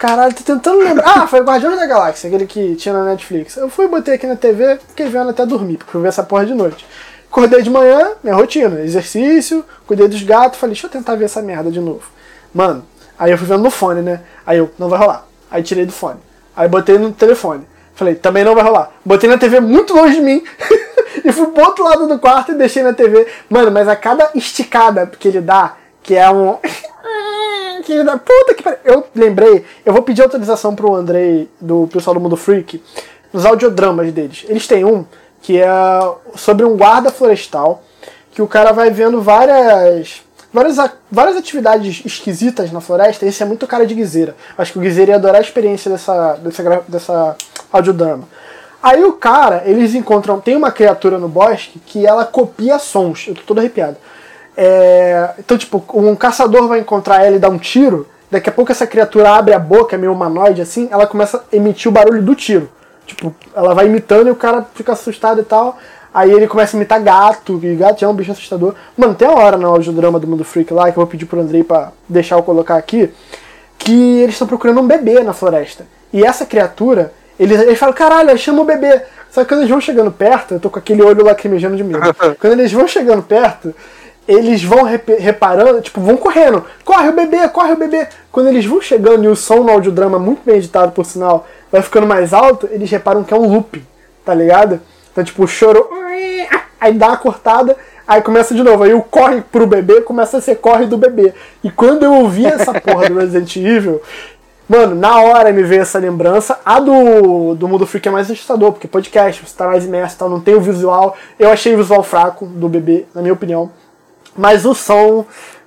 Caralho, 0.04 0.34
tô 0.34 0.42
tentando 0.42 0.80
lembrar. 0.80 1.22
Ah, 1.22 1.26
foi 1.26 1.40
Guardiões 1.40 1.78
da 1.78 1.86
Galáxia, 1.86 2.28
aquele 2.28 2.46
que 2.46 2.76
tinha 2.76 2.92
na 2.92 3.06
Netflix. 3.06 3.56
Eu 3.56 3.70
fui, 3.70 3.88
botei 3.88 4.16
aqui 4.16 4.26
na 4.26 4.36
TV, 4.36 4.78
fiquei 4.88 5.08
vendo 5.08 5.30
até 5.30 5.46
dormir, 5.46 5.78
porque 5.78 5.96
eu 5.96 6.02
vi 6.02 6.08
essa 6.08 6.22
porra 6.22 6.44
de 6.44 6.52
noite. 6.52 6.86
Acordei 7.30 7.62
de 7.62 7.70
manhã, 7.70 8.10
minha 8.22 8.36
rotina, 8.36 8.80
exercício, 8.80 9.64
cuidei 9.86 10.06
dos 10.06 10.22
gatos, 10.22 10.58
falei, 10.58 10.74
deixa 10.74 10.88
eu 10.88 10.90
tentar 10.90 11.14
ver 11.14 11.24
essa 11.24 11.40
merda 11.40 11.70
de 11.70 11.80
novo. 11.80 12.02
Mano, 12.52 12.84
aí 13.18 13.30
eu 13.30 13.38
fui 13.38 13.46
vendo 13.46 13.62
no 13.62 13.70
fone, 13.70 14.02
né? 14.02 14.20
Aí 14.44 14.58
eu, 14.58 14.70
não 14.78 14.90
vai 14.90 14.98
rolar. 14.98 15.26
Aí 15.50 15.62
tirei 15.62 15.86
do 15.86 15.92
fone. 15.92 16.20
Aí 16.54 16.68
botei 16.68 16.98
no 16.98 17.10
telefone. 17.10 17.66
Falei, 17.94 18.14
também 18.14 18.44
não 18.44 18.54
vai 18.54 18.62
rolar. 18.62 18.92
Botei 19.02 19.30
na 19.30 19.38
TV 19.38 19.58
muito 19.58 19.94
longe 19.94 20.16
de 20.16 20.20
mim. 20.20 20.44
e 21.24 21.32
fui 21.32 21.46
pro 21.46 21.64
outro 21.64 21.82
lado 21.82 22.06
do 22.06 22.18
quarto 22.18 22.52
e 22.52 22.56
deixei 22.56 22.82
na 22.82 22.92
TV. 22.92 23.26
Mano, 23.48 23.70
mas 23.70 23.88
a 23.88 23.96
cada 23.96 24.28
esticada 24.34 25.06
que 25.06 25.28
ele 25.28 25.40
dá, 25.40 25.76
que 26.02 26.14
é 26.14 26.30
um. 26.30 26.58
que 27.84 28.02
dá. 28.02 28.18
Puta 28.18 28.54
que 28.54 28.62
pariu. 28.62 28.78
Eu 28.84 29.06
lembrei, 29.14 29.64
eu 29.84 29.92
vou 29.92 30.02
pedir 30.02 30.22
autorização 30.22 30.74
pro 30.74 30.94
Andrei, 30.94 31.48
do 31.60 31.88
pessoal 31.92 32.14
do 32.14 32.20
Mundo 32.20 32.36
Freak, 32.36 32.82
nos 33.32 33.44
audiodramas 33.44 34.12
deles. 34.12 34.44
Eles 34.48 34.66
têm 34.66 34.84
um 34.84 35.04
que 35.42 35.60
é 35.60 35.68
sobre 36.34 36.64
um 36.64 36.76
guarda 36.76 37.10
florestal, 37.10 37.82
que 38.32 38.40
o 38.40 38.48
cara 38.48 38.72
vai 38.72 38.90
vendo 38.90 39.20
várias. 39.20 40.22
Várias, 40.52 40.76
várias 41.10 41.36
atividades 41.36 42.02
esquisitas 42.04 42.70
na 42.70 42.80
floresta, 42.80 43.26
esse 43.26 43.42
é 43.42 43.46
muito 43.46 43.66
cara 43.66 43.84
de 43.84 43.92
guiseira. 43.92 44.36
Acho 44.56 44.72
que 44.72 44.78
o 44.78 44.82
guiseira 44.82 45.10
ia 45.10 45.16
adorar 45.16 45.38
a 45.38 45.40
experiência 45.40 45.90
dessa, 45.90 46.34
dessa, 46.34 46.84
dessa 46.86 47.36
audiodrama. 47.72 48.28
Aí 48.80 49.02
o 49.02 49.14
cara, 49.14 49.62
eles 49.64 49.94
encontram. 49.96 50.38
Tem 50.38 50.54
uma 50.54 50.70
criatura 50.70 51.18
no 51.18 51.26
bosque 51.26 51.80
que 51.84 52.06
ela 52.06 52.24
copia 52.24 52.78
sons. 52.78 53.26
Eu 53.26 53.34
tô 53.34 53.40
todo 53.42 53.58
arrepiado. 53.58 53.96
É, 54.56 55.30
então, 55.38 55.58
tipo, 55.58 55.84
um 55.94 56.14
caçador 56.14 56.68
vai 56.68 56.80
encontrar 56.80 57.24
ela 57.24 57.36
e 57.36 57.38
dar 57.38 57.48
um 57.48 57.58
tiro. 57.58 58.06
Daqui 58.30 58.48
a 58.48 58.52
pouco 58.52 58.72
essa 58.72 58.86
criatura 58.86 59.30
abre 59.30 59.54
a 59.54 59.58
boca, 59.58 59.94
é 59.94 59.98
meio 59.98 60.12
humanoide 60.12 60.62
assim. 60.62 60.88
Ela 60.90 61.06
começa 61.06 61.38
a 61.38 61.56
emitir 61.56 61.88
o 61.88 61.92
barulho 61.92 62.22
do 62.22 62.34
tiro. 62.34 62.68
Tipo, 63.06 63.34
ela 63.54 63.74
vai 63.74 63.86
imitando 63.86 64.28
e 64.28 64.30
o 64.30 64.36
cara 64.36 64.66
fica 64.74 64.92
assustado 64.92 65.40
e 65.40 65.44
tal. 65.44 65.78
Aí 66.12 66.30
ele 66.30 66.46
começa 66.46 66.76
a 66.76 66.78
imitar 66.78 67.02
gato, 67.02 67.58
e 67.60 67.74
gato 67.74 68.04
é 68.04 68.08
um 68.08 68.14
bicho 68.14 68.30
assustador. 68.30 68.74
Mano, 68.96 69.16
tem 69.16 69.26
uma 69.26 69.40
hora 69.40 69.56
no 69.56 69.66
audiodrama 69.66 70.20
do 70.20 70.28
Mundo 70.28 70.44
Freak 70.44 70.72
lá, 70.72 70.84
que 70.84 70.90
eu 70.90 71.02
vou 71.02 71.06
pedir 71.08 71.26
pro 71.26 71.40
Andrei 71.40 71.64
pra 71.64 71.90
deixar 72.08 72.36
eu 72.36 72.42
colocar 72.44 72.76
aqui, 72.76 73.10
que 73.76 74.20
eles 74.20 74.36
estão 74.36 74.46
procurando 74.46 74.80
um 74.80 74.86
bebê 74.86 75.20
na 75.24 75.32
floresta. 75.32 75.86
E 76.12 76.24
essa 76.24 76.46
criatura, 76.46 77.12
eles, 77.38 77.60
eles 77.60 77.76
falam, 77.76 77.92
caralho, 77.92 78.38
chama 78.38 78.62
o 78.62 78.64
bebê. 78.64 79.02
Só 79.28 79.42
que 79.42 79.48
quando 79.48 79.62
eles 79.62 79.70
vão 79.70 79.80
chegando 79.80 80.12
perto, 80.12 80.54
eu 80.54 80.60
tô 80.60 80.70
com 80.70 80.78
aquele 80.78 81.02
olho 81.02 81.24
lacrimejando 81.24 81.76
de 81.76 81.82
medo. 81.82 82.14
quando 82.38 82.52
eles 82.52 82.72
vão 82.72 82.86
chegando 82.86 83.20
perto, 83.20 83.74
eles 84.26 84.62
vão 84.62 84.82
rep- 84.82 85.18
reparando, 85.18 85.80
tipo, 85.80 86.00
vão 86.00 86.16
correndo. 86.16 86.64
Corre 86.84 87.08
o 87.08 87.12
bebê, 87.12 87.48
corre 87.48 87.72
o 87.72 87.76
bebê. 87.76 88.08
Quando 88.32 88.48
eles 88.48 88.64
vão 88.64 88.80
chegando 88.80 89.24
e 89.24 89.28
o 89.28 89.36
som 89.36 89.62
no 89.62 89.70
audiodrama, 89.70 90.18
muito 90.18 90.42
bem 90.44 90.56
editado 90.56 90.92
por 90.92 91.04
sinal, 91.04 91.46
vai 91.70 91.82
ficando 91.82 92.06
mais 92.06 92.32
alto, 92.32 92.68
eles 92.70 92.90
reparam 92.90 93.22
que 93.22 93.34
é 93.34 93.36
um 93.36 93.52
loop, 93.52 93.84
tá 94.24 94.34
ligado? 94.34 94.80
Então, 95.12 95.22
tipo, 95.22 95.44
o 95.44 95.46
choro. 95.46 95.88
Aí 96.80 96.92
dá 96.92 97.08
uma 97.08 97.16
cortada, 97.16 97.76
aí 98.06 98.20
começa 98.20 98.54
de 98.54 98.62
novo. 98.62 98.82
Aí 98.82 98.92
o 98.92 99.00
corre 99.00 99.40
pro 99.40 99.66
bebê 99.66 100.02
começa 100.02 100.36
a 100.36 100.40
ser 100.40 100.56
corre 100.56 100.84
do 100.86 100.98
bebê. 100.98 101.32
E 101.62 101.70
quando 101.70 102.02
eu 102.02 102.12
ouvi 102.12 102.44
essa 102.44 102.78
porra 102.78 103.08
do 103.08 103.18
Resident 103.18 103.56
Evil, 103.56 104.02
mano, 104.68 104.94
na 104.94 105.18
hora 105.20 105.50
me 105.50 105.62
veio 105.62 105.80
essa 105.80 105.98
lembrança. 105.98 106.60
A 106.62 106.80
do, 106.80 107.54
do 107.54 107.66
Mundo 107.66 107.86
Freak 107.86 108.06
é 108.06 108.10
mais 108.10 108.30
assustador, 108.30 108.72
porque 108.72 108.86
podcast, 108.86 109.46
você 109.46 109.56
tá 109.56 109.66
mais 109.66 109.86
imerso 109.86 110.18
tal, 110.18 110.28
não 110.28 110.40
tem 110.40 110.54
o 110.54 110.60
visual. 110.60 111.16
Eu 111.38 111.50
achei 111.50 111.74
o 111.74 111.78
visual 111.78 112.02
fraco 112.02 112.44
do 112.44 112.68
bebê, 112.68 113.06
na 113.14 113.22
minha 113.22 113.32
opinião. 113.32 113.70
Mas 114.36 114.64
o 114.64 114.74
som. 114.74 115.26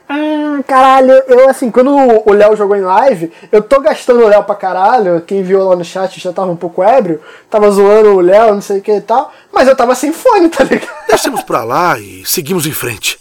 Hum, 0.09 0.63
caralho, 0.63 1.11
eu 1.27 1.49
assim, 1.49 1.69
quando 1.69 1.91
o 1.93 2.31
Léo 2.31 2.55
jogou 2.55 2.77
em 2.77 2.81
live, 2.81 3.29
eu 3.51 3.61
tô 3.61 3.81
gastando 3.81 4.21
o 4.21 4.27
Léo 4.27 4.43
pra 4.43 4.55
caralho. 4.55 5.21
Quem 5.21 5.43
viu 5.43 5.67
lá 5.67 5.75
no 5.75 5.83
chat 5.83 6.17
já 6.19 6.31
tava 6.31 6.49
um 6.49 6.55
pouco 6.55 6.81
ébrio, 6.81 7.21
tava 7.49 7.69
zoando 7.69 8.11
o 8.11 8.21
Léo, 8.21 8.53
não 8.53 8.61
sei 8.61 8.79
o 8.79 8.81
que 8.81 8.91
e 8.93 9.01
tal. 9.01 9.33
Mas 9.51 9.67
eu 9.67 9.75
tava 9.75 9.95
sem 9.95 10.13
fone, 10.13 10.47
tá 10.49 10.63
ligado? 10.63 11.07
Descemos 11.09 11.43
pra 11.43 11.63
lá 11.63 11.99
e 11.99 12.23
seguimos 12.25 12.65
em 12.65 12.71
frente. 12.71 13.19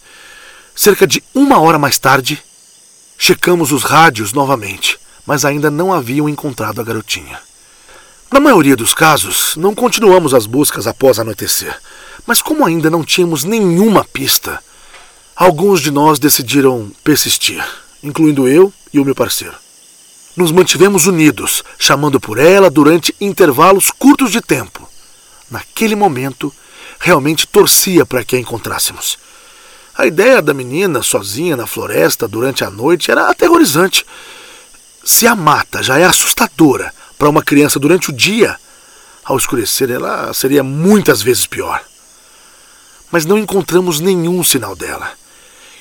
Cerca 0.73 1.05
de 1.05 1.21
uma 1.35 1.59
hora 1.59 1.77
mais 1.77 1.97
tarde, 1.97 2.41
checamos 3.17 3.71
os 3.71 3.83
rádios 3.83 4.31
novamente, 4.31 4.97
mas 5.25 5.43
ainda 5.43 5.71
não 5.71 5.91
haviam 5.91 6.29
encontrado 6.29 6.79
a 6.79 6.83
garotinha. 6.83 7.39
Na 8.31 8.39
maioria 8.39 8.75
dos 8.75 8.93
casos, 8.93 9.55
não 9.55 9.73
continuamos 9.73 10.33
as 10.33 10.45
buscas 10.45 10.85
após 10.85 11.17
anoitecer, 11.17 11.75
mas 12.25 12.41
como 12.41 12.65
ainda 12.65 12.89
não 12.89 13.03
tínhamos 13.03 13.43
nenhuma 13.43 14.03
pista, 14.03 14.61
alguns 15.37 15.81
de 15.81 15.91
nós 15.91 16.17
decidiram 16.17 16.91
persistir, 17.03 17.63
incluindo 18.01 18.47
eu 18.47 18.73
e 18.91 18.99
o 18.99 19.05
meu 19.05 19.13
parceiro. 19.13 19.53
Nos 20.35 20.51
mantivemos 20.51 21.05
unidos, 21.05 21.63
chamando 21.77 22.19
por 22.19 22.39
ela 22.39 22.71
durante 22.71 23.15
intervalos 23.21 23.91
curtos 23.91 24.31
de 24.31 24.41
tempo. 24.41 24.89
Naquele 25.49 25.95
momento, 25.95 26.51
realmente 26.99 27.45
torcia 27.45 28.03
para 28.03 28.23
que 28.23 28.35
a 28.35 28.39
encontrássemos. 28.39 29.19
A 29.95 30.07
ideia 30.07 30.41
da 30.41 30.55
menina 30.55 31.03
sozinha 31.03 31.55
na 31.55 31.67
floresta 31.67 32.27
durante 32.27 32.63
a 32.63 32.71
noite 32.71 33.11
era 33.11 33.29
aterrorizante. 33.29 34.05
Se 35.03 35.27
a 35.27 35.35
mata 35.35 35.83
já 35.83 35.99
é 35.99 36.03
assustadora 36.03 36.91
para 37.17 37.29
uma 37.29 37.43
criança 37.43 37.79
durante 37.79 38.09
o 38.09 38.13
dia, 38.13 38.57
ao 39.23 39.37
escurecer 39.37 39.91
ela 39.91 40.33
seria 40.33 40.63
muitas 40.63 41.21
vezes 41.21 41.45
pior. 41.45 41.83
Mas 43.11 43.23
não 43.25 43.37
encontramos 43.37 43.99
nenhum 43.99 44.43
sinal 44.43 44.75
dela. 44.75 45.11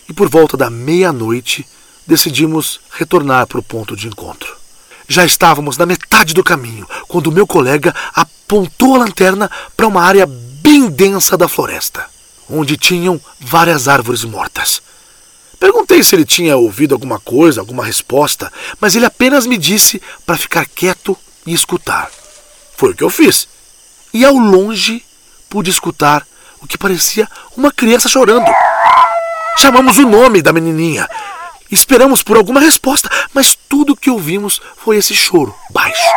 E 0.08 0.12
por 0.12 0.28
volta 0.28 0.56
da 0.56 0.70
meia-noite 0.70 1.66
decidimos 2.06 2.80
retornar 2.90 3.46
para 3.46 3.58
o 3.58 3.62
ponto 3.62 3.96
de 3.96 4.06
encontro. 4.06 4.56
Já 5.08 5.24
estávamos 5.24 5.76
na 5.76 5.86
metade 5.86 6.34
do 6.34 6.42
caminho 6.42 6.86
quando 7.06 7.32
meu 7.32 7.46
colega 7.46 7.94
apontou 8.14 8.94
a 8.94 8.98
lanterna 8.98 9.50
para 9.76 9.86
uma 9.86 10.02
área 10.02 10.26
bem 10.26 10.88
densa 10.88 11.36
da 11.36 11.48
floresta, 11.48 12.06
onde 12.50 12.76
tinham 12.76 13.20
várias 13.40 13.88
árvores 13.88 14.24
mortas. 14.24 14.82
Perguntei 15.58 16.02
se 16.02 16.14
ele 16.14 16.24
tinha 16.24 16.56
ouvido 16.56 16.94
alguma 16.94 17.18
coisa, 17.18 17.60
alguma 17.60 17.84
resposta, 17.84 18.52
mas 18.80 18.94
ele 18.94 19.06
apenas 19.06 19.46
me 19.46 19.56
disse 19.56 20.02
para 20.24 20.36
ficar 20.36 20.66
quieto 20.66 21.16
e 21.46 21.54
escutar. 21.54 22.10
Foi 22.76 22.90
o 22.90 22.94
que 22.94 23.02
eu 23.02 23.10
fiz. 23.10 23.48
E 24.12 24.24
ao 24.24 24.34
longe 24.34 25.04
pude 25.48 25.70
escutar 25.70 26.26
o 26.60 26.66
que 26.66 26.76
parecia 26.76 27.28
uma 27.56 27.72
criança 27.72 28.08
chorando. 28.08 28.50
Chamamos 29.58 29.96
o 29.96 30.06
nome 30.06 30.42
da 30.42 30.52
menininha. 30.52 31.08
Esperamos 31.70 32.22
por 32.22 32.36
alguma 32.36 32.60
resposta, 32.60 33.10
mas 33.32 33.56
tudo 33.68 33.94
o 33.94 33.96
que 33.96 34.10
ouvimos 34.10 34.60
foi 34.76 34.98
esse 34.98 35.14
choro 35.14 35.54
baixo. 35.70 36.08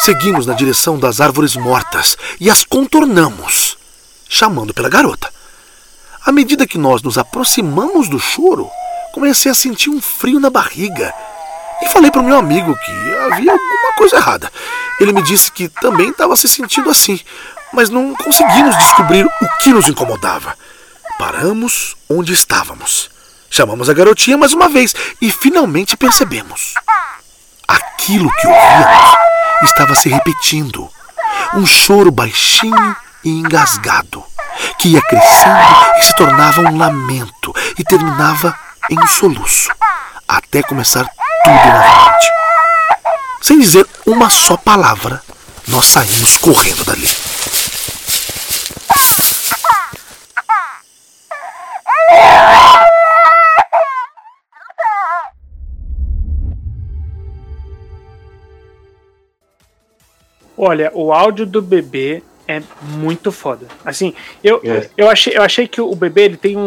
Seguimos 0.00 0.44
na 0.44 0.52
direção 0.52 0.98
das 0.98 1.20
árvores 1.20 1.54
mortas 1.54 2.18
e 2.40 2.50
as 2.50 2.64
contornamos, 2.64 3.78
chamando 4.28 4.74
pela 4.74 4.88
garota. 4.88 5.32
À 6.26 6.32
medida 6.32 6.66
que 6.66 6.78
nós 6.78 7.00
nos 7.02 7.16
aproximamos 7.16 8.08
do 8.08 8.18
choro, 8.18 8.68
comecei 9.12 9.50
a 9.50 9.54
sentir 9.54 9.90
um 9.90 10.00
frio 10.00 10.40
na 10.40 10.50
barriga 10.50 11.14
e 11.80 11.88
falei 11.88 12.10
para 12.10 12.20
o 12.20 12.24
meu 12.24 12.36
amigo 12.36 12.74
que 12.76 13.14
havia 13.32 13.52
alguma 13.52 13.92
coisa 13.96 14.16
errada. 14.16 14.52
Ele 15.00 15.12
me 15.12 15.22
disse 15.22 15.50
que 15.50 15.68
também 15.68 16.10
estava 16.10 16.36
se 16.36 16.48
sentindo 16.48 16.90
assim, 16.90 17.20
mas 17.72 17.88
não 17.88 18.14
conseguimos 18.16 18.76
descobrir 18.78 19.24
o 19.24 19.58
que 19.62 19.70
nos 19.70 19.88
incomodava. 19.88 20.56
Paramos 21.22 21.94
onde 22.10 22.32
estávamos. 22.32 23.08
Chamamos 23.48 23.88
a 23.88 23.94
garotinha 23.94 24.36
mais 24.36 24.52
uma 24.54 24.68
vez 24.68 24.92
e 25.20 25.30
finalmente 25.30 25.96
percebemos. 25.96 26.74
Aquilo 27.68 28.28
que 28.28 28.48
ouvíamos 28.48 29.14
estava 29.62 29.94
se 29.94 30.08
repetindo. 30.08 30.90
Um 31.54 31.64
choro 31.64 32.10
baixinho 32.10 32.96
e 33.22 33.30
engasgado, 33.30 34.24
que 34.80 34.88
ia 34.88 35.00
crescendo 35.00 35.60
e 36.00 36.04
se 36.06 36.16
tornava 36.16 36.60
um 36.62 36.76
lamento 36.76 37.54
e 37.78 37.84
terminava 37.84 38.58
em 38.90 38.98
um 38.98 39.06
soluço, 39.06 39.70
até 40.26 40.60
começar 40.60 41.04
tudo 41.44 41.54
novamente. 41.54 42.32
Sem 43.40 43.60
dizer 43.60 43.86
uma 44.04 44.28
só 44.28 44.56
palavra, 44.56 45.22
nós 45.68 45.86
saímos 45.86 46.36
correndo 46.36 46.84
dali. 46.84 47.08
Olha, 60.64 60.92
o 60.94 61.12
áudio 61.12 61.44
do 61.44 61.60
bebê 61.60 62.22
é 62.46 62.62
muito 62.82 63.32
foda. 63.32 63.66
Assim, 63.84 64.14
eu, 64.44 64.60
É. 64.62 64.88
eu, 64.96 65.10
achei, 65.10 65.36
eu 65.36 65.42
achei 65.42 65.66
que 65.66 65.80
o 65.80 65.92
bebê 65.96 66.22
ele 66.22 66.36
tem 66.36 66.56
um, 66.56 66.60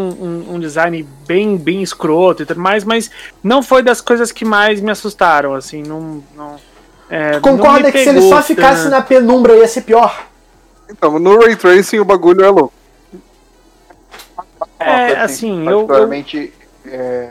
um, 0.50 0.56
um 0.56 0.60
design 0.60 1.02
bem, 1.26 1.56
bem 1.56 1.82
escroto 1.82 2.44
e 2.44 2.46
tudo 2.46 2.60
mais, 2.60 2.84
mas 2.84 3.10
não 3.42 3.64
foi 3.64 3.82
das 3.82 4.02
coisas 4.02 4.34
que 4.34 4.44
mais 4.44 4.82
me 4.82 4.92
assustaram, 4.92 5.54
assim, 5.54 5.82
não. 5.82 6.22
não 6.36 6.58
é, 7.10 7.40
Concorda 7.40 7.84
não 7.84 7.92
que 7.94 8.04
se 8.04 8.10
ele 8.10 8.22
só 8.24 8.42
ficasse 8.42 8.90
na 8.90 9.02
penumbra 9.02 9.56
ia 9.56 9.68
ser 9.68 9.84
pior? 9.84 10.28
Então, 10.90 11.18
no 11.18 11.40
Ray 11.40 11.56
Tracing 11.56 12.00
o 12.00 12.06
bagulho 12.06 12.44
é 12.44 12.50
louco. 12.50 12.74
É, 14.78 15.08
Nossa, 15.08 15.22
assim, 15.22 15.64
eu- 15.66 15.72
eu- 15.72 15.78
particularmente, 15.88 16.54
é, 16.86 17.30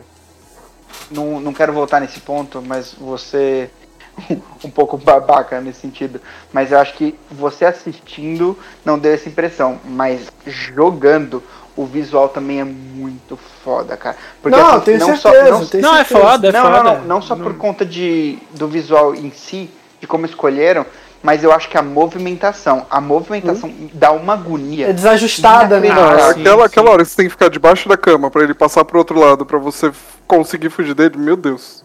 não, 1.11 1.41
não 1.41 1.53
quero 1.53 1.75
voltar 1.75 2.01
nesse 2.01 2.21
ponto, 2.21 2.63
mas 2.63 2.95
você 2.99 3.69
um 4.65 4.71
pouco 4.71 4.97
babaca 4.97 5.61
nesse 5.61 5.81
sentido. 5.81 6.21
Mas 6.53 6.73
eu 6.73 6.79
acho 6.79 6.95
que 6.95 7.15
você 7.31 7.65
assistindo 7.65 8.59
não 8.85 8.99
deu 8.99 9.13
essa 9.15 9.29
impressão, 9.29 9.79
mas 9.85 10.27
jogando 10.47 11.43
o 11.77 11.85
visual 11.85 12.29
também 12.29 12.61
é 12.61 12.65
muito 12.65 13.37
foda, 13.65 13.97
cara. 13.97 14.17
Porque, 14.41 14.57
não, 14.57 14.77
assim, 14.77 14.85
tenho 14.85 14.99
não 15.01 15.17
certeza. 15.17 15.47
só, 15.47 15.51
não, 15.59 15.67
tenho 15.67 15.83
Não, 15.83 15.95
é 15.97 16.05
certeza. 16.05 16.21
foda, 16.21 16.49
é 16.49 16.53
não, 16.53 16.63
foda. 16.63 16.83
não, 16.83 16.95
não, 16.95 17.05
não 17.05 17.23
só 17.23 17.35
por 17.35 17.55
conta 17.57 17.85
de, 17.85 18.39
do 18.53 18.69
visual 18.69 19.15
em 19.15 19.31
si, 19.33 19.69
de 20.01 20.07
como 20.07 20.25
escolheram, 20.25 20.87
mas 21.21 21.43
eu 21.43 21.51
acho 21.53 21.69
que 21.69 21.77
a 21.77 21.83
movimentação, 21.83 22.87
a 22.91 23.01
movimentação 23.01 23.73
dá 23.93 24.13
uma 24.13 24.35
agonia. 24.35 24.89
É 24.91 24.93
desajustada, 24.93 25.81
né? 25.81 25.89
Não, 25.89 26.03
Ah, 26.03 26.31
aquela, 26.31 26.59
sim. 26.59 26.65
aquela 26.67 26.91
hora 26.91 27.03
que 27.03 27.11
você 27.11 27.17
tem 27.17 27.25
que 27.27 27.31
ficar 27.33 27.49
debaixo 27.49 27.89
da 27.89 27.97
cama 27.97 28.31
pra 28.31 28.45
ele 28.45 28.55
passar 28.55 28.85
pro 28.85 28.99
outro 28.99 29.19
lado, 29.19 29.45
pra 29.45 29.59
você 29.59 29.91
conseguir 30.29 30.71
fugir 30.71 30.95
dele, 30.95 31.17
meu 31.19 31.37
Deus. 31.37 31.84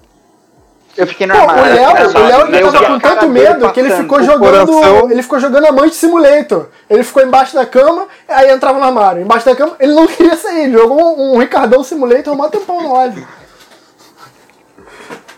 Eu 0.97 1.07
fiquei 1.07 1.25
no 1.27 1.33
Pô, 1.33 1.39
o 1.39 1.49
armário. 1.49 1.73
Léo, 1.75 1.89
o 1.91 2.27
Léo 2.27 2.47
ele 2.47 2.61
eu 2.63 2.71
tava 2.73 2.85
com 2.87 2.99
tanto 2.99 3.29
medo 3.29 3.71
que 3.71 3.79
ele 3.79 3.91
ficou 3.95 4.19
O 4.19 4.23
jogando. 4.23 4.65
coração- 4.67 5.11
Ele 5.11 5.21
ficou 5.21 5.39
jogando 5.39 5.65
Amante 5.67 5.95
Simulator. 5.95 6.67
Ele 6.89 7.03
ficou 7.03 7.23
embaixo 7.23 7.55
da 7.55 7.65
cama, 7.65 8.07
aí 8.27 8.49
entrava 8.51 8.79
no 8.79 8.85
armário. 8.85 9.21
Embaixo 9.21 9.45
da 9.45 9.55
cama, 9.55 9.75
ele 9.79 9.93
não 9.93 10.05
queria 10.07 10.35
sair. 10.35 10.65
Ele 10.65 10.73
jogou 10.73 10.99
um, 11.17 11.35
um 11.35 11.37
Ricardão 11.37 11.83
Simulator 11.83 12.33
um 12.33 12.49
tempão 12.49 12.81
no 12.83 12.93
live. 12.93 13.25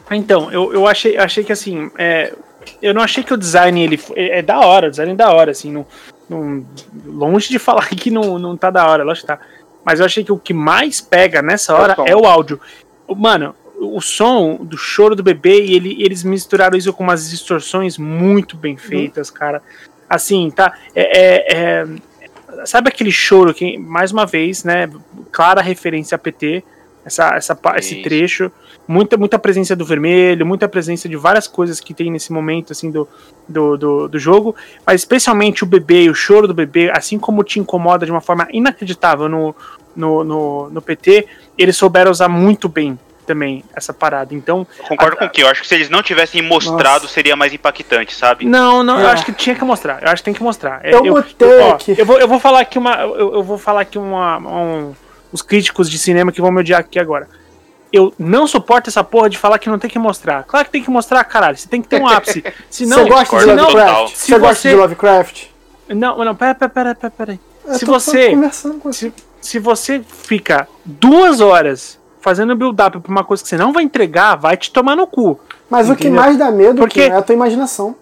Então, 0.09 0.51
eu, 0.51 0.73
eu 0.73 0.87
achei, 0.87 1.17
achei 1.17 1.43
que 1.43 1.53
assim, 1.53 1.89
é, 1.97 2.33
eu 2.81 2.93
não 2.93 3.01
achei 3.01 3.23
que 3.23 3.33
o 3.33 3.37
design 3.37 3.81
ele 3.81 3.99
é, 4.15 4.39
é 4.39 4.41
da 4.41 4.59
hora, 4.59 4.87
o 4.87 4.89
design 4.89 5.13
é 5.13 5.15
da 5.15 5.31
hora, 5.31 5.51
assim, 5.51 5.71
não, 5.71 5.85
não- 6.29 6.65
longe 7.05 7.47
de 7.49 7.57
falar 7.59 7.87
que 7.87 8.11
não, 8.11 8.37
não 8.37 8.57
tá 8.57 8.69
da 8.69 8.85
hora, 8.85 9.03
lógico 9.03 9.27
que 9.27 9.33
tá. 9.33 9.39
Mas 9.85 9.99
eu 9.99 10.05
achei 10.05 10.23
que 10.23 10.31
o 10.31 10.37
que 10.37 10.53
mais 10.53 10.99
pega 10.99 11.41
nessa 11.41 11.73
hora 11.73 11.95
som. 11.95 12.03
é 12.05 12.15
o 12.15 12.25
áudio. 12.25 12.59
O- 13.07 13.15
Mano, 13.15 13.55
o 13.81 14.01
som 14.01 14.57
do 14.61 14.77
choro 14.77 15.15
do 15.15 15.23
bebê 15.23 15.63
e 15.63 15.75
ele, 15.75 16.03
eles 16.03 16.23
misturaram 16.23 16.77
isso 16.77 16.93
com 16.93 17.03
umas 17.03 17.29
distorções 17.29 17.97
muito 17.97 18.55
bem 18.55 18.77
feitas, 18.77 19.29
cara. 19.29 19.61
Assim, 20.09 20.51
tá? 20.51 20.73
É, 20.95 21.19
é- 21.19 21.55
é- 21.57 22.65
sabe 22.65 22.89
aquele 22.89 23.11
choro 23.11 23.53
que, 23.53 23.77
mais 23.77 24.11
uma 24.11 24.25
vez, 24.25 24.63
né? 24.63 24.89
Clara 25.31 25.61
referência 25.61 26.15
a 26.15 26.19
PT, 26.19 26.63
essa, 27.03 27.35
essa, 27.35 27.57
esse 27.77 28.01
trecho 28.03 28.51
muita, 28.87 29.17
muita 29.17 29.39
presença 29.39 29.75
do 29.75 29.85
vermelho, 29.85 30.45
muita 30.45 30.67
presença 30.67 31.07
de 31.07 31.15
várias 31.15 31.47
coisas 31.47 31.79
que 31.79 31.93
tem 31.93 32.11
nesse 32.11 32.31
momento 32.31 32.71
assim 32.73 32.91
do, 32.91 33.07
do, 33.47 33.77
do, 33.77 34.07
do 34.07 34.19
jogo, 34.19 34.55
mas 34.85 35.01
especialmente 35.01 35.63
o 35.63 35.67
bebê 35.67 36.09
o 36.09 36.13
choro 36.13 36.47
do 36.47 36.53
bebê, 36.53 36.91
assim 36.93 37.17
como 37.17 37.43
te 37.43 37.59
incomoda 37.59 38.05
de 38.05 38.11
uma 38.11 38.21
forma 38.21 38.47
inacreditável 38.51 39.29
no, 39.29 39.55
no, 39.95 40.23
no, 40.23 40.69
no 40.69 40.81
PT, 40.81 41.25
eles 41.57 41.77
souberam 41.77 42.11
usar 42.11 42.27
muito 42.27 42.67
bem 42.67 42.99
também 43.25 43.63
essa 43.75 43.93
parada. 43.93 44.33
Então, 44.33 44.65
Eu 44.79 44.85
concordo 44.85 45.15
a- 45.15 45.19
com 45.19 45.25
o 45.25 45.29
que 45.29 45.41
eu 45.43 45.47
acho 45.47 45.61
que 45.61 45.67
se 45.67 45.75
eles 45.75 45.89
não 45.89 46.01
tivessem 46.03 46.41
mostrado, 46.41 47.07
seria 47.07 47.35
mais 47.35 47.53
impactante, 47.53 48.13
sabe? 48.15 48.45
Não, 48.45 48.83
não, 48.83 48.99
eu 48.99 49.07
É. 49.07 49.11
acho 49.11 49.25
que 49.25 49.31
tinha 49.33 49.55
que 49.55 49.63
mostrar. 49.63 50.01
Eu 50.01 50.09
acho 50.09 50.17
que 50.21 50.25
tem 50.25 50.33
que 50.33 50.43
mostrar. 50.43 50.79
É, 50.83 50.93
Eu 50.93 51.03
botei 51.03 51.59
ó, 51.61 51.73
aqui. 51.73 51.95
eu 51.97 52.05
vou, 52.05 52.19
eu 52.19 52.27
vou 52.27 52.39
falar 52.39 52.61
aqui 52.61 52.77
uma. 52.77 52.95
Eu, 53.01 53.33
eu 53.35 53.43
vou 53.43 53.57
falar 53.57 53.81
aqui 53.81 53.97
uma. 53.97 54.37
um- 54.39 54.93
os 55.31 55.41
críticos 55.41 55.89
de 55.89 55.97
cinema 55.97 56.31
que 56.31 56.41
vão 56.41 56.51
me 56.51 56.59
odiar 56.59 56.79
aqui 56.81 56.99
agora. 56.99 57.27
Eu 57.93 58.13
não 58.17 58.47
suporto 58.47 58.89
essa 58.89 59.03
porra 59.03 59.29
de 59.29 59.37
falar 59.37 59.57
que 59.59 59.69
não 59.69 59.77
tem 59.79 59.89
que 59.89 59.99
mostrar. 59.99 60.43
Claro 60.43 60.65
que 60.65 60.71
tem 60.71 60.83
que 60.83 60.89
mostrar, 60.89 61.23
caralho. 61.25 61.57
Você 61.57 61.67
tem 61.69 61.81
que 61.81 61.87
ter 61.89 62.01
um 62.01 62.07
ápice. 62.07 62.43
Se 62.69 62.85
não, 62.85 62.99
Você 63.03 63.09
gosta 63.09 63.37
de 63.39 63.45
Lovecraft? 63.45 63.71
total. 63.71 64.07
Você 64.07 64.15
Se 64.33 64.39
gosta 64.39 64.69
de 64.69 64.75
Lovecraft? 64.75 65.43
Não, 65.89 66.17
não, 66.23 66.35
pera, 66.35 66.55
pera, 66.55 66.69
pera, 66.69 66.95
pera, 66.95 67.11
pera. 67.17 67.39
Eu 67.65 67.73
Se 67.75 67.85
você. 67.85 68.31
Se, 68.91 69.13
se 69.41 69.59
você 69.59 70.01
fica 70.23 70.67
duas 70.85 71.41
horas 71.41 71.99
fazendo 72.21 72.55
build-up 72.55 72.99
pra 72.99 73.11
uma 73.11 73.23
coisa 73.23 73.43
que 73.43 73.49
você 73.49 73.57
não 73.57 73.73
vai 73.73 73.83
entregar, 73.83 74.35
vai 74.35 74.55
te 74.55 74.71
tomar 74.71 74.95
no 74.95 75.05
cu. 75.07 75.39
Mas 75.69 75.89
o 75.89 75.95
que 75.95 76.03
Entendeu? 76.03 76.21
mais 76.21 76.37
dá 76.37 76.51
medo 76.51 76.77
Porque- 76.77 77.01
é 77.01 77.11
a 77.11 77.21
tua 77.21 77.33
imaginação. 77.35 77.95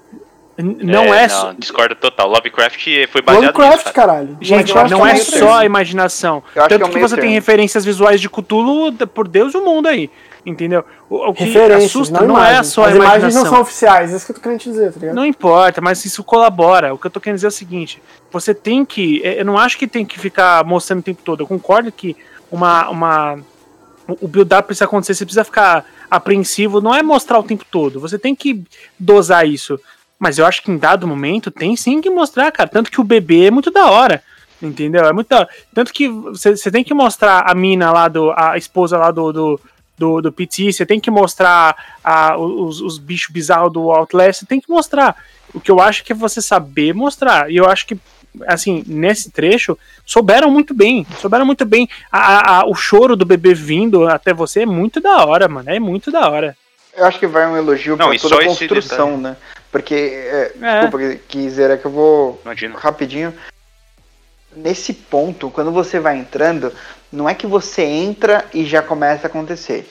Não 0.61 1.13
é, 1.13 1.29
só. 1.29 1.47
Não, 1.47 1.53
discordo 1.55 1.95
total. 1.95 2.27
Lovecraft 2.27 2.85
foi 3.09 3.21
baseado 3.21 3.43
Lovecraft, 3.45 3.71
nisso, 3.77 3.93
cara. 3.93 4.07
caralho. 4.07 4.37
Gente, 4.41 4.73
Lovecraft 4.73 4.91
não 4.91 5.07
é 5.07 5.13
meio 5.13 5.23
só 5.25 5.53
a 5.59 5.65
imaginação. 5.65 6.43
Eu 6.53 6.61
acho 6.63 6.69
Tanto 6.69 6.83
que 6.83 6.89
é 6.97 7.01
que, 7.01 7.07
você 7.07 7.15
tem 7.15 7.31
referências 7.31 7.85
visuais 7.85 8.19
de 8.19 8.29
Cthulhu 8.29 8.91
por 9.07 9.25
Deus 9.29 9.53
e 9.53 9.57
o 9.57 9.63
mundo 9.63 9.87
aí. 9.87 10.09
Entendeu? 10.45 10.83
O, 11.09 11.29
o 11.29 11.33
que 11.33 11.45
Referências, 11.45 11.85
assusta 11.85 12.19
não, 12.19 12.27
não, 12.27 12.37
é 12.37 12.49
imagens. 12.49 12.67
só 12.67 12.83
a 12.83 12.87
As 12.87 12.95
imagens 12.95 13.15
imaginação. 13.23 13.43
não 13.43 13.49
são 13.51 13.61
oficiais, 13.61 14.11
é 14.11 14.15
isso 14.17 14.25
que 14.25 14.31
eu 14.31 14.35
tô 14.35 14.41
querendo 14.41 14.59
te 14.59 14.69
dizer, 14.69 14.91
tá 14.93 14.99
ligado? 14.99 15.15
Não 15.15 15.25
importa, 15.25 15.79
mas 15.81 16.03
isso 16.03 16.23
colabora. 16.25 16.93
O 16.93 16.97
que 16.97 17.07
eu 17.07 17.11
tô 17.11 17.19
querendo 17.21 17.35
dizer 17.35 17.47
é 17.47 17.49
o 17.49 17.51
seguinte: 17.51 18.01
você 18.31 18.53
tem 18.53 18.83
que. 18.83 19.21
é, 19.23 19.39
Eu 19.39 19.45
não 19.45 19.57
acho 19.57 19.77
que 19.77 19.87
tem 19.87 20.05
que 20.05 20.19
ficar 20.19 20.63
mostrando 20.65 20.99
o 20.99 21.03
tempo 21.03 21.21
todo. 21.23 21.41
Eu 21.43 21.47
concordo 21.47 21.89
que 21.89 22.17
uma. 22.51 22.89
uma 22.89 23.39
o 24.19 24.27
build-up 24.27 24.67
precisa 24.67 24.85
acontecer, 24.85 25.13
você 25.13 25.25
precisa 25.25 25.43
ficar 25.43 25.85
apreensivo. 26.09 26.81
Não 26.81 26.93
é 26.93 27.03
mostrar 27.03 27.39
o 27.39 27.43
tempo 27.43 27.65
todo. 27.69 27.99
Você 27.99 28.17
tem 28.17 28.35
que 28.35 28.63
dosar 28.97 29.47
isso. 29.47 29.79
Mas 30.17 30.37
eu 30.37 30.45
acho 30.45 30.61
que 30.61 30.71
em 30.71 30.77
dado 30.77 31.07
momento 31.07 31.49
tem 31.49 31.75
sim 31.75 32.01
que 32.01 32.09
mostrar, 32.09 32.51
cara. 32.51 32.69
Tanto 32.69 32.91
que 32.91 32.99
o 32.99 33.05
bebê 33.05 33.45
é 33.45 33.51
muito 33.51 33.71
da 33.71 33.89
hora. 33.89 34.21
Entendeu? 34.61 35.05
É 35.05 35.13
muito 35.13 35.29
da 35.29 35.39
hora. 35.39 35.49
Tanto 35.73 35.93
que 35.93 36.09
você 36.09 36.69
tem 36.69 36.83
que 36.83 36.93
mostrar 36.93 37.49
a 37.49 37.55
mina 37.55 37.91
lá, 37.91 38.07
do, 38.07 38.31
a 38.35 38.57
esposa 38.57 38.97
lá 38.97 39.11
do, 39.11 39.31
do, 39.31 39.61
do, 39.97 40.21
do 40.21 40.31
PT, 40.31 40.73
você 40.73 40.85
tem 40.85 40.99
que 40.99 41.11
mostrar 41.11 41.75
a, 42.03 42.37
os, 42.37 42.81
os 42.81 42.97
bichos 42.97 43.31
bizarros 43.31 43.71
do 43.71 43.91
Outlast, 43.91 44.39
você 44.39 44.45
tem 44.45 44.59
que 44.59 44.69
mostrar. 44.69 45.15
O 45.53 45.59
que 45.59 45.71
eu 45.71 45.79
acho 45.79 46.03
que 46.03 46.11
é 46.11 46.15
você 46.15 46.41
saber 46.41 46.93
mostrar. 46.93 47.49
E 47.51 47.57
eu 47.57 47.65
acho 47.65 47.85
que, 47.87 47.97
assim, 48.47 48.83
nesse 48.87 49.31
trecho, 49.31 49.77
souberam 50.05 50.49
muito 50.51 50.73
bem. 50.73 51.05
Souberam 51.19 51.45
muito 51.45 51.65
bem. 51.65 51.87
A, 52.11 52.19
a- 52.19 52.59
a- 52.61 52.65
o 52.67 52.75
choro 52.75 53.15
do 53.15 53.25
bebê 53.25 53.53
vindo 53.53 54.07
até 54.07 54.33
você 54.33 54.61
é 54.61 54.65
muito 54.65 54.99
da 54.99 55.25
hora, 55.25 55.47
mano. 55.47 55.69
É 55.69 55.79
muito 55.79 56.11
da 56.11 56.29
hora. 56.29 56.55
Eu 56.95 57.05
acho 57.05 57.19
que 57.19 57.27
vai 57.27 57.47
um 57.47 57.55
elogio 57.55 57.95
Não, 57.95 58.09
pra 58.09 58.19
toda 58.19 58.41
a 58.41 58.45
construção, 58.45 59.17
né? 59.17 59.37
Porque, 59.71 59.93
é, 59.95 60.51
É. 60.61 60.79
desculpa, 60.81 61.15
Kizera, 61.27 61.77
que 61.77 61.85
eu 61.85 61.91
vou 61.91 62.39
Imagina. 62.43 62.77
rapidinho. 62.77 63.33
nesse 64.55 64.93
ponto, 64.93 65.49
quando 65.51 65.71
você 65.71 65.99
vai 65.99 66.17
entrando, 66.17 66.73
não 67.11 67.29
é 67.29 67.35
que 67.35 67.45
você 67.45 67.83
entra 67.83 68.43
e 68.53 68.65
já 68.65 68.81
começa 68.81 69.27
a 69.27 69.29
acontecer. 69.29 69.87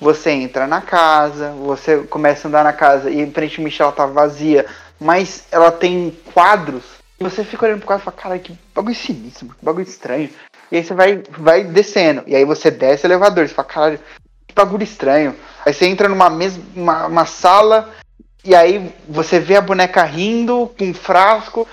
Você 0.00 0.30
entra 0.30 0.66
na 0.66 0.80
casa, 0.80 1.50
você 1.52 1.98
começa 1.98 2.46
a 2.46 2.48
andar 2.48 2.64
na 2.64 2.72
casa 2.72 3.08
e 3.08 3.22
aparentemente 3.22 3.80
ela 3.80 3.92
tá 3.92 4.06
vazia, 4.06 4.66
mas 4.98 5.44
ela 5.52 5.70
tem 5.70 6.16
quadros. 6.34 6.82
E 7.20 7.24
você 7.24 7.44
fica 7.44 7.66
olhando 7.66 7.80
pro 7.80 7.88
quadro 7.88 8.02
e 8.02 8.04
fala, 8.06 8.16
cara, 8.16 8.38
que 8.38 8.58
bagulho 8.74 8.94
sinistro, 8.94 9.48
que 9.48 9.62
bagulho 9.64 9.84
estranho. 9.86 10.30
E 10.72 10.76
aí 10.78 10.84
você 10.84 10.94
vai, 10.94 11.22
vai 11.38 11.64
descendo. 11.64 12.22
E 12.26 12.34
aí 12.34 12.46
você 12.46 12.70
desce 12.70 13.04
o 13.04 13.08
elevador. 13.08 13.46
Você 13.46 13.52
fala, 13.52 13.68
caralho, 13.68 14.00
que 14.46 14.54
bagulho 14.54 14.82
estranho. 14.82 15.36
Aí 15.66 15.74
você 15.74 15.84
entra 15.86 16.08
numa 16.08 16.30
mesma 16.30 16.62
uma, 16.74 17.06
uma 17.06 17.26
sala. 17.26 17.92
E 18.42 18.54
aí 18.54 18.90
você 19.06 19.38
vê 19.38 19.56
a 19.56 19.60
boneca 19.60 20.02
rindo 20.02 20.72
com 20.78 20.86
um 20.86 20.94
frasco. 20.94 21.68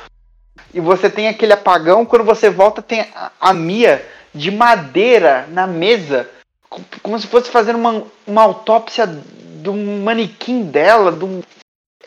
E 0.74 0.82
você 0.82 1.10
tem 1.10 1.30
aquele 1.30 1.54
apagão. 1.54 2.06
Quando 2.06 2.26
você 2.26 2.50
volta, 2.50 2.82
tem 2.82 3.02
a, 3.16 3.32
a 3.40 3.54
Mia 3.54 4.06
de 4.36 4.52
madeira 4.52 5.48
na 5.50 5.66
mesa. 5.66 6.30
co- 6.70 6.82
Como 7.02 7.18
se 7.18 7.26
fosse 7.28 7.50
fazendo 7.50 7.78
uma, 7.78 8.04
uma 8.28 8.42
autópsia 8.42 9.08
um 9.70 10.04
manequim 10.04 10.64
dela. 10.64 11.12
De 11.12 11.24
um, 11.24 11.42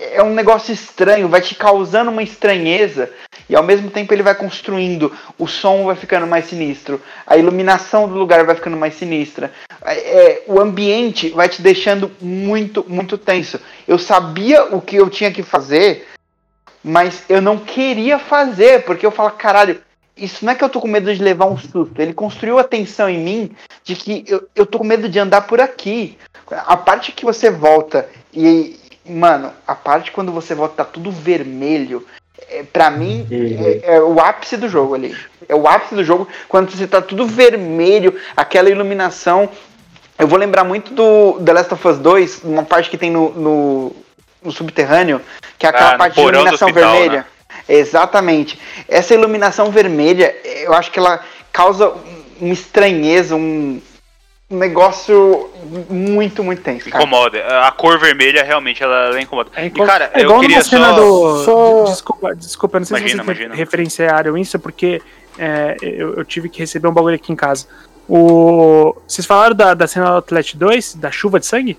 é 0.01 0.22
um 0.22 0.35
negócio 0.35 0.72
estranho. 0.72 1.28
Vai 1.28 1.40
te 1.40 1.55
causando 1.55 2.10
uma 2.10 2.22
estranheza. 2.22 3.10
E 3.48 3.56
ao 3.56 3.62
mesmo 3.62 3.90
tempo 3.90 4.14
ele 4.14 4.22
vai 4.22 4.35
construindo, 4.35 5.12
o 5.36 5.48
som 5.48 5.85
vai 5.85 5.97
ficando 5.97 6.24
mais 6.24 6.44
sinistro, 6.44 7.02
a 7.27 7.36
iluminação 7.36 8.09
do 8.09 8.14
lugar 8.14 8.44
vai 8.44 8.55
ficando 8.55 8.77
mais 8.77 8.94
sinistra, 8.94 9.52
é, 9.85 9.94
é, 9.94 10.44
o 10.47 10.60
ambiente 10.60 11.31
vai 11.31 11.48
te 11.48 11.60
deixando 11.60 12.12
muito, 12.20 12.85
muito 12.89 13.18
tenso. 13.18 13.59
Eu 13.89 13.98
sabia 13.98 14.64
o 14.72 14.81
que 14.81 14.94
eu 14.94 15.10
tinha 15.10 15.32
que 15.32 15.43
fazer, 15.43 16.06
mas 16.82 17.24
eu 17.28 17.43
não 17.43 17.59
queria 17.59 18.20
fazer, 18.20 18.85
porque 18.85 19.05
eu 19.05 19.10
falo, 19.10 19.32
caralho, 19.32 19.81
isso 20.16 20.44
não 20.44 20.52
é 20.52 20.55
que 20.55 20.62
eu 20.62 20.68
tô 20.68 20.81
com 20.81 20.89
medo 20.89 21.12
de 21.12 21.22
levar 21.22 21.47
um 21.47 21.56
susto. 21.56 22.01
Ele 22.01 22.12
construiu 22.12 22.59
a 22.59 22.64
tensão 22.64 23.09
em 23.09 23.18
mim 23.18 23.51
de 23.82 23.97
que 23.97 24.24
eu, 24.28 24.47
eu 24.55 24.66
tô 24.66 24.78
com 24.78 24.85
medo 24.85 25.09
de 25.09 25.18
andar 25.18 25.43
por 25.43 25.60
aqui. 25.60 26.18
A 26.51 26.77
parte 26.77 27.12
que 27.12 27.24
você 27.24 27.51
volta 27.51 28.09
e. 28.32 28.78
Mano, 29.05 29.52
a 29.66 29.74
parte 29.74 30.12
quando 30.12 30.31
você 30.32 30.55
volta 30.55 30.77
tá 30.77 30.85
tudo 30.85 31.10
vermelho. 31.10 32.06
É, 32.48 32.62
pra 32.62 32.90
mim, 32.90 33.27
é, 33.31 33.97
é 33.97 34.01
o 34.01 34.18
ápice 34.20 34.56
do 34.56 34.68
jogo 34.68 34.94
ali. 34.94 35.16
É 35.48 35.55
o 35.55 35.66
ápice 35.68 35.94
do 35.94 36.05
jogo 36.05 36.27
quando 36.48 36.70
você 36.70 36.86
tá 36.86 37.01
tudo 37.02 37.27
vermelho, 37.27 38.18
aquela 38.36 38.70
iluminação. 38.70 39.48
Eu 40.18 40.27
vou 40.27 40.39
lembrar 40.39 40.64
muito 40.64 40.93
do 40.94 41.40
The 41.44 41.52
Last 41.52 41.74
of 41.74 41.89
Us 41.89 41.98
2, 41.98 42.44
uma 42.44 42.62
parte 42.62 42.90
que 42.90 42.98
tem 42.98 43.10
no, 43.10 43.31
no, 43.31 43.97
no 44.43 44.52
subterrâneo, 44.52 45.20
que 45.59 45.66
é 45.66 45.68
aquela 45.70 45.94
Ah, 45.94 45.98
parte 45.98 46.14
de 46.14 46.20
iluminação 46.20 46.68
hospital, 46.68 46.93
vermelha. 46.93 47.18
né? 47.20 47.24
Exatamente. 47.68 48.59
Essa 48.89 49.14
iluminação 49.14 49.70
vermelha, 49.70 50.35
eu 50.44 50.72
acho 50.74 50.90
que 50.90 50.98
ela 50.98 51.20
causa 51.52 51.93
uma 52.40 52.52
estranheza, 52.52 53.35
um 53.35 53.81
um 54.51 54.59
negócio 54.59 55.48
muito, 55.89 56.43
muito 56.43 56.60
tenso. 56.62 56.90
cara. 56.90 57.05
Incomoda. 57.05 57.66
A 57.66 57.70
cor 57.70 57.98
vermelha 57.98 58.43
realmente 58.43 58.82
ela, 58.82 59.06
ela 59.06 59.20
incomoda. 59.20 59.51
É, 59.55 59.66
E 59.66 59.70
cara, 59.70 60.10
é 60.12 60.24
eu 60.24 60.40
queria 60.40 60.62
só. 60.62 60.93
do. 60.94 61.44
só- 61.44 61.85
Desculpa, 61.85 62.35
desculpa, 62.35 62.78
não 62.81 62.86
sei 62.86 62.98
Imagina, 62.98 63.22
se 63.22 63.27
vocês 63.27 63.39
imagina. 63.39 63.55
referenciaram 63.55 64.36
isso, 64.36 64.59
porque 64.59 65.01
é, 65.39 65.77
eu, 65.81 66.14
eu 66.16 66.24
tive 66.24 66.48
que 66.48 66.59
receber 66.59 66.89
um 66.89 66.93
bagulho 66.93 67.14
aqui 67.14 67.32
em 67.32 67.36
casa. 67.36 67.66
O... 68.09 68.97
Vocês 69.06 69.24
falaram 69.24 69.55
da, 69.55 69.72
da 69.72 69.86
cena 69.86 70.06
do 70.06 70.12
Outlet 70.16 70.56
2, 70.56 70.94
da 70.97 71.10
chuva 71.12 71.39
de 71.39 71.47
sangue? 71.47 71.78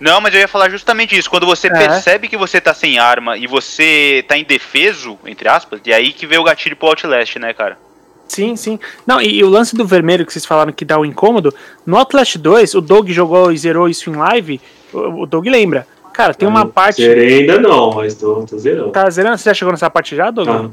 Não, 0.00 0.20
mas 0.20 0.34
eu 0.34 0.40
ia 0.40 0.48
falar 0.48 0.68
justamente 0.68 1.16
isso. 1.16 1.30
Quando 1.30 1.46
você 1.46 1.68
É. 1.68 1.70
percebe 1.70 2.26
que 2.26 2.36
você 2.36 2.60
tá 2.60 2.74
sem 2.74 2.98
arma 2.98 3.36
e 3.36 3.46
você 3.46 4.24
tá 4.26 4.36
indefeso, 4.36 5.16
entre 5.24 5.48
aspas, 5.48 5.80
e 5.84 5.92
aí 5.92 6.12
que 6.12 6.26
vê 6.26 6.36
o 6.38 6.42
gatilho 6.42 6.74
pro 6.74 6.88
Outlast, 6.88 7.36
né, 7.38 7.52
cara? 7.54 7.78
Sim, 8.28 8.56
sim. 8.56 8.78
Não, 9.06 9.20
e, 9.20 9.38
e 9.38 9.44
o 9.44 9.48
lance 9.48 9.76
do 9.76 9.84
vermelho 9.84 10.24
que 10.24 10.32
vocês 10.32 10.46
falaram 10.46 10.72
que 10.72 10.84
dá 10.84 10.98
o 10.98 11.04
incômodo, 11.04 11.54
no 11.84 11.96
Outlast 11.96 12.36
2, 12.36 12.74
o 12.74 12.80
Doug 12.80 13.10
jogou 13.10 13.52
e 13.52 13.58
zerou 13.58 13.88
isso 13.88 14.10
em 14.10 14.14
live, 14.14 14.60
o, 14.92 15.22
o 15.22 15.26
Doug 15.26 15.46
lembra. 15.46 15.86
Cara, 16.12 16.34
tem 16.34 16.46
uma 16.46 16.66
parte. 16.66 17.02
Zerei 17.02 17.40
ainda 17.40 17.58
não, 17.58 17.92
mas 17.94 18.14
tô, 18.14 18.44
tô 18.44 18.58
zerando. 18.58 18.90
Tá 18.90 19.08
zerando? 19.08 19.38
Você 19.38 19.48
já 19.48 19.54
chegou 19.54 19.72
nessa 19.72 19.88
parte 19.88 20.14
já, 20.14 20.30
Doug? 20.30 20.46
Tá. 20.46 20.70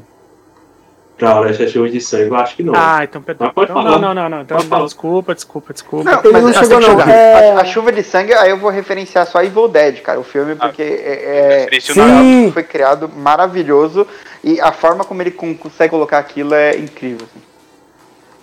Pra 1.20 1.38
Last 1.40 1.68
Show 1.68 1.86
de 1.86 2.00
sangue, 2.00 2.28
eu 2.28 2.34
acho 2.36 2.56
que 2.56 2.62
não. 2.62 2.72
Ah, 2.76 3.04
então 3.04 3.22
perdão. 3.22 3.46
Mas 3.46 3.54
pode 3.54 3.70
Então, 3.70 3.82
falar. 3.82 3.98
não, 3.98 4.14
não, 4.14 4.22
não, 4.22 4.28
não. 4.30 4.40
Então, 4.42 4.58
falar. 4.60 4.84
desculpa, 4.84 5.34
desculpa, 5.34 5.72
desculpa. 5.72 6.04
Não, 6.10 6.32
mas 6.32 6.42
não 6.42 6.50
assim, 6.50 6.58
chegou, 6.60 6.80
não. 6.80 7.00
a- 7.00 7.10
É- 7.10 7.52
A, 7.52 7.60
a 7.60 7.64
chuva 7.64 7.92
de 7.92 8.02
sangue, 8.02 8.32
aí 8.34 8.50
eu 8.50 8.56
vou 8.58 8.70
referenciar 8.70 9.26
só 9.26 9.42
Evil 9.42 9.68
Dead, 9.68 10.00
cara, 10.00 10.18
o 10.18 10.24
filme, 10.24 10.54
porque 10.56 10.82
é, 10.82 10.86
é, 11.24 11.58
Referencia 11.70 11.92
o 11.92 11.94
Sim. 11.94 12.50
Foi 12.52 12.62
criado 12.62 13.08
maravilhoso 13.08 14.06
e 14.42 14.60
a 14.60 14.72
forma 14.72 15.04
como 15.04 15.22
ele 15.22 15.30
con- 15.30 15.54
consegue 15.54 15.90
colocar 15.90 16.18
aquilo 16.18 16.54
é 16.54 16.76
incrível. 16.76 17.26
assim. 17.30 17.42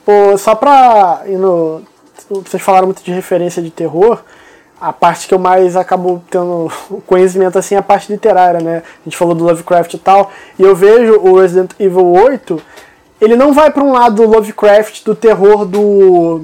Pô, 0.05 0.37
só 0.37 0.55
pra. 0.55 1.23
ir 1.25 1.37
no- 1.37 1.81
vocês 2.29 2.61
falaram 2.63 2.87
muito 2.87 3.03
de 3.03 3.11
referência 3.11 3.61
de 3.61 3.69
terror. 3.71 4.21
A 4.79 4.93
parte 4.93 5.27
que 5.27 5.33
eu 5.33 5.39
mais 5.39 5.75
acabo 5.75 6.23
tendo 6.29 6.71
conhecimento 7.07 7.57
assim 7.57 7.75
é 7.75 7.79
a 7.79 7.83
parte 7.83 8.11
literária, 8.11 8.59
né? 8.59 8.83
A 9.01 9.03
gente 9.03 9.17
falou 9.17 9.33
do 9.33 9.43
Lovecraft 9.43 9.93
e 9.93 9.97
tal. 9.97 10.31
E 10.57 10.63
eu 10.63 10.75
vejo 10.75 11.13
o 11.15 11.39
Resident 11.39 11.71
Evil 11.79 12.11
8. 12.11 12.61
Ele 13.19 13.35
não 13.35 13.53
vai 13.53 13.71
pra 13.71 13.83
um 13.83 13.91
lado 13.91 14.17
do 14.17 14.29
Lovecraft 14.29 15.03
do 15.03 15.15
terror 15.15 15.65
do. 15.65 16.41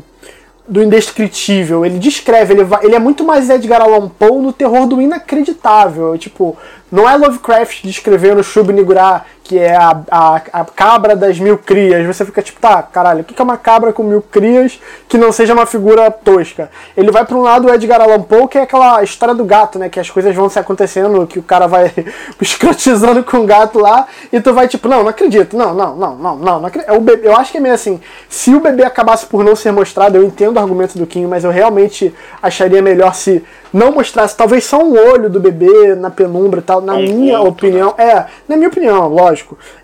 do 0.68 0.82
indescritível. 0.82 1.86
Ele 1.86 2.00
descreve, 2.00 2.54
ele, 2.54 2.64
vai, 2.64 2.84
ele 2.84 2.96
é 2.96 3.00
muito 3.00 3.24
mais 3.24 3.50
Edgar 3.50 3.82
Allan 3.82 4.10
Poe 4.10 4.42
no 4.42 4.52
terror 4.52 4.88
do 4.88 5.00
inacreditável. 5.00 6.18
Tipo, 6.18 6.58
não 6.92 7.08
é 7.08 7.16
Lovecraft 7.16 7.84
descrevendo 7.84 8.44
Shub-Niggurath, 8.44 9.26
que 9.44 9.60
é 9.60 9.76
a, 9.76 10.02
a, 10.10 10.42
a 10.54 10.66
cabra 10.66 11.16
das 11.16 11.38
mil 11.38 11.58
crias. 11.58 12.06
Você 12.08 12.24
fica 12.26 12.42
tipo, 12.42 12.60
tá, 12.62 12.82
caralho, 12.82 13.22
o 13.22 13.24
que 13.24 13.40
é 13.40 13.44
uma 13.44 13.58
cabra 13.58 13.92
com 13.92 14.02
mil 14.02 14.22
crias 14.22 14.80
que 15.08 15.18
não 15.18 15.32
seja 15.32 15.54
uma 15.54 15.66
figura 15.66 16.10
tosca? 16.10 16.72
Ele 16.96 17.12
vai 17.12 17.26
pra 17.26 17.36
um 17.36 17.42
lado 17.42 17.68
do 17.68 17.74
Edgar 17.74 18.02
Allan 18.02 18.22
Poe, 18.22 18.48
que 18.48 18.58
é 18.58 18.62
aquela 18.62 19.04
história 19.04 19.36
do 19.36 19.44
gato, 19.44 19.78
né? 19.78 19.90
Que 19.90 20.00
as 20.00 20.10
coisas 20.10 20.34
vão 20.34 20.50
se 20.50 20.58
acontecendo, 20.58 21.28
que 21.28 21.40
o 21.40 21.44
cara 21.44 21.68
vai 21.68 21.92
escrotizando 22.40 23.24
com 23.24 23.38
o 23.38 23.46
gato 23.46 23.80
lá, 23.80 24.08
e 24.32 24.40
tu 24.40 24.54
vai 24.54 24.68
tipo, 24.68 24.88
não, 24.88 25.04
não 25.04 25.10
acredito, 25.10 25.58
não, 25.58 25.74
não, 25.74 25.96
não, 25.96 26.16
não, 26.16 26.36
não, 26.38 26.60
não 26.60 26.66
acredito. 26.66 26.90
É 26.90 26.98
o 26.98 27.02
bebê, 27.02 27.28
eu 27.28 27.36
acho 27.36 27.52
que 27.52 27.58
é 27.58 27.62
meio 27.62 27.76
assim, 27.76 28.00
se 28.30 28.56
o 28.56 28.62
bebê 28.62 28.84
acabasse 28.86 29.26
por 29.26 29.44
não 29.44 29.56
ser 29.56 29.72
mostrado, 29.72 30.18
eu 30.18 30.24
entendo 30.24 30.56
o 30.56 30.60
argumento 30.60 30.98
do 30.98 31.06
Kim, 31.06 31.26
mas 31.26 31.44
eu 31.44 31.52
realmente 31.52 32.14
acharia 32.42 32.82
melhor 32.82 33.14
se 33.14 33.44
não 33.74 33.92
mostrasse, 33.92 34.38
talvez 34.38 34.64
só 34.64 34.78
um 34.84 34.94
olho 34.94 35.30
do 35.30 35.40
bebê 35.40 35.96
na 35.96 36.12
penumbra 36.12 36.60
e 36.60 36.64
tal, 36.64 36.80
na 36.80 36.94
Um 36.94 37.02
minha 37.02 37.38
vulto, 37.38 37.52
opinião. 37.52 37.96
É, 37.98 38.26
na 38.48 38.56
minha 38.56 38.70
opinião, 38.70 39.08
lógico. 39.08 39.33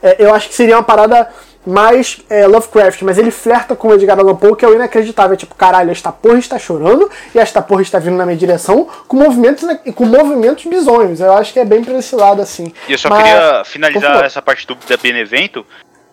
É, 0.03 0.15
eu 0.19 0.33
acho 0.33 0.47
que 0.49 0.55
seria 0.55 0.75
uma 0.77 0.83
parada 0.83 1.29
mais 1.65 2.19
é, 2.29 2.47
Lovecraft, 2.47 3.01
mas 3.01 3.17
ele 3.17 3.31
flerta 3.31 3.75
com 3.75 3.89
o 3.89 3.93
Edgar 3.93 4.17
Allan 4.17 4.35
Poe, 4.35 4.55
que 4.55 4.63
é 4.63 4.67
o 4.67 4.73
inacreditável. 4.75 5.33
É 5.33 5.37
tipo, 5.37 5.53
caralho, 5.55 5.91
esta 5.91 6.11
porra 6.11 6.39
está 6.39 6.57
chorando 6.57 7.09
e 7.35 7.39
esta 7.39 7.61
porra 7.61 7.81
está 7.81 7.99
vindo 7.99 8.15
na 8.15 8.25
minha 8.25 8.37
direção 8.37 8.87
com 9.07 9.17
movimentos, 9.17 9.65
com 9.93 10.05
movimentos 10.05 10.65
bizonhos. 10.65 11.19
Eu 11.19 11.33
acho 11.33 11.51
que 11.53 11.59
é 11.59 11.65
bem 11.65 11.83
pra 11.83 11.95
esse 11.97 12.15
lado, 12.15 12.41
assim. 12.41 12.73
E 12.87 12.93
eu 12.93 12.97
só 12.97 13.09
Mas- 13.09 13.23
queria 13.23 13.63
finalizar 13.65 14.23
essa 14.23 14.41
parte 14.41 14.65
do, 14.65 14.75
da 14.75 14.97
Benevento, 14.97 15.65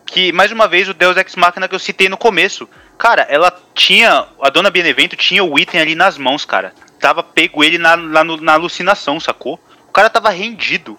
que, 0.05 0.33
mais 0.33 0.51
uma 0.53 0.67
vez, 0.69 0.89
o 0.89 0.95
Deus 0.95 1.17
Ex 1.17 1.35
Machina 1.37 1.69
que 1.69 1.75
eu 1.75 1.79
citei 1.79 2.09
no 2.09 2.17
começo. 2.17 2.69
Cara, 2.99 3.27
ela 3.31 3.53
tinha, 3.75 4.27
a 4.43 4.51
dona 4.51 4.71
Benevento 4.71 5.17
tinha 5.17 5.45
o 5.45 5.59
item 5.59 5.81
ali 5.81 5.95
nas 5.95 6.19
mãos, 6.19 6.45
cara. 6.45 6.73
Tava 6.99 7.23
pego 7.23 7.63
ele 7.63 7.79
na, 7.79 7.97
no- 7.97 8.41
na 8.41 8.55
alucinação, 8.55 9.21
sacou? 9.21 9.61
O 9.89 9.93
cara 9.93 10.11
tava 10.11 10.29
rendido. 10.31 10.99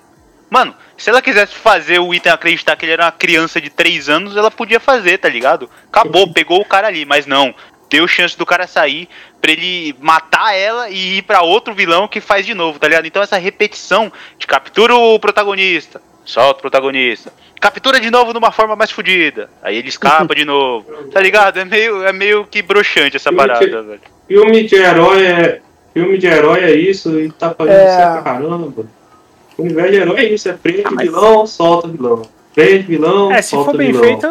Mano, 0.50 0.74
se 0.98 1.10
ela 1.10 1.22
quisesse 1.22 1.54
fazer 1.56 2.00
o 2.00 2.14
item 2.14 2.32
acreditar 2.32 2.76
que 2.76 2.86
ele 2.86 2.94
era 2.94 3.06
uma 3.06 3.12
criança 3.12 3.62
de 3.62 3.70
3 3.70 4.10
anos, 4.10 4.36
ela 4.36 4.50
podia 4.52 4.80
fazer, 4.80 5.18
tá 5.20 5.30
ligado? 5.30 5.70
Acabou, 5.92 6.32
pegou 6.34 6.60
o 6.62 6.66
cara 6.66 6.88
ali, 6.88 7.06
mas 7.06 7.26
não. 7.26 7.54
Deu 7.90 8.06
chance 8.08 8.38
do 8.38 8.46
cara 8.46 8.68
sair 8.68 9.08
pra 9.40 9.52
ele 9.52 9.96
matar 10.02 10.54
ela 10.54 10.90
e 10.90 11.20
ir 11.20 11.22
pra 11.22 11.42
outro 11.42 11.74
vilão 11.74 12.08
que 12.08 12.20
faz 12.20 12.46
de 12.46 12.54
novo, 12.54 12.78
tá 12.80 12.88
ligado? 12.88 13.06
Então 13.06 13.22
essa 13.24 13.38
repetição 13.38 14.12
de 14.38 14.46
captura 14.46 14.94
o 14.96 15.18
protagonista, 15.20 16.02
solta 16.26 16.60
o 16.60 16.62
protagonista, 16.64 17.32
captura 17.62 18.00
de 18.02 18.12
novo 18.12 18.34
numa 18.34 18.52
forma 18.52 18.76
mais 18.76 18.92
fodida, 18.92 19.50
aí 19.64 19.78
ele 19.78 19.88
escapa 19.88 20.36
de 20.36 20.44
novo, 20.44 20.86
tá 21.14 21.22
ligado? 21.22 21.60
É 21.60 21.64
meio, 21.66 22.04
é 22.04 22.12
meio 22.12 22.44
que 22.46 22.62
broxante 22.62 23.16
essa 23.16 23.30
Eu 23.30 23.36
parada, 23.38 23.60
te- 23.66 23.70
velho. 23.72 24.02
Filme 24.28 24.64
de 24.66 24.76
herói 24.76 25.26
é. 25.26 25.62
Filme 25.94 26.18
de 26.18 26.28
herói 26.28 26.60
é 26.66 26.76
isso 26.76 27.18
e 27.20 27.32
tá 27.32 27.56
fazendo 27.58 27.74
É. 27.74 27.88
isso 27.88 27.96
pra 28.14 28.22
caramba. 28.22 28.86
O 29.58 29.64
universo 29.64 29.92
de 29.92 29.98
herói 29.98 30.20
é 30.20 30.34
isso, 30.34 30.50
é 30.50 30.54
prende 30.54 30.84
Ah, 30.86 30.92
mas- 30.92 31.06
vilão, 31.08 31.48
solta 31.48 31.88
vilão. 31.88 32.22
Prende 32.54 32.84
vilão, 32.84 33.32
É, 33.32 33.42
se 33.42 33.52
solta 33.52 33.72
for 33.72 33.78
bem 33.78 33.92
vilão. 33.92 34.04
feito, 34.04 34.26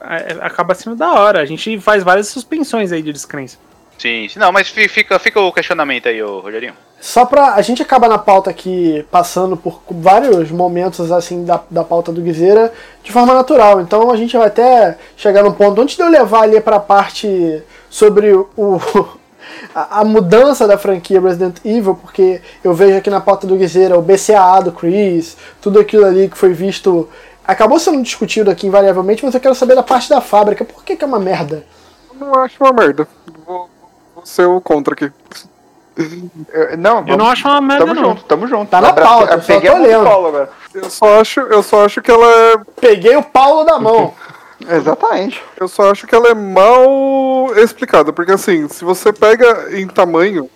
é, 0.00 0.36
acaba 0.40 0.74
sendo 0.74 0.96
da 0.96 1.12
hora. 1.12 1.40
A 1.40 1.44
gente 1.44 1.78
faz 1.80 2.02
várias 2.02 2.28
suspensões 2.28 2.92
aí 2.92 3.02
de 3.02 3.12
descrença. 3.12 3.58
Sim, 3.98 4.26
sim, 4.28 4.38
não, 4.38 4.50
mas 4.50 4.68
fi- 4.68 4.88
fica, 4.88 5.18
fica 5.18 5.40
o 5.40 5.52
questionamento 5.52 6.08
aí, 6.08 6.22
ô 6.22 6.40
Rogerinho. 6.40 6.72
Só 7.00 7.24
pra. 7.24 7.54
A 7.54 7.62
gente 7.62 7.82
acaba 7.82 8.08
na 8.08 8.18
pauta 8.18 8.48
aqui 8.50 9.04
passando 9.10 9.56
por 9.56 9.80
vários 9.90 10.50
momentos 10.50 11.10
assim 11.12 11.44
da, 11.44 11.60
da 11.70 11.84
pauta 11.84 12.10
do 12.12 12.20
Guiseira 12.20 12.72
de 13.02 13.12
forma 13.12 13.34
natural. 13.34 13.80
Então 13.80 14.10
a 14.10 14.16
gente 14.16 14.36
vai 14.36 14.46
até 14.46 14.96
chegar 15.16 15.42
num 15.42 15.52
ponto. 15.52 15.80
Antes 15.80 15.96
de 15.96 16.02
eu 16.02 16.08
levar 16.08 16.42
ali 16.42 16.60
pra 16.60 16.78
parte 16.80 17.62
sobre 17.90 18.32
o. 18.32 18.48
A, 19.74 20.00
a 20.00 20.04
mudança 20.04 20.66
da 20.68 20.76
franquia 20.76 21.20
Resident 21.20 21.56
Evil, 21.64 21.94
porque 21.94 22.40
eu 22.62 22.74
vejo 22.74 22.96
aqui 22.98 23.08
na 23.10 23.20
pauta 23.20 23.46
do 23.46 23.56
Guiseira 23.56 23.98
o 23.98 24.02
BCAA 24.02 24.60
do 24.62 24.72
Chris, 24.72 25.36
tudo 25.60 25.80
aquilo 25.80 26.04
ali 26.04 26.28
que 26.28 26.36
foi 26.36 26.52
visto 26.52 27.08
acabou 27.46 27.78
sendo 27.78 28.02
discutido 28.02 28.50
aqui 28.50 28.66
invariavelmente, 28.66 29.24
mas 29.24 29.34
eu 29.34 29.40
quero 29.40 29.54
saber 29.54 29.74
da 29.74 29.82
parte 29.82 30.08
da 30.08 30.20
fábrica. 30.20 30.64
Por 30.64 30.84
que, 30.84 30.94
que 30.96 31.04
é 31.04 31.06
uma 31.06 31.18
merda? 31.18 31.64
Eu 32.10 32.26
não 32.26 32.34
acho 32.42 32.54
uma 32.62 32.72
merda. 32.72 33.08
Vou, 33.46 33.68
vou 34.14 34.24
ser 34.26 34.46
o 34.46 34.60
contra 34.60 34.94
aqui. 34.94 35.10
Eu- 35.96 36.78
não, 36.78 37.04
Eu 37.06 37.16
não 37.18 37.26
acho 37.26 37.46
uma 37.46 37.60
merda, 37.60 37.84
Tamo 37.84 37.94
não. 38.00 38.08
junto, 38.10 38.24
tamo 38.24 38.46
junto. 38.46 38.70
Tá 38.70 38.80
na 38.80 38.92
pauta, 38.92 39.34
eu 39.34 39.40
só 39.42 39.46
peguei 39.46 39.70
tô 39.70 39.76
mão 39.76 39.84
do 39.84 39.90
lendo. 39.90 40.04
Paulo 40.04 40.28
agora. 40.28 40.50
Eu 40.74 40.88
só 40.88 41.20
acho, 41.20 41.40
eu 41.40 41.62
só 41.62 41.84
acho 41.84 42.00
que 42.00 42.10
ela 42.10 42.26
é. 42.26 42.56
Peguei 42.80 43.14
o 43.16 43.22
Paulo 43.22 43.64
da 43.64 43.78
mão. 43.78 44.14
Exatamente. 44.68 45.42
Eu 45.58 45.68
só 45.68 45.90
acho 45.90 46.06
que 46.06 46.14
ela 46.14 46.28
é 46.28 46.34
mal 46.34 47.52
explicada, 47.56 48.12
porque 48.12 48.32
assim, 48.32 48.68
se 48.68 48.84
você 48.84 49.12
pega 49.12 49.76
em 49.76 49.86
tamanho, 49.86 50.48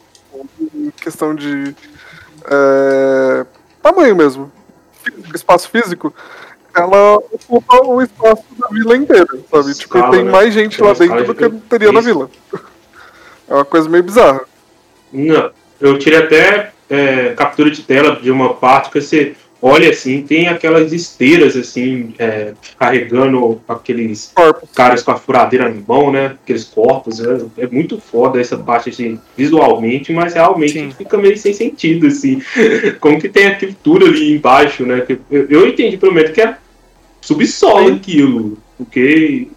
em 0.74 0.90
questão 0.90 1.34
de 1.34 1.74
é, 2.44 3.46
tamanho 3.82 4.16
mesmo, 4.16 4.50
espaço 5.34 5.70
físico, 5.70 6.14
ela 6.74 7.16
ocupa 7.16 7.84
o 7.86 8.02
espaço 8.02 8.44
da 8.58 8.68
vila 8.68 8.96
inteira, 8.96 9.26
sabe? 9.50 9.74
Tipo, 9.74 9.96
Escala, 9.96 10.10
tem 10.10 10.24
né? 10.24 10.30
mais 10.30 10.52
gente 10.52 10.76
Tem 10.76 10.86
lá 10.86 10.92
dentro 10.92 11.24
do 11.24 11.34
que 11.34 11.48
teria 11.68 11.90
na 11.90 12.00
Isso. 12.00 12.08
vila. 12.08 12.30
É 13.48 13.54
uma 13.54 13.64
coisa 13.64 13.88
meio 13.88 14.02
bizarra. 14.02 14.42
Não, 15.12 15.50
eu 15.80 15.98
tirei 15.98 16.18
até 16.18 16.72
é, 16.90 17.32
captura 17.34 17.70
de 17.70 17.82
tela 17.82 18.16
de 18.16 18.30
uma 18.30 18.54
parte 18.54 18.90
que 18.90 19.00
você 19.00 19.34
olha 19.60 19.90
assim, 19.90 20.22
tem 20.22 20.48
aquelas 20.48 20.92
esteiras 20.92 21.56
assim, 21.56 22.14
é, 22.18 22.52
carregando 22.78 23.60
aqueles 23.68 24.32
Corpos. 24.34 24.68
caras 24.74 25.02
com 25.02 25.10
a 25.12 25.16
furadeira 25.16 25.68
na 25.68 25.80
mão, 25.86 26.10
né? 26.12 26.36
Aqueles 26.42 26.64
corpos. 26.64 27.20
É, 27.20 27.64
é 27.64 27.66
muito 27.66 28.00
foda 28.00 28.40
essa 28.40 28.56
parte 28.56 28.90
assim, 28.90 29.18
visualmente, 29.36 30.12
mas 30.12 30.34
realmente 30.34 30.72
Sim. 30.72 30.90
fica 30.90 31.16
meio 31.16 31.36
sem 31.36 31.52
sentido, 31.52 32.06
assim. 32.06 32.42
Como 33.00 33.20
que 33.20 33.28
tem 33.28 33.46
aquilo 33.46 33.74
tudo 33.82 34.06
ali 34.06 34.34
embaixo, 34.34 34.84
né? 34.84 35.06
Eu, 35.30 35.46
eu 35.48 35.68
entendi 35.68 35.96
pelo 35.96 36.12
menos 36.12 36.30
que 36.30 36.40
é 36.40 36.56
subsolo 37.20 37.94
aquilo. 37.94 38.58
Porque. 38.76 39.48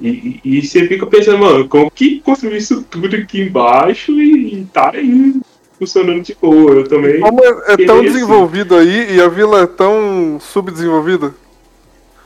E, 0.00 0.08
e, 0.08 0.40
e 0.58 0.66
você 0.66 0.88
fica 0.88 1.06
pensando, 1.06 1.38
mano, 1.38 1.68
como 1.68 1.88
que 1.88 2.18
construiu 2.20 2.58
isso 2.58 2.82
tudo 2.82 3.14
aqui 3.14 3.42
embaixo 3.42 4.12
e, 4.20 4.54
e 4.54 4.64
tá 4.66 4.90
aí 4.92 5.40
funcionando 5.78 6.22
de 6.22 6.34
boa. 6.34 6.72
Eu 6.72 6.88
também. 6.88 7.20
Como 7.20 7.44
é, 7.44 7.74
é 7.74 7.86
tão 7.86 8.02
Isso. 8.02 8.12
desenvolvido 8.14 8.76
aí 8.76 9.16
e 9.16 9.20
a 9.22 9.28
vila 9.28 9.62
é 9.62 9.66
tão 9.66 10.38
subdesenvolvida, 10.40 11.34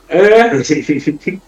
É. 0.07 0.49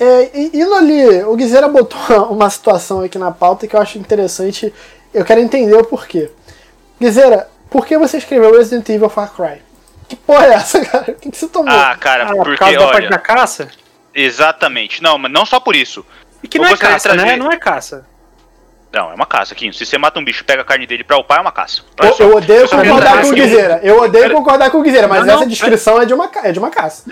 É, 0.00 0.30
e- 0.38 0.50
indo 0.60 0.74
ali, 0.74 1.22
o 1.24 1.34
Guizeira 1.34 1.66
botou 1.68 1.98
uma 2.30 2.48
situação 2.50 3.00
aqui 3.00 3.18
na 3.18 3.32
pauta 3.32 3.66
que 3.66 3.74
eu 3.74 3.80
acho 3.80 3.98
interessante. 3.98 4.72
Eu 5.12 5.24
quero 5.24 5.40
entender 5.40 5.74
o 5.74 5.84
porquê. 5.84 6.30
Guizeira, 7.00 7.48
por 7.70 7.84
que 7.86 7.98
você 7.98 8.18
escreveu 8.18 8.52
Resident 8.56 8.88
Evil 8.88 9.08
Far 9.08 9.32
Cry? 9.34 9.60
Que 10.08 10.14
porra 10.16 10.46
é 10.46 10.52
essa, 10.54 10.80
cara? 10.86 11.10
O 11.10 11.14
que, 11.14 11.30
que 11.30 11.36
você 11.36 11.48
tomou? 11.48 11.72
Ah, 11.72 11.96
cara, 11.98 12.24
Ah, 12.24 12.34
por 12.34 12.44
porque 12.44 12.58
causa 12.58 12.78
da 12.78 12.86
parte 12.86 13.08
da 13.10 13.18
caça? 13.18 13.68
Exatamente. 14.14 15.02
Não, 15.02 15.18
mas 15.18 15.32
não 15.32 15.44
só 15.44 15.58
por 15.58 15.74
isso. 15.74 16.04
E 16.42 16.48
que 16.48 16.58
Eu 16.58 16.62
não 16.62 16.68
é 16.68 16.70
gostaria 16.72 16.96
de 16.96 17.02
caça, 17.02 17.14
né? 17.16 17.22
trazer- 17.24 17.36
Não 17.38 17.50
é 17.52 17.56
caça. 17.56 18.06
Não, 18.92 19.10
é 19.10 19.14
uma 19.14 19.26
caça, 19.26 19.54
Quinho. 19.54 19.72
Se 19.74 19.84
você 19.84 19.98
mata 19.98 20.18
um 20.18 20.24
bicho 20.24 20.40
e 20.42 20.44
pega 20.44 20.62
a 20.62 20.64
carne 20.64 20.86
dele 20.86 21.04
pra 21.04 21.18
upar, 21.18 21.38
é 21.38 21.40
uma 21.42 21.52
caça. 21.52 21.82
eu, 22.02 22.14
eu 22.28 22.36
odeio 22.36 22.60
Eu 22.60 22.68
só 22.68 22.76
quero 22.76 22.88
concordar 22.88 23.20
com 23.20 23.26
o 23.28 23.30
aqui 23.32 23.40
Guizeira. 23.42 23.80
Eu 23.82 24.00
odeio 24.00 24.30
concordar 24.32 24.70
com 24.70 24.78
o 24.78 24.82
Guizeira, 24.82 25.06
mas 25.08 25.20
Não, 25.20 25.26
não, 25.26 25.34
essa 25.34 25.46
descrição 25.46 26.00
é, 26.00 26.06
de 26.06 26.14
uma, 26.14 26.28
ca- 26.28 26.48
é 26.48 26.52
de 26.52 26.58
uma 26.58 26.70
caça. 26.70 27.02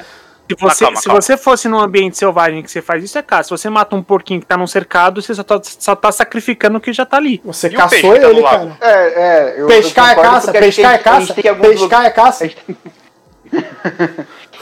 Se 0.48 0.54
você, 0.60 0.84
calma, 0.84 0.96
se 1.00 1.04
calma. 1.06 1.20
você 1.20 1.36
fosse 1.36 1.68
num 1.68 1.78
ambiente 1.78 2.16
selvagem 2.16 2.62
que 2.62 2.70
você 2.70 2.80
faz 2.80 3.02
isso, 3.02 3.18
é 3.18 3.22
caça. 3.22 3.44
Se 3.44 3.50
você 3.50 3.68
mata 3.68 3.94
um 3.96 4.02
porquinho 4.02 4.40
que 4.40 4.46
tá 4.46 4.56
num 4.56 4.66
cercado, 4.66 5.20
você 5.20 5.34
só 5.34 5.42
tá, 5.42 5.60
só 5.62 5.94
tá 5.96 6.10
sacrificando 6.12 6.78
o 6.78 6.80
que 6.80 6.92
já 6.92 7.04
tá 7.04 7.16
ali. 7.16 7.42
Você 7.44 7.66
E 7.68 7.74
o 7.74 7.76
caçou 7.76 8.14
tá 8.14 8.28
ele, 8.28 8.40
lago? 8.40 8.76
cara. 8.78 8.92
É, 8.92 9.22
é. 9.52 9.54
Eu, 9.58 9.66
Pescar 9.66 10.14
eu 10.16 10.20
é 10.20 10.22
caça, 10.24 10.52
pescar 10.52 10.94
é 10.94 10.98
caça, 10.98 11.34
tem 11.34 11.50
alguns 11.50 11.68
pescar 11.80 12.04
é 12.06 12.10
caça. 12.10 12.48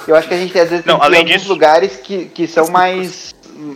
Eu 0.06 0.14
acho 0.16 0.28
que 0.28 0.34
a 0.34 0.36
gente 0.36 0.58
às 0.58 0.68
vezes 0.68 0.84
Não, 0.84 0.96
tem 0.98 1.06
além 1.06 1.20
alguns 1.20 1.34
disso- 1.36 1.48
lugares 1.48 1.96
que, 1.96 2.26
que 2.26 2.46
são 2.46 2.68
mais 2.68 3.33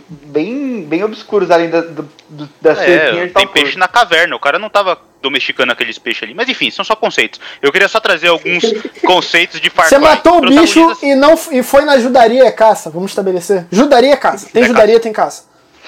bem, 0.09 0.83
bem 0.83 1.03
obscuros 1.03 1.49
além 1.51 1.69
da, 1.69 1.81
do, 1.81 2.09
do- 2.29 2.49
da 2.61 2.71
É, 2.71 3.27
tem 3.27 3.47
peixe 3.47 3.77
na 3.77 3.87
caverna. 3.87 4.35
O 4.35 4.39
cara 4.39 4.59
não 4.59 4.69
tava 4.69 4.99
domesticando 5.21 5.71
aqueles 5.71 5.97
peixes 5.97 6.23
ali. 6.23 6.33
Mas 6.33 6.47
enfim, 6.49 6.69
são 6.71 6.83
só 6.85 6.95
conceitos. 6.95 7.39
Eu 7.61 7.71
queria 7.71 7.87
só 7.87 7.99
trazer 7.99 8.27
alguns 8.27 8.63
conceitos 9.05 9.59
de 9.61 9.69
Far 9.69 9.87
Você 9.87 9.97
matou 9.97 10.37
o 10.37 10.41
bicho 10.41 10.97
e 11.01 11.15
não 11.15 11.33
e 11.51 11.63
foi 11.63 11.83
na 11.85 11.97
judaria 11.97 12.45
é 12.45 12.51
caça. 12.51 12.89
Vamos 12.89 13.11
estabelecer. 13.11 13.65
Judaria 13.71 14.13
é 14.13 14.17
caça. 14.17 14.49
Tem 14.51 14.63
É 14.63 14.67
judaria, 14.67 14.99
tem 14.99 15.11
caça. 15.13 15.45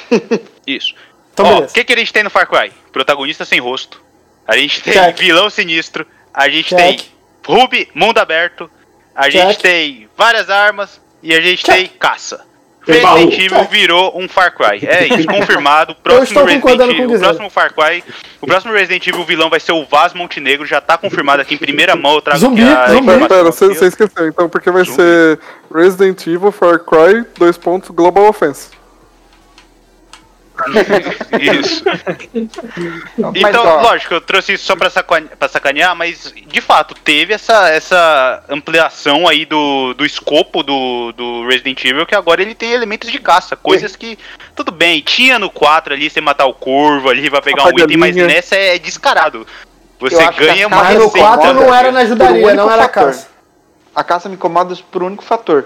Isso. 0.65 0.93
Então, 1.33 1.45
Ó, 1.45 1.59
o 1.61 1.67
que, 1.67 1.83
que 1.83 1.93
a 1.93 1.97
gente 1.97 2.11
tem 2.11 2.23
no 2.23 2.29
Far 2.29 2.47
Cry? 2.47 2.71
Protagonista 2.91 3.45
sem 3.45 3.59
rosto. 3.59 4.01
A 4.47 4.57
gente 4.57 4.81
tem 4.81 4.93
Check. 4.93 5.17
vilão 5.19 5.49
sinistro. 5.49 6.05
A 6.33 6.49
gente 6.49 6.69
Check. 6.69 6.77
tem 6.77 6.99
Ruby, 7.45 7.89
mundo 7.95 8.17
aberto. 8.17 8.69
A 9.15 9.23
Check. 9.23 9.33
gente 9.33 9.59
tem 9.59 10.09
várias 10.17 10.49
armas. 10.49 10.99
E 11.23 11.33
a 11.33 11.39
gente 11.39 11.63
Check. 11.63 11.75
tem 11.75 11.87
caça. 11.87 12.45
Tem 12.85 13.01
baú. 13.01 13.15
Resident 13.15 13.39
Evil 13.45 13.63
virou 13.65 14.19
um 14.19 14.27
Far 14.27 14.55
Cry. 14.55 14.85
É 14.87 15.07
isso, 15.07 15.27
confirmado. 15.29 15.95
Próximo 15.95 16.23
estou 16.23 16.43
Resident 16.45 16.61
concordando 16.61 16.95
com 16.95 17.01
o 17.01 17.03
Evil, 17.03 17.17
o 17.17 17.19
próximo 17.19 17.49
Far 17.49 17.73
Cry, 17.73 18.03
o 18.41 18.47
próximo 18.47 18.73
Resident 18.73 19.07
Evil 19.07 19.23
vilão 19.23 19.49
vai 19.49 19.59
ser 19.59 19.71
o 19.71 19.85
Vaz 19.85 20.13
Montenegro, 20.13 20.65
já 20.65 20.81
tá 20.81 20.97
confirmado 20.97 21.41
aqui 21.41 21.55
em 21.55 21.57
primeira 21.57 21.95
mão. 21.95 22.15
Eu 22.15 22.21
trago 22.21 22.39
Zumbi, 22.39 22.63
aqui 22.63 22.71
a 22.71 22.87
zumbi. 22.87 23.05
Pera, 23.05 23.17
informação 23.17 23.27
pera, 23.27 23.51
você 23.51 23.67
você 23.67 23.85
esqueceu, 23.87 24.27
então, 24.27 24.49
porque 24.49 24.71
vai 24.71 24.83
Zumbi. 24.83 24.95
ser 24.95 25.39
Resident 25.73 26.25
Evil, 26.27 26.51
Far 26.51 26.79
Cry, 26.79 27.25
dois 27.37 27.57
pontos, 27.57 27.89
Global 27.91 28.25
Offense. 28.25 28.69
Isso. 31.39 31.83
Então, 33.35 33.65
ó, 33.65 33.81
lógico, 33.81 34.13
eu 34.13 34.21
trouxe 34.21 34.53
isso 34.53 34.65
só 34.65 34.75
pra, 34.75 34.89
sacane- 34.89 35.29
pra 35.37 35.47
sacanear, 35.47 35.95
mas 35.95 36.33
de 36.47 36.61
fato 36.61 36.93
teve 36.95 37.33
essa, 37.33 37.69
essa 37.69 38.43
ampliação 38.49 39.27
aí 39.27 39.45
do, 39.45 39.93
do 39.93 40.05
escopo 40.05 40.63
do, 40.63 41.11
do 41.13 41.47
Resident 41.47 41.83
Evil, 41.83 42.05
que 42.05 42.15
agora 42.15 42.41
ele 42.41 42.55
tem 42.55 42.71
elementos 42.71 43.11
de 43.11 43.19
caça, 43.19 43.55
coisas 43.55 43.95
que, 43.95 44.17
tudo 44.55 44.71
bem, 44.71 45.01
tinha 45.01 45.37
no 45.39 45.49
4 45.49 45.93
ali, 45.93 46.09
você 46.09 46.21
matar 46.21 46.45
o 46.45 46.53
corvo 46.53 47.09
ali, 47.09 47.29
vai 47.29 47.41
pegar 47.41 47.65
um 47.65 47.79
item, 47.79 47.97
mas 47.97 48.15
nessa 48.15 48.55
é 48.55 48.77
descarado. 48.77 49.45
Eu 49.99 50.09
Você 50.09 50.31
ganha 50.31 50.67
uma 50.67 50.77
Mas 50.77 50.97
no 50.97 51.05
Receita, 51.05 51.27
4 51.27 51.53
não 51.53 51.73
era 51.73 51.91
na 51.91 51.99
Por 52.01 52.07
judaria, 52.07 52.45
único 52.47 52.55
não 52.57 52.71
era 52.71 52.83
fator. 52.83 53.03
caça. 53.05 53.27
A 53.95 54.03
caça 54.03 54.27
me 54.29 54.35
incomoda 54.35 54.75
por 54.91 55.03
um 55.03 55.07
único 55.07 55.23
fator. 55.23 55.65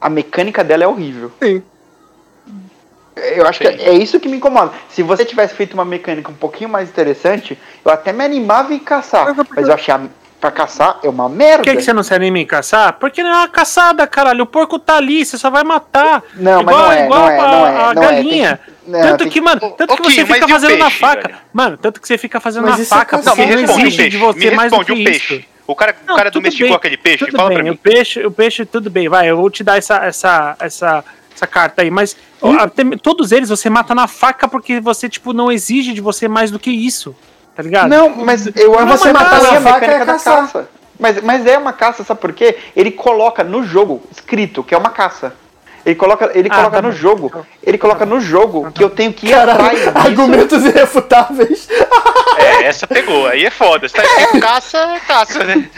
A 0.00 0.08
mecânica 0.08 0.62
dela 0.62 0.84
é 0.84 0.86
horrível. 0.86 1.32
Sim. 1.42 1.62
Eu 3.14 3.46
acho 3.46 3.60
que 3.60 3.66
é 3.68 3.92
isso 3.92 4.18
que 4.18 4.28
me 4.28 4.36
incomoda. 4.38 4.72
Se 4.88 5.02
você 5.02 5.24
tivesse 5.24 5.54
feito 5.54 5.74
uma 5.74 5.84
mecânica 5.84 6.30
um 6.30 6.34
pouquinho 6.34 6.70
mais 6.70 6.88
interessante, 6.88 7.58
eu 7.84 7.90
até 7.92 8.12
me 8.12 8.24
animava 8.24 8.72
em 8.72 8.78
caçar. 8.78 9.24
Mas 9.26 9.38
é 9.38 9.44
porque- 9.44 9.60
Mas 9.60 9.68
eu 9.68 9.74
achei 9.74 9.92
a, 9.94 10.00
pra 10.40 10.50
caçar 10.50 10.98
é 11.02 11.08
uma 11.08 11.28
merda. 11.28 11.58
Por 11.58 11.70
que, 11.70 11.76
que 11.76 11.82
você 11.82 11.92
não 11.92 12.02
se 12.02 12.14
anima 12.14 12.38
em 12.38 12.46
caçar? 12.46 12.94
Porque 12.94 13.22
não 13.22 13.30
é 13.30 13.34
uma 13.34 13.48
caçada, 13.48 14.06
caralho. 14.06 14.44
O 14.44 14.46
porco 14.46 14.78
tá 14.78 14.96
ali, 14.96 15.24
você 15.24 15.36
só 15.36 15.50
vai 15.50 15.62
matar. 15.62 16.22
Não, 16.34 16.62
mas 16.62 16.74
igual, 16.74 16.82
não 16.86 16.92
é, 16.92 17.04
igual 17.04 17.20
não 17.20 17.28
é, 17.30 17.38
a, 17.38 17.42
não 17.42 17.66
é, 17.66 17.68
a 17.90 17.94
não 17.94 18.02
é, 18.02 18.06
galinha. 18.06 18.60
que- 18.64 18.72
não, 18.90 19.00
tanto 19.00 19.24
que, 19.24 19.30
que- 19.30 19.40
mano, 19.42 19.60
tanto 19.76 19.92
Ô, 19.92 19.96
que 19.98 20.02
você 20.04 20.24
mas 20.24 20.32
fica 20.34 20.48
fazendo 20.48 20.78
na 20.78 20.84
peixe, 20.86 20.98
faca. 20.98 21.28
velho? 21.28 21.40
Mano, 21.52 21.76
tanto 21.76 22.00
que 22.00 22.08
você 22.08 22.18
fica 22.18 22.40
fazendo 22.40 22.66
Mas 22.66 22.78
na 22.78 22.82
é 22.82 22.86
faca. 22.86 23.16
Não, 23.18 23.36
me 23.36 23.46
porque 23.46 23.54
um 23.56 23.60
exige 23.80 23.96
peixe. 23.98 24.08
de 24.08 24.16
você 24.16 24.50
Me 24.50 24.56
mais 24.56 24.72
do 24.72 24.84
que 24.84 24.92
um 24.92 25.04
peixe. 25.04 25.34
isso. 25.36 25.44
O 25.64 25.76
cara, 25.76 25.94
o 26.02 26.06
Não, 26.08 26.16
cara 26.16 26.30
tudo 26.30 26.42
domesticou 26.42 26.68
bem, 26.70 26.76
aquele 26.76 26.96
peixe, 26.96 27.24
tudo 27.24 27.36
fala 27.36 27.48
bem, 27.50 27.58
pra 27.58 27.64
mim. 27.64 27.70
O 27.70 27.76
peixe, 27.76 28.26
o 28.26 28.30
peixe, 28.32 28.64
tudo 28.64 28.90
bem, 28.90 29.08
vai, 29.08 29.30
eu 29.30 29.36
vou 29.36 29.48
te 29.48 29.62
dar 29.62 29.78
essa, 29.78 30.04
essa, 30.04 30.56
essa, 30.58 31.04
essa 31.34 31.46
carta 31.46 31.82
aí, 31.82 31.90
mas 31.90 32.16
ó, 32.40 32.52
até- 32.58 32.84
todos 33.02 33.32
eles 33.32 33.48
você 33.48 33.68
mata 33.70 33.94
na 33.94 34.06
faca 34.06 34.48
porque 34.48 34.80
você, 34.80 35.08
tipo, 35.08 35.32
não 35.32 35.50
exige 35.50 35.92
de 35.92 36.00
você 36.00 36.28
mais 36.28 36.50
do 36.50 36.58
que 36.58 36.70
isso, 36.70 37.14
tá 37.54 37.62
ligado? 37.62 37.88
Não, 37.88 38.10
mas 38.10 38.46
eu 38.56 38.78
amo 38.78 38.96
você 38.96 39.12
matar 39.12 39.42
na 39.42 39.60
faca 39.60 39.80
mecânica 39.86 40.12
é 40.12 40.18
caça. 40.18 40.68
Mas, 40.98 41.20
mas 41.22 41.46
é 41.46 41.58
uma 41.58 41.72
caça, 41.72 42.04
sabe 42.04 42.20
por 42.20 42.32
quê? 42.32 42.56
Ele 42.76 42.90
coloca 42.90 43.42
no 43.42 43.64
jogo 43.64 44.02
escrito 44.10 44.62
que 44.62 44.74
é 44.74 44.78
uma 44.78 44.90
caça. 44.90 45.34
Ele 45.84 45.94
coloca, 45.96 46.30
ele 46.34 46.48
Ah, 46.50 46.54
coloca 46.56 46.76
tá 46.76 46.82
no 46.82 46.88
bom. 46.90 46.94
jogo. 46.96 47.46
Ele 47.62 47.76
coloca 47.78 48.06
no 48.06 48.20
jogo 48.20 48.70
que 48.72 48.82
eu 48.84 48.90
tenho 48.90 49.12
que 49.12 49.26
ir 49.26 49.30
Caralho, 49.30 49.52
atrás 49.60 49.78
disso. 49.78 49.92
argumentos 49.94 50.64
irrefutáveis. 50.64 51.68
É, 52.38 52.64
essa 52.64 52.86
pegou, 52.86 53.26
aí 53.26 53.44
é 53.44 53.50
foda. 53.50 53.88
Você 53.88 53.96
tá 53.96 54.04
escrito 54.04 54.40
caça, 54.40 54.78
é 54.78 55.00
caça, 55.00 55.44
né? 55.44 55.68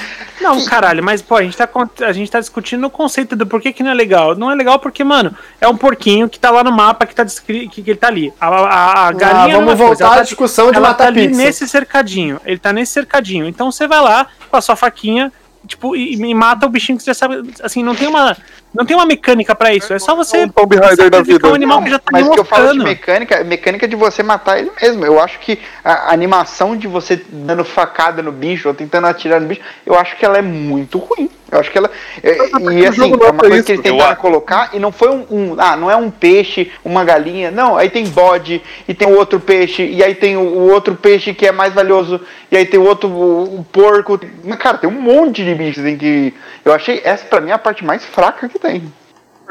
Não, 0.40 0.64
caralho, 0.66 1.02
mas 1.02 1.22
pô, 1.22 1.36
a 1.36 1.42
gente 1.42 1.56
tá, 1.56 1.68
a 2.02 2.12
gente 2.12 2.30
tá 2.30 2.38
discutindo 2.40 2.86
o 2.86 2.90
conceito 2.90 3.34
do 3.34 3.46
porquê 3.46 3.72
que 3.72 3.82
não 3.82 3.90
é 3.90 3.94
legal. 3.94 4.34
Não 4.36 4.50
é 4.50 4.54
legal 4.54 4.78
porque, 4.78 5.02
mano, 5.04 5.34
é 5.60 5.66
um 5.68 5.76
porquinho 5.76 6.28
que 6.28 6.38
tá 6.38 6.50
lá 6.50 6.62
no 6.62 6.72
mapa 6.72 7.06
que 7.06 7.14
tá 7.14 7.24
descrito 7.24 7.70
que, 7.70 7.82
que 7.82 7.90
ele 7.90 7.98
tá 7.98 8.08
ali. 8.08 8.32
A, 8.40 8.46
a, 8.48 9.08
a 9.08 9.12
galinha 9.12 9.40
é 9.40 9.40
a 9.40 9.44
Ah, 9.44 9.48
vamos 9.60 9.64
coisa, 9.66 9.84
voltar 9.84 10.04
ela 10.04 10.14
à 10.14 10.16
tá- 10.18 10.22
discussão 10.24 10.70
de 10.70 10.80
matar 10.80 10.94
tá 11.04 11.06
ali 11.06 11.28
pizza. 11.28 11.42
nesse 11.42 11.68
cercadinho. 11.68 12.40
Ele 12.44 12.58
tá 12.58 12.72
nesse 12.72 12.92
cercadinho. 12.92 13.46
Então 13.46 13.70
você 13.72 13.86
vai 13.88 14.00
lá 14.00 14.26
com 14.50 14.56
a 14.56 14.60
sua 14.60 14.76
faquinha, 14.76 15.32
tipo, 15.66 15.96
e, 15.96 16.14
e 16.14 16.34
mata 16.34 16.66
o 16.66 16.68
bichinho 16.68 16.98
que 16.98 17.04
você 17.04 17.10
já 17.10 17.14
sabe. 17.14 17.42
Assim, 17.62 17.82
não 17.82 17.94
tem 17.94 18.06
uma. 18.08 18.36
Não 18.74 18.84
tem 18.84 18.96
uma 18.96 19.06
mecânica 19.06 19.54
pra 19.54 19.72
isso. 19.72 19.92
É 19.94 19.98
só 19.98 20.14
você 20.16 20.44
Um 20.44 20.48
Tomb 20.48 20.76
Raider 20.76 21.08
da 21.10 21.22
vida. 21.22 21.48
um 21.48 21.54
animal 21.54 21.82
que 21.82 21.90
já 21.90 21.98
tá 21.98 22.10
Mas 22.10 22.28
que 22.28 22.38
eu 22.40 22.44
falo 22.44 22.72
de 22.72 22.78
mecânica, 22.80 23.36
é 23.36 23.44
mecânica 23.44 23.86
de 23.86 23.94
você 23.94 24.22
matar 24.22 24.58
ele 24.58 24.72
mesmo. 24.82 25.04
Eu 25.06 25.20
acho 25.20 25.38
que 25.38 25.58
a 25.84 26.12
animação 26.12 26.76
de 26.76 26.88
você 26.88 27.22
dando 27.28 27.64
facada 27.64 28.20
no 28.22 28.32
bicho 28.32 28.66
ou 28.68 28.74
tentando 28.74 29.06
atirar 29.06 29.40
no 29.40 29.46
bicho, 29.46 29.60
eu 29.86 29.94
acho 29.94 30.16
que 30.16 30.24
ela 30.24 30.38
é 30.38 30.42
muito 30.42 30.98
ruim. 30.98 31.30
Eu 31.52 31.60
acho 31.60 31.70
que 31.70 31.78
ela. 31.78 31.88
é- 32.20 32.36
e 32.72 32.86
assim, 32.86 33.02
é 33.02 33.12
é 33.12 33.16
uma 33.16 33.32
coisa 33.34 33.56
isso. 33.56 33.64
que 33.66 33.72
eles 33.72 33.84
Eu 33.84 33.92
tentaram 33.92 34.12
acho. 34.12 34.20
colocar 34.20 34.70
e 34.72 34.78
não 34.80 34.90
foi 34.90 35.08
um, 35.10 35.24
um- 35.30 35.54
Ah, 35.58 35.76
não 35.76 35.88
é 35.88 35.94
um 35.94 36.10
peixe, 36.10 36.72
uma 36.84 37.04
galinha. 37.04 37.50
Não, 37.52 37.76
aí 37.76 37.88
tem 37.88 38.04
bode 38.08 38.60
e 38.88 38.94
tem 38.94 39.06
o 39.06 39.16
outro 39.16 39.38
peixe, 39.38 39.84
e 39.86 40.02
aí 40.02 40.16
tem 40.16 40.36
o, 40.36 40.40
o 40.40 40.72
outro 40.72 40.96
peixe 40.96 41.32
que 41.32 41.46
é 41.46 41.52
mais 41.52 41.72
valioso, 41.72 42.20
e 42.50 42.56
aí 42.56 42.66
tem 42.66 42.80
o 42.80 42.84
outro 42.84 43.08
o, 43.08 43.60
o 43.60 43.64
porco. 43.70 44.18
Mas, 44.42 44.58
cara, 44.58 44.78
tem 44.78 44.90
um 44.90 45.00
monte 45.00 45.44
de 45.44 45.54
bichos 45.54 45.84
em 45.84 45.96
que. 45.96 46.34
Eu 46.64 46.72
achei 46.72 47.00
essa 47.04 47.24
pra 47.26 47.40
mim 47.40 47.52
a 47.52 47.58
parte 47.58 47.84
mais 47.84 48.04
fraca 48.04 48.48
que 48.48 48.58
tem. 48.64 48.92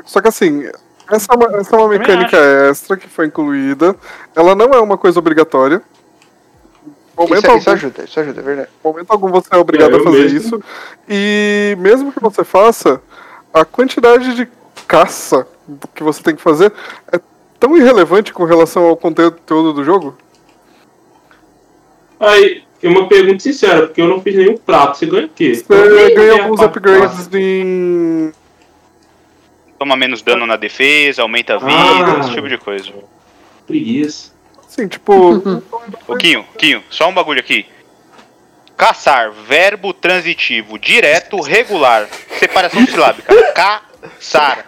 Só 0.05 0.19
que 0.21 0.27
assim, 0.27 0.63
essa 1.11 1.31
é 1.31 1.35
uma, 1.35 1.57
essa 1.57 1.75
é 1.75 1.79
uma 1.79 1.87
mecânica 1.89 2.37
extra 2.69 2.97
que 2.97 3.07
foi 3.07 3.27
incluída. 3.27 3.95
Ela 4.35 4.55
não 4.55 4.71
é 4.71 4.79
uma 4.79 4.97
coisa 4.97 5.19
obrigatória. 5.19 5.81
Momento 7.15 7.37
Isso, 7.37 7.45
algum, 7.47 7.59
isso 7.59 7.69
ajuda, 7.69 8.03
isso 8.05 8.19
ajuda, 8.19 8.39
é 8.39 8.43
verdade. 8.43 8.69
momento 8.83 9.11
algum 9.11 9.29
você 9.29 9.47
é 9.51 9.57
obrigado 9.57 9.95
É, 9.95 9.99
a 9.99 10.03
fazer 10.03 10.17
mesmo. 10.23 10.37
isso. 10.39 10.63
E 11.07 11.75
mesmo 11.79 12.11
que 12.11 12.19
você 12.19 12.43
faça, 12.43 12.99
a 13.53 13.63
quantidade 13.63 14.35
de 14.35 14.47
caça 14.87 15.47
que 15.93 16.01
você 16.01 16.23
tem 16.23 16.35
que 16.35 16.41
fazer 16.41 16.73
é 17.11 17.19
tão 17.59 17.77
irrelevante 17.77 18.33
com 18.33 18.43
relação 18.45 18.85
ao 18.85 18.97
conteúdo 18.97 19.73
do 19.73 19.83
jogo. 19.83 20.17
Aí, 22.19 22.63
é 22.81 22.87
uma 22.89 23.07
pergunta 23.07 23.39
sincera, 23.43 23.85
porque 23.85 24.01
eu 24.01 24.07
não 24.07 24.19
fiz 24.19 24.35
nenhum 24.35 24.57
prato. 24.57 24.97
Você 24.97 25.05
ganha 25.05 25.27
o 25.27 25.29
quê? 25.29 25.53
Você 25.53 26.15
ganha 26.15 26.41
a 26.41 26.43
alguns 26.43 26.59
upgrades 26.61 27.29
em. 27.31 28.31
Toma 29.83 29.97
menos 29.97 30.21
dano 30.21 30.45
na 30.47 30.55
defesa, 30.55 31.23
aumenta 31.23 31.55
a 31.55 31.57
vida, 31.57 31.73
Ah. 31.73 32.19
esse 32.21 32.31
tipo 32.31 32.47
de 32.47 32.57
coisa. 32.57 32.89
Preguiça. 33.67 34.31
Assim, 34.65 34.87
tipo. 34.87 35.13
Ô, 36.07 36.15
Quinho, 36.15 36.45
Quinho, 36.57 36.81
só 36.89 37.09
um 37.09 37.13
bagulho 37.13 37.41
aqui. 37.41 37.65
Caçar, 38.77 39.33
verbo 39.33 39.93
transitivo, 39.93 40.79
direto, 40.79 41.41
regular. 41.41 42.07
Separação 42.39 42.85
silábica. 42.87 43.33
Caçar. 43.51 44.63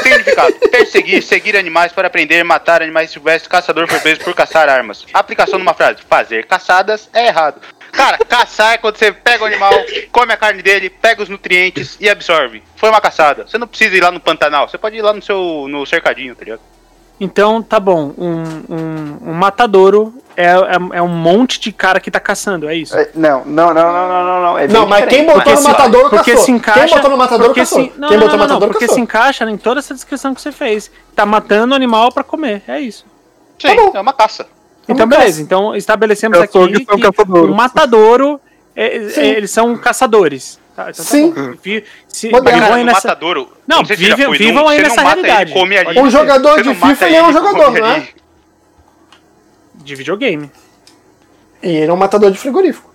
Significado: 0.00 0.52
perseguir, 0.70 1.24
seguir 1.24 1.56
animais 1.56 1.90
para 1.90 2.08
prender, 2.08 2.44
matar 2.44 2.82
animais 2.82 3.10
silvestres, 3.10 3.48
caçador 3.48 3.88
por 3.88 3.98
vezes 3.98 4.22
por 4.22 4.32
caçar 4.32 4.68
armas. 4.68 5.04
Aplicação 5.12 5.58
numa 5.58 5.74
frase: 5.74 6.02
fazer 6.08 6.46
caçadas 6.46 7.10
é 7.12 7.26
errado. 7.26 7.60
Cara, 7.92 8.18
caçar 8.18 8.72
é 8.74 8.78
quando 8.78 8.96
você 8.96 9.12
pega 9.12 9.44
o 9.44 9.46
animal, 9.46 9.72
come 10.10 10.32
a 10.32 10.36
carne 10.36 10.62
dele, 10.62 10.88
pega 10.90 11.22
os 11.22 11.28
nutrientes 11.28 11.96
e 12.00 12.08
absorve. 12.08 12.62
Foi 12.74 12.88
uma 12.88 13.00
caçada. 13.00 13.46
Você 13.46 13.58
não 13.58 13.66
precisa 13.68 13.94
ir 13.94 14.00
lá 14.02 14.10
no 14.10 14.18
Pantanal, 14.18 14.66
você 14.68 14.78
pode 14.78 14.96
ir 14.96 15.02
lá 15.02 15.12
no 15.12 15.22
seu 15.22 15.66
no 15.68 15.84
cercadinho, 15.86 16.34
tá 16.34 16.42
ligado? 16.44 16.60
Então, 17.20 17.62
tá 17.62 17.78
bom. 17.78 18.12
Um, 18.18 18.42
um, 18.68 19.30
um 19.30 19.32
matadouro 19.34 20.12
é, 20.36 20.46
é, 20.46 20.54
é 20.94 21.02
um 21.02 21.06
monte 21.08 21.60
de 21.60 21.70
cara 21.70 22.00
que 22.00 22.10
tá 22.10 22.18
caçando, 22.18 22.68
é 22.68 22.74
isso. 22.74 22.96
É, 22.96 23.10
Não, 23.14 23.44
não, 23.44 23.72
não, 23.72 23.92
não, 23.92 24.08
não, 24.08 24.24
não, 24.24 24.42
não. 24.42 24.58
É 24.58 24.66
Não, 24.66 24.86
mas 24.86 25.04
quem 25.06 25.24
botou 25.24 25.52
no 25.52 25.58
se- 25.60 25.68
matador 25.68 26.10
porque 26.10 26.30
caçou. 26.32 26.44
se 26.46 26.50
encaixa, 26.50 26.80
Quem 26.86 26.94
botou 26.96 27.10
no 27.10 27.16
matador 27.16 27.46
porque 27.48 27.60
caçou. 27.60 27.84
se, 27.84 27.92
não, 27.96 28.08
quem 28.08 28.16
não, 28.16 28.24
botou 28.24 28.38
no 28.38 28.44
não, 28.44 28.48
matador 28.48 28.68
porque 28.70 28.86
caçou. 28.86 28.94
se 28.96 29.00
encaixa 29.00 29.48
em 29.48 29.56
toda 29.58 29.78
essa 29.78 29.94
descrição 29.94 30.34
que 30.34 30.40
você 30.40 30.50
fez. 30.50 30.90
Tá 31.14 31.24
matando 31.24 31.74
o 31.74 31.76
animal 31.76 32.10
pra 32.10 32.24
comer, 32.24 32.62
é 32.66 32.80
isso. 32.80 33.04
Sim, 33.60 33.76
bom. 33.76 33.92
é 33.94 34.00
uma 34.00 34.14
caça. 34.14 34.48
Então, 34.88 35.06
beleza. 35.06 35.40
Então, 35.40 35.74
estabelecemos 35.76 36.38
aqui 36.38 36.52
são 36.52 36.66
que 36.68 37.06
o 37.38 37.54
matadouro, 37.54 38.40
é- 38.74 38.96
é- 38.96 39.26
eles 39.36 39.50
são 39.50 39.76
caçadores. 39.76 40.60
Tá, 40.74 40.90
então 40.90 41.04
tá 41.04 41.10
Sim. 41.10 41.30
bom. 41.32 41.54
Vi- 41.62 41.84
se- 42.08 42.30
Moderno. 42.30 42.50
vivam 42.50 42.60
Cara, 42.68 42.74
aí 42.76 42.80
no 42.80 42.86
nessa- 42.86 43.08
matadouro. 43.08 43.48
Não, 43.66 43.84
sei 43.84 43.96
se 43.96 44.04
já 44.06 44.16
foi 44.16 44.38
vivam 44.38 44.66
aí 44.68 44.76
você 44.78 44.82
nessa 44.82 45.02
mata 45.02 45.14
realidade. 45.16 45.50
Ele, 45.52 45.60
come 45.60 45.76
ali. 45.78 45.98
Um 46.00 46.10
jogador 46.10 46.52
Você 46.54 46.62
de 46.62 46.68
não 46.68 46.74
mata 46.74 46.86
FIFA, 46.94 47.06
ele 47.06 47.16
é 47.16 47.22
um 47.22 47.32
jogador, 47.32 47.64
come 47.66 47.80
é? 47.80 47.84
ali. 47.84 48.08
de 49.74 49.94
videogame. 49.96 50.50
E 51.62 51.68
ele 51.68 51.90
é 51.90 51.92
um 51.92 51.96
matador 51.96 52.30
de 52.30 52.38
frigorífico. 52.38 52.91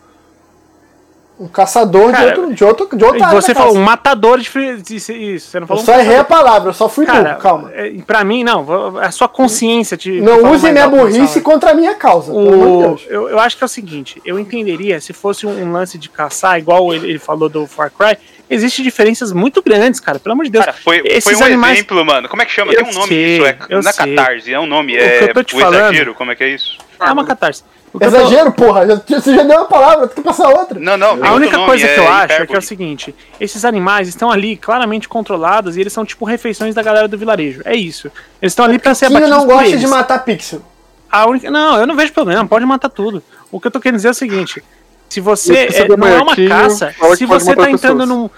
Um 1.40 1.48
caçador 1.48 2.12
Cara, 2.12 2.32
de 2.32 2.40
outro, 2.40 2.56
de 2.56 2.64
outro, 2.64 2.98
de 2.98 3.04
outra 3.06 3.20
E 3.20 3.24
área 3.24 3.40
você 3.42 3.54
falou 3.54 3.76
um 3.78 3.82
matador 3.84 4.40
de 4.40 4.50
isso, 4.96 5.12
isso, 5.12 5.52
você 5.52 5.60
não 5.60 5.66
Eu 5.66 5.68
falou 5.68 5.84
um 5.84 5.86
só 5.86 6.00
errei 6.00 6.16
a 6.18 6.24
palavra, 6.24 6.70
eu 6.70 6.74
só 6.74 6.90
fui 6.90 7.06
Cara, 7.06 7.30
burro, 7.34 7.42
calma. 7.42 7.72
é, 7.76 7.92
pra 8.08 8.24
mim, 8.24 8.44
não. 8.44 8.64
vou- 8.64 8.98
A 9.00 9.12
sua 9.12 9.28
consciência 9.28 9.96
te. 9.96 10.20
Não 10.20 10.52
use 10.52 10.72
minha 10.72 10.88
burrice 10.88 11.40
contra 11.42 11.72
a 11.72 11.74
minha 11.76 11.94
causa, 11.94 12.32
pelo 12.34 12.48
amor 12.54 12.58
de 12.58 12.64
O, 12.66 12.82
Deus. 12.88 13.06
eu, 13.08 13.30
eu 13.30 13.40
acho 13.40 13.56
que 13.56 13.64
é 13.64 13.66
o 13.66 13.70
seguinte, 13.70 14.20
eu 14.26 14.40
entenderia 14.40 15.00
se 15.00 15.14
fosse 15.14 15.46
um, 15.46 15.52
um 15.52 15.72
lance 15.72 15.96
de 16.00 16.10
caçar, 16.10 16.58
igual 16.58 16.92
ele, 16.92 17.08
ele 17.12 17.20
falou 17.20 17.48
do 17.48 17.68
Far 17.68 17.92
Cry, 17.92 18.18
existem 18.50 18.84
diferenças 18.84 19.32
muito 19.32 19.62
grandes, 19.62 20.00
cara, 20.00 20.18
pelo 20.18 20.34
amor 20.34 20.46
de 20.46 20.50
Deus. 20.52 20.66
Cara, 20.66 20.76
foi, 20.84 21.02
foi 21.02 21.08
Esses 21.18 21.40
um 21.40 21.44
animais- 21.46 21.76
exemplo, 21.78 22.04
mano. 22.04 22.28
Como 22.28 22.42
é 22.42 22.46
que 22.46 22.52
chama? 22.52 22.72
Eu 22.74 22.84
Tem 22.84 22.90
um 22.92 22.96
nome 22.96 23.08
sei, 23.10 23.26
disso. 23.38 23.46
É, 23.46 23.58
eu 23.70 23.84
não 23.84 23.90
é 23.92 23.94
catarse, 23.94 24.52
é 24.54 24.60
um 24.60 24.66
nome. 24.66 24.94
O 24.96 24.98
que 24.98 25.04
É 25.04 25.24
eu 25.30 25.34
tô 25.36 25.44
te 25.44 25.56
o 25.56 25.60
falando- 25.60 25.76
exagero. 25.82 26.16
Como 26.16 26.32
é 26.32 26.36
que 26.36 26.44
é 26.44 26.50
isso? 26.50 26.80
É 27.00 27.12
uma 27.12 27.24
catarse. 27.24 27.64
Exagero, 28.02 28.52
porra. 28.52 28.88
Já, 28.88 28.96
você 28.96 29.36
já 29.36 29.44
deu 29.44 29.58
uma 29.58 29.66
palavra, 29.66 30.08
tem 30.08 30.16
que 30.16 30.22
passar 30.22 30.50
outra. 30.50 30.80
Não, 30.80 30.98
não. 30.98 31.24
A 31.24 31.34
única 31.34 31.58
coisa 31.66 31.88
que 31.88 32.00
eu 32.00 32.08
acho 32.08 32.34
é 32.34 32.46
que 32.48 32.56
é 32.56 32.58
o 32.60 32.62
seguinte: 32.62 33.16
esses 33.40 33.66
animais 33.66 34.08
estão 34.08 34.32
ali 34.32 34.56
claramente 34.58 35.08
controlados 35.08 35.78
e 35.78 35.82
eles 35.82 35.94
são 35.94 36.06
tipo 36.06 36.26
refeições 36.26 36.76
da 36.76 36.84
galera 36.84 37.08
do 37.08 37.18
vilarejo. 37.18 37.62
É 37.66 37.76
isso. 37.76 38.12
Eles 38.42 38.52
estão 38.52 38.66
ali 38.66 38.80
pra 38.80 38.94
ser 38.94 39.06
abatidos 39.08 39.30
não 39.30 39.40
por 39.42 39.54
gosta 39.54 39.68
eles. 39.68 39.80
de 39.82 39.88
matar 39.88 40.24
pixel? 40.24 40.62
A 41.10 41.28
única... 41.28 41.50
Não, 41.50 41.80
eu 41.80 41.88
não 41.88 41.96
vejo 41.96 42.12
problema, 42.12 42.46
pode 42.46 42.66
matar 42.66 42.90
tudo. 42.90 43.24
O 43.52 43.60
que 43.60 43.68
eu 43.68 43.72
tô 43.72 43.80
querendo 43.80 43.96
dizer 43.98 44.10
é 44.10 44.12
o 44.12 44.14
seguinte: 44.14 44.64
se 45.10 45.22
você 45.22 45.72
se 45.72 45.82
é, 45.82 45.88
você 45.88 45.88
não 45.88 46.08
é 46.08 46.16
uma 46.16 46.20
bonequinho, 46.26 46.50
caça, 46.50 46.94
se 47.16 47.26
você 47.26 47.56
tá 47.56 47.70
entrando 47.70 48.00
pessoas. 48.00 48.10
num. 48.10 48.30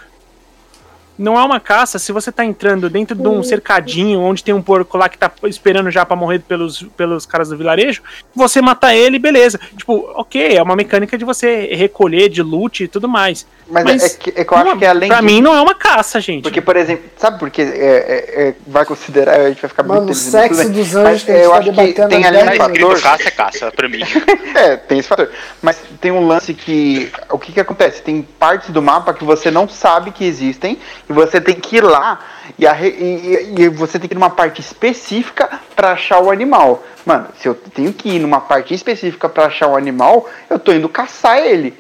Não 1.20 1.38
é 1.38 1.44
uma 1.44 1.60
caça 1.60 2.00
se 2.00 2.14
você 2.14 2.32
tá 2.32 2.46
entrando 2.46 2.90
dentro 2.90 3.14
de 3.14 3.28
um 3.28 3.44
cercadinho 3.44 4.22
onde 4.22 4.42
tem 4.42 4.54
um 4.54 4.62
porco 4.62 4.98
lá 4.98 5.10
que 5.10 5.18
tá 5.18 5.30
esperando 5.44 5.92
já 5.92 6.06
pra 6.06 6.16
morrer 6.16 6.40
pelos, 6.40 6.82
pelos 6.96 7.26
caras 7.26 7.50
do 7.50 7.58
vilarejo, 7.58 8.02
você 8.34 8.62
matar 8.62 8.96
ele, 8.96 9.20
beleza. 9.20 9.60
Tipo, 9.78 10.10
ok, 10.16 10.56
é 10.56 10.64
uma 10.64 10.78
mecânica 10.78 11.18
de 11.18 11.26
você 11.26 11.76
recolher 11.76 12.30
de 12.30 12.42
loot 12.42 12.86
e 12.86 12.88
tudo 12.88 13.10
mais. 13.10 13.46
Mas, 13.70 13.84
Mas 13.84 14.04
é, 14.04 14.18
que, 14.18 14.30
é 14.36 14.44
que 14.46 14.52
eu 14.54 14.58
acho 14.58 14.66
Não, 14.70 14.78
que 14.80 14.86
além 14.86 15.10
pra 15.10 15.20
disso. 15.22 15.32
mim 15.32 15.42
não 15.42 15.54
é 15.54 15.62
uma 15.62 15.76
caça, 15.76 16.20
gente. 16.22 16.42
Porque, 16.42 16.60
por 16.62 16.76
exemplo, 16.76 17.04
sabe 17.18 17.38
por 17.38 17.52
que 17.52 17.62
é, 17.62 17.66
é- 17.66 18.48
é- 18.48 18.56
vai 18.66 18.84
considerar, 18.84 19.42
a 19.42 19.50
gente 19.50 19.62
vai 19.62 19.70
ficar 19.70 19.84
Mano, 19.84 20.02
muito 20.04 20.14
o 20.14 20.16
sexo 20.16 20.64
bem. 20.64 20.72
dos 20.72 20.96
anjos 20.96 21.04
Mas, 21.04 21.24
que 21.24 21.32
a 21.32 21.36
gente 21.36 21.44
eu 21.44 21.52
tá 21.52 21.58
acho 21.58 21.72
que 21.72 21.94
tem 22.08 22.26
ali 22.26 22.38
10 22.38 22.50
um 22.50 22.56
fator. 22.64 23.02
caça 23.02 23.28
é 23.28 23.32
caça 23.32 23.72
pra 23.76 23.90
mim. 23.90 24.00
É, 24.56 24.76
tem 24.76 24.98
esse 25.00 25.08
fator. 25.08 25.30
Mas 25.62 25.78
tem 26.02 26.12
um 26.12 26.26
lance 26.28 26.54
que. 26.54 27.10
O 27.30 27.38
que 27.38 27.52
que 27.54 27.60
acontece? 27.60 28.02
Tem 28.02 28.22
partes 28.22 28.72
do 28.72 28.82
mapa 28.82 29.14
que 29.14 29.24
você 29.24 29.52
não 29.52 29.70
sabe 29.70 30.12
que 30.12 30.26
existem 30.26 30.78
e 31.10 31.14
você 31.14 31.42
tem 31.42 31.56
que 31.56 31.78
ir 31.78 31.84
lá 31.84 32.20
e, 32.58 32.68
arre- 32.68 32.90
e- 33.00 33.54
e- 33.64 33.70
você 33.70 33.98
tem 33.98 34.08
que 34.08 34.14
ir 34.14 34.18
numa 34.20 34.30
parte 34.30 34.62
específica 34.62 35.50
pra 35.76 35.92
achar 35.94 36.20
o 36.22 36.30
animal. 36.30 36.84
Mano, 37.06 37.28
se 37.40 37.48
eu 37.48 37.56
tenho 37.56 37.92
que 37.92 38.10
ir 38.10 38.20
numa 38.20 38.40
parte 38.40 38.74
específica 38.74 39.28
pra 39.28 39.46
achar 39.46 39.68
o 39.68 39.76
animal, 39.76 40.30
eu 40.50 40.60
tô 40.60 40.72
indo 40.72 40.88
caçar 40.88 41.40
ele. 41.40 41.74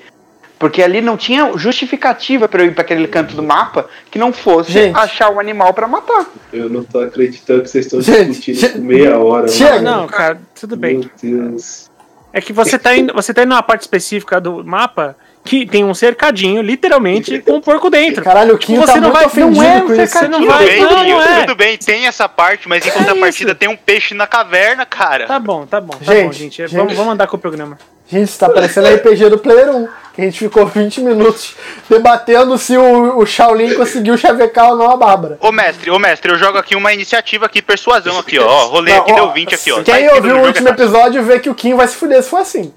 Porque 0.57 0.83
ali 0.83 0.99
não 0.99 1.15
tinha 1.15 1.55
justificativa 1.57 2.45
pra 2.47 2.63
eu 2.63 2.67
ir 2.67 2.73
pra 2.73 2.81
aquele 2.81 3.07
canto 3.07 3.33
do 3.33 3.41
mapa 3.41 3.87
que 4.11 4.19
não 4.19 4.33
fosse 4.33 4.71
Gente. 4.73 4.97
achar 4.97 5.29
o 5.29 5.39
animal 5.39 5.73
pra 5.73 5.87
matar. 5.87 6.25
Eu 6.51 6.69
não 6.69 6.83
tô 6.83 6.99
acreditando 6.99 7.61
que 7.61 7.69
vocês 7.69 7.85
estão 7.85 8.01
Gente, 8.01 8.51
discutindo 8.51 8.73
por 8.73 8.81
meia 8.81 9.17
hora. 9.17 9.47
Chega. 9.47 9.75
mano. 9.75 9.89
Não, 10.01 10.07
cara, 10.07 10.37
tudo 10.59 10.75
bem. 10.75 10.97
Meu 10.97 11.09
Deus. 11.21 11.89
É 12.33 12.41
que 12.41 12.51
você 12.51 12.77
tá 12.77 12.93
indo, 12.95 13.13
você 13.13 13.33
tá 13.33 13.43
indo 13.43 13.49
numa 13.49 13.63
parte 13.63 13.81
específica 13.81 14.41
do 14.41 14.61
mapa 14.65 15.15
que 15.49 15.65
tem 15.65 15.83
um 15.83 15.93
cercadinho, 15.95 16.61
literalmente, 16.61 17.39
com 17.39 17.53
um 17.53 17.61
porco 17.61 17.89
dentro. 17.89 18.23
Caralho, 18.23 18.53
o 18.53 18.57
Kim 18.57 18.75
Você 18.75 18.85
tá 18.85 18.95
não 18.95 19.01
muito 19.09 19.13
vai- 19.13 19.25
ofendido 19.25 19.55
não 19.55 19.63
é 19.63 19.75
um 19.77 19.81
com 19.87 19.93
isso. 19.93 20.07
cercadinho, 20.07 20.39
Tudo 20.41 20.47
vai- 20.47 20.65
bem, 20.65 20.81
não, 20.81 20.89
Quinho, 20.89 21.15
não 21.17 21.21
é. 21.23 21.39
tudo 21.41 21.55
bem, 21.55 21.77
tem 21.77 22.05
essa 22.05 22.29
parte, 22.29 22.69
mas 22.69 22.85
em 22.85 22.91
contrapartida 22.91 23.55
tem 23.55 23.67
um 23.67 23.75
peixe 23.75 24.13
na 24.13 24.27
caverna, 24.27 24.85
cara. 24.85 25.25
Tá 25.25 25.39
bom, 25.39 25.65
tá 25.65 25.81
bom, 25.81 25.97
tá 25.97 26.13
Gente, 26.13 26.25
bom, 26.25 26.31
gente. 26.33 26.57
gente. 26.57 26.75
Vamos, 26.75 26.93
vamos 26.93 27.13
andar 27.13 27.25
com 27.27 27.35
o 27.35 27.39
programa. 27.39 27.77
Gente, 28.07 28.23
isso 28.29 28.39
tá 28.39 28.49
parecendo 28.49 28.87
RPG 28.87 29.29
do 29.29 29.37
Player 29.37 29.69
1. 29.75 29.87
Que 30.15 30.21
a 30.21 30.25
gente 30.25 30.39
ficou 30.39 30.65
20 30.65 30.99
minutos 31.01 31.55
debatendo 31.89 32.57
se 32.57 32.75
o, 32.77 33.17
o 33.19 33.25
Shaolin 33.25 33.73
conseguiu 33.75 34.17
chavecar 34.17 34.69
ou 34.71 34.75
não 34.75 34.89
a 34.89 34.97
Bárbara. 34.97 35.37
Ô 35.39 35.51
mestre, 35.51 35.89
ô 35.91 35.97
mestre, 35.99 36.31
eu 36.31 36.37
jogo 36.37 36.57
aqui 36.57 36.75
uma 36.75 36.91
iniciativa 36.93 37.45
aqui, 37.45 37.61
persuasão 37.61 38.17
aqui, 38.19 38.37
ó. 38.39 38.45
ó. 38.45 38.65
Rolei 38.67 38.93
Não, 38.95 39.01
aqui, 39.01 39.11
ó, 39.11 39.15
deu 39.15 39.31
20 39.31 39.55
aqui, 39.55 39.71
ó. 39.71 39.77
Tá 39.77 39.83
Quem 39.83 40.05
escrito 40.05 40.15
ouviu 40.15 40.37
o 40.37 40.45
último 40.45 40.67
é 40.67 40.71
episódio 40.71 41.23
vê 41.23 41.39
que 41.39 41.49
o 41.49 41.55
Kim 41.55 41.75
vai 41.75 41.87
se 41.87 41.95
fuder 41.95 42.21
se 42.23 42.29
for 42.29 42.37
assim. 42.41 42.73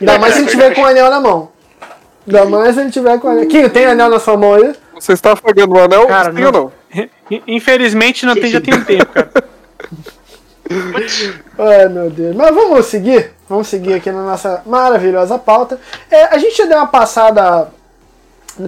Ainda 0.00 0.18
mais 0.18 0.34
se 0.34 0.40
ele 0.40 0.50
tiver 0.50 0.74
com 0.74 0.80
o 0.82 0.86
anel 0.86 1.10
na 1.10 1.20
mão. 1.20 1.50
Ainda 2.26 2.44
mais 2.46 2.74
se 2.74 2.80
ele 2.80 2.90
tiver 2.90 3.18
com 3.18 3.28
o 3.28 3.30
anel. 3.30 3.46
Kim, 3.46 3.68
tem 3.68 3.86
anel 3.86 4.08
na 4.08 4.18
sua 4.18 4.36
mão 4.36 4.54
aí? 4.54 4.74
Você 4.94 5.12
está 5.12 5.32
afagando 5.32 5.74
o 5.74 5.80
anel? 5.80 6.06
Cara, 6.06 6.32
Sim 6.32 6.44
ou 6.44 6.52
não? 6.52 6.72
Infelizmente 7.46 8.26
não 8.26 8.34
tem, 8.34 8.50
já 8.50 8.60
tem 8.60 8.74
um 8.74 8.84
tempo, 8.84 9.06
cara. 9.06 9.30
Ai, 11.58 11.88
meu 11.88 12.10
Deus. 12.10 12.34
Mas 12.36 12.54
vamos 12.54 12.86
seguir. 12.86 13.32
Vamos 13.48 13.66
seguir 13.68 13.94
aqui 13.94 14.10
na 14.10 14.22
nossa 14.22 14.62
maravilhosa 14.64 15.38
pauta. 15.38 15.80
É, 16.10 16.24
a 16.24 16.38
gente 16.38 16.56
já 16.56 16.66
deu 16.66 16.78
uma 16.78 16.86
passada 16.86 17.68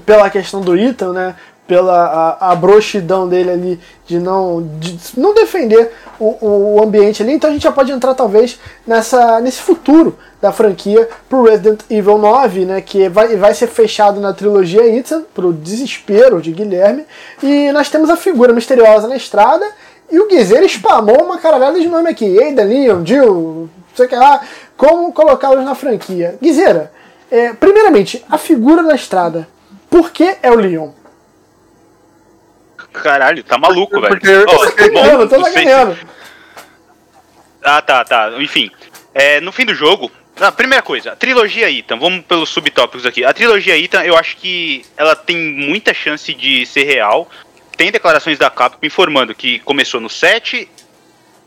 pela 0.04 0.28
questão 0.28 0.60
do 0.60 0.76
Ethan, 0.76 1.12
né? 1.12 1.36
Pela 1.66 2.36
a, 2.40 2.52
a 2.52 2.55
broxidão 2.56 3.28
dele 3.28 3.51
ali 3.51 3.80
de 4.06 4.18
não, 4.18 4.62
de 4.78 4.98
não 5.16 5.32
defender 5.32 5.93
o, 6.18 6.76
o 6.76 6.82
ambiente 6.82 7.22
ali. 7.22 7.32
Então 7.32 7.51
a 7.51 7.52
gente 7.52 7.62
já 7.62 7.72
pode 7.72 7.93
entrar 7.93 8.14
talvez 8.14 8.59
nessa, 8.86 9.40
nesse 9.40 9.60
futuro 9.60 10.18
da 10.40 10.52
franquia 10.52 11.09
pro 11.28 11.44
Resident 11.44 11.80
Evil 11.89 12.18
9, 12.18 12.64
né, 12.64 12.80
que 12.80 13.09
vai, 13.09 13.36
vai 13.36 13.55
ser 13.55 13.68
fechado 13.68 14.20
na 14.20 14.32
trilogia 14.32 14.84
Ethan, 14.86 15.22
pro 15.32 15.52
desespero 15.52 16.43
de 16.43 16.52
Guilherme. 16.52 17.05
E 17.43 17.70
nós 17.72 17.89
temos 17.89 18.10
a 18.10 18.16
figura 18.16 18.52
misteriosa 18.52 19.06
na 19.06 19.16
estrada 19.16 19.64
e 20.10 20.18
o 20.18 20.28
Guizeira 20.28 20.66
spamou 20.66 21.24
uma 21.24 21.39
caralhada 21.39 21.80
de 21.80 21.89
nome 21.89 22.10
aqui. 22.10 22.43
Ada, 22.43 22.64
Leon, 22.64 23.05
Jill, 23.05 23.70
sei 23.94 24.06
que 24.09 24.14
lá. 24.14 24.43
Como 24.76 25.12
colocá-los 25.12 25.64
na 25.64 25.74
franquia. 25.74 26.36
Guizeira, 26.43 26.93
é, 27.30 27.52
primeiramente, 27.55 28.22
a 28.28 28.36
figura 28.36 28.82
na 28.82 28.94
estrada. 28.94 29.48
Por 29.89 30.10
que 30.10 30.36
é 30.43 30.51
o 30.51 30.56
Leon? 30.56 30.90
Caralho, 32.93 33.43
tá 33.43 33.56
maluco, 33.59 34.01
velho. 34.01 34.09
Porque 34.09 34.28
eu 34.28 34.44
Ó, 34.48 34.66
tô 34.66 35.27
tô 35.28 35.39
não 35.39 35.44
sei 35.44 35.52
se- 35.52 35.59
sacaneando. 35.70 35.98
Ah, 37.62 37.81
tá, 37.81 38.05
tá. 38.05 38.32
Enfim, 38.39 38.70
é, 39.14 39.40
no 39.40 39.52
fim 39.52 39.64
do 39.64 39.74
jogo. 39.74 40.10
Ah, 40.40 40.51
primeira 40.51 40.82
coisa, 40.82 41.12
a 41.12 41.16
trilogia 41.16 41.70
Ethan, 41.70 41.98
vamos 41.98 42.24
pelos 42.24 42.48
subtópicos 42.48 43.05
aqui. 43.05 43.23
A 43.24 43.32
trilogia 43.35 43.78
Ethan, 43.78 44.02
eu 44.02 44.16
acho 44.16 44.36
que 44.39 44.85
ela 44.97 45.14
tem 45.14 45.36
muita 45.36 45.93
chance 45.93 46.32
de 46.32 46.64
ser 46.66 46.85
real. 46.85 47.31
Tem 47.77 47.90
declarações 47.93 48.39
da 48.39 48.48
Capcom 48.51 48.85
informando 48.86 49.35
que 49.35 49.59
começou 49.60 50.01
no 50.01 50.09
7, 50.09 50.69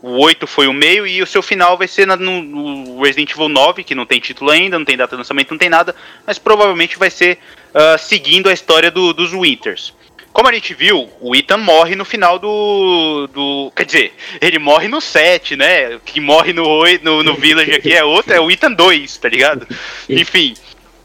o 0.00 0.12
8 0.22 0.46
foi 0.46 0.68
o 0.68 0.72
meio 0.72 1.04
e 1.06 1.20
o 1.20 1.26
seu 1.26 1.42
final 1.42 1.76
vai 1.76 1.88
ser 1.88 2.06
na- 2.06 2.16
no, 2.16 2.42
no 2.42 3.02
Resident 3.02 3.32
Evil 3.32 3.48
9, 3.48 3.82
que 3.82 3.94
não 3.94 4.06
tem 4.06 4.20
título 4.20 4.50
ainda, 4.50 4.78
não 4.78 4.84
tem 4.84 4.96
data 4.96 5.16
de 5.16 5.20
lançamento, 5.20 5.50
não 5.50 5.58
tem 5.58 5.68
nada, 5.68 5.94
mas 6.24 6.38
provavelmente 6.38 6.96
vai 6.98 7.10
ser 7.10 7.38
ah, 7.74 7.98
seguindo 7.98 8.48
a 8.48 8.52
história 8.52 8.90
do- 8.90 9.12
dos 9.12 9.32
Winters. 9.32 9.92
Como 10.36 10.50
a 10.50 10.52
gente 10.52 10.74
viu, 10.74 11.08
o 11.18 11.34
Ethan 11.34 11.56
morre 11.56 11.96
no 11.96 12.04
final 12.04 12.38
do. 12.38 13.26
do 13.32 13.72
quer 13.74 13.86
dizer, 13.86 14.12
ele 14.38 14.58
morre 14.58 14.86
no 14.86 15.00
7, 15.00 15.56
né? 15.56 15.98
Que 16.04 16.20
morre 16.20 16.52
no, 16.52 16.82
no, 17.02 17.22
no 17.22 17.32
Village 17.40 17.72
aqui 17.72 17.94
é 17.94 18.04
outro, 18.04 18.34
é 18.34 18.38
o 18.38 18.50
Ethan 18.50 18.72
2, 18.72 19.16
tá 19.16 19.30
ligado? 19.30 19.66
Enfim. 20.06 20.54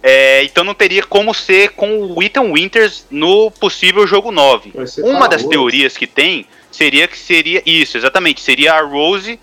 é, 0.03 0.43
então 0.43 0.65
não 0.65 0.73
teria 0.73 1.03
como 1.03 1.33
ser 1.33 1.69
com 1.69 2.07
o 2.07 2.21
Ethan 2.21 2.51
Winters 2.51 3.07
no 3.09 3.49
possível 3.51 4.05
jogo 4.05 4.33
9. 4.33 4.73
Vai 4.75 4.85
ser 4.85 5.01
Uma 5.01 5.29
das 5.29 5.45
teorias 5.45 5.95
que 5.95 6.07
tem 6.07 6.45
seria 6.69 7.07
que 7.07 7.17
seria. 7.17 7.63
Isso, 7.65 7.95
exatamente. 7.95 8.41
Seria 8.41 8.73
a 8.73 8.81
Rose, 8.81 9.39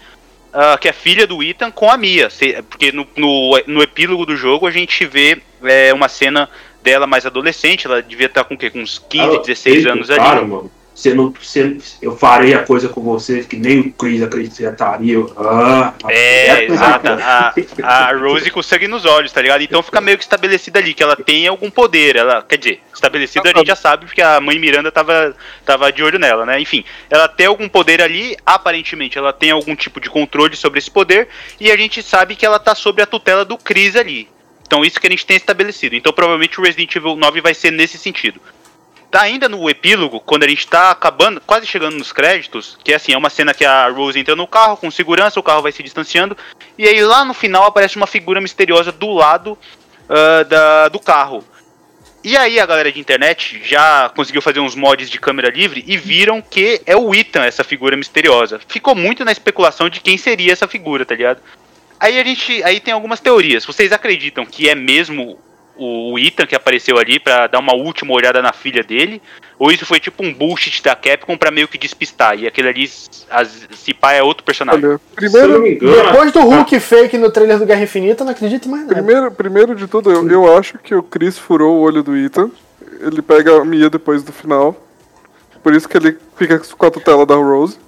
ah, 0.53 0.77
que 0.79 0.87
é 0.87 0.93
filha 0.93 1.27
do 1.27 1.43
Ethan, 1.43 1.71
com 1.71 1.91
a 1.91 1.97
Mia. 1.97 2.29
Porque 2.69 2.93
no, 2.93 3.09
no, 3.17 3.59
no 3.67 3.83
epílogo 3.83 4.27
do 4.27 4.37
jogo 4.37 4.67
a 4.67 4.71
gente 4.71 5.07
vê 5.07 5.41
é, 5.65 5.95
uma 5.95 6.11
cena 6.11 6.51
dela 6.89 7.07
mais 7.07 7.27
adolescente. 7.27 7.87
Ela 7.87 8.03
devia 8.03 8.27
estar 8.27 8.45
com 8.45 8.55
o 8.55 8.59
quê? 8.59 8.71
Com 8.71 8.81
uns 8.81 8.99
15, 8.99 9.27
Cara, 9.27 9.43
16 9.43 9.75
feito, 9.77 9.91
anos 9.91 10.11
ali. 10.11 10.19
Cara, 10.19 10.41
mano, 10.41 10.71
você 10.95 11.15
não, 11.15 11.31
você, 11.31 11.77
eu 12.01 12.17
farei 12.17 12.55
a 12.55 12.65
coisa 12.65 12.89
com 12.89 13.03
você 13.03 13.45
que 13.45 13.57
nem 13.57 13.81
o 13.81 13.93
Chris 13.93 14.23
acreditaria. 14.23 15.19
Ah, 15.37 15.93
É, 16.09 16.65
exato. 16.65 17.05
cara. 17.05 17.55
A, 17.85 18.09
a 18.09 18.17
Rose 18.17 18.51
com 18.51 18.63
sangue 18.63 18.89
nos 18.89 19.05
olhos, 19.05 19.31
tá 19.31 19.43
ligado? 19.43 19.63
Então 19.63 19.83
fica 19.83 20.01
meio 20.01 20.17
que 20.17 20.25
estabelecida 20.25 20.79
ali 20.79 20.95
que 20.95 21.03
ela 21.03 21.15
tem 21.15 21.47
algum 21.47 21.71
poder. 21.71 22.17
Ela, 22.17 22.43
quer 22.43 22.57
dizer, 22.57 22.81
estabelecida 22.93 23.51
a 23.51 23.59
gente 23.59 23.69
já 23.69 23.77
sabe 23.77 24.07
porque 24.07 24.23
a 24.23 24.41
mãe 24.41 24.59
Miranda 24.59 24.91
tava, 24.91 25.37
tava 25.65 25.93
de 25.93 26.03
olho 26.03 26.19
nela, 26.19 26.47
né? 26.47 26.59
Enfim, 26.59 26.83
ela 27.11 27.29
tem 27.29 27.47
algum 27.47 27.69
poder 27.69 28.01
ali, 28.01 28.35
aparentemente 28.45 29.19
ela 29.19 29.33
tem 29.33 29.51
algum 29.51 29.77
tipo 29.77 30.01
de 30.01 30.09
controle 30.09 30.57
sobre 30.57 30.79
esse 30.79 30.91
poder 30.91 31.29
e 31.61 31.71
a 31.71 31.77
gente 31.77 32.03
sabe 32.03 32.35
que 32.35 32.47
ela 32.47 32.59
tá 32.59 32.75
sob 32.75 33.03
a 33.03 33.07
tutela 33.07 33.45
do 33.45 33.59
Chris 33.59 33.95
ali. 33.95 34.27
Então 34.69 34.85
isso 34.85 35.01
que 35.01 35.07
a 35.07 35.11
gente 35.11 35.27
tem 35.27 35.37
estabelecido. 35.37 35.97
Então 35.97 36.13
provavelmente 36.13 36.61
o 36.61 36.63
Resident 36.63 36.95
Evil 36.95 37.17
9 37.17 37.41
vai 37.41 37.55
ser 37.55 37.73
nesse 37.73 37.99
sentido. 37.99 38.41
Tá 39.11 39.23
ainda 39.23 39.49
no 39.49 39.71
epílogo, 39.71 40.21
quando 40.21 40.45
a 40.45 40.49
gente 40.49 40.69
tá 40.69 40.91
acabando, 40.91 41.41
quase 41.41 41.67
chegando 41.67 41.97
nos 41.97 42.13
créditos, 42.13 42.79
que 42.85 42.93
é 42.93 42.97
assim, 42.97 43.15
é 43.15 43.17
uma 43.17 43.31
cena 43.31 43.55
que 43.55 43.65
a 43.65 43.89
Rose 43.89 44.19
entra 44.19 44.37
no 44.37 44.47
carro 44.47 44.77
com 44.77 44.91
segurança, 44.91 45.41
o 45.41 45.43
carro 45.43 45.63
vai 45.63 45.73
se 45.73 45.83
distanciando, 45.83 46.37
e 46.77 46.87
aí 46.87 47.01
lá 47.01 47.25
no 47.25 47.33
final 47.33 47.65
aparece 47.65 47.97
uma 47.97 48.07
figura 48.07 48.39
misteriosa 48.39 48.93
do 48.93 49.11
lado 49.11 49.57
ah, 50.09 50.43
da, 50.45 50.89
do 50.89 50.99
carro. 50.99 51.43
E 52.25 52.37
aí 52.37 52.59
a 52.59 52.67
galera 52.67 52.91
de 52.91 52.99
internet 52.99 53.61
já 53.65 54.11
conseguiu 54.15 54.43
fazer 54.43 54.61
uns 54.61 54.75
mods 54.75 55.09
de 55.09 55.21
câmera 55.21 55.51
livre 55.51 55.85
e 55.87 55.97
viram 55.97 56.43
que 56.43 56.81
é 56.85 56.97
o 56.97 57.15
Ethan 57.15 57.45
essa 57.45 57.63
figura 57.63 57.97
misteriosa. 57.97 58.61
Ficou 58.67 58.95
muito 58.95 59.25
na 59.25 59.33
especulação 59.33 59.89
de 59.89 60.01
quem 60.01 60.19
seria 60.19 60.53
essa 60.53 60.67
figura, 60.67 61.07
tá 61.07 61.15
ligado? 61.15 61.41
Aí 62.01 62.19
a 62.21 62.25
gente, 62.25 62.63
aí 62.63 62.81
tem 62.81 62.95
algumas 62.95 63.21
teorias. 63.21 63.65
Vocês 63.65 63.93
acreditam 63.93 64.45
que 64.47 64.69
é 64.69 64.75
mesmo 64.75 65.39
o 65.81 66.19
Ethan 66.19 66.45
que 66.45 66.57
apareceu 66.57 66.99
ali 66.99 67.21
pra 67.21 67.47
dar 67.47 67.61
uma 67.61 67.75
última 67.75 68.13
olhada 68.13 68.43
na 68.43 68.53
filha 68.53 68.83
dele? 68.83 69.23
Ou 69.59 69.71
isso 69.71 69.87
foi 69.87 70.01
tipo 70.01 70.25
um 70.25 70.33
bullshit 70.33 70.83
da 70.83 70.95
Capcom 70.97 71.37
pra 71.37 71.51
meio 71.51 71.69
que 71.69 71.79
despistar? 71.79 72.39
E 72.39 72.47
aquele 72.47 72.69
ali, 72.69 72.91
as, 73.31 73.67
se 73.75 73.95
pá, 73.95 74.13
é 74.13 74.23
outro 74.23 74.45
personagem. 74.45 74.85
Olha, 74.85 75.01
Se 75.19 75.25
eu 75.25 75.49
não 75.49 75.61
primeiro, 75.61 75.63
me 75.63 75.71
engano, 75.75 76.11
Depois 76.11 76.33
do 76.33 76.41
Hulk 76.41 76.81
fake 76.81 77.19
no 77.19 77.31
trailer 77.31 77.59
do 77.59 77.67
Guerra 77.67 77.83
Infinita, 77.83 78.25
não 78.25 78.33
acredito 78.33 78.69
mais 78.69 78.83
nada. 78.83 78.95
primeiro, 78.95 79.31
primeiro 79.31 79.75
de 79.75 79.87
tudo, 79.87 80.11
eu, 80.11 80.29
eu 80.29 80.57
acho 80.57 80.79
que 80.79 80.95
o 80.95 81.03
Chris 81.03 81.39
furou 81.39 81.77
o 81.77 81.81
olho 81.81 82.03
do 82.03 82.17
Ethan. 82.17 82.51
Ele 83.01 83.23
pega 83.23 83.61
a 83.61 83.65
Mia 83.65 83.89
depois 83.89 84.23
do 84.25 84.33
final. 84.33 84.77
Por 85.63 85.75
isso 85.75 85.89
que 85.89 85.97
ele 85.97 86.17
fica 86.37 86.59
com 86.59 86.87
a 86.87 86.91
tutela 86.91 87.25
da 87.25 87.35
Rose. 87.35 87.79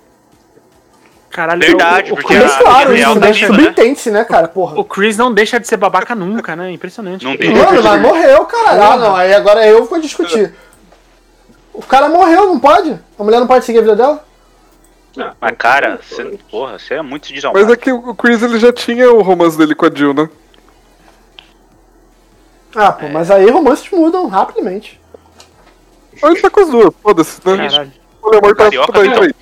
Caralho, 1.31 1.61
Verdade, 1.61 2.11
o, 2.11 2.15
o, 2.15 2.17
porque 2.17 2.35
Mas 2.35 2.43
Chris, 2.43 2.55
a- 2.57 2.59
claro, 2.65 2.97
isso 2.97 3.15
né? 3.15 3.27
né? 3.29 3.33
subentende-se, 3.35 4.11
né, 4.11 4.25
cara? 4.25 4.49
Porra. 4.49 4.79
o 4.81 4.85
Chris 4.85 5.17
não 5.17 5.33
deixa 5.33 5.61
de 5.61 5.69
ser 5.69 5.77
babaca 5.77 6.15
nunca, 6.15 6.57
né? 6.57 6.73
Impressionante. 6.73 7.25
Não 7.25 7.37
deixa. 7.37 7.53
Mano, 7.65 7.83
mas 7.83 8.01
morreu, 8.03 8.45
caralho. 8.47 8.83
Ah, 8.83 8.97
não, 8.97 9.15
aí 9.17 9.33
agora 9.33 9.65
eu 9.67 9.85
vou 9.85 10.01
discutir. 10.01 10.53
O 11.73 11.83
cara 11.83 12.09
morreu, 12.09 12.47
não 12.47 12.59
pode? 12.59 12.99
A 13.19 13.23
mulher 13.23 13.39
não 13.39 13.47
pode 13.47 13.65
seguir 13.65 13.79
a 13.79 13.83
vida 13.83 13.95
dela? 13.97 14.25
Mas 15.41 15.55
cara, 15.57 16.01
você, 16.03 16.39
porra, 16.51 16.79
você 16.79 16.95
é 16.95 17.03
muito 17.03 17.25
Mas 17.25 17.35
desalmado. 17.35 17.73
é 17.73 17.77
que 17.77 17.93
o 17.93 18.15
Chris 18.15 18.43
ele 18.43 18.59
já 18.59 18.73
tinha 18.73 19.11
o 19.13 19.23
romance 19.23 19.57
dele 19.57 19.75
com 19.75 19.87
a 19.87 19.91
Jill, 19.93 20.15
né? 20.15 20.29
Ah, 22.75 22.93
pô, 22.93 23.09
mas 23.09 23.31
aí 23.31 23.49
romances 23.51 23.89
mudam 23.91 24.27
rapidamente. 24.29 25.01
Ou 26.23 26.31
ele 26.31 26.41
tá 26.41 26.51
com 26.51 26.61
as 26.61 26.69
duas, 26.69 26.95
foda-se, 27.03 27.41
né? 27.45 27.69
Caralho. 27.69 27.93
O 28.23 28.37
amor 28.37 28.57
tá 28.57 28.71
tudo 28.71 29.01
aí, 29.01 29.09
então. 29.09 29.23
aí. 29.23 29.35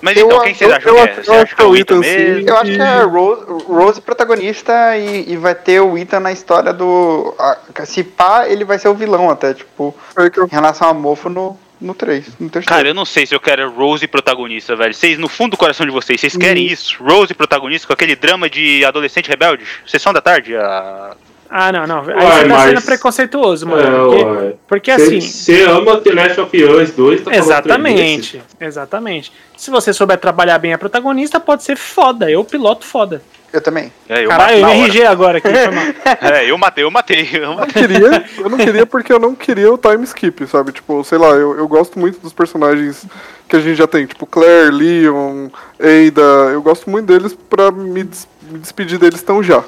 Mas 0.00 0.16
Eu 0.16 0.26
então, 0.26 0.40
a- 0.40 0.44
quem 0.44 0.54
vocês 0.54 0.70
eu- 0.70 0.76
acham 0.76 0.88
eu 0.90 0.94
que 0.94 1.00
é? 1.00 1.04
acho- 1.12 1.22
Você 1.24 1.30
eu 1.30 1.34
acha 1.34 1.42
acho 1.42 1.56
que 1.56 1.62
é 1.62 1.64
o 1.64 1.76
é 1.76 1.78
Ethan 1.80 1.96
mesmo? 1.98 2.48
Eu 2.48 2.56
acho 2.56 2.72
que 2.72 2.80
é 2.80 2.84
a 2.84 3.02
Rose, 3.04 3.42
Rose 3.66 4.00
protagonista 4.00 4.96
e, 4.96 5.32
e 5.32 5.36
vai 5.36 5.54
ter 5.54 5.80
o 5.80 5.98
Ethan 5.98 6.20
na 6.20 6.32
história 6.32 6.72
do. 6.72 7.34
a- 7.38 7.58
se 7.84 8.04
pá, 8.04 8.46
ele 8.48 8.64
vai 8.64 8.78
ser 8.78 8.88
o 8.88 8.94
vilão 8.94 9.28
até, 9.30 9.54
tipo, 9.54 9.94
eu- 10.16 10.44
em 10.46 10.48
relação 10.50 10.88
a 10.88 10.94
Mofo 10.94 11.28
no, 11.28 11.58
no 11.80 11.94
3. 11.94 12.26
No 12.38 12.48
terceiro. 12.48 12.66
Cara, 12.74 12.88
eu 12.88 12.94
não 12.94 13.04
sei 13.04 13.26
se 13.26 13.34
eu 13.34 13.40
quero 13.40 13.70
Rose 13.72 14.06
protagonista, 14.06 14.76
velho. 14.76 14.94
Vocês, 14.94 15.18
no 15.18 15.28
fundo 15.28 15.52
do 15.52 15.56
coração 15.56 15.84
de 15.86 15.92
vocês, 15.92 16.20
vocês 16.20 16.36
querem 16.36 16.66
isso? 16.66 16.96
Rose 17.02 17.34
protagonista 17.34 17.86
com 17.86 17.92
aquele 17.92 18.14
drama 18.14 18.48
de 18.48 18.84
adolescente 18.84 19.28
rebelde? 19.28 19.64
Sessão 19.86 20.12
da 20.12 20.20
tarde? 20.20 20.56
Ah, 20.56 21.16
Ah, 21.50 21.72
não, 21.72 21.86
não. 21.86 22.00
Aí 22.00 22.06
Uai, 22.14 22.16
você 22.42 22.42
tá 22.42 22.54
mas- 22.54 22.68
sendo 22.70 22.82
preconceituoso, 22.82 23.66
mano. 23.66 23.82
É, 23.82 24.24
porque, 24.26 24.56
porque 24.68 24.92
Você- 24.94 25.02
assim. 25.16 25.20
Você 25.20 25.62
ama 25.64 25.96
The 26.00 26.12
Last 26.12 26.40
of 26.40 26.64
Us 26.64 26.90
2, 26.92 27.20
tá 27.22 27.34
Exatamente, 27.34 28.42
exatamente. 28.60 29.32
Se 29.56 29.70
você 29.70 29.92
souber 29.92 30.18
trabalhar 30.18 30.58
bem 30.58 30.72
a 30.72 30.78
protagonista, 30.78 31.40
pode 31.40 31.62
ser 31.64 31.76
foda. 31.76 32.30
Eu 32.30 32.44
piloto 32.44 32.84
foda. 32.84 33.22
Eu 33.50 33.62
também. 33.62 33.90
é, 34.10 34.26
eu 34.26 34.28
Caralho, 34.28 34.60
na 34.60 34.74
MRG 34.76 35.04
agora 35.04 35.38
aqui. 35.38 35.48
É, 36.20 36.50
eu 36.50 36.58
matei, 36.58 36.84
eu 36.84 36.90
matei. 36.90 37.28
Eu 37.32 37.54
não 37.54 37.66
queria, 37.66 38.24
eu 38.38 38.50
não 38.50 38.58
queria 38.58 38.84
porque 38.86 39.10
eu 39.12 39.18
não 39.18 39.34
queria 39.34 39.72
o 39.72 39.78
time 39.78 40.04
skip, 40.04 40.46
sabe? 40.46 40.70
Tipo, 40.72 41.02
sei 41.02 41.16
lá, 41.16 41.28
eu, 41.28 41.56
eu 41.56 41.66
gosto 41.66 41.98
muito 41.98 42.20
dos 42.20 42.34
personagens 42.34 43.06
que 43.48 43.56
a 43.56 43.60
gente 43.60 43.76
já 43.78 43.86
tem, 43.86 44.04
tipo 44.04 44.26
Claire, 44.26 44.70
Leon, 44.70 45.48
Ada, 45.80 46.52
eu 46.52 46.60
gosto 46.60 46.90
muito 46.90 47.06
deles 47.06 47.34
pra 47.48 47.70
me, 47.70 48.04
des- 48.04 48.28
me 48.50 48.58
despedir 48.58 48.98
deles 48.98 49.22
tão 49.22 49.42
já. 49.42 49.64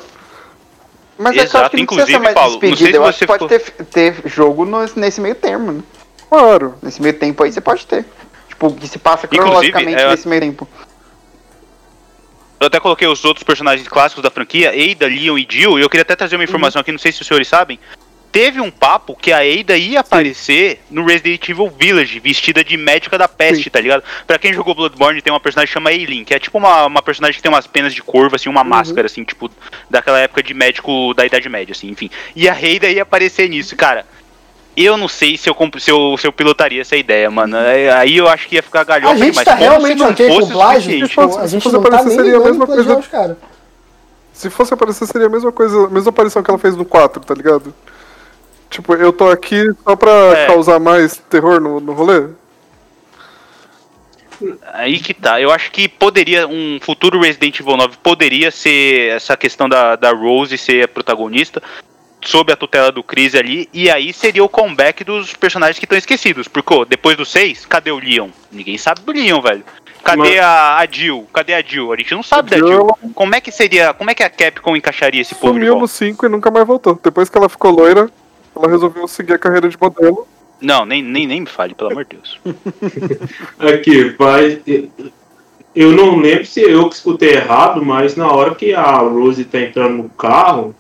Mas 1.22 1.32
é 1.32 1.34
que 1.34 1.38
eu 1.38 1.42
acho 1.44 1.56
Exato, 1.56 1.70
que 1.70 1.76
não 1.76 1.82
inclusive, 1.82 2.06
precisa 2.06 2.18
ser 2.18 2.24
mais 2.24 2.34
Paulo, 2.34 2.52
não 2.52 2.60
despedida. 2.60 2.90
se 2.90 2.96
Eu 2.96 3.04
acho 3.04 3.18
você 3.18 3.24
que 3.26 3.38
pode 3.38 3.58
ficou- 3.60 3.84
ter, 3.86 4.12
ter 4.14 4.28
jogo 4.28 4.64
no- 4.64 4.86
nesse 4.96 5.20
meio 5.20 5.34
termo, 5.34 5.70
né? 5.72 5.82
Claro. 6.30 6.74
Nesse 6.82 7.02
meio 7.02 7.12
tempo 7.14 7.42
aí 7.44 7.52
você 7.52 7.60
pode 7.60 7.86
ter. 7.86 8.06
Tipo, 8.48 8.72
que 8.74 8.88
se 8.88 8.98
passa 8.98 9.28
cronologicamente 9.28 10.00
é- 10.00 10.08
nesse 10.10 10.26
meio 10.26 10.40
tempo. 10.40 10.66
Eu 12.58 12.66
até 12.66 12.80
coloquei 12.80 13.06
os 13.06 13.22
outros 13.24 13.42
personagens 13.42 13.86
clássicos 13.88 14.22
da 14.22 14.30
franquia, 14.30 14.70
Ada, 14.70 15.06
Leon 15.06 15.36
e 15.38 15.46
Jill, 15.48 15.78
e 15.78 15.82
eu 15.82 15.88
queria 15.90 16.02
até 16.02 16.14
trazer 16.16 16.36
uma 16.36 16.44
informação 16.44 16.80
aqui, 16.80 16.90
não 16.92 16.98
sei 16.98 17.10
se 17.12 17.20
os 17.20 17.26
senhores 17.26 17.48
sabem. 17.48 17.78
Teve 18.32 18.60
um 18.60 18.70
papo 18.70 19.16
que 19.16 19.32
a 19.32 19.38
Ada 19.38 19.76
ia 19.76 20.00
aparecer 20.00 20.80
no 20.88 21.04
Resident 21.04 21.48
Evil 21.48 21.68
Village, 21.76 22.20
vestida 22.20 22.62
de 22.62 22.76
médica 22.76 23.18
da 23.18 23.26
peste, 23.26 23.68
tá 23.68 23.80
ligado? 23.80 24.04
Pra 24.24 24.38
quem 24.38 24.52
jogou 24.52 24.72
Bloodborne, 24.72 25.20
tem 25.20 25.32
uma 25.32 25.40
personagem 25.40 25.66
que 25.66 25.72
chama 25.74 25.90
Eileen, 25.92 26.24
que 26.24 26.32
é 26.32 26.38
tipo 26.38 26.56
uma, 26.56 26.86
uma 26.86 27.02
personagem 27.02 27.36
que 27.36 27.42
tem 27.42 27.50
umas 27.50 27.66
penas 27.66 27.92
de 27.92 28.00
curva, 28.02 28.36
assim, 28.36 28.48
uma 28.48 28.62
máscara, 28.62 29.06
assim, 29.06 29.24
tipo, 29.24 29.50
daquela 29.90 30.20
época 30.20 30.44
de 30.44 30.54
médico 30.54 31.12
da 31.14 31.26
Idade 31.26 31.48
Média, 31.48 31.72
assim, 31.72 31.88
enfim. 31.88 32.08
E 32.36 32.48
a 32.48 32.52
Ada 32.52 32.88
ia 32.88 33.02
aparecer 33.02 33.48
nisso, 33.48 33.74
cara. 33.74 34.06
Eu 34.76 34.96
não 34.96 35.08
sei 35.08 35.36
se 35.36 35.50
eu, 35.50 35.56
se 35.80 35.90
eu, 35.90 36.16
se 36.16 36.24
eu 36.26 36.32
pilotaria 36.32 36.80
essa 36.82 36.96
ideia, 36.96 37.28
mano. 37.28 37.56
É, 37.56 37.90
Aí 37.92 38.16
eu 38.16 38.28
acho 38.28 38.46
que 38.46 38.54
ia 38.54 38.62
ficar 38.62 38.84
galhofa 38.84 39.12
A 39.14 39.18
gente 39.18 39.30
demais. 39.30 39.44
tá 39.44 39.56
como 39.56 39.68
realmente 39.68 39.98
não 39.98 40.10
ok 40.10 40.28
com 40.28 40.48
plágio? 40.48 41.08
Tipo, 41.08 41.38
a 41.38 41.46
gente 41.48 41.72
não 41.72 41.82
tá 41.82 42.04
nem 42.04 42.14
seria 42.16 42.36
a 42.36 42.40
mesma 42.40 42.66
coisa- 42.66 42.96
os 42.96 43.08
caras. 43.08 43.36
Se 44.32 44.48
fosse 44.48 44.72
aparecer, 44.72 45.06
seria 45.06 45.26
a 45.26 45.30
mesma 45.30 45.50
coisa, 45.50 45.86
a 45.86 45.90
mesma 45.90 46.10
aparição 46.10 46.42
que 46.44 46.48
ela 46.50 46.58
fez 46.58 46.76
no 46.76 46.84
4, 46.84 47.20
tá 47.24 47.34
ligado? 47.34 47.74
Tipo, 48.70 48.94
eu 48.94 49.12
tô 49.12 49.28
aqui 49.28 49.64
só 49.84 49.96
pra 49.96 50.10
É. 50.10 50.46
causar 50.46 50.78
mais 50.78 51.16
terror 51.28 51.60
no, 51.60 51.80
no 51.80 51.92
rolê? 51.92 52.28
Aí 54.72 54.98
que 54.98 55.12
tá. 55.12 55.40
Eu 55.40 55.50
acho 55.50 55.70
que 55.70 55.86
poderia, 55.88 56.46
um 56.46 56.78
futuro 56.80 57.20
Resident 57.20 57.58
Evil 57.60 57.76
9 57.76 57.96
poderia 58.02 58.50
ser 58.50 59.10
essa 59.10 59.36
questão 59.36 59.68
da, 59.68 59.96
da 59.96 60.12
Rose 60.12 60.56
ser 60.56 60.84
a 60.84 60.88
protagonista, 60.88 61.62
sob 62.24 62.50
a 62.52 62.56
tutela 62.56 62.90
do 62.90 63.02
Chris 63.02 63.34
ali, 63.34 63.68
e 63.72 63.90
aí 63.90 64.12
seria 64.12 64.42
o 64.42 64.48
comeback 64.48 65.04
dos 65.04 65.34
personagens 65.34 65.78
que 65.78 65.84
estão 65.84 65.98
esquecidos. 65.98 66.48
Porque, 66.48 66.72
ô, 66.72 66.84
depois 66.86 67.16
do 67.16 67.26
6, 67.26 67.66
cadê 67.66 67.90
o 67.90 67.98
Leon? 67.98 68.30
Ninguém 68.50 68.78
sabe 68.78 69.00
do 69.02 69.12
Leon, 69.12 69.42
velho. 69.42 69.64
Cadê 70.02 70.38
a, 70.38 70.78
a 70.78 70.86
Jill? 70.90 71.26
Cadê 71.34 71.52
a 71.52 71.60
Jill? 71.60 71.92
A 71.92 71.96
gente 71.96 72.14
não 72.14 72.22
sabe 72.22 72.48
da 72.50 72.56
Jill. 72.56 72.86
Como 73.14 73.34
é 73.34 73.40
que 73.42 73.52
seria, 73.52 73.92
como 73.92 74.10
é 74.10 74.14
que 74.14 74.22
a 74.22 74.30
Capcom 74.30 74.74
encaixaria 74.74 75.20
esse 75.20 75.34
povo 75.34 75.52
Sumiu 75.52 75.74
no 75.74 75.80
volta? 75.80 75.92
5 75.92 76.24
e 76.24 76.28
nunca 76.30 76.50
mais 76.50 76.66
voltou. 76.66 76.98
Depois 77.02 77.28
que 77.28 77.36
ela 77.36 77.50
ficou 77.50 77.70
loira, 77.72 78.10
ela 78.60 78.70
resolveu 78.70 79.08
seguir 79.08 79.32
a 79.34 79.38
carreira 79.38 79.68
de 79.68 79.76
modelo. 79.80 80.26
Não, 80.60 80.84
nem, 80.84 81.02
nem, 81.02 81.26
nem 81.26 81.40
me 81.40 81.46
fale, 81.46 81.74
pelo 81.74 81.90
amor 81.90 82.04
de 82.04 82.16
Deus. 82.16 82.38
Aqui, 83.58 84.14
vai. 84.18 84.60
Eu 85.74 85.92
não 85.92 86.16
lembro 86.18 86.44
se 86.44 86.60
eu 86.60 86.88
que 86.88 86.96
escutei 86.96 87.30
errado, 87.34 87.82
mas 87.84 88.14
na 88.16 88.30
hora 88.30 88.54
que 88.54 88.74
a 88.74 88.98
Rose 88.98 89.44
tá 89.44 89.60
entrando 89.60 90.02
no 90.02 90.08
carro, 90.10 90.74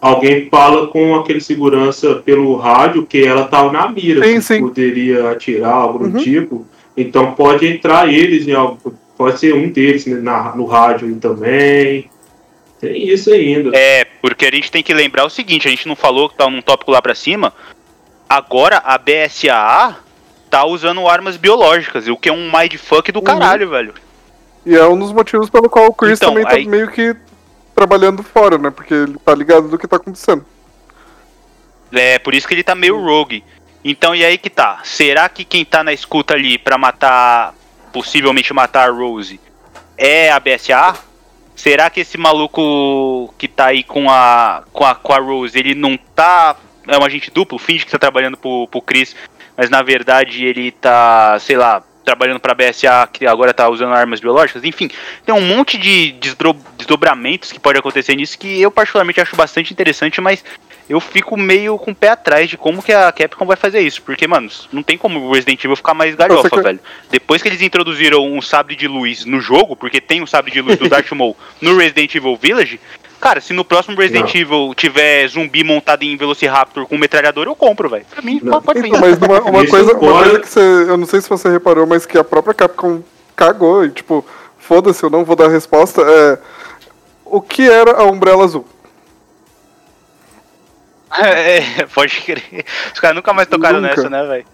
alguém 0.00 0.48
fala 0.48 0.86
com 0.86 1.16
aquele 1.16 1.40
segurança 1.40 2.16
pelo 2.16 2.54
rádio 2.56 3.06
que 3.06 3.24
ela 3.24 3.44
tava 3.48 3.72
na 3.72 3.88
mira, 3.88 4.24
Sim, 4.24 4.34
que 4.34 4.40
sim. 4.42 4.60
poderia 4.60 5.30
atirar 5.30 5.72
algo 5.72 5.98
do 6.08 6.16
Uhum. 6.16 6.22
tipo. 6.22 6.66
Então 6.96 7.32
pode 7.32 7.66
entrar 7.66 8.12
eles 8.12 8.46
em 8.46 8.52
algo. 8.52 8.78
Pode 9.16 9.40
ser 9.40 9.54
um 9.54 9.68
deles 9.68 10.06
né, 10.06 10.16
na, 10.20 10.54
no 10.54 10.64
rádio 10.64 11.12
também. 11.16 12.08
Tem 12.84 13.08
isso 13.08 13.32
ainda. 13.32 13.70
É, 13.74 14.04
porque 14.04 14.44
a 14.44 14.50
gente 14.50 14.70
tem 14.70 14.82
que 14.82 14.92
lembrar 14.92 15.24
o 15.24 15.30
seguinte, 15.30 15.66
a 15.66 15.70
gente 15.70 15.88
não 15.88 15.96
falou 15.96 16.28
que 16.28 16.36
tá 16.36 16.48
num 16.50 16.60
tópico 16.60 16.90
lá 16.90 17.00
pra 17.00 17.14
cima. 17.14 17.52
Agora 18.28 18.76
a 18.84 18.98
BSAA 18.98 19.96
tá 20.50 20.64
usando 20.64 21.08
armas 21.08 21.36
biológicas, 21.36 22.06
o 22.08 22.16
que 22.16 22.28
é 22.28 22.32
um 22.32 22.50
mindfuck 22.52 23.10
do 23.10 23.22
caralho, 23.22 23.70
velho. 23.70 23.94
E 24.66 24.74
é 24.74 24.86
um 24.86 24.98
dos 24.98 25.12
motivos 25.12 25.48
pelo 25.48 25.68
qual 25.70 25.86
o 25.86 25.94
Chris 25.94 26.18
Então, 26.18 26.34
também 26.34 26.46
aí- 26.46 26.64
tá 26.64 26.70
meio 26.70 26.90
que 26.90 27.16
trabalhando 27.74 28.22
fora, 28.22 28.58
né? 28.58 28.70
Porque 28.70 28.92
ele 28.92 29.16
tá 29.24 29.34
ligado 29.34 29.68
do 29.68 29.78
que 29.78 29.88
tá 29.88 29.96
acontecendo. 29.96 30.44
É, 31.92 32.18
por 32.18 32.34
isso 32.34 32.46
que 32.46 32.54
ele 32.54 32.62
tá 32.62 32.74
meio 32.74 33.00
rogue. 33.00 33.42
Então, 33.84 34.14
e 34.14 34.24
aí 34.24 34.36
que 34.38 34.50
tá? 34.50 34.80
Será 34.84 35.28
que 35.28 35.44
quem 35.44 35.64
tá 35.64 35.84
na 35.84 35.92
escuta 35.92 36.34
ali 36.34 36.58
pra 36.58 36.78
matar, 36.78 37.54
possivelmente 37.92 38.52
matar 38.52 38.88
a 38.88 38.92
Rose, 38.92 39.38
é 39.96 40.30
a 40.30 40.40
BSA? 40.40 40.94
Será 41.54 41.88
que 41.88 42.00
esse 42.00 42.18
maluco 42.18 43.32
que 43.38 43.46
tá 43.46 43.66
aí 43.66 43.82
com 43.82 44.10
a, 44.10 44.64
com 44.72 44.84
a, 44.84 44.94
com 44.94 45.12
a 45.12 45.18
Rose, 45.18 45.58
ele 45.58 45.74
não 45.74 45.96
tá. 45.96 46.56
É 46.86 46.98
um 46.98 47.04
agente 47.04 47.30
duplo? 47.30 47.58
Finge 47.58 47.84
que 47.84 47.90
tá 47.90 47.98
trabalhando 47.98 48.36
pro, 48.36 48.66
pro 48.68 48.82
Chris, 48.82 49.16
mas 49.56 49.70
na 49.70 49.80
verdade 49.82 50.44
ele 50.44 50.70
tá, 50.70 51.38
sei 51.40 51.56
lá, 51.56 51.82
trabalhando 52.04 52.38
pra 52.38 52.54
BSA, 52.54 53.08
que 53.10 53.26
agora 53.26 53.54
tá 53.54 53.68
usando 53.68 53.94
armas 53.94 54.20
biológicas? 54.20 54.62
Enfim, 54.62 54.90
tem 55.24 55.34
um 55.34 55.40
monte 55.40 55.78
de 55.78 56.12
desdobramentos 56.76 57.50
que 57.50 57.58
pode 57.58 57.78
acontecer 57.78 58.14
nisso 58.14 58.38
que 58.38 58.60
eu 58.60 58.70
particularmente 58.70 59.20
acho 59.20 59.34
bastante 59.34 59.72
interessante, 59.72 60.20
mas 60.20 60.44
eu 60.88 61.00
fico 61.00 61.36
meio 61.36 61.78
com 61.78 61.92
o 61.92 61.94
pé 61.94 62.10
atrás 62.10 62.48
de 62.50 62.56
como 62.58 62.82
que 62.82 62.92
a 62.92 63.10
Capcom 63.10 63.46
vai 63.46 63.56
fazer 63.56 63.80
isso. 63.80 64.02
Porque, 64.02 64.26
mano, 64.26 64.50
não 64.72 64.82
tem 64.82 64.98
como 64.98 65.18
o 65.20 65.32
Resident 65.32 65.64
Evil 65.64 65.76
ficar 65.76 65.94
mais 65.94 66.14
galhofa, 66.14 66.50
quer- 66.50 66.62
velho. 66.62 66.80
Depois 67.10 67.40
que 67.42 67.48
eles 67.48 67.62
introduziram 67.62 68.24
um 68.26 68.42
sabre 68.42 68.76
de 68.76 68.86
luz 68.86 69.24
no 69.24 69.40
jogo, 69.40 69.74
porque 69.76 70.00
tem 70.00 70.22
o 70.22 70.26
sabre 70.26 70.50
de 70.50 70.60
luz 70.60 70.76
do 70.78 70.88
Darth 70.88 71.10
Maul 71.16 71.36
no 71.60 71.76
Resident 71.76 72.14
Evil 72.14 72.36
Village, 72.36 72.78
cara, 73.20 73.40
se 73.40 73.54
no 73.54 73.64
próximo 73.64 73.96
Resident 73.98 74.34
Não. 74.34 74.40
Evil 74.40 74.74
tiver 74.76 75.26
zumbi 75.28 75.64
montado 75.64 76.02
em 76.02 76.14
Velociraptor 76.16 76.86
com 76.86 76.98
metralhador, 76.98 77.46
eu 77.46 77.56
compro, 77.56 77.88
velho. 77.88 78.04
Pra 78.10 78.20
mim, 78.20 78.38
Não. 78.42 78.60
pode. 78.60 78.80
Então, 78.86 79.00
mas 79.00 79.16
uma, 79.16 79.40
uma 79.40 79.66
coisa, 79.66 79.92
uma 79.96 80.12
coisa 80.22 80.40
que 80.40 80.48
você. 80.48 80.60
Eu 80.60 80.96
não 80.98 81.06
sei 81.06 81.20
se 81.22 81.28
você 81.30 81.48
reparou, 81.48 81.86
mas 81.86 82.04
que 82.04 82.18
a 82.18 82.24
própria 82.24 82.52
Capcom 82.52 83.02
cagou 83.34 83.86
e, 83.86 83.90
tipo, 83.90 84.22
foda-se, 84.58 85.02
eu 85.02 85.08
não 85.08 85.24
vou 85.24 85.34
dar 85.34 85.48
resposta. 85.48 86.02
É. 86.02 86.38
O 87.24 87.40
que 87.40 87.62
era 87.68 87.92
a 87.92 88.04
Umbrella 88.04 88.44
Azul? 88.44 88.66
É, 91.22 91.86
pode 91.86 92.20
crer. 92.22 92.64
Os 92.92 93.00
caras 93.00 93.16
nunca 93.16 93.32
mais 93.32 93.48
tocaram 93.48 93.80
Nunca. 93.80 93.94
nessa, 93.96 94.10
né, 94.10 94.24
velho? 94.26 94.44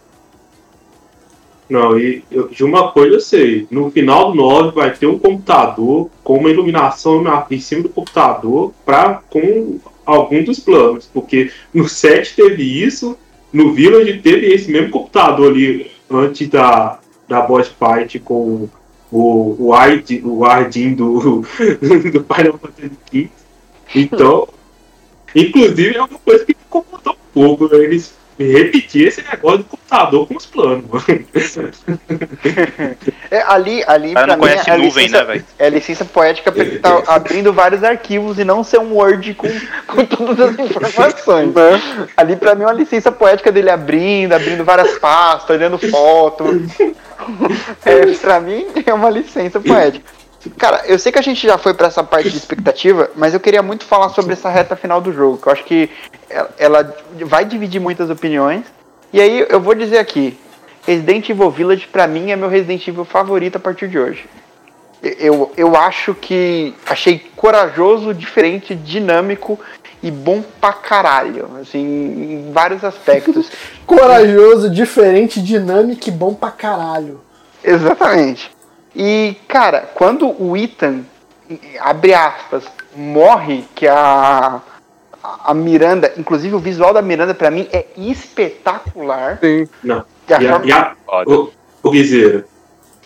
Não, 1.69 1.99
e 1.99 2.25
eu- 2.31 2.49
de 2.49 2.65
uma 2.65 2.91
coisa 2.91 3.15
eu 3.17 3.21
sei, 3.21 3.67
no 3.71 3.91
final 3.91 4.33
do 4.33 4.37
9 4.37 4.73
vai 4.75 4.91
ter 4.93 5.07
um 5.07 5.19
computador 5.19 6.11
com 6.25 6.37
uma 6.39 6.51
iluminação 6.51 7.23
na- 7.23 7.47
em 7.51 7.61
cima 7.61 7.83
do 7.85 7.89
computador 7.89 8.73
pra, 8.85 9.23
com 9.31 9.79
algum 10.05 10.43
dos 10.43 10.59
planos, 10.59 11.09
porque 11.13 11.51
no 11.73 11.89
7 11.89 12.35
teve 12.35 12.63
isso, 12.85 13.17
no 13.53 13.73
Village 13.73 14.19
teve 14.19 14.47
esse 14.53 14.71
mesmo 14.71 14.91
computador 14.91 15.53
ali 15.53 15.91
antes 16.11 16.49
da, 16.49 16.99
da 17.29 17.41
boss 17.43 17.69
fight 17.69 18.19
com 18.19 18.69
o, 19.13 19.57
o, 19.59 19.73
Ard, 19.73 20.11
o 20.25 20.45
Ardin 20.45 20.95
do, 20.95 21.43
do 22.13 22.25
Final 22.25 22.59
Fantasy 22.59 22.91
XV. 23.13 23.31
Então, 23.95 24.49
inclusive 25.35 25.97
é 25.97 26.01
uma 26.01 26.09
coisa 26.09 26.45
que 26.45 26.53
me 26.53 26.61
incomodou 26.67 27.15
um 27.15 27.33
pouco, 27.33 27.69
né? 27.69 27.85
eles 27.85 28.15
repetir 28.45 29.09
esse 29.09 29.23
negócio 29.23 29.59
do 29.59 29.65
computador 29.65 30.27
com 30.27 30.37
os 30.37 30.47
planos. 30.47 30.85
É, 33.31 33.43
ali, 33.43 33.85
ali 33.87 34.13
pra 34.13 34.27
não 34.27 34.35
mim, 34.35 34.41
conhece 34.41 34.69
é 34.69 34.77
nuvem, 34.77 35.07
licença, 35.07 35.25
né, 35.25 35.45
é 35.59 35.71
licença 35.71 36.05
poética 36.05 36.51
pra 36.51 36.65
ele 36.65 36.77
estar 36.77 37.05
abrindo 37.07 37.53
vários 37.53 37.85
arquivos 37.85 38.39
e 38.41 38.45
não 38.45 38.65
ser 38.65 38.81
um 38.81 38.95
Word 38.95 39.35
com, 39.35 39.49
com 39.87 40.05
todas 40.05 40.41
as 40.41 40.59
informações. 40.59 41.55
Né? 41.55 42.09
Ali 42.17 42.37
pra 42.37 42.55
mim 42.55 42.63
é 42.63 42.67
uma 42.67 42.73
licença 42.73 43.13
poética 43.13 43.53
dele 43.53 43.71
abrindo, 43.71 44.33
abrindo 44.33 44.65
várias 44.65 44.99
pastas, 44.99 45.57
olhando 45.57 45.79
foto. 45.79 46.45
É, 47.85 48.07
pra 48.15 48.41
mim 48.41 48.67
é 48.85 48.95
uma 48.95 49.11
licença 49.11 49.61
poética. 49.61 50.03
Cara, 50.57 50.83
eu 50.87 50.99
sei 50.99 51.13
que 51.13 51.19
a 51.19 51.23
gente 51.23 51.47
já 51.47 51.59
foi 51.59 51.75
pra 51.75 51.89
essa 51.89 52.03
parte 52.03 52.31
de 52.31 52.37
expectativa, 52.39 53.11
mas 53.15 53.35
eu 53.35 53.41
queria 53.41 53.63
muito 53.63 53.85
falar 53.85 54.09
sobre 54.11 54.33
essa 54.33 54.49
reta 54.49 54.75
final 54.75 55.01
do 55.01 55.13
jogo, 55.13 55.37
que 55.39 55.49
eu 55.49 55.53
acho 55.53 55.65
que 55.65 55.91
ela, 56.59 56.97
vai 57.27 57.45
dividir 57.45 57.81
muitas 57.81 58.09
opiniões. 58.09 58.65
E 59.13 59.21
aí 59.21 59.47
eu 59.49 59.61
vou 59.61 59.75
dizer 59.75 59.99
aqui, 59.99 60.39
Resident 60.87 61.29
Evil 61.29 61.51
Village 61.51 61.89
pra 61.89 62.07
mim 62.07 62.31
é 62.31 62.37
meu 62.37 62.49
Resident 62.49 62.87
Evil 62.87 63.05
favorito 63.05 63.57
a 63.57 63.61
partir 63.61 63.89
de 63.89 63.99
hoje. 63.99 64.27
Eu, 65.03 65.51
eu 65.57 65.75
acho 65.77 66.15
que 66.15 66.75
achei 66.87 67.19
corajoso, 67.35 68.13
diferente, 68.13 68.75
dinâmico 68.75 69.59
e 70.03 70.11
bom 70.11 70.43
pra 70.61 70.73
caralho, 70.73 71.49
assim, 71.61 71.79
em 71.79 72.53
vários 72.53 72.85
aspectos. 72.85 73.51
Corajoso, 73.87 74.71
diferente, 74.71 75.41
dinâmico 75.41 76.09
e 76.09 76.13
bom 76.13 76.35
pra 76.35 76.51
caralho. 76.51 77.21
Exatamente. 77.65 78.51
E, 78.95 79.37
cara, 79.47 79.89
quando 79.95 80.27
o 80.43 80.57
Ethan, 80.57 81.03
abre 81.81 82.13
aspas, 82.15 82.65
morre, 82.97 83.65
que 83.75 83.87
a, 83.87 84.61
a 85.23 85.55
Miranda, 85.55 86.13
inclusive 86.17 86.55
o 86.55 86.59
visual 86.59 86.93
da 86.93 87.03
Miranda 87.03 87.35
pra 87.35 87.51
mim 87.51 87.69
é 87.73 87.87
espetacular. 87.97 89.39
Sim. 89.41 89.69
Não. 89.83 90.05
E 90.29 90.33
a 90.35 90.41
E 90.65 90.73
a, 90.73 90.95
e 91.27 91.51
ô 91.83 91.91
Guizeira, 91.91 92.45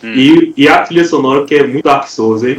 Hum. 0.03 0.13
e, 0.13 0.53
e 0.57 0.67
a 0.67 0.83
trilha 0.83 1.05
sonora 1.05 1.45
que 1.45 1.55
é 1.55 1.65
muito 1.65 1.83
Dark 1.83 2.07
Souls, 2.07 2.43
hein? 2.43 2.57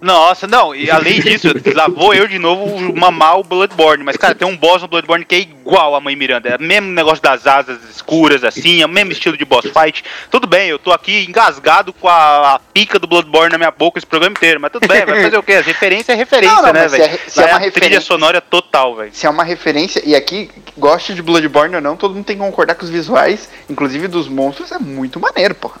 Nossa, 0.00 0.46
não, 0.46 0.74
e 0.74 0.90
além 0.90 1.20
disso, 1.22 1.48
lá 1.74 1.88
vou 1.88 2.12
eu 2.14 2.28
de 2.28 2.38
novo 2.38 2.94
mamar 2.94 3.38
o 3.38 3.42
Bloodborne. 3.42 4.04
Mas, 4.04 4.16
cara, 4.16 4.34
tem 4.34 4.46
um 4.46 4.56
boss 4.56 4.82
no 4.82 4.88
Bloodborne 4.88 5.24
que 5.24 5.34
é 5.34 5.38
igual 5.38 5.94
a 5.94 6.00
Mãe 6.00 6.14
Miranda. 6.14 6.50
É 6.50 6.56
o 6.56 6.62
mesmo 6.62 6.88
negócio 6.92 7.22
das 7.22 7.46
asas 7.46 7.78
escuras, 7.90 8.44
assim, 8.44 8.82
é 8.82 8.86
o 8.86 8.88
mesmo 8.88 9.12
estilo 9.12 9.36
de 9.36 9.44
boss 9.44 9.64
fight. 9.66 10.04
Tudo 10.30 10.46
bem, 10.46 10.68
eu 10.68 10.78
tô 10.78 10.92
aqui 10.92 11.24
engasgado 11.26 11.92
com 11.92 12.08
a, 12.08 12.54
a 12.54 12.58
pica 12.58 12.98
do 12.98 13.06
Bloodborne 13.06 13.52
na 13.52 13.58
minha 13.58 13.70
boca 13.70 13.98
esse 13.98 14.06
programa 14.06 14.32
inteiro. 14.36 14.60
Mas 14.60 14.70
tudo 14.72 14.86
bem, 14.86 15.04
vai 15.04 15.22
fazer 15.22 15.38
o 15.38 15.42
quê? 15.42 15.54
As 15.54 15.66
referência 15.66 16.12
é 16.12 16.14
referência, 16.14 16.56
Não, 16.56 16.62
não, 16.62 16.72
né, 16.72 16.82
mas 16.82 16.92
se 16.92 16.98
velho? 16.98 17.14
é- 17.14 17.18
se 17.30 17.40
é 17.40 17.42
Lá 17.42 17.48
uma 17.48 17.56
a 17.56 17.60
trilha 17.60 17.74
referência- 17.74 18.00
sonora 18.02 18.40
total, 18.40 18.96
velho. 18.96 19.10
Se 19.14 19.26
é 19.26 19.30
uma 19.30 19.44
referência, 19.44 20.02
e 20.04 20.14
aqui, 20.14 20.50
goste 20.76 21.14
de 21.14 21.22
Bloodborne 21.22 21.74
ou 21.76 21.80
não, 21.80 21.96
todo 21.96 22.14
mundo 22.14 22.24
tem 22.24 22.36
que 22.36 22.42
concordar 22.42 22.74
que 22.74 22.84
os 22.84 22.90
visuais, 22.90 23.48
inclusive 23.68 24.08
dos 24.08 24.28
monstros, 24.28 24.70
é 24.72 24.78
muito 24.78 25.18
maneiro, 25.18 25.54
porra. 25.54 25.80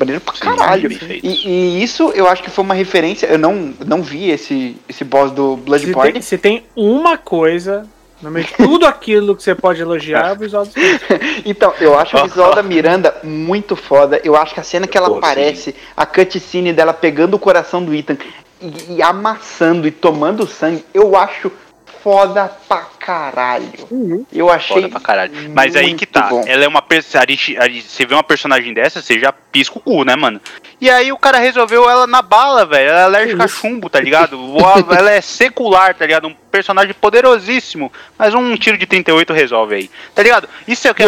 Maneiro 0.00 0.20
pra 0.22 0.34
Sim, 0.34 0.40
caralho. 0.40 0.90
E, 0.90 1.48
e 1.48 1.82
isso 1.82 2.10
eu 2.14 2.26
acho 2.26 2.42
que 2.42 2.50
foi 2.50 2.64
uma 2.64 2.72
referência. 2.72 3.26
Eu 3.26 3.38
não, 3.38 3.74
não 3.86 4.02
vi 4.02 4.30
esse, 4.30 4.74
esse 4.88 5.04
boss 5.04 5.30
do 5.30 5.56
Se 5.56 5.62
Bloodborne. 5.62 6.12
tem, 6.14 6.22
se 6.22 6.38
tem 6.38 6.64
uma 6.74 7.18
coisa, 7.18 7.86
no 8.22 8.30
meio 8.30 8.46
de 8.46 8.54
tudo 8.54 8.86
aquilo 8.86 9.36
que 9.36 9.42
você 9.42 9.54
pode 9.54 9.82
elogiar, 9.82 10.30
é 10.30 10.32
o 10.32 10.36
visual 10.36 10.64
filmes. 10.64 11.00
Então, 11.44 11.74
eu 11.78 11.98
acho 11.98 12.16
o 12.16 12.22
visual 12.22 12.54
da 12.54 12.62
Miranda 12.64 13.14
muito 13.22 13.76
foda. 13.76 14.18
Eu 14.24 14.34
acho 14.34 14.54
que 14.54 14.60
a 14.60 14.64
cena 14.64 14.86
que 14.86 14.96
ela 14.96 15.10
Pô, 15.10 15.18
aparece, 15.18 15.74
a 15.94 16.06
cutscene 16.06 16.72
dela 16.72 16.94
pegando 16.94 17.34
o 17.34 17.38
coração 17.38 17.84
do 17.84 17.94
Ethan 17.94 18.16
e, 18.58 18.96
e 18.96 19.02
amassando 19.02 19.86
e 19.86 19.90
tomando 19.90 20.46
sangue, 20.46 20.82
eu 20.94 21.14
acho 21.14 21.52
foda 22.02 22.50
pra 22.68 22.86
caralho. 22.98 23.68
Uhum. 23.90 24.24
Eu 24.32 24.50
achei. 24.50 24.76
Foda 24.76 24.88
pra 24.88 25.00
caralho. 25.00 25.32
Mas 25.54 25.76
aí 25.76 25.94
que 25.94 26.06
tá. 26.06 26.22
bom. 26.22 26.42
Ela 26.46 26.64
é 26.64 26.68
uma 26.68 26.82
personagem. 26.82 27.56
Você 27.82 28.06
vê 28.06 28.14
uma 28.14 28.22
personagem 28.22 28.72
dessa, 28.72 29.02
você 29.02 29.18
já 29.18 29.32
pisca 29.32 29.78
o 29.78 29.80
cu, 29.80 30.04
né, 30.04 30.16
mano? 30.16 30.40
E 30.80 30.88
aí 30.88 31.12
o 31.12 31.18
cara 31.18 31.38
resolveu 31.38 31.88
ela 31.90 32.06
na 32.06 32.22
bala, 32.22 32.64
velho. 32.64 32.88
Ela 32.88 33.00
é 33.00 33.04
alérgica 33.04 33.44
a 33.44 33.48
chumbo, 33.48 33.90
tá 33.90 34.00
ligado? 34.00 34.38
Ela 34.96 35.10
é 35.10 35.20
secular, 35.20 35.94
tá 35.94 36.06
ligado? 36.06 36.28
Um 36.28 36.34
personagem 36.50 36.94
poderosíssimo. 36.94 37.92
Mas 38.18 38.34
um 38.34 38.56
tiro 38.56 38.78
de 38.78 38.86
38 38.86 39.32
resolve 39.32 39.74
aí. 39.74 39.90
Tá 40.14 40.22
ligado? 40.22 40.48
Isso 40.66 40.88
é 40.88 40.90
o 40.90 40.94
que 40.94 41.02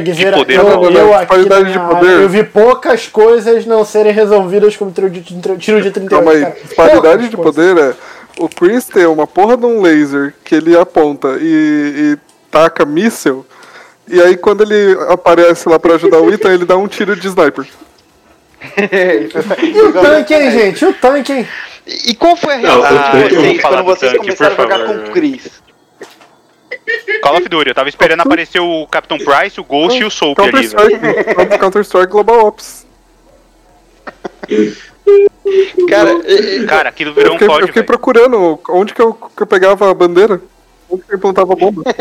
Guizeira. 0.00 0.36
poder, 0.36 0.58
Eu, 0.58 1.14
aqui 1.14 1.36
na 1.48 1.60
de 1.60 1.78
poder. 1.78 2.22
eu 2.22 2.28
vi 2.28 2.42
poucas 2.42 3.06
coisas 3.06 3.64
não 3.66 3.84
serem 3.84 4.12
resolvidas 4.12 4.76
com 4.76 4.90
tiro 4.90 5.10
de, 5.10 5.22
tiro 5.22 5.80
de 5.80 5.90
38. 5.92 6.08
Calma 6.08 6.32
aí, 6.32 6.44
Poucas 6.74 7.30
de 7.30 7.36
poder 7.36 7.78
é 7.78 7.94
o 8.38 8.48
Chris 8.48 8.86
ter 8.86 9.06
uma 9.06 9.26
porra 9.26 9.56
de 9.56 9.66
um 9.66 9.80
laser 9.80 10.34
que 10.44 10.54
ele 10.54 10.76
aponta 10.76 11.38
e, 11.40 12.14
e 12.14 12.18
taca 12.50 12.84
míssel, 12.84 13.46
e 14.08 14.20
aí 14.20 14.36
quando 14.36 14.62
ele 14.62 14.96
aparece 15.08 15.68
lá 15.68 15.78
pra 15.78 15.94
ajudar 15.94 16.20
o 16.20 16.32
Ethan, 16.32 16.52
ele 16.52 16.64
dá 16.64 16.76
um 16.76 16.86
tiro 16.86 17.16
de 17.16 17.26
sniper. 17.26 17.66
E 19.62 19.80
o 19.80 19.92
tanque, 19.92 20.34
hein, 20.34 20.50
gente? 20.50 20.82
E 20.82 20.88
o 20.88 20.94
tanque, 20.94 21.32
hein? 21.32 21.48
E 21.86 22.14
qual 22.14 22.34
foi 22.34 22.54
a 22.54 22.56
reação 22.56 23.28
de 23.28 23.36
vocês 23.36 23.60
quando 23.60 23.76
do 23.76 23.84
vocês 23.84 24.12
tanque, 24.12 24.24
começaram 24.24 24.54
a 24.54 24.56
jogar 24.56 24.78
favor. 24.78 24.96
com 24.96 25.08
o 25.08 25.12
Chris? 25.12 25.62
Call 27.22 27.36
of 27.36 27.48
Duty. 27.48 27.68
Eu 27.68 27.74
tava 27.74 27.88
esperando 27.88 28.20
aparecer 28.20 28.60
o 28.60 28.86
Captain 28.88 29.18
Price, 29.18 29.60
o 29.60 29.64
Ghost 29.64 30.00
e 30.00 30.04
o 30.04 30.10
Soap 30.10 30.38
ali, 30.40 30.66
velho. 30.66 30.74
Counter-Strike 30.74 31.58
Counter-Strike 31.58 32.12
Global 32.12 32.46
Ops. 32.46 32.86
Cara, 35.88 36.10
Cara, 36.66 36.88
aquilo 36.88 37.10
Eu 37.10 37.14
virou 37.14 37.30
um 37.30 37.32
fiquei, 37.34 37.46
eu 37.46 37.50
código. 37.50 37.66
fiquei 37.68 37.82
velho. 37.82 37.86
procurando 37.86 38.60
onde 38.70 38.92
que 38.94 39.00
eu, 39.00 39.12
que 39.14 39.42
eu 39.42 39.46
pegava 39.46 39.90
a 39.90 39.94
bandeira, 39.94 40.40
onde 40.90 41.02
que 41.04 41.12
eu 41.12 41.16
implantava 41.18 41.52
a 41.52 41.56
bomba. 41.56 41.82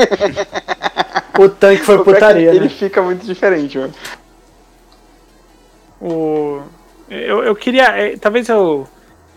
O 1.37 1.49
tanque 1.49 1.83
foi 1.83 1.97
o 1.97 2.03
putaria, 2.05 2.49
ele 2.49 2.61
né? 2.61 2.69
fica 2.69 3.01
muito 3.01 3.25
diferente, 3.25 3.77
mano. 3.77 3.93
O... 6.01 6.61
Eu, 7.09 7.43
eu 7.43 7.53
queria. 7.55 7.83
é, 7.87 8.15
talvez 8.17 8.47
eu, 8.47 8.87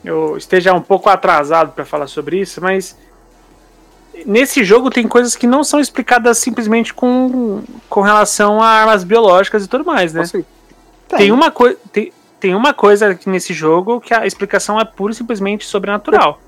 eu 0.05 0.37
esteja 0.37 0.73
um 0.73 0.81
pouco 0.81 1.09
atrasado 1.09 1.73
para 1.73 1.85
falar 1.85 2.07
sobre 2.07 2.39
isso, 2.41 2.61
mas 2.63 2.97
nesse 4.25 4.63
jogo 4.63 4.91
tem 4.91 5.09
coisas 5.09 5.35
que 5.35 5.47
não 5.47 5.65
são 5.65 5.81
explicadas 5.81 6.39
simplesmente 6.39 6.95
com, 6.95 7.63
com 7.89 8.01
relação 8.01 8.63
a 8.63 8.67
armas 8.69 9.03
biológicas 9.03 9.65
e 9.65 9.69
tudo 9.69 9.85
mais, 9.85 10.13
né? 10.15 10.23
Assim, 10.23 10.45
Tem 11.17 11.33
uma, 11.33 11.51
coi 11.51 11.77
tem, 11.93 12.13
tem 12.40 12.55
uma 12.55 12.73
coisa 12.73 13.10
aqui 13.10 13.28
nesse 13.28 13.52
jogo 13.52 14.01
que 14.01 14.15
a 14.15 14.27
explicação 14.27 14.78
é 14.78 14.85
pura 14.85 15.12
e 15.12 15.16
simplesmente 15.16 15.65
sobrenatural. 15.66 16.40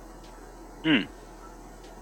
Hum. 0.84 1.04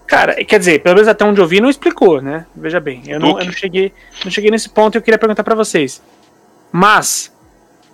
Cara, 0.05 0.43
quer 0.43 0.57
dizer, 0.57 0.81
pelo 0.81 0.95
menos 0.95 1.07
até 1.07 1.23
onde 1.23 1.39
eu 1.39 1.45
vi 1.45 1.61
não 1.61 1.69
explicou, 1.69 2.21
né? 2.21 2.45
Veja 2.55 2.79
bem, 2.79 3.03
eu 3.07 3.19
não, 3.19 3.39
eu 3.39 3.45
não 3.45 3.51
cheguei, 3.51 3.93
não 4.23 4.31
cheguei 4.31 4.49
nesse 4.49 4.69
ponto 4.69 4.95
e 4.95 4.97
eu 4.97 5.01
queria 5.01 5.19
perguntar 5.19 5.43
pra 5.43 5.53
vocês. 5.53 6.01
Mas 6.71 7.31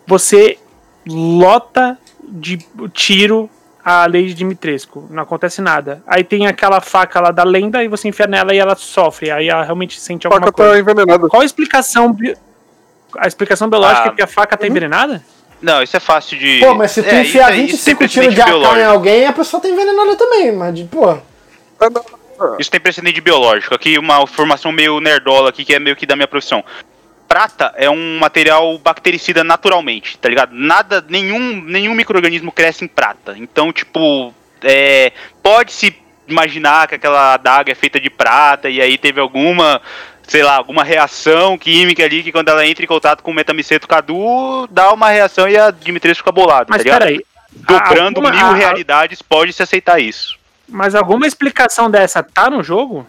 você 0.07 0.57
lota 1.05 1.97
de 2.23 2.57
tiro 2.93 3.49
a 3.83 4.05
Lady 4.07 4.33
Dimitrescu, 4.33 5.07
não 5.11 5.23
acontece 5.23 5.61
nada. 5.61 6.01
Aí 6.07 6.23
tem 6.23 6.47
aquela 6.47 6.81
faca 6.81 7.19
lá 7.19 7.31
da 7.31 7.43
lenda 7.43 7.83
e 7.83 7.87
você 7.87 8.07
enfia 8.07 8.27
nela 8.27 8.53
e 8.53 8.57
ela 8.57 8.75
sofre, 8.75 9.29
aí 9.29 9.49
ela 9.49 9.63
realmente 9.63 9.99
sente 9.99 10.25
a 10.25 10.29
alguma 10.29 10.47
faca 10.47 10.53
coisa. 10.53 10.71
tá 10.71 10.79
envenenada. 10.79 11.27
Qual 11.27 11.41
a 11.41 11.45
explicação 11.45 12.17
a 13.17 13.27
explicação 13.27 13.69
biológica 13.69 14.09
Ah, 14.09 14.11
é 14.11 14.15
que 14.15 14.21
a 14.21 14.27
faca 14.27 14.57
tá 14.57 14.65
envenenada? 14.65 15.23
Não, 15.61 15.81
isso 15.81 15.95
é 15.97 15.99
fácil 15.99 16.37
de. 16.37 16.59
Pô, 16.59 16.73
mas 16.75 16.91
se 16.91 17.01
tu 17.01 17.09
é, 17.09 17.21
enfiar 17.21 17.53
isso 17.55 17.61
é- 17.61 17.75
isso 17.75 17.85
tem 17.85 17.95
25 17.95 18.07
tiros 18.07 18.13
precedente 18.27 18.35
de 18.35 18.41
AK 18.41 18.47
em 18.47 18.51
biológico. 18.59 18.89
alguém, 18.91 19.25
a 19.25 19.33
pessoa 19.33 19.61
tá 19.61 19.67
envenenada 19.69 20.15
também, 20.15 20.51
mas, 20.51 20.75
de, 20.75 20.83
pô. 20.83 21.17
Isso 22.59 22.69
tem 22.69 22.79
precedente 22.79 23.21
biológico. 23.21 23.73
Aqui, 23.73 23.97
uma 23.97 24.25
formação 24.27 24.71
meio 24.71 24.99
nerdola 24.99 25.49
aqui, 25.49 25.63
que 25.63 25.73
é 25.73 25.79
meio 25.79 25.95
que 25.95 26.05
da 26.05 26.15
minha 26.15 26.27
profissão. 26.27 26.63
Prata 27.27 27.73
é 27.75 27.89
um 27.89 28.19
material 28.19 28.77
bactericida 28.77 29.43
naturalmente, 29.43 30.17
tá 30.17 30.29
ligado? 30.29 30.51
Nada, 30.53 31.03
nenhum, 31.09 31.61
nenhum 31.65 31.93
microorganismo 31.95 32.51
cresce 32.51 32.83
em 32.85 32.87
prata. 32.87 33.35
Então, 33.37 33.73
tipo, 33.73 34.33
é, 34.61 35.11
pode-se 35.41 35.95
imaginar 36.27 36.87
que 36.87 36.95
aquela 36.95 37.33
adaga 37.33 37.71
é 37.71 37.75
feita 37.75 37.99
de 37.99 38.09
prata 38.09 38.69
e 38.69 38.81
aí 38.81 38.97
teve 38.97 39.19
alguma, 39.19 39.81
sei 40.27 40.43
lá, 40.43 40.55
alguma 40.55 40.83
reação 40.83 41.57
química 41.57 42.03
ali 42.03 42.23
que 42.23 42.31
quando 42.31 42.49
ela 42.49 42.65
entra 42.65 42.83
em 42.83 42.87
contato 42.87 43.21
com 43.21 43.31
o 43.31 43.33
metamiceto 43.33 43.87
cadu, 43.87 44.67
dá 44.71 44.91
uma 44.93 45.09
reação 45.09 45.47
e 45.47 45.57
a 45.57 45.71
Dimitrescu 45.71 46.19
fica 46.23 46.31
bolado, 46.31 46.67
Mas 46.69 46.79
tá 46.79 46.83
ligado? 46.83 46.99
peraí, 46.99 47.25
Dobrando 47.51 48.19
alguma- 48.19 48.31
mil 48.31 48.45
a- 48.47 48.53
realidades, 48.53 49.21
pode-se 49.21 49.61
aceitar 49.63 49.99
isso. 49.99 50.37
mas 50.67 50.95
alguma 50.95 51.25
explicação 51.27 51.89
dessa 51.89 52.21
tá 52.23 52.49
no 52.49 52.63
jogo? 52.63 53.05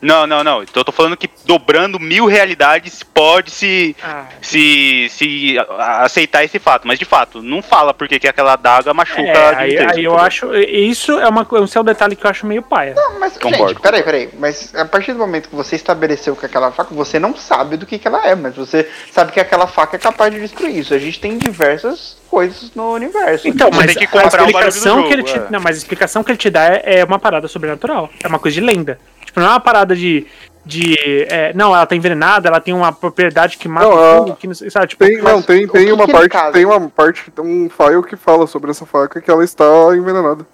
Não, 0.00 0.26
não, 0.26 0.44
não. 0.44 0.62
Então 0.62 0.80
eu 0.80 0.84
tô 0.84 0.92
falando 0.92 1.16
que 1.16 1.28
dobrando 1.44 1.98
mil 1.98 2.26
realidades 2.26 3.02
pode 3.02 3.50
se, 3.50 3.96
Ah, 4.02 4.26
se, 4.42 5.08
se 5.10 5.58
a- 5.58 5.62
a- 5.62 6.04
aceitar 6.04 6.44
esse 6.44 6.58
fato. 6.58 6.86
Mas 6.86 6.98
de 6.98 7.04
fato, 7.04 7.42
não 7.42 7.62
fala 7.62 7.94
porque 7.94 8.18
que 8.18 8.28
aquela 8.28 8.52
adaga 8.52 8.92
machuca 8.92 9.22
é, 9.22 9.36
a 9.54 9.58
aí, 9.58 9.70
aí 9.70 9.74
eu 9.76 9.84
entendeu? 9.84 10.18
acho. 10.18 10.54
Isso 10.54 11.12
é 11.18 11.26
uma, 11.28 11.46
esse 11.64 11.78
é 11.78 11.80
um 11.80 11.84
detalhe 11.84 12.14
que 12.14 12.26
eu 12.26 12.30
acho 12.30 12.46
meio 12.46 12.62
paia. 12.62 12.94
Mas, 13.18 13.38
Concordo. 13.38 13.68
gente, 13.70 13.80
peraí, 13.80 14.02
peraí. 14.02 14.28
Mas 14.38 14.74
a 14.74 14.84
partir 14.84 15.12
do 15.12 15.18
momento 15.18 15.48
que 15.48 15.56
você 15.56 15.76
estabeleceu 15.76 16.36
que 16.36 16.44
aquela 16.46 16.70
faca, 16.72 16.94
você 16.94 17.18
não 17.18 17.34
sabe 17.34 17.76
do 17.76 17.86
que, 17.86 17.98
que 17.98 18.06
ela 18.06 18.26
é, 18.26 18.34
mas 18.34 18.54
você 18.54 18.88
sabe 19.10 19.32
que 19.32 19.40
aquela 19.40 19.66
faca 19.66 19.96
é 19.96 19.98
capaz 19.98 20.32
de 20.32 20.40
destruir 20.40 20.76
isso. 20.76 20.92
A 20.94 20.98
gente 20.98 21.18
tem 21.18 21.38
diversas 21.38 22.16
coisas 22.30 22.70
no 22.74 22.92
universo. 22.92 23.48
Então, 23.48 23.70
mas 23.72 23.86
tem 23.94 23.96
que 23.96 24.04
a 24.04 24.22
comprar 24.22 24.42
o 24.42 24.46
explicação 24.46 25.04
que 25.06 25.12
ele 25.12 25.22
te, 25.22 25.38
é. 25.38 25.46
não, 25.50 25.60
mas 25.60 25.76
a 25.76 25.78
explicação 25.78 26.22
que 26.22 26.30
ele 26.30 26.38
te 26.38 26.50
dá 26.50 26.66
é, 26.66 26.98
é 27.00 27.04
uma 27.04 27.18
parada 27.18 27.48
sobrenatural. 27.48 28.10
É 28.22 28.26
uma 28.28 28.38
coisa 28.38 28.54
de 28.54 28.60
lenda. 28.60 28.98
Tipo, 29.36 29.40
não 29.40 29.46
é 29.48 29.50
uma 29.50 29.60
parada 29.60 29.94
de 29.94 30.26
de 30.64 30.96
é, 31.30 31.52
não, 31.54 31.72
ela 31.72 31.86
tá 31.86 31.94
envenenada, 31.94 32.48
ela 32.48 32.58
tem 32.58 32.74
uma 32.74 32.90
propriedade 32.92 33.56
que 33.56 33.68
mata 33.68 33.86
Não, 33.86 33.94
o 33.94 33.98
ela- 34.00 34.16
fogo, 34.18 34.36
que 34.36 34.48
não 34.48 34.54
sabe, 34.54 34.88
tipo, 34.88 35.04
Tem, 35.04 35.18
não, 35.22 35.40
tem, 35.40 35.68
tem 35.68 35.86
que 35.86 35.92
uma 35.92 36.08
parte, 36.08 36.36
tem 36.52 36.64
uma 36.64 36.88
parte, 36.90 37.22
um 37.38 37.68
file 37.70 38.02
que 38.02 38.16
fala 38.16 38.48
sobre 38.48 38.72
essa 38.72 38.84
faca 38.84 39.20
que 39.20 39.30
ela 39.30 39.44
está 39.44 39.64
envenenada. 39.96 40.44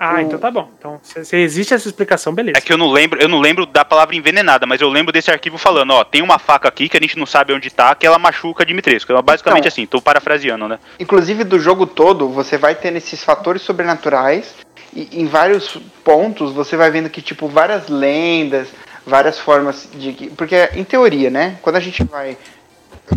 ah, 0.00 0.22
então 0.22 0.38
tá 0.38 0.50
bom. 0.50 0.70
Então, 0.78 0.98
se, 1.02 1.26
se 1.26 1.36
existe 1.36 1.74
essa 1.74 1.86
explicação, 1.88 2.32
beleza. 2.34 2.56
É 2.56 2.60
que 2.62 2.72
eu 2.72 2.78
não 2.78 2.90
lembro, 2.90 3.20
eu 3.20 3.28
não 3.28 3.38
lembro 3.40 3.66
da 3.66 3.84
palavra 3.84 4.16
envenenada, 4.16 4.64
mas 4.64 4.80
eu 4.80 4.88
lembro 4.88 5.12
desse 5.12 5.30
arquivo 5.30 5.58
falando, 5.58 5.90
ó, 5.92 6.02
tem 6.02 6.22
uma 6.22 6.38
faca 6.38 6.68
aqui 6.68 6.88
que 6.88 6.96
a 6.96 7.00
gente 7.00 7.18
não 7.18 7.26
sabe 7.26 7.52
onde 7.52 7.68
tá, 7.70 7.94
que 7.94 8.06
ela 8.06 8.18
machuca 8.18 8.64
Dimitrescu. 8.64 9.12
É 9.12 9.20
basicamente 9.20 9.60
Então. 9.60 9.68
assim, 9.68 9.84
tô 9.86 10.00
parafraseando, 10.00 10.66
né? 10.68 10.78
Inclusive 10.98 11.44
do 11.44 11.58
jogo 11.58 11.86
todo, 11.86 12.30
você 12.30 12.56
vai 12.56 12.74
tendo 12.74 12.96
esses 12.96 13.22
fatores 13.22 13.60
sobrenaturais 13.60 14.54
e 14.96 15.20
em 15.20 15.26
vários 15.26 15.76
pontos 16.02 16.52
você 16.52 16.76
vai 16.76 16.90
vendo 16.90 17.10
que 17.10 17.20
tipo 17.20 17.48
várias 17.48 17.88
lendas, 17.88 18.68
várias 19.06 19.38
formas 19.38 19.88
de 19.94 20.12
que, 20.12 20.30
porque 20.30 20.70
em 20.74 20.84
teoria, 20.84 21.28
né, 21.30 21.58
quando 21.62 21.76
a 21.76 21.80
gente 21.80 22.02
vai 22.04 22.36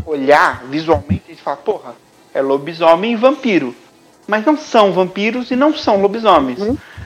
olhar 0.05 0.63
visualmente, 0.69 1.23
a 1.27 1.31
gente 1.31 1.41
fala, 1.41 1.57
porra, 1.57 1.95
é 2.33 2.41
lobisomem 2.41 3.13
e 3.13 3.15
vampiro. 3.15 3.75
Mas 4.27 4.45
não 4.45 4.55
são 4.55 4.91
vampiros 4.91 5.49
e 5.49 5.55
não 5.55 5.73
são 5.75 5.99
lobisomens. 5.99 6.59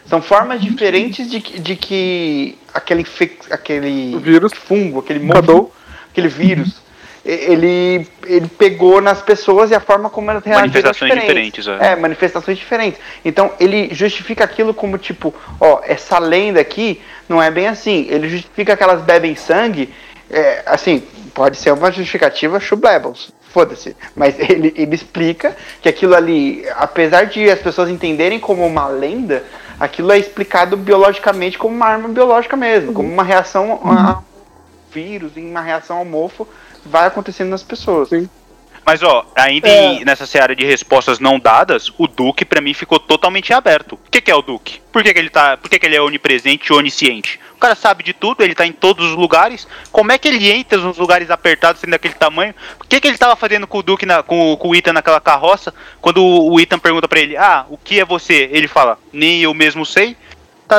São 0.06 0.22
formas 0.22 0.60
diferentes 0.62 1.30
de, 1.32 1.40
que- 1.40 1.58
de 1.58 1.76
que 1.78 2.58
aquele, 2.74 3.06
aquele 3.50 4.14
O 4.16 4.20
vírus. 4.20 4.52
fungo, 4.54 5.00
aquele 5.00 5.20
monstro, 5.20 5.72
aquele 6.12 6.28
vírus, 6.28 6.82
ele, 7.26 8.06
ele 8.26 8.48
pegou 8.48 9.02
nas 9.02 9.22
pessoas 9.22 9.72
e 9.72 9.76
a 9.76 9.80
forma 9.80 10.10
como 10.10 10.30
elas 10.30 10.44
reagiram 10.44 10.68
Manifestações 10.68 11.12
é 11.12 11.16
diferente. 11.16 11.62
diferentes, 11.62 11.68
é. 11.68 11.92
É, 11.94 11.96
manifestações 11.96 12.58
diferentes. 12.58 13.00
Então 13.24 13.54
ele 13.60 13.94
justifica 13.94 14.44
aquilo 14.44 14.74
como 14.74 14.98
tipo, 14.98 15.34
ó, 15.60 15.82
essa 15.84 16.20
lenda 16.20 16.60
aqui 16.60 17.02
não 17.30 17.42
é 17.42 17.50
bem 17.50 17.68
assim. 17.68 18.08
Ele 18.10 18.28
justifica 18.28 18.76
que 18.76 18.84
elas 18.84 19.02
bebem 19.02 19.36
sangue, 19.36 19.94
é, 20.30 20.64
assim, 20.66 21.02
pode 21.34 21.58
ser 21.58 21.72
uma 21.72 21.92
justificativa 21.92 22.60
chublebels, 22.60 23.32
foda-se. 23.54 23.96
Mas 24.16 24.38
ele, 24.50 24.74
ele 24.76 24.96
explica 24.96 25.56
que 25.82 25.88
aquilo 25.88 26.16
ali, 26.16 26.66
apesar 26.76 27.26
de 27.26 27.50
as 27.50 27.60
pessoas 27.60 27.90
entenderem 27.90 28.40
como 28.40 28.66
uma 28.66 28.88
lenda, 28.88 29.44
aquilo 29.80 30.12
é 30.12 30.18
explicado 30.18 30.76
biologicamente 30.76 31.58
como 31.58 31.74
uma 31.74 31.86
arma 31.86 32.10
biológica 32.10 32.58
mesmo, 32.58 32.92
como 32.92 33.10
uma 33.10 33.24
reação 33.24 33.80
a 33.86 34.22
vírus, 34.94 35.36
em 35.38 35.50
uma 35.50 35.62
reação 35.62 35.98
ao 35.98 36.06
mofo, 36.06 36.48
vai 36.86 37.08
acontecendo 37.08 37.50
nas 37.50 37.64
pessoas. 37.64 38.10
Sim. 38.10 38.30
Mas 38.86 39.02
ó, 39.02 39.26
ainda 39.34 39.70
em- 39.70 40.04
nessa 40.04 40.26
seara 40.26 40.54
de 40.54 40.66
respostas 40.66 41.18
não 41.18 41.40
dadas, 41.40 41.90
o 41.98 42.06
Duque 42.06 42.44
pra 42.44 42.60
mim 42.60 42.74
ficou 42.74 43.00
totalmente 43.00 43.54
aberto. 43.54 43.94
O 43.94 44.12
que, 44.12 44.20
que 44.20 44.30
é 44.30 44.36
o 44.36 44.42
Duque? 44.42 44.82
Por 44.92 45.02
que, 45.02 45.14
que 45.14 45.20
ele 45.20 45.30
tá. 45.30 45.56
Por 45.56 45.70
que, 45.70 45.80
que 45.80 45.86
ele 45.86 45.96
é 45.96 46.02
onipresente 46.02 46.70
e 46.70 46.76
onisciente? 46.76 47.40
O 47.56 47.60
cara 47.64 47.76
sabe 47.76 48.04
de 48.04 48.12
tudo, 48.12 48.44
ele 48.44 48.54
tá 48.54 48.68
em 48.68 48.74
todos 48.74 49.12
os 49.12 49.16
lugares. 49.16 49.66
Como 49.90 50.12
é 50.12 50.18
que 50.18 50.28
ele 50.28 50.52
entra 50.52 50.78
nos 50.80 50.98
lugares 50.98 51.32
apertados 51.32 51.80
sendo 51.80 51.92
daquele 51.92 52.14
tamanho? 52.16 52.54
O 52.84 52.86
que, 52.86 53.00
que 53.00 53.08
ele 53.08 53.18
tava 53.18 53.38
fazendo 53.38 53.66
com 53.66 53.78
o 53.78 53.84
Duque 53.84 54.06
na- 54.06 54.22
com, 54.22 54.58
com 54.58 54.68
o 54.68 54.76
Ethan 54.76 54.92
naquela 54.92 55.22
carroça? 55.22 55.74
Quando 56.02 56.18
o, 56.22 56.52
o 56.52 56.60
Ethan 56.60 56.78
pergunta 56.78 57.08
pra 57.08 57.22
ele, 57.22 57.38
ah, 57.38 57.66
o 57.70 57.78
que 57.78 58.02
é 58.02 58.04
você? 58.06 58.50
Ele 58.52 58.68
fala, 58.68 59.00
nem 59.14 59.40
eu 59.42 59.54
mesmo 59.54 59.86
sei. 59.86 60.18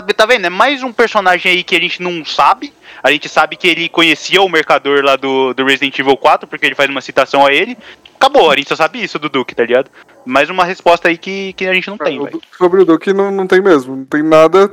Tá, 0.03 0.15
tá 0.15 0.27
vendo? 0.27 0.47
É 0.47 0.51
mais 0.51 0.83
um 0.83 0.93
personagem 0.93 1.51
aí 1.53 1.63
que 1.65 1.77
a 1.77 1.81
gente 1.81 2.03
não 2.03 2.25
sabe. 2.25 2.73
A 3.03 3.11
gente 3.11 3.29
sabe 3.29 3.57
que 3.57 3.69
ele 3.69 3.89
conhecia 3.89 4.41
o 4.41 4.49
mercador 4.49 5.03
lá 5.05 5.17
do, 5.17 5.53
do 5.53 5.65
Resident 5.65 5.99
Evil 5.99 6.17
4, 6.17 6.49
porque 6.49 6.65
ele 6.67 6.75
faz 6.75 6.89
uma 6.89 7.01
citação 7.01 7.45
a 7.45 7.53
ele. 7.53 7.77
Acabou, 8.17 8.51
a 8.51 8.57
gente 8.57 8.69
só 8.69 8.77
sabe 8.77 9.03
isso 9.03 9.19
do 9.19 9.29
Duke, 9.29 9.55
tá 9.55 9.65
ligado? 9.65 9.91
Mais 10.25 10.49
uma 10.49 10.65
resposta 10.65 11.09
aí 11.09 11.19
que, 11.19 11.53
que 11.53 11.67
a 11.67 11.75
gente 11.75 11.89
não 11.89 11.99
tem, 11.99 12.19
O 12.19 12.25
velho. 12.25 12.41
Sobre 12.57 12.81
o 12.81 12.85
Duke 12.85 13.13
não, 13.13 13.31
não 13.31 13.47
tem 13.47 13.61
mesmo. 13.61 13.95
Não 13.97 14.05
tem 14.05 14.23
nada 14.23 14.71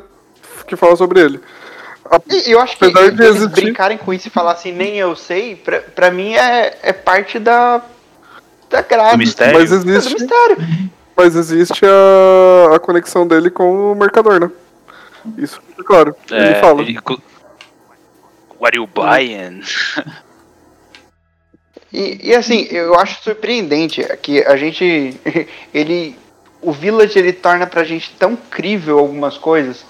que 0.66 0.76
fala 0.78 0.96
sobre 0.96 1.20
ele. 1.20 1.42
A- 2.10 2.22
E 2.30 2.52
eu 2.52 2.62
acho 2.62 2.78
que 2.78 2.86
eles 2.86 3.20
existir- 3.20 3.62
brincarem 3.64 3.98
com 3.98 4.14
isso 4.14 4.28
e 4.28 4.32
falar 4.32 4.54
assim, 4.54 4.72
nem 4.72 4.98
eu 4.98 5.16
sei, 5.16 5.56
pra, 5.58 5.80
pra 5.82 6.12
mim 6.12 6.34
é, 6.36 6.78
é 6.82 6.94
parte 6.94 7.38
da, 7.40 7.82
da 8.70 8.82
grade. 8.82 9.12
Do 9.14 9.18
mistério. 9.18 9.60
Mas 9.60 9.72
É 9.72 9.78
do 9.80 9.90
existe, 9.92 10.14
mistério. 10.14 10.58
mas 11.18 11.36
existe 11.36 11.82
a, 11.86 12.76
a 12.76 12.80
conexão 12.80 13.28
dele 13.28 13.50
com 13.50 13.92
o 13.92 13.96
mercador, 13.96 14.40
né? 14.40 14.50
Isso 15.38 15.62
claro. 15.86 16.16
ele 16.30 16.56
fala. 16.56 16.82
É, 16.82 16.84
ele 16.84 17.00
What 18.60 18.78
you 18.78 18.88
buying? 18.88 19.62
E, 21.94 22.30
e, 22.30 22.36
assim, 22.36 22.68
eu 22.72 22.96
acho 22.98 23.22
surpreendente 23.22 24.02
que 24.22 24.42
a 24.44 24.56
gente. 24.56 25.14
Ele. 25.74 26.16
O 26.62 26.72
Village 26.72 27.18
ele 27.18 27.34
torna 27.34 27.66
pra 27.66 27.84
gente 27.84 28.14
tão 28.20 28.36
crível 28.36 29.00
algumas 29.00 29.36
coisas. 29.36 29.84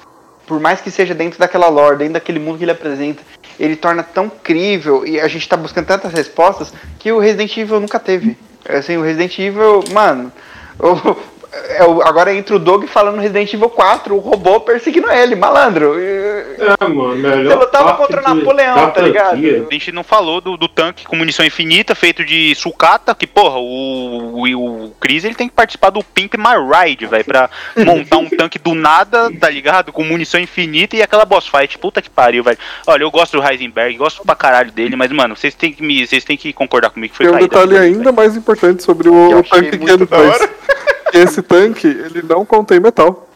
Por 0.48 0.58
mais 0.60 0.80
que 0.80 0.90
seja 0.90 1.14
dentro 1.14 1.38
daquela 1.38 1.68
lore, 1.68 1.98
dentro 1.98 2.14
daquele 2.14 2.40
mundo 2.40 2.58
que 2.58 2.64
ele 2.64 2.72
apresenta, 2.72 3.22
ele 3.60 3.76
torna 3.76 4.04
tão 4.04 4.30
crível 4.30 5.06
e 5.06 5.20
a 5.20 5.28
gente 5.28 5.48
tá 5.48 5.58
buscando 5.58 5.86
tantas 5.86 6.14
respostas 6.14 6.74
que 6.98 7.12
o 7.12 7.20
Resident 7.20 7.56
Evil 7.58 7.82
nunca 7.82 8.00
teve. 8.00 8.38
Assim, 8.68 8.96
o 8.96 9.02
Resident 9.02 9.38
Evil, 9.38 9.84
mano. 9.92 10.32
o- 10.80 11.18
é 11.70 11.84
o- 11.86 12.02
agora 12.02 12.34
entra 12.34 12.56
o 12.56 12.60
Doug 12.60 12.86
falando 12.86 13.20
Resident 13.20 13.54
Evil 13.54 13.70
4, 13.70 14.16
o 14.16 14.20
robô 14.20 14.60
perseguindo 14.62 15.10
ele, 15.12 15.36
malandro. 15.36 16.00
E- 16.00 16.32
É, 16.62 16.88
mano, 16.88 17.16
melhor. 17.16 17.44
Você 17.46 17.56
lutava 17.66 17.94
contra 17.96 18.22
de- 18.22 18.28
Napoleão, 18.34 18.92
tá 18.92 19.02
ligado? 19.02 19.34
A 19.36 19.74
gente 19.74 19.92
não 19.92 20.04
falou 20.04 20.40
do, 20.40 20.56
do 20.56 20.68
tanque 20.68 21.06
com 21.06 21.16
munição 21.16 21.46
infinita, 21.46 21.96
feito 21.96 22.24
de 22.24 22.54
sucata, 22.56 23.14
que, 23.16 23.26
porra, 23.28 23.58
o, 23.58 24.34
o, 24.46 24.86
o 24.86 24.92
Chris 25.00 25.24
ele 25.24 25.36
tem 25.36 25.48
que 25.50 25.54
participar 25.56 25.90
do 25.90 26.04
Pimp 26.04 26.36
My 26.36 26.56
Ride, 26.86 27.06
velho, 27.08 27.26
pra 27.26 27.50
montar 27.78 28.18
um 28.18 28.30
tanque 28.30 28.60
do 28.60 28.74
nada, 28.76 29.32
tá 29.40 29.50
ligado? 29.50 29.92
Com 29.92 30.04
munição 30.04 30.40
infinita 30.40 30.96
e 30.96 31.02
aquela 31.02 31.26
boss 31.26 31.48
fight. 31.48 31.78
Puta 31.78 32.02
que 32.02 32.10
pariu, 32.10 32.44
velho. 32.44 32.58
Olha, 32.88 33.04
eu 33.04 33.12
gosto 33.12 33.40
do 33.40 33.48
Heisenberg, 33.48 33.98
gosto 33.98 34.24
pra 34.24 34.36
caralho 34.36 34.72
dele, 34.72 34.96
mas, 34.96 35.12
mano, 35.12 35.36
vocês 35.36 35.54
têm 35.56 35.74
que 35.74 35.82
me. 35.84 36.06
Vocês 36.06 36.24
têm 36.24 36.38
que 36.38 36.54
concordar 36.54 36.90
comigo 36.92 37.12
que 37.12 37.18
foi 37.18 37.26
Tem 37.28 37.36
um 37.36 37.40
detalhe 37.40 37.78
ainda 37.78 38.04
velho. 38.06 38.14
mais 38.16 38.36
importante 38.36 38.84
sobre 38.84 39.10
o, 39.10 39.40
o 39.40 39.44
tanque 39.44 39.78
que 39.78 40.06
faz. 40.06 40.30
hora. 40.30 40.48
Que 40.48 40.91
Esse 41.14 41.42
tanque, 41.42 41.88
ele 41.88 42.22
não 42.22 42.46
contém 42.46 42.80
metal. 42.80 43.28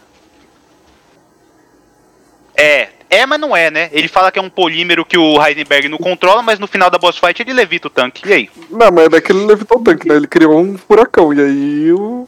É, 2.57 2.89
é, 3.09 3.25
mas 3.25 3.39
não 3.39 3.55
é, 3.55 3.69
né? 3.69 3.89
Ele 3.91 4.07
fala 4.07 4.31
que 4.31 4.39
é 4.39 4.41
um 4.41 4.49
polímero 4.49 5.05
que 5.05 5.17
o 5.17 5.43
Heisenberg 5.45 5.89
não 5.89 5.97
controla, 5.97 6.41
mas 6.41 6.57
no 6.59 6.67
final 6.67 6.89
da 6.89 6.97
boss 6.97 7.17
fight 7.17 7.41
ele 7.41 7.53
levita 7.53 7.87
o 7.87 7.89
tanque. 7.91 8.27
E 8.27 8.33
aí? 8.33 8.49
Não, 8.69 8.91
mas 8.91 9.11
é 9.13 9.21
que 9.21 9.31
ele 9.31 9.45
levitou 9.45 9.79
o 9.79 9.83
tanque, 9.83 10.07
né? 10.07 10.15
Ele 10.15 10.27
criou 10.27 10.59
um 10.59 10.77
furacão. 10.77 11.33
E 11.33 11.41
aí 11.41 11.91
o. 11.91 12.25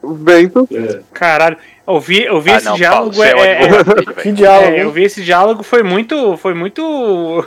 O 0.00 0.14
vento. 0.14 0.68
É. 0.72 1.00
Caralho, 1.12 1.56
eu 1.86 1.98
vi, 1.98 2.22
eu 2.22 2.40
vi 2.40 2.52
Ah, 2.52 2.56
esse 2.56 2.66
não, 2.66 2.78
Paulo, 2.78 3.10
diálogo. 3.10 3.14
você 3.14 3.22
é 3.22 3.40
é, 3.40 3.50
é, 3.50 3.64
advogado 3.64 3.94
dele, 3.94 4.06
Que 4.06 4.22
velho. 4.22 4.36
diálogo, 4.36 4.72
é, 4.76 4.82
eu 4.84 4.92
vi 4.92 5.02
esse 5.04 5.22
diálogo, 5.24 5.62
foi 5.64 5.82
muito. 5.82 6.36
Foi 6.36 6.54
muito. 6.54 7.44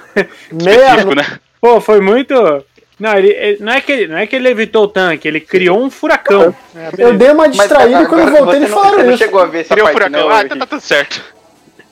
Meia, 0.51 1.05
né? 1.05 1.39
Pô, 1.61 1.79
foi 1.79 2.01
muito. 2.01 2.33
Não, 3.01 3.17
ele, 3.17 3.29
ele- 3.29 3.57
não, 3.59 3.73
é 3.73 3.81
que 3.81 3.91
ele, 3.91 4.07
não 4.07 4.17
é 4.17 4.27
que 4.27 4.35
ele 4.35 4.47
evitou 4.47 4.83
o 4.83 4.87
tanque, 4.87 5.27
ele 5.27 5.39
criou 5.39 5.81
um 5.83 5.89
furacão. 5.89 6.53
É, 6.75 6.89
eu 6.99 7.13
dei 7.15 7.29
uma 7.31 7.47
Mas 7.47 7.57
distraída 7.57 7.97
agora 7.97 8.09
quando 8.09 8.31
voltei 8.31 8.45
você 8.45 8.57
eles 8.57 8.69
não, 8.69 8.77
você 8.77 8.83
falaram 8.83 9.03
não 9.05 9.09
isso. 9.09 9.17
chegou 9.23 9.41
a 9.41 9.45
ver 9.47 9.59
essa 9.61 9.73
Criou 9.73 9.87
parte, 9.87 9.93
furacão. 10.03 10.29
não, 10.29 10.35
ah, 10.35 10.41
então 10.43 10.57
tá 10.59 10.65
tudo 10.67 10.81
certo. 10.81 11.23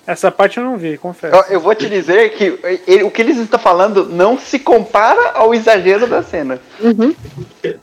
Essa 0.06 0.30
parte 0.32 0.58
eu 0.60 0.64
não 0.64 0.78
vi, 0.78 0.98
confesso. 1.00 1.36
Eu, 1.36 1.44
eu 1.56 1.60
vou 1.60 1.74
te 1.74 1.90
dizer 1.90 2.30
que 2.34 2.60
ele- 2.88 3.04
o 3.04 3.10
que 3.12 3.22
eles 3.24 3.38
estão 3.38 3.60
falando 3.60 4.06
não 4.08 4.38
se 4.38 4.60
compara 4.60 5.32
ao 5.34 5.52
exagero 5.54 6.06
da 6.06 6.22
cena. 6.22 6.60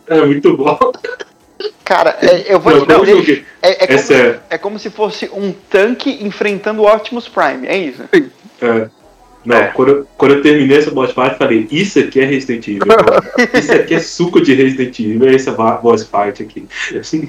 É 0.08 0.20
muito 0.24 0.56
bom. 0.56 0.78
Cara, 1.84 2.16
é- 2.20 2.52
eu 2.52 2.60
vou 2.60 2.72
Não, 2.74 2.86
te 2.86 2.92
não 2.92 3.04
dizer. 3.22 3.46
É, 3.62 3.70
é 3.70 3.84
É 3.84 3.86
como, 3.86 3.98
sério. 3.98 4.40
é 4.50 4.58
como 4.58 4.78
se 4.78 4.90
fosse 4.90 5.30
um 5.32 5.52
tanque 5.52 6.18
enfrentando 6.24 6.82
o 6.82 6.86
Optimus 6.92 7.28
Prime, 7.28 7.66
é 7.66 7.76
isso? 7.76 8.02
É. 8.60 8.88
Não, 9.46 9.56
É. 9.56 9.66
Quando, 9.68 9.88
eu, 9.90 10.06
quando 10.18 10.34
eu 10.34 10.42
terminei 10.42 10.76
essa 10.76 10.90
boss 10.90 11.12
fight, 11.12 11.30
eu 11.32 11.36
falei, 11.38 11.68
isso 11.70 11.98
aqui 12.00 12.20
é 12.20 12.24
Resident 12.24 12.66
Evil. 12.68 12.82
isso 13.54 13.72
aqui 13.72 13.94
é 13.94 14.00
suco 14.00 14.40
de 14.40 14.52
Resident 14.54 14.98
Evil, 14.98 15.28
é 15.28 15.34
essa 15.34 15.52
boss 15.52 16.02
fight 16.02 16.42
aqui. 16.42 16.66
Assim, 16.98 17.28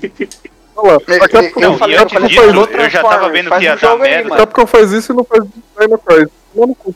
Olha 0.76 0.94
lá. 0.94 0.99
A 1.07 1.14
é, 1.15 1.19
Capcom, 1.27 1.60
eu 1.61 1.72
Não, 1.72 1.77
falei- 1.77 1.98
eu 1.98 2.10
falei, 2.10 2.30
disso, 2.30 2.41
eu 2.41 2.89
já 2.89 3.02
tava 3.02 3.30
vendo 3.30 3.49
que 3.52 3.64
ia 3.64 3.76
dar 3.76 3.98
merda. 3.98 4.27
a 4.27 4.30
mano. 4.30 4.35
Capcom 4.41 4.68
faz 4.68 4.91
isso 4.91 5.11
e 5.11 5.15
não 5.15 5.23
faz 5.23 5.44
Dino 5.80 5.98
Crisis. 5.98 6.31
Cu. 6.53 6.95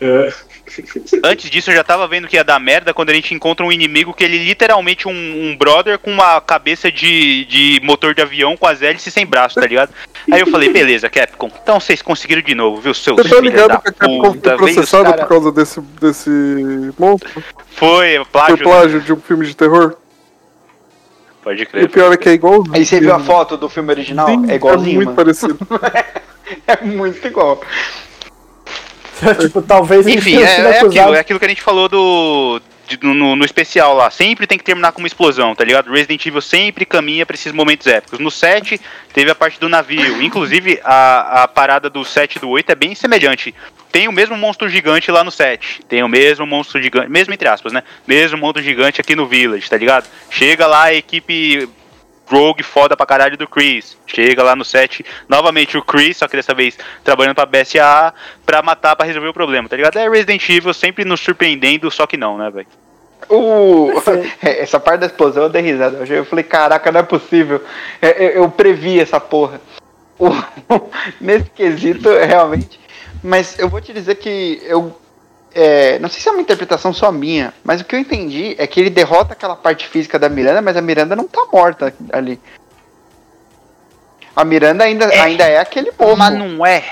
é, 0.00 0.32
Antes 1.24 1.48
disso, 1.50 1.70
eu 1.70 1.74
já 1.76 1.84
tava 1.84 2.06
vendo 2.08 2.26
que 2.28 2.36
ia 2.36 2.44
dar 2.44 2.58
merda 2.58 2.92
quando 2.92 3.10
a 3.10 3.14
gente 3.14 3.32
encontra 3.34 3.64
um 3.64 3.70
inimigo 3.72 4.12
que 4.12 4.24
ele 4.24 4.38
literalmente 4.44 5.06
um, 5.08 5.12
um 5.12 5.56
brother 5.56 5.98
com 5.98 6.10
uma 6.10 6.40
cabeça 6.40 6.90
de, 6.90 7.44
de 7.46 7.80
motor 7.84 8.14
de 8.14 8.22
avião 8.22 8.56
com 8.56 8.66
as 8.66 8.82
hélices 8.82 9.12
sem 9.14 9.24
braço, 9.24 9.54
tá 9.54 9.66
ligado? 9.66 9.90
Aí 10.30 10.40
eu 10.40 10.46
falei, 10.48 10.72
beleza, 10.72 11.08
Capcom, 11.08 11.50
então 11.62 11.78
vocês 11.80 12.02
conseguiram 12.02 12.42
de 12.42 12.54
novo, 12.54 12.80
viu, 12.80 12.92
seus 12.94 13.16
Você 13.16 13.28
tá 13.28 13.40
ligado 13.40 13.80
que 13.80 13.88
a 13.88 13.92
Capcom 13.92 14.32
puta, 14.32 14.58
foi 14.58 14.72
processada 14.72 15.04
cara- 15.10 15.22
por 15.22 15.28
causa 15.28 15.52
desse, 15.52 15.80
desse 15.80 16.30
monstro? 16.98 17.42
Foi, 17.70 18.16
Foi 18.16 18.24
plágio, 18.32 18.56
né? 18.56 18.62
plágio 18.62 19.00
de 19.00 19.12
um 19.12 19.20
filme 19.20 19.46
de 19.46 19.54
terror? 19.56 19.96
pode 21.42 21.60
E 21.60 21.64
o 21.64 21.68
crer. 21.68 21.88
pior 21.88 22.12
é 22.12 22.16
que 22.16 22.28
é 22.28 22.32
igual. 22.32 22.64
Aí 22.72 22.84
você 22.84 22.98
viu 22.98 23.14
a 23.14 23.20
foto 23.20 23.56
do 23.56 23.68
filme 23.68 23.90
original? 23.92 24.26
Sim, 24.26 24.50
é 24.50 24.56
igualzinho, 24.56 24.96
muito 24.96 25.06
mano. 25.08 25.16
parecido. 25.16 25.56
É 26.68 26.84
muito 26.84 27.26
igual. 27.26 27.60
tipo, 29.40 29.62
talvez 29.62 30.06
Enfim, 30.06 30.36
é, 30.36 30.42
é 30.42 30.80
aquilo, 30.80 31.14
é 31.14 31.20
aquilo 31.20 31.38
que 31.38 31.44
a 31.44 31.48
gente 31.48 31.62
falou 31.62 31.88
do. 31.88 32.60
de- 32.86 32.98
no, 33.02 33.34
no 33.34 33.44
especial 33.44 33.94
lá. 33.94 34.10
Sempre 34.10 34.46
tem 34.46 34.58
que 34.58 34.64
terminar 34.64 34.92
com 34.92 34.98
uma 34.98 35.06
explosão, 35.06 35.54
tá 35.54 35.64
ligado? 35.64 35.90
Resident 35.90 36.24
Evil 36.26 36.40
sempre 36.40 36.84
caminha 36.84 37.24
pra 37.24 37.34
esses 37.34 37.52
momentos 37.52 37.86
épicos. 37.86 38.18
No 38.18 38.30
7, 38.30 38.80
teve 39.12 39.30
a 39.30 39.34
parte 39.34 39.58
do 39.58 39.68
navio. 39.68 40.20
Inclusive, 40.22 40.80
a, 40.84 41.44
a 41.44 41.48
parada 41.48 41.88
do 41.88 42.04
7 42.04 42.36
e 42.36 42.40
do 42.40 42.48
8 42.50 42.70
é 42.70 42.74
bem 42.74 42.94
semelhante. 42.94 43.54
Tem 43.90 44.08
o 44.08 44.12
mesmo 44.12 44.36
monstro 44.36 44.68
gigante 44.68 45.10
lá 45.10 45.24
no 45.24 45.30
7. 45.30 45.80
Tem 45.88 46.02
o 46.02 46.08
mesmo 46.08 46.46
monstro 46.46 46.82
gigante. 46.82 47.10
Mesmo 47.10 47.32
entre 47.32 47.48
aspas, 47.48 47.72
né? 47.72 47.82
Mesmo 48.06 48.36
monstro 48.36 48.62
gigante 48.62 49.00
aqui 49.00 49.16
no 49.16 49.26
Village, 49.26 49.70
tá 49.70 49.76
ligado? 49.76 50.06
Chega 50.30 50.66
lá 50.66 50.84
a 50.84 50.94
equipe 50.94 51.68
Rogue 52.26 52.62
foda 52.62 52.96
pra 52.96 53.06
caralho 53.06 53.36
do 53.36 53.46
Chris. 53.46 53.96
Chega 54.06 54.42
lá 54.42 54.56
no 54.56 54.64
set, 54.64 55.04
novamente 55.28 55.78
o 55.78 55.82
Chris, 55.82 56.16
só 56.16 56.28
que 56.28 56.36
dessa 56.36 56.54
vez 56.54 56.76
trabalhando 57.04 57.36
pra 57.36 57.46
BSAA 57.46 58.12
pra 58.44 58.62
matar, 58.62 58.96
pra 58.96 59.06
resolver 59.06 59.28
o 59.28 59.34
problema, 59.34 59.68
tá 59.68 59.76
ligado? 59.76 59.96
É 59.96 60.08
Resident 60.08 60.48
Evil 60.48 60.74
sempre 60.74 61.04
nos 61.04 61.20
surpreendendo, 61.20 61.90
só 61.90 62.06
que 62.06 62.16
não, 62.16 62.36
né, 62.36 62.50
velho? 62.50 62.66
O... 63.28 63.90
Essa 64.42 64.78
parte 64.78 65.00
da 65.00 65.06
explosão 65.06 65.44
eu 65.44 65.48
dei 65.48 65.62
risada. 65.62 66.04
Eu 66.06 66.24
falei, 66.24 66.44
caraca, 66.44 66.92
não 66.92 67.00
é 67.00 67.02
possível. 67.02 67.62
É, 68.00 68.24
Eu, 68.24 68.42
eu 68.42 68.50
previ 68.50 69.00
essa 69.00 69.18
porra. 69.18 69.60
Nesse 71.20 71.50
quesito, 71.50 72.08
realmente. 72.10 72.80
Mas 73.22 73.58
eu 73.58 73.68
vou 73.68 73.80
te 73.80 73.92
dizer 73.92 74.16
que 74.16 74.60
eu. 74.64 74.96
É, 75.58 75.98
não 76.00 76.08
sei 76.10 76.20
se 76.20 76.28
é 76.28 76.32
uma 76.32 76.42
interpretação 76.42 76.92
só 76.92 77.10
minha, 77.10 77.54
mas 77.64 77.80
o 77.80 77.84
que 77.84 77.96
eu 77.96 77.98
entendi 77.98 78.54
é 78.58 78.66
que 78.66 78.78
ele 78.78 78.90
derrota 78.90 79.32
aquela 79.32 79.56
parte 79.56 79.88
física 79.88 80.18
da 80.18 80.28
Miranda, 80.28 80.60
mas 80.60 80.76
a 80.76 80.82
Miranda 80.82 81.16
não 81.16 81.26
tá 81.26 81.46
morta 81.50 81.94
ali. 82.12 82.38
A 84.36 84.44
Miranda 84.44 84.84
ainda 84.84 85.06
é, 85.06 85.18
ainda 85.18 85.44
é 85.44 85.58
aquele 85.58 85.90
povo. 85.92 86.14
Mas 86.14 86.34
não 86.34 86.66
é. 86.66 86.84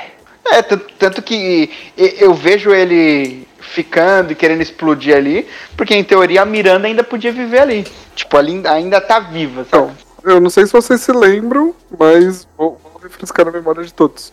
É, 0.47 0.63
tanto, 0.63 1.21
que 1.21 1.71
eu 1.95 2.33
vejo 2.33 2.73
ele 2.73 3.47
ficando 3.61 4.33
e 4.33 4.35
querendo 4.35 4.63
explodir 4.63 5.15
ali, 5.15 5.47
porque 5.77 5.95
em 5.95 6.03
teoria 6.03 6.41
a 6.41 6.47
Miranda 6.47 6.87
ainda 6.87 7.05
podia 7.05 7.33
viver 7.33 7.59
ali. 7.59 7.87
Tipo, 8.15 8.39
ali 8.39 8.53
ainda- 8.53 8.73
ainda 8.73 9.01
tá 9.01 9.21
viva, 9.21 9.67
sabe? 9.71 9.93
Eu 10.23 10.41
não 10.41 10.49
sei 10.49 10.65
se 10.65 10.73
vocês 10.73 11.03
se 11.03 11.13
lembram, 11.13 11.75
mas 11.99 12.49
vou, 12.57 12.81
vou 12.83 12.99
refrescar 13.03 13.47
a 13.47 13.51
memória 13.51 13.85
de 13.85 13.93
todos. 13.93 14.33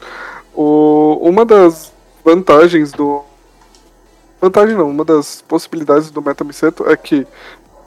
O, 0.54 1.18
uma 1.22 1.44
das 1.44 1.92
vantagens 2.24 2.94
do. 2.94 3.26
Vantagem 4.42 4.76
não, 4.76 4.90
uma 4.90 5.06
das 5.06 5.42
possibilidades 5.44 6.10
do 6.10 6.22
Metamiceto 6.22 6.90
é 6.90 6.98
que 6.98 7.28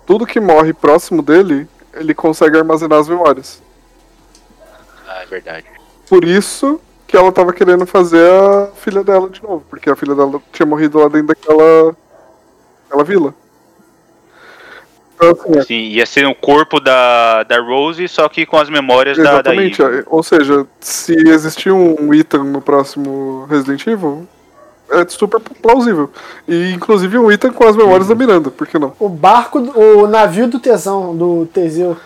tudo 0.07 0.25
que 0.25 0.39
morre 0.39 0.73
próximo 0.73 1.21
dele, 1.21 1.67
ele 1.95 2.15
consegue 2.15 2.57
armazenar 2.57 3.01
as 3.01 3.09
memórias. 3.09 3.61
Ah, 5.09 5.23
é 5.23 5.27
verdade. 5.27 5.67
Por 6.09 6.25
isso 6.25 6.81
que 7.09 7.17
ela 7.17 7.33
tava 7.33 7.53
querendo 7.53 7.85
fazer 7.87 8.31
a 8.31 8.69
filha 8.77 9.03
dela 9.03 9.29
de 9.29 9.43
novo, 9.43 9.65
porque 9.69 9.91
a 9.91 9.97
filha 9.97 10.15
dela 10.15 10.41
tinha 10.53 10.65
morrido 10.65 10.99
lá 10.99 11.09
dentro 11.09 11.29
daquela, 11.29 11.97
daquela 12.85 13.05
vila. 13.05 13.35
Então, 15.17 15.31
assim, 15.31 15.63
Sim, 15.63 15.75
ia 15.89 16.07
ser 16.07 16.27
o 16.27 16.35
corpo 16.35 16.81
da, 16.81 17.43
da 17.45 17.61
Rose, 17.61 18.07
só 18.09 18.29
que 18.29 18.45
com 18.45 18.57
as 18.57 18.69
memórias 18.69 19.17
da, 19.17 19.23
da 19.23 19.31
Exatamente, 19.31 19.83
Eve. 19.83 19.99
é, 20.01 20.05
ou 20.07 20.23
seja, 20.23 20.67
se 20.81 21.15
existir 21.29 21.73
um 21.73 22.13
Ethan 22.13 22.45
no 22.45 22.61
próximo 22.61 23.47
Resident 23.49 23.87
Evil, 23.87 24.29
é 24.91 25.07
super 25.09 25.41
plausível. 25.41 26.11
E 26.47 26.71
inclusive 26.73 27.19
um 27.19 27.31
Ethan 27.31 27.53
com 27.53 27.65
as 27.65 27.77
memórias 27.77 28.09
da 28.09 28.15
Miranda, 28.15 28.51
por 28.51 28.67
que 28.67 28.79
não? 28.79 28.93
O 28.99 29.09
barco, 29.09 29.61
do- 29.61 29.79
o 29.79 30.07
navio 30.07 30.47
do 30.49 30.59
tesão, 30.59 31.17
do 31.17 31.47
Teseu, 31.47 31.97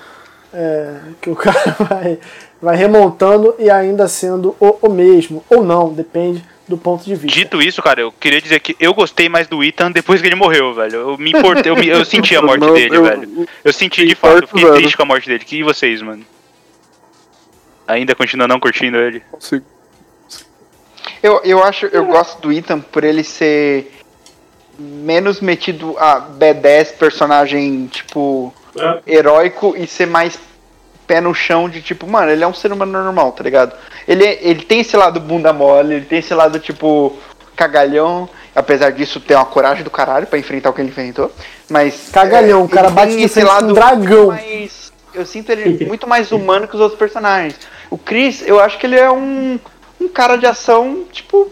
é, 0.52 0.94
que 1.20 1.28
o 1.30 1.36
cara 1.36 1.76
vai, 1.78 2.18
vai 2.62 2.76
remontando 2.76 3.54
e 3.58 3.68
ainda 3.70 4.06
sendo 4.08 4.56
o, 4.60 4.76
o 4.86 4.90
mesmo. 4.90 5.44
Ou 5.50 5.62
não, 5.62 5.92
depende 5.92 6.44
do 6.66 6.76
ponto 6.76 7.02
de 7.04 7.14
vista. 7.14 7.38
Dito 7.38 7.62
isso, 7.62 7.82
cara, 7.82 8.00
eu 8.02 8.12
queria 8.12 8.40
dizer 8.42 8.60
que 8.60 8.76
eu 8.78 8.92
gostei 8.92 9.26
mais 9.28 9.46
do 9.46 9.64
Ethan 9.64 9.90
depois 9.90 10.20
que 10.20 10.26
ele 10.28 10.34
morreu, 10.34 10.74
velho. 10.74 10.96
Eu 10.96 11.18
me 11.18 11.30
importei, 11.30 11.72
eu, 11.72 11.76
me- 11.76 11.88
eu 11.88 12.04
senti 12.04 12.36
a 12.36 12.40
morte 12.42 12.60
Não, 12.60 12.74
dele, 12.74 12.96
eu- 12.96 13.02
velho. 13.04 13.48
Eu 13.64 13.72
senti 13.72 14.06
de 14.06 14.14
fato, 14.14 14.42
eu 14.42 14.48
fiquei 14.48 14.64
velho. 14.64 14.76
triste 14.76 14.96
com 14.96 15.02
a 15.02 15.06
morte 15.06 15.28
dele. 15.28 15.44
Que 15.44 15.62
vocês, 15.62 16.00
mano? 16.02 16.22
Ainda 17.86 18.14
continua 18.14 18.46
não 18.46 18.60
curtindo 18.60 18.98
ele? 18.98 19.20
Consigo. 19.30 19.64
Eu, 21.28 21.40
eu 21.44 21.62
acho, 21.62 21.84
eu 21.86 22.06
gosto 22.06 22.40
do 22.40 22.50
Ethan 22.50 22.80
por 22.80 23.04
ele 23.04 23.22
ser 23.22 23.92
menos 24.78 25.40
metido 25.42 25.94
a 25.98 26.20
B10 26.22 26.94
personagem, 26.96 27.86
tipo, 27.88 28.52
É, 28.78 29.00
heróico 29.06 29.74
e 29.76 29.86
ser 29.86 30.06
mais 30.06 30.38
pé 31.06 31.20
no 31.20 31.34
chão 31.34 31.68
de 31.68 31.82
tipo, 31.82 32.06
mano, 32.06 32.30
ele 32.30 32.42
é 32.44 32.46
um 32.46 32.54
ser 32.54 32.72
humano 32.72 32.92
normal, 32.92 33.32
tá 33.32 33.42
ligado? 33.44 33.74
Ele, 34.06 34.24
ele 34.40 34.62
tem 34.64 34.80
esse 34.80 34.96
lado 34.96 35.20
bunda 35.20 35.52
mole, 35.52 35.96
ele 35.96 36.04
tem 36.06 36.18
esse 36.20 36.32
lado, 36.32 36.58
tipo, 36.60 37.14
cagalhão, 37.56 38.26
apesar 38.54 38.90
disso 38.92 39.20
ter 39.20 39.34
uma 39.34 39.44
coragem 39.44 39.82
do 39.84 39.90
caralho 39.90 40.26
pra 40.26 40.38
enfrentar 40.38 40.70
o 40.70 40.72
que 40.72 40.80
ele 40.80 40.88
enfrentou, 40.90 41.30
mas... 41.68 42.08
Cagalhão, 42.12 42.60
é, 42.60 42.64
o 42.64 42.68
cara 42.68 42.88
bate 42.88 43.20
esse 43.20 43.40
com 43.40 43.46
um 43.46 43.48
lado 43.50 43.74
dragão. 43.74 44.26
mais- 44.28 44.92
eu 45.14 45.26
sinto 45.26 45.50
ele 45.50 45.84
muito 45.86 46.06
mais 46.06 46.30
humano 46.32 46.66
que 46.68 46.74
os 46.74 46.80
outros 46.80 46.98
personagens. 46.98 47.56
O 47.90 47.98
Chris, 47.98 48.42
eu 48.46 48.60
acho 48.60 48.78
que 48.78 48.86
ele 48.86 48.98
é 48.98 49.10
um, 49.10 49.58
um 50.00 50.08
cara 50.08 50.36
de 50.36 50.46
ação, 50.46 51.04
tipo, 51.12 51.50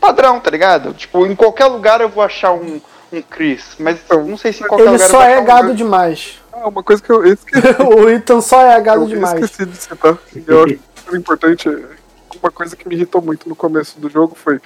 padrão, 0.00 0.40
tá 0.40 0.50
ligado? 0.50 0.92
Tipo, 0.94 1.26
em 1.26 1.34
qualquer 1.34 1.66
lugar 1.66 2.00
eu 2.00 2.08
vou 2.08 2.22
achar 2.22 2.52
um, 2.52 2.80
um 3.12 3.22
Chris, 3.22 3.76
mas 3.78 3.98
eu 4.10 4.24
não 4.24 4.36
sei 4.36 4.52
se 4.52 4.62
em 4.62 4.66
qualquer 4.66 4.84
Ele 4.84 4.92
lugar 4.92 5.06
eu 5.06 5.10
só 5.10 5.18
vou 5.18 5.26
é 5.26 5.32
achar 5.32 5.42
um 5.42 5.44
gado 5.44 5.74
demais. 5.74 6.40
Ah, 6.52 6.68
uma 6.68 6.82
coisa 6.82 7.02
que 7.02 7.10
eu 7.10 7.24
esqueci, 7.26 7.66
o 7.82 8.08
Ethan 8.08 8.40
só 8.40 8.60
é 8.62 8.80
gado 8.80 9.02
eu 9.02 9.08
demais. 9.08 9.40
esqueci 9.40 9.66
de 9.66 9.76
citar, 9.76 10.18
eu 10.46 10.64
acho 10.64 10.78
super 10.96 11.18
importante, 11.18 11.68
uma 12.42 12.50
coisa 12.50 12.76
que 12.76 12.88
me 12.88 12.94
irritou 12.94 13.22
muito 13.22 13.48
no 13.48 13.56
começo 13.56 13.98
do 13.98 14.08
jogo 14.08 14.34
foi 14.34 14.60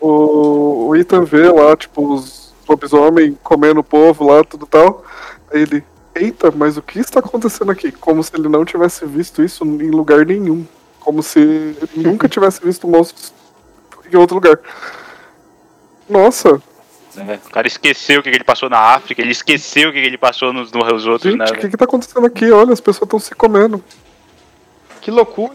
o, 0.00 0.88
o 0.88 0.96
Ethan 0.96 1.24
vê 1.24 1.48
lá, 1.50 1.76
tipo, 1.76 2.14
os 2.14 2.52
lobisomem 2.68 3.38
comendo 3.42 3.80
o 3.80 3.84
povo 3.84 4.26
lá, 4.26 4.42
tudo 4.42 4.66
tal, 4.66 5.04
aí 5.52 5.62
ele, 5.62 5.84
eita, 6.14 6.50
mas 6.50 6.76
o 6.76 6.82
que 6.82 6.98
está 6.98 7.20
acontecendo 7.20 7.70
aqui? 7.70 7.92
Como 7.92 8.22
se 8.22 8.30
ele 8.34 8.48
não 8.48 8.64
tivesse 8.64 9.06
visto 9.06 9.42
isso 9.42 9.64
em 9.64 9.90
lugar 9.90 10.26
nenhum. 10.26 10.66
Como 11.02 11.22
se 11.22 11.40
ele 11.40 11.76
nunca 11.96 12.28
tivesse 12.28 12.64
visto 12.64 12.86
monstros 12.86 13.32
em 14.12 14.16
outro 14.16 14.36
lugar. 14.36 14.58
Nossa, 16.08 16.60
É, 17.16 17.34
o 17.46 17.50
cara 17.50 17.66
esqueceu 17.66 18.20
o 18.20 18.22
que 18.22 18.30
que 18.30 18.36
ele 18.36 18.44
passou 18.44 18.70
na 18.70 18.78
África, 18.78 19.20
ele 19.20 19.32
esqueceu 19.32 19.90
o 19.90 19.92
que 19.92 20.00
que 20.00 20.06
ele 20.06 20.16
passou 20.16 20.52
nos, 20.52 20.72
nos 20.72 21.06
outros, 21.06 21.30
gente, 21.32 21.38
né? 21.38 21.44
o 21.50 21.60
que 21.60 21.68
que 21.68 21.76
tá 21.76 21.84
acontecendo 21.84 22.26
aqui? 22.26 22.50
Olha, 22.50 22.72
as 22.72 22.80
pessoas 22.80 23.06
estão 23.06 23.18
se 23.18 23.34
comendo. 23.34 23.82
Que 25.00 25.10
loucura. 25.10 25.54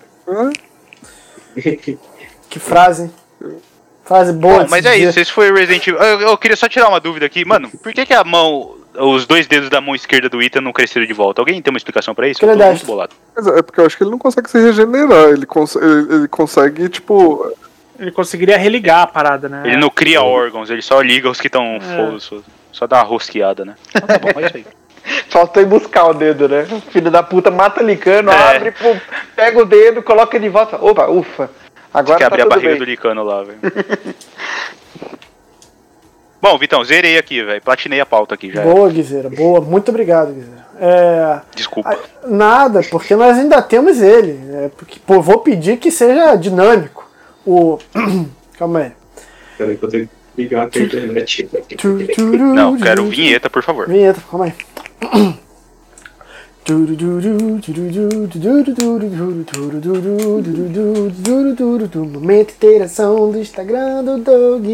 É, 1.56 1.78
Que 2.50 2.60
frase. 2.60 3.12
Frase 4.04 4.34
boa. 4.34 4.64
Bom, 4.64 4.68
mas 4.70 4.86
é 4.86 4.94
dizer. 4.94 5.10
isso, 5.10 5.20
esse 5.20 5.32
foi 5.32 5.52
o 5.52 5.56
Resident 5.56 5.86
Evil. 5.88 6.00
Eu, 6.00 6.22
eu 6.22 6.38
queria 6.38 6.56
só 6.56 6.68
tirar 6.70 6.90
uma 6.90 7.00
dúvida 7.00 7.26
aqui, 7.26 7.44
mano. 7.44 7.70
Por 7.70 7.92
que, 7.92 8.06
que 8.06 8.14
a 8.14 8.24
mão, 8.24 8.76
os 8.98 9.26
dois 9.28 9.48
dedos 9.48 9.70
da 9.70 9.80
mão 9.82 9.94
esquerda 9.96 10.28
do 10.30 10.42
Ethan 10.42 10.62
não 10.62 10.74
cresceram 10.74 11.06
de 11.06 11.14
volta? 11.14 11.42
Alguém 11.42 11.62
tem 11.62 11.72
uma 11.72 11.78
explicação 11.78 12.14
pra 12.16 12.28
isso? 12.28 12.44
Eu 12.44 12.50
é 12.50 12.54
tô 12.54 12.58
muito 12.58 12.70
destro. 12.72 12.88
bolado. 12.88 13.16
mas 13.36 13.48
é 13.48 13.62
porque 13.62 13.80
eu 13.80 13.86
acho 13.86 13.98
que 13.98 14.04
ele 14.04 14.12
não 14.12 14.18
consegue 14.18 14.50
se 14.50 14.60
regenerar. 14.60 15.30
Ele, 15.30 15.46
cons 15.46 15.76
ele, 15.76 16.14
ele 16.16 16.28
consegue, 16.28 16.90
tipo. 16.90 17.54
Ele 18.00 18.12
conseguiria 18.12 18.58
religar 18.58 19.02
a 19.02 19.08
parada, 19.08 19.50
né? 19.50 19.64
Ele 19.66 19.78
não 19.78 19.90
cria 19.90 20.22
órgãos, 20.22 20.70
ele 20.70 20.82
só 20.84 21.02
liga 21.02 21.30
os 21.30 21.42
que 21.42 21.48
estão 21.48 21.78
É. 21.78 22.20
só, 22.20 22.38
só 22.72 22.86
dá 22.88 22.98
uma 22.98 23.04
rosqueada, 23.04 23.66
né? 23.66 23.76
Então 23.90 24.08
tá 24.08 24.20
bom, 24.20 24.40
é 24.40 24.46
isso 24.46 24.58
aí. 24.58 24.66
Faltou 25.30 25.64
ir 25.64 25.66
buscar 25.66 26.06
o 26.10 26.14
dedo, 26.14 26.48
né? 26.50 26.68
Filho 26.92 27.10
da 27.10 27.24
puta 27.24 27.50
mata 27.50 27.82
Licano, 27.82 28.30
É. 28.32 28.56
abre, 28.56 28.72
pum, 28.72 29.00
pega 29.36 29.60
o 29.60 29.66
dedo, 29.66 30.04
coloca 30.04 30.40
de 30.40 30.48
volta. 30.50 30.76
Opa, 30.84 31.08
ufa. 31.08 31.50
Agora 31.94 32.18
que 32.18 32.22
tá 32.22 32.28
abrir 32.28 32.42
a 32.42 32.46
barriga 32.46 32.70
bem. 32.72 32.78
do 32.78 32.84
Licano 32.86 33.24
lá, 33.24 33.42
velho. 33.44 33.60
Bom, 36.42 36.58
Vitão, 36.58 36.84
zerei 36.84 37.18
aqui, 37.18 37.44
velho. 37.44 37.62
Platinei 37.62 38.00
a 38.00 38.06
pauta 38.06 38.36
aqui 38.36 38.52
já. 38.52 38.62
Boa, 38.62 38.90
Guizeira. 38.90 39.30
Boa. 39.30 39.60
Muito 39.62 39.90
obrigado, 39.90 40.34
Guizeira. 40.34 40.68
É, 40.80 41.40
Desculpa. 41.56 41.98
nada, 42.28 42.82
porque 42.92 43.16
nós 43.16 43.38
ainda 43.38 43.62
temos 43.62 44.00
ele. 44.00 44.40
É, 44.54 44.70
porque, 44.78 45.00
pô, 45.06 45.22
vou 45.22 45.40
pedir 45.40 45.78
que 45.78 45.90
seja 45.90 46.36
dinâmico. 46.36 47.10
O. 47.46 47.80
Calma 48.60 48.80
aí. 48.80 48.92
Peraí 49.58 49.78
que 49.78 49.84
eu 49.84 49.90
tenho 49.90 50.06
que 50.08 50.12
ligar 50.42 50.68
aqui 50.68 50.80
a 50.80 50.84
internet. 50.84 51.50
Não, 52.54 52.78
quero 52.78 53.06
vinheta, 53.08 53.50
por 53.50 53.64
favor. 53.64 53.88
Vinheta, 53.88 54.22
calma 54.30 54.46
aí. 54.46 54.54
Momento 62.06 62.52
interação 62.52 63.32
do 63.32 63.40
Instagram 63.40 64.04
do 64.04 64.18
Doug. 64.18 64.66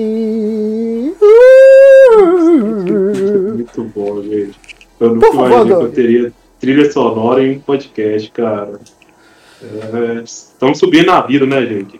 Muito 3.53 3.83
bom, 3.95 4.23
gente. 4.23 4.59
Eu 4.99 5.09
Por 5.09 5.13
nunca 5.13 5.27
favor, 5.27 5.45
imaginei 5.45 5.77
que 5.77 5.83
eu 5.83 5.91
teria 5.91 6.33
trilha 6.59 6.91
sonora 6.91 7.45
em 7.45 7.59
podcast, 7.59 8.31
cara. 8.31 8.79
É, 9.61 10.23
estamos 10.23 10.79
subindo 10.79 11.05
na 11.05 11.21
vida, 11.21 11.45
né, 11.45 11.63
gente? 11.63 11.95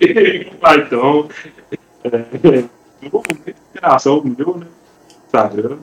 Então, 0.87 1.29
é, 2.03 2.63
interação 3.71 4.23
meu, 4.23 4.57
né? 4.57 4.65
Instagram. 5.27 5.77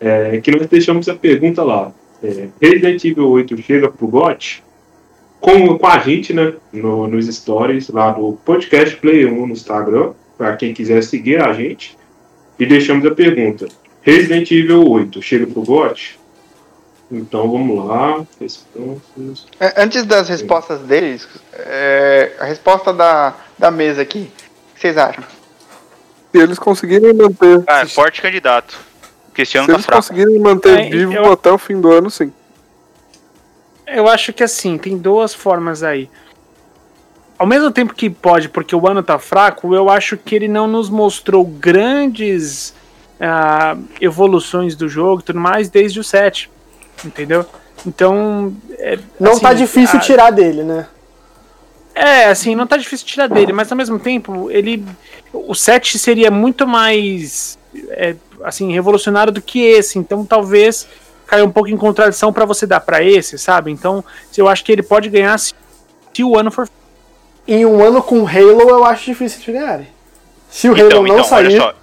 É, 0.00 0.40
que 0.40 0.50
nós 0.50 0.66
deixamos 0.68 1.06
a 1.06 1.14
pergunta 1.14 1.62
lá. 1.62 1.92
É, 2.22 2.48
Resident 2.60 3.04
Evil 3.04 3.28
8 3.28 3.56
chega 3.62 3.90
pro 3.90 4.06
GOT? 4.06 4.62
Com, 5.40 5.78
com 5.78 5.86
a 5.86 5.98
gente, 5.98 6.34
né? 6.34 6.54
No, 6.72 7.08
nos 7.08 7.26
stories 7.26 7.88
lá 7.88 8.10
do 8.10 8.38
podcast 8.44 8.96
Play 8.96 9.24
1 9.24 9.46
no 9.46 9.52
Instagram, 9.52 10.12
para 10.36 10.56
quem 10.56 10.74
quiser 10.74 11.02
seguir 11.02 11.42
a 11.42 11.52
gente. 11.52 11.96
E 12.58 12.66
deixamos 12.66 13.06
a 13.06 13.14
pergunta: 13.14 13.66
Resident 14.02 14.50
Evil 14.50 14.86
8 14.86 15.22
chega 15.22 15.46
pro 15.46 15.62
GOT? 15.62 16.20
Então 17.10 17.50
vamos 17.50 17.86
lá. 17.86 18.24
Respostas. 18.38 19.46
É, 19.58 19.82
Antes 19.82 20.04
das 20.04 20.28
respostas 20.28 20.80
deles, 20.80 21.26
é, 21.54 22.32
a 22.38 22.44
resposta 22.44 22.92
da, 22.92 23.34
da 23.58 23.70
mesa 23.70 24.02
aqui. 24.02 24.30
O 24.70 24.74
que 24.74 24.80
vocês 24.80 24.96
acham? 24.96 25.24
Se 26.32 26.38
eles 26.38 26.58
conseguirem 26.58 27.12
manter. 27.12 27.64
Ah, 27.66 27.80
é 27.80 27.86
forte 27.86 28.22
candidato. 28.22 28.78
Porque 29.30 29.42
esse 29.42 29.56
ano 29.56 29.66
se 29.66 29.68
tá 29.72 29.74
eles 29.76 29.86
fraco. 29.86 30.02
conseguirem 30.02 30.38
manter 30.38 30.78
É, 30.78 30.90
vivo 30.90 31.12
eu- 31.14 31.32
até 31.32 31.50
o 31.50 31.56
fim 31.58 31.80
do 31.80 31.90
ano, 31.90 32.10
sim. 32.10 32.32
Eu 33.86 34.08
acho 34.08 34.32
que 34.32 34.42
assim, 34.42 34.76
tem 34.78 34.96
duas 34.98 35.34
formas 35.34 35.82
aí. 35.82 36.08
Ao 37.38 37.46
mesmo 37.46 37.70
tempo 37.70 37.94
que 37.94 38.10
pode, 38.10 38.48
porque 38.48 38.74
o 38.76 38.86
ano 38.86 39.02
tá 39.02 39.18
fraco, 39.18 39.74
eu 39.74 39.88
acho 39.88 40.16
que 40.16 40.34
ele 40.34 40.46
não 40.48 40.66
nos 40.66 40.90
mostrou 40.90 41.44
grandes 41.44 42.74
ah, 43.20 43.76
evoluções 44.00 44.76
do 44.76 44.88
jogo 44.88 45.20
e 45.20 45.24
tudo 45.24 45.40
mais 45.40 45.68
desde 45.68 45.98
o 46.00 46.04
7. 46.04 46.50
Entendeu? 47.04 47.46
Então. 47.86 48.54
é, 48.78 48.98
Não 49.18 49.32
assim, 49.32 49.40
tá 49.40 49.54
difícil 49.54 49.98
a- 49.98 50.02
tirar 50.02 50.30
dele, 50.30 50.62
né? 50.62 50.86
É, 51.94 52.26
assim, 52.26 52.54
não 52.54 52.66
tá 52.66 52.76
difícil 52.76 53.06
tirar 53.06 53.26
dele, 53.26 53.52
mas 53.52 53.70
ao 53.72 53.76
mesmo 53.76 53.98
tempo, 53.98 54.50
ele. 54.50 54.84
O 55.32 55.54
7 55.54 55.98
seria 55.98 56.30
muito 56.30 56.66
mais. 56.66 57.58
é, 57.90 58.14
assim, 58.44 58.72
revolucionário 58.72 59.32
do 59.32 59.42
que 59.42 59.60
esse. 59.60 59.98
Então 59.98 60.24
talvez 60.24 60.86
caia 61.30 61.44
um 61.44 61.50
pouco 61.50 61.68
em 61.68 61.76
contradição 61.76 62.32
pra 62.32 62.44
você 62.44 62.66
dar 62.66 62.80
pra 62.80 63.02
esse, 63.02 63.38
sabe? 63.38 63.70
Então, 63.70 64.04
eu 64.36 64.48
acho 64.48 64.64
que 64.64 64.72
ele 64.72 64.82
pode 64.82 65.08
ganhar 65.08 65.38
se, 65.38 65.54
se 66.12 66.24
o 66.24 66.36
ano 66.36 66.50
for. 66.50 66.68
Em 67.46 67.64
um 67.64 67.82
ano 67.82 68.02
com 68.02 68.26
Halo, 68.26 68.68
eu 68.68 68.84
acho 68.84 69.04
difícil 69.06 69.40
de 69.40 69.52
ganharem. 69.52 69.88
Se 70.48 70.68
o 70.68 70.72
Halo 70.72 70.86
Então, 70.86 71.02
não 71.02 71.14
então, 71.14 71.24
sair, 71.24 71.46
olha 71.46 71.60
só. 71.60 71.74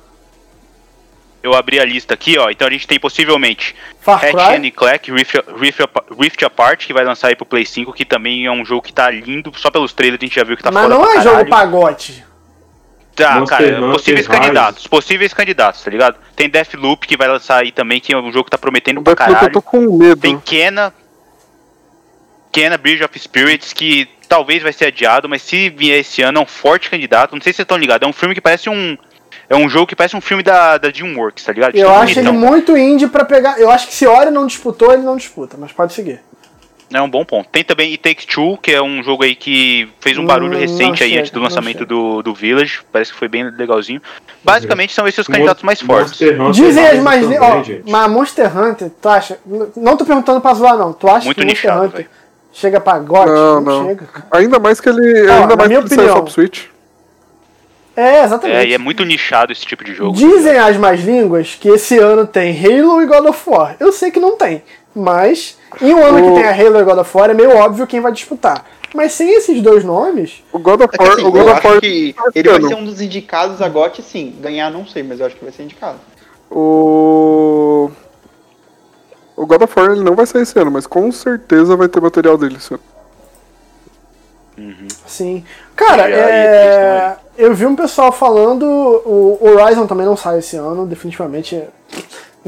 Eu 1.41 1.53
abri 1.53 1.79
a 1.79 1.85
lista 1.85 2.13
aqui, 2.13 2.37
ó. 2.37 2.49
Então 2.49 2.67
a 2.67 2.71
gente 2.71 2.85
tem 2.85 2.99
possivelmente 2.99 3.73
Far 4.01 4.21
and 4.25 4.71
Clank 4.71 5.11
Rift, 5.11 5.43
Rift, 5.57 5.81
Rift 6.19 6.43
Apart, 6.43 6.85
que 6.85 6.93
vai 6.93 7.05
lançar 7.05 7.29
aí 7.29 7.35
pro 7.35 7.45
Play 7.45 7.65
5, 7.65 7.93
que 7.93 8.03
também 8.03 8.45
é 8.45 8.51
um 8.51 8.65
jogo 8.65 8.81
que 8.81 8.91
tá 8.91 9.09
lindo. 9.09 9.51
Só 9.55 9.71
pelos 9.71 9.93
trailers 9.93 10.21
a 10.21 10.25
gente 10.25 10.35
já 10.35 10.43
viu 10.43 10.57
que 10.57 10.63
tá 10.63 10.71
mas 10.71 10.83
foda 10.83 10.95
não 10.95 11.03
pra 11.03 11.11
é 11.11 11.23
jogo 11.23 11.49
caralho. 11.49 11.49
Tá, 13.17 13.39
Monster 13.39 13.57
cara, 13.57 13.77
Hunter 13.79 13.91
possíveis 13.93 14.27
Rise. 14.27 14.39
candidatos. 14.39 14.87
Possíveis 14.87 15.33
candidatos, 15.33 15.83
tá 15.83 15.89
ligado? 15.91 16.17
Tem 16.35 16.49
Deathloop, 16.49 17.07
que 17.07 17.17
vai 17.17 17.27
lançar 17.27 17.61
aí 17.63 17.71
também, 17.71 17.99
que 17.99 18.13
é 18.13 18.17
um 18.17 18.31
jogo 18.31 18.45
que 18.45 18.51
tá 18.51 18.57
prometendo 18.57 19.01
pra 19.01 19.13
Deathloop 19.15 19.31
eu 19.31 19.35
caralho. 19.39 19.53
tô 19.53 19.61
com 19.61 19.97
medo. 19.97 20.21
Tem 20.21 20.39
Kena. 20.39 20.93
Kena 22.51 22.77
Bridge 22.77 23.03
of 23.03 23.19
Spirits, 23.19 23.73
que 23.73 24.07
talvez 24.27 24.63
vai 24.63 24.73
ser 24.73 24.85
adiado, 24.85 25.27
mas 25.29 25.41
se 25.41 25.69
vier 25.69 25.99
esse 25.99 26.21
ano 26.21 26.39
é 26.39 26.41
um 26.41 26.45
forte 26.45 26.89
candidato. 26.89 27.33
Não 27.35 27.41
sei 27.41 27.53
se 27.53 27.57
vocês 27.57 27.65
estão 27.65 27.77
ligados. 27.77 28.05
É 28.05 28.09
um 28.09 28.13
filme 28.13 28.33
que 28.35 28.41
parece 28.41 28.69
um. 28.69 28.97
É 29.49 29.55
um 29.55 29.69
jogo 29.69 29.87
que 29.87 29.95
parece 29.95 30.15
um 30.15 30.21
filme 30.21 30.43
da, 30.43 30.77
da 30.77 30.89
DreamWorks, 30.89 31.43
tá 31.45 31.53
ligado? 31.53 31.75
Eu 31.75 31.87
Tipo, 31.87 31.99
acho 31.99 32.19
ele 32.19 32.27
bonitão. 32.29 32.49
muito 32.51 32.77
indie 32.77 33.07
pra 33.07 33.23
pegar. 33.23 33.59
Eu 33.59 33.69
acho 33.69 33.87
que 33.87 33.93
se 33.93 34.05
Ori 34.05 34.29
não 34.29 34.45
disputou, 34.45 34.91
ele 34.91 35.03
não 35.03 35.15
disputa, 35.15 35.55
mas 35.57 35.71
pode 35.71 35.93
seguir. 35.93 36.19
É 36.93 37.01
um 37.01 37.09
bom 37.09 37.25
ponto. 37.25 37.49
Tem 37.49 37.63
também 37.63 37.91
It 37.91 38.01
Takes 38.01 38.25
Two, 38.25 38.57
que 38.57 38.71
é 38.71 38.81
um 38.81 39.03
jogo 39.03 39.23
aí 39.23 39.35
que 39.35 39.89
fez 39.99 40.17
um 40.17 40.25
barulho 40.25 40.53
não 40.53 40.59
recente 40.59 41.03
aí 41.03 41.09
chega, 41.09 41.19
antes 41.19 41.31
do 41.31 41.39
não 41.39 41.43
lançamento 41.43 41.79
chega. 41.79 41.85
do, 41.85 42.21
do 42.21 42.33
Village. 42.33 42.79
Parece 42.91 43.11
que 43.11 43.19
foi 43.19 43.27
bem 43.27 43.43
legalzinho. 43.49 44.01
Basicamente 44.43 44.93
são 44.93 45.05
esses 45.05 45.19
os 45.19 45.27
candidatos 45.27 45.63
mais 45.63 45.81
fortes. 45.81 46.17
Dizem 46.53 46.87
as 46.87 46.99
mais. 46.99 47.23
também, 47.23 47.39
Ó, 47.39 47.63
mas 47.85 48.11
Monster 48.11 48.57
Hunter, 48.57 48.89
tu 49.01 49.09
acha. 49.09 49.37
Não 49.75 49.97
tô 49.97 50.05
perguntando 50.05 50.39
pra 50.39 50.53
zoar, 50.53 50.77
não. 50.77 50.93
Tu 50.93 51.07
acha 51.09 51.25
Muito 51.25 51.37
que 51.37 51.45
Monster 51.45 51.69
nichado, 51.71 51.85
Hunter 51.87 51.97
velho. 51.97 52.09
Chega 52.53 52.79
pra 52.79 52.97
GOT? 52.99 53.27
Não, 53.27 53.61
não. 53.61 53.87
chega. 53.87 54.05
cara. 54.05 54.25
Ainda 54.31 54.57
mais 54.57 54.79
que 54.79 54.89
ele. 54.89 55.27
Ó, 55.29 55.33
ainda 55.33 55.47
na 55.47 55.55
mais 55.57 55.69
minha 55.69 55.81
que 55.83 55.89
saiu 55.89 56.03
opinião. 56.03 56.23
pro 56.23 56.33
Switch. 56.33 56.65
É, 57.95 58.23
exatamente. 58.23 58.57
É, 58.57 58.67
e 58.67 58.73
é 58.73 58.77
muito 58.77 59.03
nichado 59.03 59.51
esse 59.51 59.65
tipo 59.65 59.83
de 59.83 59.93
jogo. 59.93 60.15
Dizem 60.15 60.57
as 60.57 60.77
más 60.77 61.03
línguas 61.03 61.57
que 61.59 61.67
esse 61.67 61.97
ano 61.97 62.27
tem 62.27 62.55
Halo 62.55 63.01
e 63.01 63.07
God 63.07 63.25
of 63.25 63.49
War. 63.49 63.75
Eu 63.79 63.91
sei 63.91 64.11
que 64.11 64.19
não 64.19 64.37
tem, 64.37 64.61
mas 64.97 65.57
em 65.81 65.93
um 65.93 66.03
ano 66.03 66.17
O- 66.17 66.35
que 66.35 66.41
tem 66.41 66.49
a 66.49 66.51
Halo 66.51 66.79
e 66.79 66.83
God 66.83 66.97
of 66.99 67.17
War 67.17 67.29
é 67.29 67.33
meio 67.33 67.55
óbvio 67.55 67.87
quem 67.87 68.01
vai 68.01 68.11
disputar. 68.11 68.65
Mas 68.95 69.11
sem 69.13 69.33
esses 69.35 69.61
dois 69.61 69.83
nomes, 69.83 70.43
O 70.51 70.59
God 70.59 70.81
of 70.81 70.95
É 70.97 71.03
War. 71.03 71.13
assim, 71.13 71.23
o 71.25 71.31
God 71.31 71.41
eu 71.45 71.53
of 71.53 71.67
War 71.67 71.73
acho 71.73 71.81
que 71.81 72.15
ele 72.33 72.49
vai 72.49 72.61
ser 72.61 72.75
um 72.75 72.85
dos 72.85 73.01
indicados 73.01 73.61
a 73.61 73.67
GOT, 73.69 74.01
sim. 74.01 74.35
Ganhar 74.39 74.71
não 74.71 74.85
sei, 74.87 75.03
mas 75.03 75.19
eu 75.19 75.25
acho 75.25 75.35
que 75.35 75.43
vai 75.43 75.53
ser 75.53 75.63
indicado. 75.63 75.99
O. 76.49 77.91
O 79.35 79.45
God 79.45 79.61
of 79.61 79.79
War 79.79 79.91
ele 79.91 80.03
não 80.03 80.15
vai 80.15 80.25
sair 80.25 80.43
esse 80.43 80.57
ano, 80.57 80.71
mas 80.71 80.87
com 80.87 81.11
certeza 81.11 81.75
vai 81.75 81.87
ter 81.87 82.01
material 82.01 82.37
dele 82.37 82.55
esse 82.57 82.73
ano. 82.73 82.83
sim. 85.05 85.43
Cara, 85.75 86.09
é... 86.09 87.17
eu 87.37 87.53
vi 87.53 87.65
um 87.65 87.75
pessoal 87.75 88.11
falando. 88.11 88.63
O 88.65 89.37
Horizon 89.41 89.85
também 89.85 90.05
não 90.05 90.17
sai 90.17 90.39
esse 90.39 90.55
ano, 90.55 90.85
definitivamente. 90.87 91.61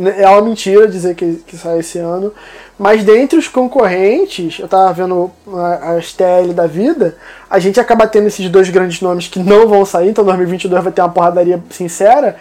É 0.07 0.23
é 0.23 0.29
uma 0.29 0.41
mentira 0.41 0.87
dizer 0.87 1.15
que, 1.15 1.35
que 1.47 1.57
sai 1.57 1.79
esse 1.79 1.97
ano. 1.99 2.33
Mas 2.77 3.03
dentre 3.03 3.37
os 3.37 3.47
concorrentes, 3.47 4.59
eu 4.59 4.67
tava 4.67 4.91
vendo 4.93 5.29
a- 5.53 5.95
as 5.97 6.13
TL 6.13 6.53
da 6.53 6.65
vida, 6.67 7.17
a 7.49 7.59
gente 7.59 7.79
acaba 7.79 8.07
tendo 8.07 8.27
esses 8.27 8.47
dois 8.49 8.69
grandes 8.69 9.01
nomes 9.01 9.27
que 9.27 9.39
não 9.39 9.67
vão 9.67 9.83
sair, 9.85 10.09
então 10.09 10.23
2022 10.23 10.83
vai 10.83 10.91
ter 10.93 11.01
uma 11.01 11.09
porradaria 11.09 11.61
sincera. 11.69 12.37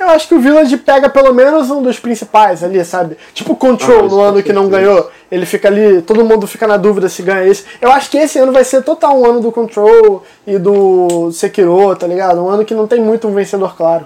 Eu 0.00 0.08
acho 0.08 0.26
que 0.26 0.34
o 0.34 0.40
Village 0.40 0.76
pega 0.78 1.08
pelo 1.08 1.32
menos 1.32 1.70
um 1.70 1.80
dos 1.80 2.00
principais 2.00 2.64
ali, 2.64 2.84
sabe? 2.84 3.16
Tipo 3.32 3.54
Control 3.54 4.06
Ah, 4.06 4.08
no 4.08 4.20
ano 4.20 4.42
que 4.42 4.52
não 4.52 4.68
ganhou. 4.68 5.08
Ele 5.30 5.46
fica 5.46 5.68
ali, 5.68 6.02
todo 6.02 6.24
mundo 6.24 6.46
fica 6.48 6.66
na 6.66 6.76
dúvida 6.76 7.08
se 7.08 7.22
ganha 7.22 7.46
esse. 7.46 7.64
Eu 7.80 7.92
acho 7.92 8.10
que 8.10 8.18
esse 8.18 8.36
ano 8.38 8.50
vai 8.52 8.64
ser 8.64 8.82
total 8.82 9.16
um 9.20 9.24
ano 9.24 9.40
do 9.40 9.52
Control 9.52 10.24
e 10.46 10.58
do 10.58 11.30
Sekiro, 11.30 11.94
tá 11.94 12.08
ligado? 12.08 12.42
Um 12.42 12.48
ano 12.48 12.64
que 12.64 12.74
não 12.74 12.88
tem 12.88 13.00
muito 13.00 13.28
um 13.28 13.34
vencedor 13.34 13.76
claro. 13.76 14.04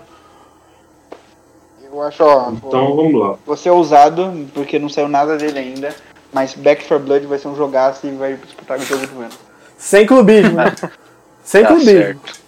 Eu 1.90 2.02
acho, 2.02 2.22
ó. 2.22 2.50
Então 2.50 2.94
vamos 2.96 3.14
lá. 3.20 3.36
Vou 3.46 3.56
ser 3.56 3.70
ousado, 3.70 4.46
porque 4.54 4.78
não 4.78 4.88
saiu 4.88 5.08
nada 5.08 5.36
dele 5.36 5.58
ainda. 5.58 5.94
Mas 6.32 6.54
Back 6.54 6.84
4 6.86 7.04
Blood 7.06 7.26
vai 7.26 7.38
ser 7.38 7.48
um 7.48 7.56
jogaço 7.56 8.06
e 8.06 8.10
vai 8.10 8.34
disputar 8.34 8.78
o 8.78 8.82
jogo 8.84 9.06
do 9.06 9.20
ano. 9.20 9.30
Sem 9.78 10.04
clubismo, 10.06 10.54
né? 10.56 10.74
Sem 11.42 11.62
Tá 11.62 11.68
clubismo. 11.68 11.90
certo. 12.00 12.40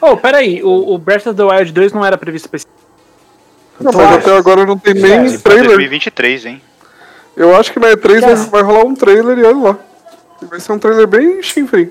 Oh, 0.00 0.16
peraí, 0.16 0.62
o, 0.62 0.94
o 0.94 0.98
Breath 0.98 1.26
of 1.26 1.36
the 1.36 1.42
Wild 1.42 1.72
2 1.72 1.92
não 1.92 2.04
era 2.04 2.16
previsto 2.16 2.48
pra 2.48 2.56
esse. 2.56 2.66
Não, 3.80 3.90
Tu 3.90 3.98
mas 3.98 4.16
até 4.16 4.36
agora 4.36 4.64
não 4.64 4.78
tem 4.78 4.94
nem? 4.94 5.38
Pra 5.38 5.52
trailer. 5.52 5.66
2023, 5.76 6.46
hein? 6.46 6.62
Eu 7.36 7.56
acho 7.56 7.72
que 7.72 7.80
na 7.80 7.88
E3 7.88 8.20
vai, 8.20 8.34
vai 8.36 8.62
rolar 8.62 8.84
um 8.84 8.94
trailer 8.94 9.38
e 9.38 9.44
olha 9.44 9.56
lá. 9.56 9.78
E 10.40 10.44
Vai 10.44 10.60
ser 10.60 10.72
um 10.72 10.78
trailer 10.78 11.06
bem 11.06 11.42
chinfrim. 11.42 11.90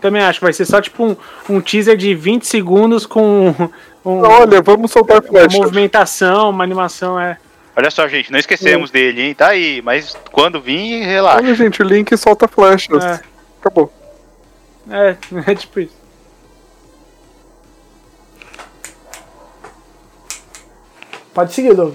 Também 0.00 0.22
acho 0.22 0.38
que 0.38 0.44
vai 0.44 0.52
ser 0.52 0.64
só 0.64 0.80
tipo 0.80 1.04
um, 1.04 1.16
um 1.48 1.60
teaser 1.60 1.96
de 1.96 2.14
20 2.14 2.46
segundos 2.46 3.04
com 3.06 3.54
um- 4.04 4.20
Olha, 4.22 4.60
vamos 4.62 4.90
soltar 4.90 5.16
uma 5.18 5.22
flecha. 5.22 5.56
movimentação, 5.58 6.50
uma 6.50 6.64
animação, 6.64 7.18
é. 7.20 7.38
Olha 7.76 7.90
só, 7.90 8.08
gente, 8.08 8.32
não 8.32 8.38
esquecemos 8.38 8.90
dele, 8.90 9.22
hein? 9.22 9.34
Tá 9.34 9.48
aí, 9.48 9.80
mas 9.82 10.16
quando 10.32 10.60
vir, 10.60 11.04
relaxa. 11.04 11.38
Olha, 11.38 11.54
gente, 11.54 11.80
o 11.80 11.84
Link 11.84 12.16
solta 12.16 12.48
flechas. 12.48 13.04
É. 13.04 13.20
Acabou. 13.60 13.92
É, 14.90 15.16
é 15.50 15.54
tipo 15.54 15.80
isso. 15.80 15.96
Pode 21.34 21.52
seguir, 21.52 21.74
Doug. 21.74 21.94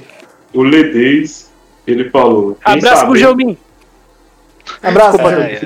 O 0.54 0.64
Ledez, 0.64 1.52
ele 1.86 2.10
falou. 2.10 2.58
"Nem 2.66 2.78
Abraço 2.78 3.06
pro 3.06 3.18
sabemos- 3.18 3.20
Gelmin. 3.20 3.58
Abraço. 4.82 5.18
Ai, 5.22 5.60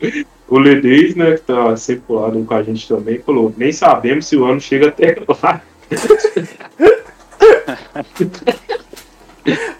ai. 0.00 0.26
O 0.52 0.58
Ledez, 0.58 1.16
né, 1.16 1.32
que 1.32 1.40
tá 1.40 1.74
sempre 1.78 2.02
colado 2.06 2.44
com 2.44 2.54
a 2.54 2.62
gente 2.62 2.86
também, 2.86 3.18
falou: 3.20 3.54
nem 3.56 3.72
sabemos 3.72 4.26
se 4.26 4.36
o 4.36 4.44
ano 4.44 4.60
chega 4.60 4.88
até 4.88 5.16
lá. 5.42 5.62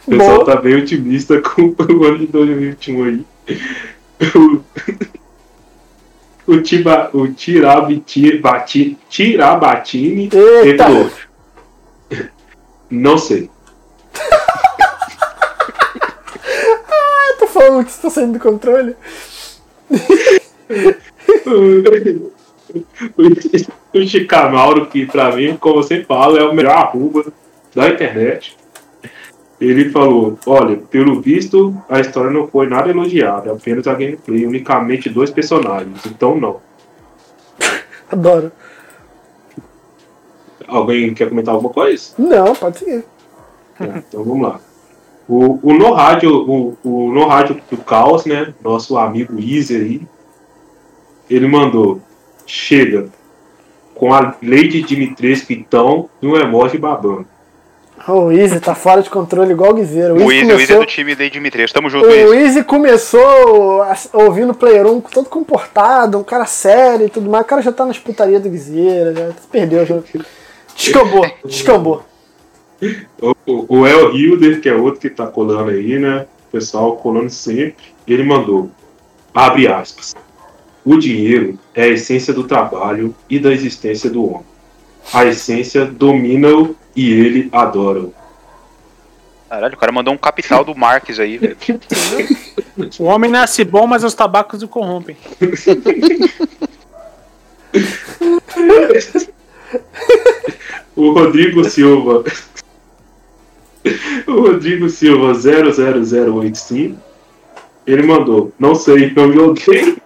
O 0.06 0.10
pessoal 0.10 0.38
Bom. 0.38 0.44
tá 0.46 0.56
bem 0.56 0.76
otimista 0.76 1.42
com 1.42 1.74
o 1.78 2.04
ano 2.04 2.20
de 2.20 2.26
2021 2.26 3.04
aí. 3.04 3.26
O, 4.34 4.62
o, 6.52 6.62
Tiba, 6.62 7.10
o 7.12 7.28
Tirabiti, 7.28 8.38
Bati, 8.38 8.96
Tirabatini 9.10 10.30
não 12.90 13.18
sei. 13.18 13.50
Eu 17.28 17.38
tô 17.40 17.46
falando 17.46 17.84
que 17.84 17.92
você 17.92 18.00
tá 18.00 18.08
saindo 18.08 18.32
do 18.32 18.40
controle. 18.40 18.96
O 23.94 24.06
Chicamauro, 24.06 24.86
que 24.86 25.06
pra 25.06 25.34
mim, 25.34 25.56
como 25.56 25.82
sempre 25.82 26.06
falo, 26.06 26.36
é 26.36 26.44
o 26.44 26.54
melhor 26.54 26.76
arroba 26.76 27.32
da 27.74 27.88
internet. 27.88 28.56
Ele 29.60 29.90
falou: 29.90 30.38
Olha, 30.46 30.76
pelo 30.76 31.20
visto, 31.20 31.76
a 31.88 32.00
história 32.00 32.30
não 32.30 32.48
foi 32.48 32.66
nada 32.66 32.90
elogiada, 32.90 33.50
é 33.50 33.52
apenas 33.52 33.86
a 33.86 33.92
gameplay, 33.94 34.46
unicamente 34.46 35.08
dois 35.08 35.30
personagens, 35.30 36.04
então 36.06 36.38
não. 36.38 36.60
Adoro. 38.10 38.50
Alguém 40.66 41.14
quer 41.14 41.28
comentar 41.28 41.54
alguma 41.54 41.72
coisa? 41.72 42.14
Não, 42.18 42.54
pode 42.54 42.78
seguir. 42.78 43.04
Tá, 43.78 44.02
então 44.08 44.24
vamos 44.24 44.48
lá. 44.48 44.60
O, 45.28 45.58
o 45.62 45.72
No 45.74 45.92
Rádio, 45.92 46.34
o, 46.34 46.76
o 46.82 47.12
No 47.12 47.26
Rádio 47.26 47.60
do 47.70 47.76
Caos, 47.78 48.24
né? 48.24 48.52
Nosso 48.62 48.96
amigo 48.98 49.38
Easy 49.38 49.76
aí, 49.76 50.02
ele 51.34 51.46
mandou: 51.46 52.00
Chega, 52.46 53.08
com 53.94 54.12
a 54.12 54.34
Lady 54.42 54.82
Dimitrescu 54.82 55.52
então 55.52 56.08
e 56.20 56.26
um 56.26 56.36
emoji 56.36 56.78
babando. 56.78 57.26
O 58.08 58.32
Easy 58.32 58.58
tá 58.58 58.74
fora 58.74 59.00
de 59.00 59.08
controle 59.08 59.52
igual 59.52 59.70
o 59.70 59.74
Guizeiro. 59.74 60.14
O 60.14 60.32
Easy 60.32 60.32
Easy, 60.32 60.46
o 60.46 60.50
Easy 60.50 60.50
é 60.50 60.56
começou, 60.56 60.80
do 60.80 60.86
time 60.86 61.14
da 61.14 61.28
Dimitrios. 61.28 61.72
Tamo 61.72 61.88
junto, 61.88 62.06
o 62.06 62.10
Easy. 62.10 62.36
Easy 62.36 62.64
começou 62.64 63.82
a- 63.82 63.96
ouvindo 64.14 64.52
Player 64.54 64.86
1 64.86 65.00
todo 65.02 65.28
comportado, 65.28 66.18
um 66.18 66.24
cara 66.24 66.44
sério 66.44 67.06
e 67.06 67.08
tudo 67.10 67.30
mais. 67.30 67.44
O 67.44 67.48
cara 67.48 67.62
já 67.62 67.70
tá 67.70 67.86
nas 67.86 67.98
putarias 68.00 68.42
do 68.42 68.50
Guizeiro, 68.50 69.14
já 69.14 69.30
perdeu 69.52 69.82
o 69.82 69.86
jogo. 69.86 70.04
Descambou, 70.74 71.26
descambou. 71.44 72.02
O, 73.20 73.30
o, 73.46 73.78
o 73.78 73.86
El 73.86 74.12
Hilder, 74.16 74.60
que 74.60 74.68
é 74.68 74.74
outro 74.74 75.00
que 75.00 75.08
tá 75.08 75.24
colando 75.28 75.70
aí, 75.70 76.00
né? 76.00 76.26
O 76.48 76.50
pessoal 76.50 76.96
colando 76.96 77.30
sempre. 77.30 77.76
Ele 78.08 78.24
mandou, 78.24 78.72
abre 79.32 79.68
aspas, 79.68 80.16
o 80.84 80.96
dinheiro 80.96 81.58
é 81.74 81.84
a 81.84 81.88
essência 81.88 82.32
do 82.32 82.44
trabalho 82.44 83.14
e 83.28 83.38
da 83.38 83.52
existência 83.52 84.10
do 84.10 84.24
homem. 84.24 84.46
A 85.12 85.24
essência 85.24 85.84
domina-o 85.84 86.76
e 86.94 87.12
ele 87.12 87.48
adora-o. 87.52 88.12
Caralho, 89.48 89.74
o 89.74 89.78
cara 89.78 89.92
mandou 89.92 90.14
um 90.14 90.18
capital 90.18 90.64
do 90.64 90.74
Marques 90.74 91.20
aí, 91.20 91.38
velho. 91.38 91.56
O 92.98 93.04
homem 93.04 93.30
nasce 93.30 93.64
bom, 93.64 93.86
mas 93.86 94.02
os 94.02 94.14
tabacos 94.14 94.62
o 94.62 94.68
corrompem. 94.68 95.14
O 100.96 101.12
Rodrigo 101.12 101.64
Silva. 101.64 102.24
o 104.26 104.40
Rodrigo 104.40 104.88
Silva 104.88 105.34
00085. 105.34 106.98
Ele 107.86 108.02
mandou, 108.04 108.52
não 108.58 108.74
sei, 108.74 109.12
não 109.14 109.32
joguei. 109.32 109.96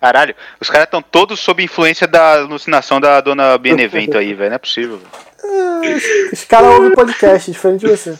Caralho, 0.00 0.34
os 0.58 0.70
caras 0.70 0.86
estão 0.86 1.02
todos 1.02 1.38
sob 1.40 1.62
influência 1.62 2.06
da 2.08 2.40
alucinação 2.40 3.00
da 3.00 3.20
dona 3.20 3.58
Benevento 3.58 4.16
aí, 4.16 4.32
velho. 4.32 4.50
Não 4.50 4.56
é 4.56 4.58
possível. 4.58 4.98
velho. 4.98 6.00
Esse 6.32 6.46
cara 6.46 6.70
ouve 6.70 6.94
podcast, 6.94 7.50
diferente 7.50 7.80
de 7.80 7.88
você. 7.88 8.18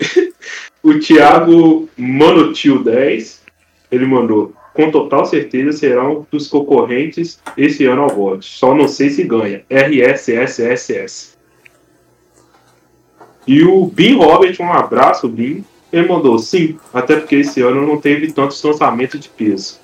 O 0.82 1.00
Thiago 1.00 1.88
Manotil 1.96 2.80
10, 2.84 3.42
ele 3.90 4.06
mandou, 4.06 4.54
com 4.72 4.88
total 4.88 5.26
certeza 5.26 5.76
serão 5.76 6.24
dos 6.30 6.46
concorrentes 6.46 7.40
esse 7.56 7.84
ano 7.86 8.02
ao 8.02 8.10
voto. 8.10 8.44
Só 8.44 8.72
não 8.72 8.86
sei 8.86 9.10
se 9.10 9.24
ganha. 9.24 9.64
RSSSS. 9.68 11.36
E 13.48 13.64
o 13.64 13.84
Bin 13.86 14.16
Robert, 14.16 14.56
um 14.60 14.72
abraço, 14.72 15.28
Bin. 15.28 15.64
Ele 15.92 16.06
mandou 16.06 16.38
sim, 16.38 16.78
até 16.94 17.16
porque 17.16 17.34
esse 17.34 17.60
ano 17.62 17.84
não 17.84 18.00
teve 18.00 18.30
tantos 18.30 18.62
lançamentos 18.62 19.18
de 19.18 19.28
peso. 19.28 19.80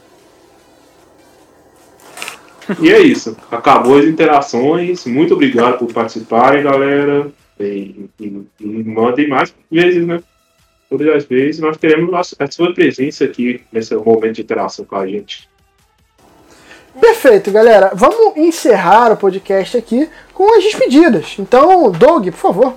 E 2.80 2.90
é 2.92 3.00
isso. 3.00 3.36
Acabou 3.50 3.98
as 3.98 4.04
interações. 4.04 5.04
Muito 5.06 5.34
obrigado 5.34 5.78
por 5.78 5.92
participarem, 5.92 6.62
galera. 6.62 7.30
E, 7.60 8.06
e- 8.20 8.42
e 8.60 8.66
mandem 8.84 9.28
mais 9.28 9.54
vezes, 9.70 10.06
né? 10.06 10.20
Todas 10.88 11.08
as 11.14 11.24
vezes 11.24 11.60
nós 11.60 11.76
queremos 11.76 12.12
a 12.38 12.44
a 12.44 12.50
sua 12.50 12.72
presença 12.74 13.24
aqui 13.24 13.62
nesse 13.72 13.94
momento 13.94 14.34
de 14.36 14.42
interação 14.42 14.84
com 14.84 14.96
a 14.96 15.06
gente. 15.06 15.48
Perfeito, 17.00 17.50
galera. 17.50 17.92
Vamos 17.94 18.36
encerrar 18.36 19.10
o 19.12 19.16
podcast 19.16 19.76
aqui 19.78 20.08
com 20.34 20.54
as 20.58 20.62
despedidas. 20.64 21.36
Então, 21.38 21.90
Doug, 21.90 22.26
por 22.28 22.32
favor. 22.38 22.74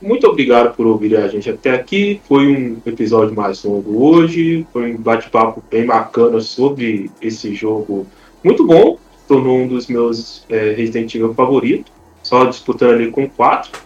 Muito 0.00 0.26
obrigado 0.26 0.74
por 0.74 0.86
ouvir 0.86 1.16
a 1.16 1.28
gente 1.28 1.50
até 1.50 1.72
aqui. 1.72 2.20
Foi 2.26 2.46
um 2.46 2.78
episódio 2.86 3.34
mais 3.34 3.62
longo 3.64 4.04
hoje. 4.04 4.66
Foi 4.72 4.92
um 4.92 4.96
bate-papo 4.96 5.62
bem 5.70 5.86
bacana 5.86 6.40
sobre 6.40 7.10
esse 7.20 7.54
jogo 7.54 8.06
muito 8.42 8.66
bom. 8.66 8.98
Tornou 9.28 9.58
um 9.58 9.68
dos 9.68 9.86
meus 9.86 10.44
é, 10.48 10.72
Resident 10.72 11.14
Evil 11.14 11.34
favoritos. 11.34 11.92
Só 12.22 12.44
disputando 12.44 12.92
ali 12.92 13.10
com 13.10 13.28
quatro. 13.28 13.80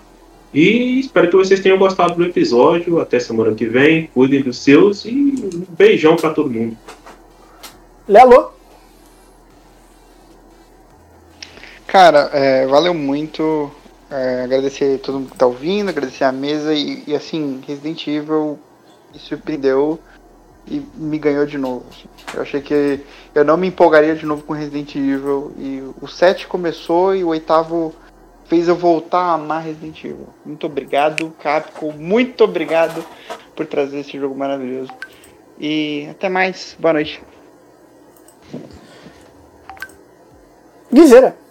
E 0.53 1.01
espero 1.01 1.29
que 1.29 1.37
vocês 1.37 1.61
tenham 1.61 1.79
gostado 1.79 2.15
do 2.15 2.25
episódio. 2.25 3.01
Até 3.01 3.19
semana 3.19 3.55
que 3.55 3.67
vem. 3.67 4.09
Cuidem 4.15 4.43
dos 4.43 4.59
seus 4.59 5.05
e 5.05 5.11
um 5.11 5.65
beijão 5.77 6.17
para 6.17 6.31
todo 6.31 6.51
mundo. 6.51 6.77
Lelo. 8.09 8.53
Cara, 11.87 12.31
é, 12.33 12.67
valeu 12.67 12.95
muito. 12.95 13.71
É, 14.15 14.45
agradecer 14.45 15.01
todo 15.01 15.19
mundo 15.19 15.33
que 15.33 15.37
tá 15.37 15.45
ouvindo, 15.45 15.89
agradecer 15.89 16.23
a 16.23 16.31
mesa 16.31 16.73
e, 16.73 17.03
e, 17.05 17.17
assim, 17.17 17.61
Resident 17.67 18.07
Evil 18.07 18.57
me 19.13 19.19
surpreendeu 19.19 19.99
e 20.69 20.81
me 20.95 21.19
ganhou 21.19 21.45
de 21.45 21.59
novo. 21.59 21.85
assim. 21.91 22.09
Eu 22.33 22.43
achei 22.43 22.61
que 22.61 23.01
eu 23.35 23.45
não 23.45 23.57
me 23.57 23.67
empolgaria 23.67 24.15
de 24.15 24.25
novo 24.25 24.45
com 24.45 24.53
Resident 24.53 24.95
Evil 24.95 25.53
e 25.59 25.83
o 26.01 26.07
7 26.07 26.47
começou 26.47 27.13
e 27.17 27.25
o 27.25 27.29
oitavo 27.29 27.93
fez 28.45 28.69
eu 28.69 28.77
voltar 28.77 29.19
a 29.19 29.35
amar 29.35 29.65
Resident 29.65 30.05
Evil. 30.05 30.29
Muito 30.47 30.65
obrigado, 30.65 31.35
Capcom, 31.43 31.91
muito 31.91 32.45
obrigado 32.45 33.05
por 33.57 33.67
trazer 33.67 33.99
esse 33.99 34.17
jogo 34.17 34.37
maravilhoso. 34.37 34.93
E 35.59 36.07
até 36.09 36.29
mais, 36.29 36.77
boa 36.79 36.93
noite. 36.93 37.21
Guizeira. 40.93 41.44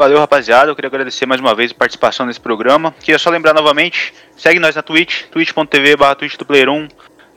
Valeu, 0.00 0.18
rapaziada. 0.18 0.70
Eu 0.70 0.74
queria 0.74 0.88
agradecer 0.88 1.26
mais 1.26 1.42
uma 1.42 1.54
vez 1.54 1.72
a 1.72 1.74
participação 1.74 2.24
nesse 2.24 2.40
programa. 2.40 2.94
Queria 3.00 3.18
só 3.18 3.28
lembrar 3.28 3.52
novamente, 3.52 4.14
segue 4.34 4.58
nós 4.58 4.74
na 4.74 4.80
Twitch, 4.80 5.24
twitch.tv 5.24 5.94
barra 5.94 6.14
Twitch 6.14 6.38
do 6.38 6.46
Player 6.46 6.70
1. 6.70 6.84
A 6.84 6.88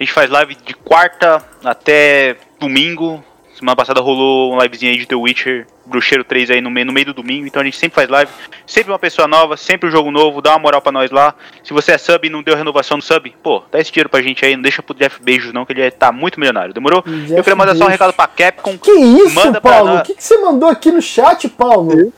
gente 0.02 0.14
faz 0.14 0.30
live 0.30 0.56
de 0.56 0.74
quarta 0.74 1.46
até 1.62 2.38
domingo. 2.58 3.22
Semana 3.54 3.76
passada 3.76 4.00
rolou 4.00 4.54
uma 4.54 4.64
livezinha 4.64 4.94
aí 4.94 4.98
de 4.98 5.06
The 5.06 5.14
Witcher 5.14 5.68
Bruxeiro 5.86 6.24
3 6.24 6.52
aí 6.52 6.62
no 6.62 6.72
meio, 6.72 6.86
no 6.86 6.94
meio 6.94 7.08
do 7.08 7.14
domingo. 7.14 7.46
Então 7.46 7.62
a 7.62 7.66
gente 7.66 7.76
sempre 7.76 7.96
faz 7.96 8.08
live. 8.08 8.32
Sempre 8.66 8.94
uma 8.94 9.00
pessoa 9.00 9.28
nova, 9.28 9.58
sempre 9.58 9.90
um 9.90 9.92
jogo 9.92 10.10
novo. 10.10 10.42
Dá 10.42 10.52
uma 10.52 10.60
moral 10.60 10.82
pra 10.82 10.94
nós 10.94 11.12
lá. 11.12 11.36
Se 11.66 11.74
você 11.74 11.92
é 11.92 11.98
sub 11.98 12.26
e 12.26 12.30
não 12.30 12.42
deu 12.42 12.56
renovação 12.56 12.96
no 12.96 13.04
sub, 13.04 13.30
pô, 13.44 13.62
dá 13.74 13.82
esse 13.82 13.92
dinheiro 13.92 14.08
pra 14.08 14.22
gente 14.22 14.46
aí. 14.46 14.56
Não 14.56 14.64
deixa 14.64 14.82
pro 14.82 14.96
Jeff 14.96 15.22
Beijos 15.22 15.52
não, 15.52 15.66
que 15.66 15.74
ele 15.74 15.92
tá 15.92 16.14
muito 16.14 16.40
milionário. 16.40 16.74
Demorou? 16.74 17.04
Jeff 17.06 17.34
Eu 17.34 17.44
queria 17.44 17.58
mandar 17.58 17.76
só 17.76 17.84
um 17.84 17.90
recado 17.90 18.14
pra 18.14 18.26
Capcom. 18.26 18.78
Que 18.78 18.90
isso, 18.90 19.36
Manda 19.36 19.60
Paulo? 19.60 19.98
O 19.98 20.04
que, 20.04 20.14
que 20.14 20.24
você 20.24 20.38
mandou 20.38 20.70
aqui 20.70 20.94
no 20.94 21.02
chat, 21.02 21.50
Paulo? 21.50 22.14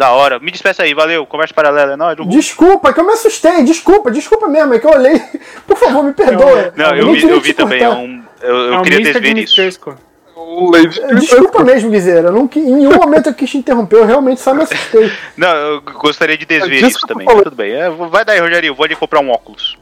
Da 0.00 0.12
hora. 0.12 0.38
Me 0.38 0.50
despeça 0.50 0.82
aí, 0.82 0.94
valeu. 0.94 1.26
Conversa 1.26 1.52
paralela, 1.52 1.92
é 1.92 1.96
nóis. 1.96 2.16
Desculpa, 2.26 2.90
que 2.90 2.98
eu 3.00 3.04
me 3.04 3.12
assustei. 3.12 3.62
Desculpa, 3.64 4.10
desculpa 4.10 4.48
mesmo. 4.48 4.72
É 4.72 4.78
que 4.78 4.86
eu 4.86 4.92
olhei. 4.92 5.20
Por 5.68 5.76
favor, 5.76 6.02
me 6.02 6.14
perdoa. 6.14 6.72
Não, 6.74 6.96
eu 6.96 7.04
nem 7.04 7.16
vi, 7.16 7.28
eu 7.28 7.38
vi 7.38 7.52
também. 7.52 7.82
É 7.82 7.88
um, 7.90 8.22
eu 8.40 8.56
eu 8.56 8.72
é 8.72 8.78
um 8.78 8.82
queria 8.82 9.00
desver 9.00 9.36
isso. 9.36 9.56
Dimitrescu. 9.56 9.94
O 10.34 10.70
Lady 10.70 10.98
Desculpa 11.16 11.62
mesmo, 11.62 11.90
Guizeira. 11.90 12.28
Eu 12.28 12.32
não 12.32 12.48
Em 12.56 12.76
nenhum 12.76 12.94
momento 12.94 13.26
eu 13.28 13.34
quis 13.34 13.50
te 13.50 13.58
interromper. 13.58 13.96
Eu 13.96 14.06
realmente 14.06 14.40
só 14.40 14.54
me 14.54 14.62
assustei. 14.62 15.12
Não, 15.36 15.54
eu 15.54 15.82
gostaria 15.82 16.38
de 16.38 16.46
desver 16.46 16.82
isso 16.82 17.00
eu 17.02 17.06
também, 17.06 17.26
mas 17.26 17.42
tudo 17.42 17.56
bem. 17.56 17.70
É, 17.72 17.90
vai 17.90 18.24
daí, 18.24 18.40
Rogério, 18.40 18.68
eu 18.68 18.74
vou 18.74 18.86
ali 18.86 18.96
comprar 18.96 19.20
um 19.20 19.28
óculos. 19.28 19.76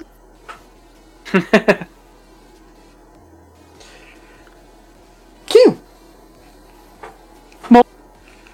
Kim, 5.47 5.78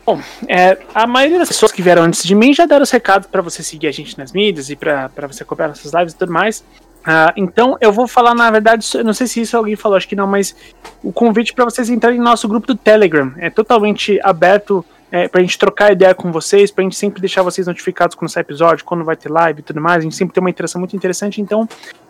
Bom, 0.06 0.20
é, 0.46 0.78
a 0.94 1.06
maioria 1.06 1.38
das 1.38 1.48
pessoas 1.48 1.72
que 1.72 1.80
vieram 1.80 2.02
antes 2.02 2.22
de 2.24 2.34
mim 2.34 2.52
já 2.52 2.66
deram 2.66 2.82
os 2.82 2.90
recados 2.90 3.26
pra 3.26 3.40
você 3.40 3.62
seguir 3.62 3.86
a 3.86 3.92
gente 3.92 4.18
nas 4.18 4.32
mídias 4.32 4.68
e 4.68 4.76
pra 4.76 5.08
você 5.26 5.42
acompanhar 5.42 5.68
nossas 5.68 5.92
lives 5.92 6.12
e 6.12 6.16
tudo 6.16 6.32
mais. 6.32 6.62
Ah, 7.06 7.32
então 7.36 7.76
eu 7.80 7.92
vou 7.92 8.06
falar, 8.06 8.34
na 8.34 8.50
verdade, 8.50 8.86
não 9.02 9.12
sei 9.12 9.26
se 9.26 9.40
isso 9.40 9.56
alguém 9.56 9.76
falou, 9.76 9.96
acho 9.96 10.08
que 10.08 10.16
não, 10.16 10.26
mas 10.26 10.56
o 11.02 11.12
convite 11.12 11.52
pra 11.52 11.64
vocês 11.64 11.90
entrarem 11.90 12.18
no 12.18 12.24
nosso 12.24 12.48
grupo 12.48 12.66
do 12.66 12.74
Telegram 12.74 13.32
é 13.36 13.50
totalmente 13.50 14.18
aberto 14.22 14.84
é, 15.12 15.28
pra 15.28 15.40
gente 15.42 15.58
trocar 15.58 15.92
ideia 15.92 16.14
com 16.14 16.32
vocês, 16.32 16.70
pra 16.70 16.82
gente 16.82 16.96
sempre 16.96 17.20
deixar 17.20 17.42
vocês 17.42 17.66
notificados 17.66 18.16
quando 18.16 18.30
sai 18.30 18.40
episódio, 18.40 18.84
quando 18.84 19.04
vai 19.04 19.16
ter 19.16 19.30
live 19.30 19.60
e 19.60 19.62
tudo 19.62 19.80
mais. 19.80 19.98
A 19.98 20.00
gente 20.00 20.16
sempre 20.16 20.34
tem 20.34 20.42
uma 20.42 20.50
interação 20.50 20.78
muito 20.78 20.96
interessante, 20.96 21.40
então 21.40 21.68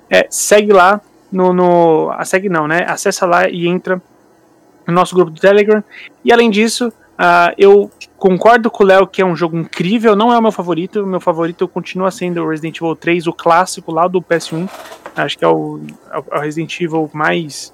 é, 0.08 0.26
segue 0.30 0.72
lá 0.72 1.00
no. 1.30 1.52
no 1.52 2.10
ah, 2.12 2.24
segue 2.24 2.48
não, 2.48 2.66
né? 2.66 2.86
Acessa 2.88 3.26
lá 3.26 3.48
e 3.48 3.66
entra 3.66 4.00
no 4.86 4.94
nosso 4.94 5.14
grupo 5.14 5.32
do 5.32 5.40
Telegram. 5.40 5.82
E 6.24 6.32
além 6.32 6.50
disso, 6.50 6.92
ah, 7.16 7.54
eu 7.56 7.90
concordo 8.16 8.70
com 8.70 8.82
o 8.82 8.86
Léo 8.86 9.06
que 9.06 9.22
é 9.22 9.24
um 9.24 9.36
jogo 9.36 9.56
incrível, 9.56 10.16
não 10.16 10.32
é 10.32 10.38
o 10.38 10.42
meu 10.42 10.52
favorito. 10.52 11.02
O 11.02 11.06
meu 11.06 11.20
favorito 11.20 11.66
continua 11.68 12.10
sendo 12.10 12.42
o 12.42 12.48
Resident 12.48 12.76
Evil 12.78 12.96
3, 12.96 13.26
o 13.26 13.32
clássico 13.32 13.92
lá 13.92 14.08
do 14.08 14.20
PS1. 14.20 14.68
Acho 15.16 15.38
que 15.38 15.44
é 15.44 15.48
o, 15.48 15.80
é 16.10 16.18
o 16.18 16.40
Resident 16.40 16.80
Evil 16.80 17.08
mais, 17.12 17.72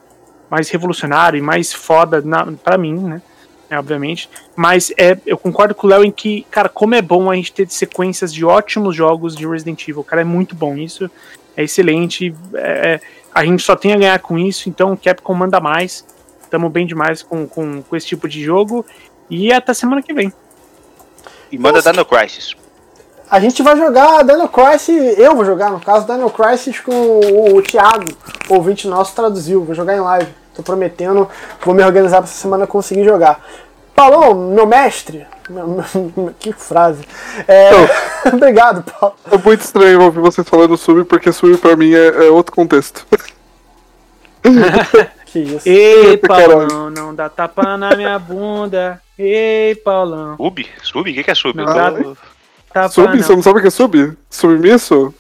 mais 0.51 0.69
revolucionário 0.69 1.39
e 1.39 1.43
mais 1.43 1.73
foda 1.73 2.21
na, 2.21 2.47
pra 2.53 2.77
mim, 2.77 2.95
né? 2.95 3.23
É, 3.71 3.79
obviamente. 3.79 4.29
Mas 4.57 4.93
é, 4.99 5.17
eu 5.25 5.39
concordo 5.39 5.75
com 5.75 5.87
o 5.87 5.91
Léo 5.91 6.05
em 6.05 6.11
que, 6.11 6.45
cara, 6.51 6.69
como 6.69 6.95
é 6.97 7.01
bom 7.01 7.31
a 7.31 7.37
gente 7.37 7.53
ter 7.53 7.71
sequências 7.71 8.35
de 8.35 8.45
ótimos 8.45 8.97
jogos 8.97 9.37
de 9.37 9.47
Resident 9.47 9.87
Evil. 9.89 10.03
Cara, 10.03 10.23
é 10.23 10.25
muito 10.25 10.57
bom. 10.57 10.77
Isso 10.77 11.09
é 11.57 11.63
excelente. 11.63 12.35
É, 12.55 12.95
é, 12.95 13.01
a 13.33 13.45
gente 13.45 13.63
só 13.63 13.77
tem 13.77 13.93
a 13.93 13.97
ganhar 13.97 14.19
com 14.19 14.37
isso, 14.37 14.69
então 14.69 14.93
o 14.93 14.97
Capcom 14.97 15.35
manda 15.35 15.61
mais. 15.61 16.05
Tamo 16.51 16.69
bem 16.69 16.85
demais 16.85 17.23
com, 17.23 17.47
com, 17.47 17.81
com 17.81 17.97
esse 17.97 18.09
tipo 18.09 18.29
de 18.29 18.43
jogo. 18.43 18.85
E 19.31 19.53
até 19.53 19.73
semana 19.73 20.03
que 20.03 20.13
vem. 20.13 20.33
E 21.53 21.59
manda 21.59 21.81
Dino 21.81 22.05
Crisis. 22.05 22.57
a 23.31 23.39
gente 23.39 23.63
vai 23.63 23.77
jogar 23.77 24.25
Dino 24.25 24.49
Crisis. 24.49 25.19
Eu 25.19 25.37
vou 25.37 25.45
jogar, 25.45 25.71
no 25.71 25.81
caso, 25.81 26.07
Dino 26.07 26.29
Crisis 26.31 26.81
com 26.81 26.93
o, 26.93 27.57
o 27.57 27.63
Thiago, 27.63 28.07
ouvinte 28.49 28.89
nosso, 28.89 29.15
traduziu. 29.15 29.65
Vou 29.65 29.75
jogar 29.75 29.97
em 29.97 30.01
live. 30.01 30.29
Tô 30.55 30.63
prometendo. 30.63 31.29
Vou 31.65 31.75
me 31.75 31.85
organizar 31.85 32.19
pra 32.19 32.25
essa 32.25 32.41
semana 32.41 32.67
conseguir 32.67 33.05
jogar. 33.05 33.41
Paulão, 33.95 34.35
meu 34.35 34.67
mestre. 34.67 35.27
que 36.39 36.53
frase. 36.53 37.05
É, 37.47 37.71
obrigado, 38.33 38.83
Paulo. 38.83 39.15
É 39.31 39.39
muito 39.39 39.61
estranho 39.61 40.03
ouvir 40.03 40.21
vocês 40.21 40.49
falando 40.49 40.77
sub, 40.77 41.05
porque 41.05 41.33
sub 41.33 41.57
pra 41.59 41.77
mim 41.77 41.93
é, 41.93 42.27
é 42.27 42.31
outro 42.31 42.55
contexto. 42.55 43.07
Que 45.33 45.39
isso. 45.41 45.69
Ei. 45.69 46.17
Paulão, 46.17 46.91
não 46.91 47.15
dá 47.15 47.29
tapa 47.29 47.77
na 47.77 47.95
minha 47.97 48.19
bunda. 48.19 49.01
Ei, 49.19 49.75
Paulão. 49.77 50.37
Sub? 50.37 50.67
Sub? 50.83 51.11
O 51.11 51.15
que, 51.15 51.23
que 51.25 51.31
é 51.31 51.35
sub? 51.35 51.57
Não 51.57 51.65
Eu 51.69 51.75
dá 52.75 52.89
Sub? 52.89 53.09
não. 53.09 53.17
Você 53.23 53.35
não 53.37 53.43
sabe 53.43 53.59
o 53.59 53.63
que 53.63 53.69
é 53.69 53.71
sub? 53.71 54.17
Submisso? 54.29 55.15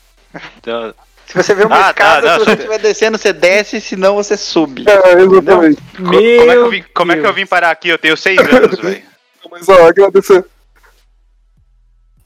tô- 0.62 0.94
Se 1.26 1.34
você 1.34 1.54
vê 1.54 1.64
uma 1.64 1.76
Ah, 1.76 1.92
tá, 1.94 2.18
escada, 2.18 2.26
não, 2.26 2.32
se 2.32 2.38
você 2.38 2.50
sub- 2.50 2.58
estiver 2.58 2.78
descendo, 2.78 3.18
você 3.18 3.32
desce, 3.32 3.80
senão 3.80 4.16
você 4.16 4.36
sube. 4.36 4.84
É, 4.88 5.22
exatamente. 5.22 5.80
Co- 5.96 6.02
como, 6.04 6.14
é 6.14 6.56
que 6.64 6.68
vim, 6.70 6.84
como 6.94 7.12
é 7.12 7.16
que 7.18 7.26
eu 7.26 7.32
vim 7.34 7.46
parar 7.46 7.70
aqui? 7.70 7.88
Eu 7.88 7.98
tenho 7.98 8.16
seis 8.16 8.38
anos, 8.38 8.78
velho. 8.80 9.02
Mas 9.50 9.68
ó, 9.68 9.86
agradecer. 9.88 10.44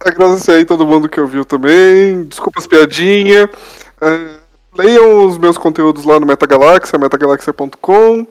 Agradecer 0.00 0.52
aí 0.52 0.64
todo 0.64 0.86
mundo 0.86 1.08
que 1.08 1.20
ouviu 1.20 1.44
também. 1.44 2.24
Desculpa 2.24 2.60
as 2.60 2.66
piadinhas. 2.66 3.48
É, 4.00 4.36
leiam 4.76 5.26
os 5.26 5.38
meus 5.38 5.56
conteúdos 5.56 6.04
lá 6.04 6.18
no 6.20 6.26
Metagaláxia, 6.26 6.98
metagalaxia.com. 6.98 8.26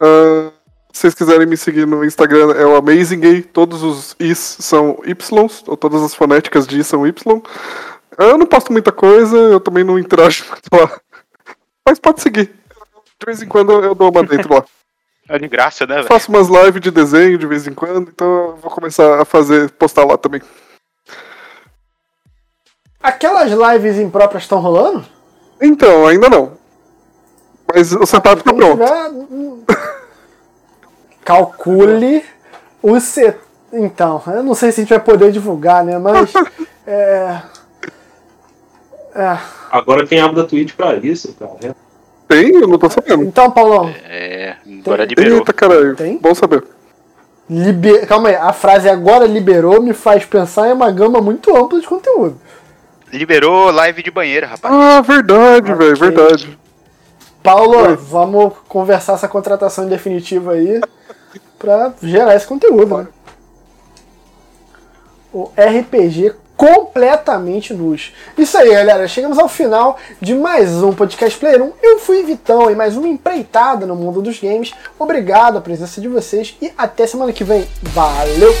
Ah, 0.00 0.50
se 0.92 1.02
vocês 1.02 1.14
quiserem 1.14 1.46
me 1.46 1.56
seguir 1.56 1.86
no 1.86 2.04
Instagram, 2.04 2.52
é 2.54 2.66
o 2.66 2.74
Amazing 2.74 3.20
Gay. 3.20 3.42
Todos 3.42 3.82
os 3.82 4.16
Is 4.18 4.38
são 4.38 4.98
Ys, 5.04 5.30
ou 5.66 5.76
todas 5.76 6.02
as 6.02 6.14
fonéticas 6.14 6.66
de 6.66 6.80
I 6.80 6.84
são 6.84 7.06
Y. 7.06 7.42
Eu 8.18 8.36
não 8.36 8.46
posto 8.46 8.72
muita 8.72 8.90
coisa, 8.90 9.36
eu 9.36 9.60
também 9.60 9.84
não 9.84 9.98
interajo 9.98 10.44
muito 10.50 10.68
lá. 10.72 11.00
Mas 11.86 11.98
pode 11.98 12.20
seguir. 12.20 12.52
De 13.18 13.26
vez 13.26 13.42
em 13.42 13.46
quando 13.46 13.72
eu 13.72 13.94
dou 13.94 14.10
uma 14.10 14.22
dentro 14.24 14.52
lá. 14.52 14.64
É 15.28 15.38
de 15.38 15.46
graça, 15.46 15.86
né, 15.86 15.96
velho? 15.96 16.08
Faço 16.08 16.28
umas 16.28 16.48
lives 16.48 16.80
de 16.80 16.90
desenho 16.90 17.38
de 17.38 17.46
vez 17.46 17.66
em 17.68 17.72
quando, 17.72 18.10
então 18.10 18.26
eu 18.26 18.56
vou 18.56 18.70
começar 18.70 19.20
a 19.20 19.24
fazer, 19.24 19.70
postar 19.70 20.04
lá 20.04 20.18
também. 20.18 20.42
Aquelas 23.00 23.50
lives 23.52 23.96
impróprias 23.96 24.42
estão 24.42 24.58
rolando? 24.58 25.06
Então, 25.60 26.06
ainda 26.06 26.28
não. 26.28 26.52
Mas 27.72 27.92
o 27.92 28.04
setup 28.06 28.42
tá 28.42 28.52
pronto. 28.52 28.82
hum, 29.30 29.62
Calcule 31.24 32.24
o 32.82 32.98
set. 32.98 33.36
Então, 33.72 34.20
eu 34.26 34.42
não 34.42 34.54
sei 34.54 34.72
se 34.72 34.80
a 34.80 34.82
gente 34.82 34.90
vai 34.90 35.00
poder 35.00 35.30
divulgar, 35.30 35.84
né? 35.84 35.98
Mas. 35.98 36.32
É. 36.86 37.42
É. 39.14 39.38
Agora 39.70 40.04
tem 40.04 40.18
aba 40.20 40.34
da 40.42 40.44
Twitch 40.48 40.74
pra 40.74 40.96
isso, 40.96 41.32
cara. 41.34 41.76
Tem? 42.26 42.52
Eu 42.52 42.66
não 42.66 42.78
tô 42.78 42.90
sabendo. 42.90 43.22
Então, 43.22 43.48
Paulão, 43.50 43.88
É, 44.08 44.56
agora 44.80 45.04
liberou. 45.04 45.38
Eita, 45.38 45.52
caralho. 45.52 45.94
Tem? 45.94 46.18
Bom 46.18 46.34
saber. 46.34 46.64
liber... 47.48 48.06
calma 48.08 48.30
aí, 48.30 48.34
a 48.34 48.52
frase 48.52 48.88
agora 48.88 49.24
liberou 49.26 49.80
me 49.80 49.92
faz 49.92 50.24
pensar 50.24 50.68
em 50.68 50.72
uma 50.72 50.90
gama 50.90 51.20
muito 51.20 51.54
ampla 51.56 51.80
de 51.80 51.86
conteúdo. 51.86 52.40
Liberou 53.12 53.70
live 53.70 54.02
de 54.02 54.10
banheira, 54.10 54.46
rapaz. 54.46 54.72
Ah, 54.74 55.00
verdade, 55.00 55.72
velho, 55.74 55.94
Ok. 55.94 56.08
verdade. 56.08 56.58
Paulo, 57.42 57.76
Oi. 57.88 57.96
vamos 57.96 58.52
conversar 58.68 59.14
essa 59.14 59.26
contratação 59.26 59.86
definitiva 59.86 60.52
aí 60.52 60.80
pra 61.58 61.92
gerar 62.02 62.34
esse 62.36 62.46
conteúdo, 62.46 62.98
né? 62.98 63.06
O 65.32 65.50
RPG 65.56 66.34
completamente 66.56 67.72
nus. 67.72 68.12
Isso 68.36 68.58
aí, 68.58 68.70
galera. 68.70 69.08
Chegamos 69.08 69.38
ao 69.38 69.48
final 69.48 69.96
de 70.20 70.34
mais 70.34 70.82
um 70.82 70.92
Podcast 70.92 71.38
Player 71.38 71.62
1. 71.62 71.72
Eu 71.82 71.98
fui 72.00 72.22
Vitão 72.22 72.70
e 72.70 72.74
mais 72.74 72.96
uma 72.96 73.08
empreitada 73.08 73.86
no 73.86 73.96
mundo 73.96 74.20
dos 74.20 74.38
games. 74.38 74.74
Obrigado 74.98 75.56
a 75.56 75.60
presença 75.62 76.00
de 76.00 76.08
vocês 76.08 76.54
e 76.60 76.70
até 76.76 77.06
semana 77.06 77.32
que 77.32 77.42
vem. 77.44 77.66
Valeu! 77.82 78.52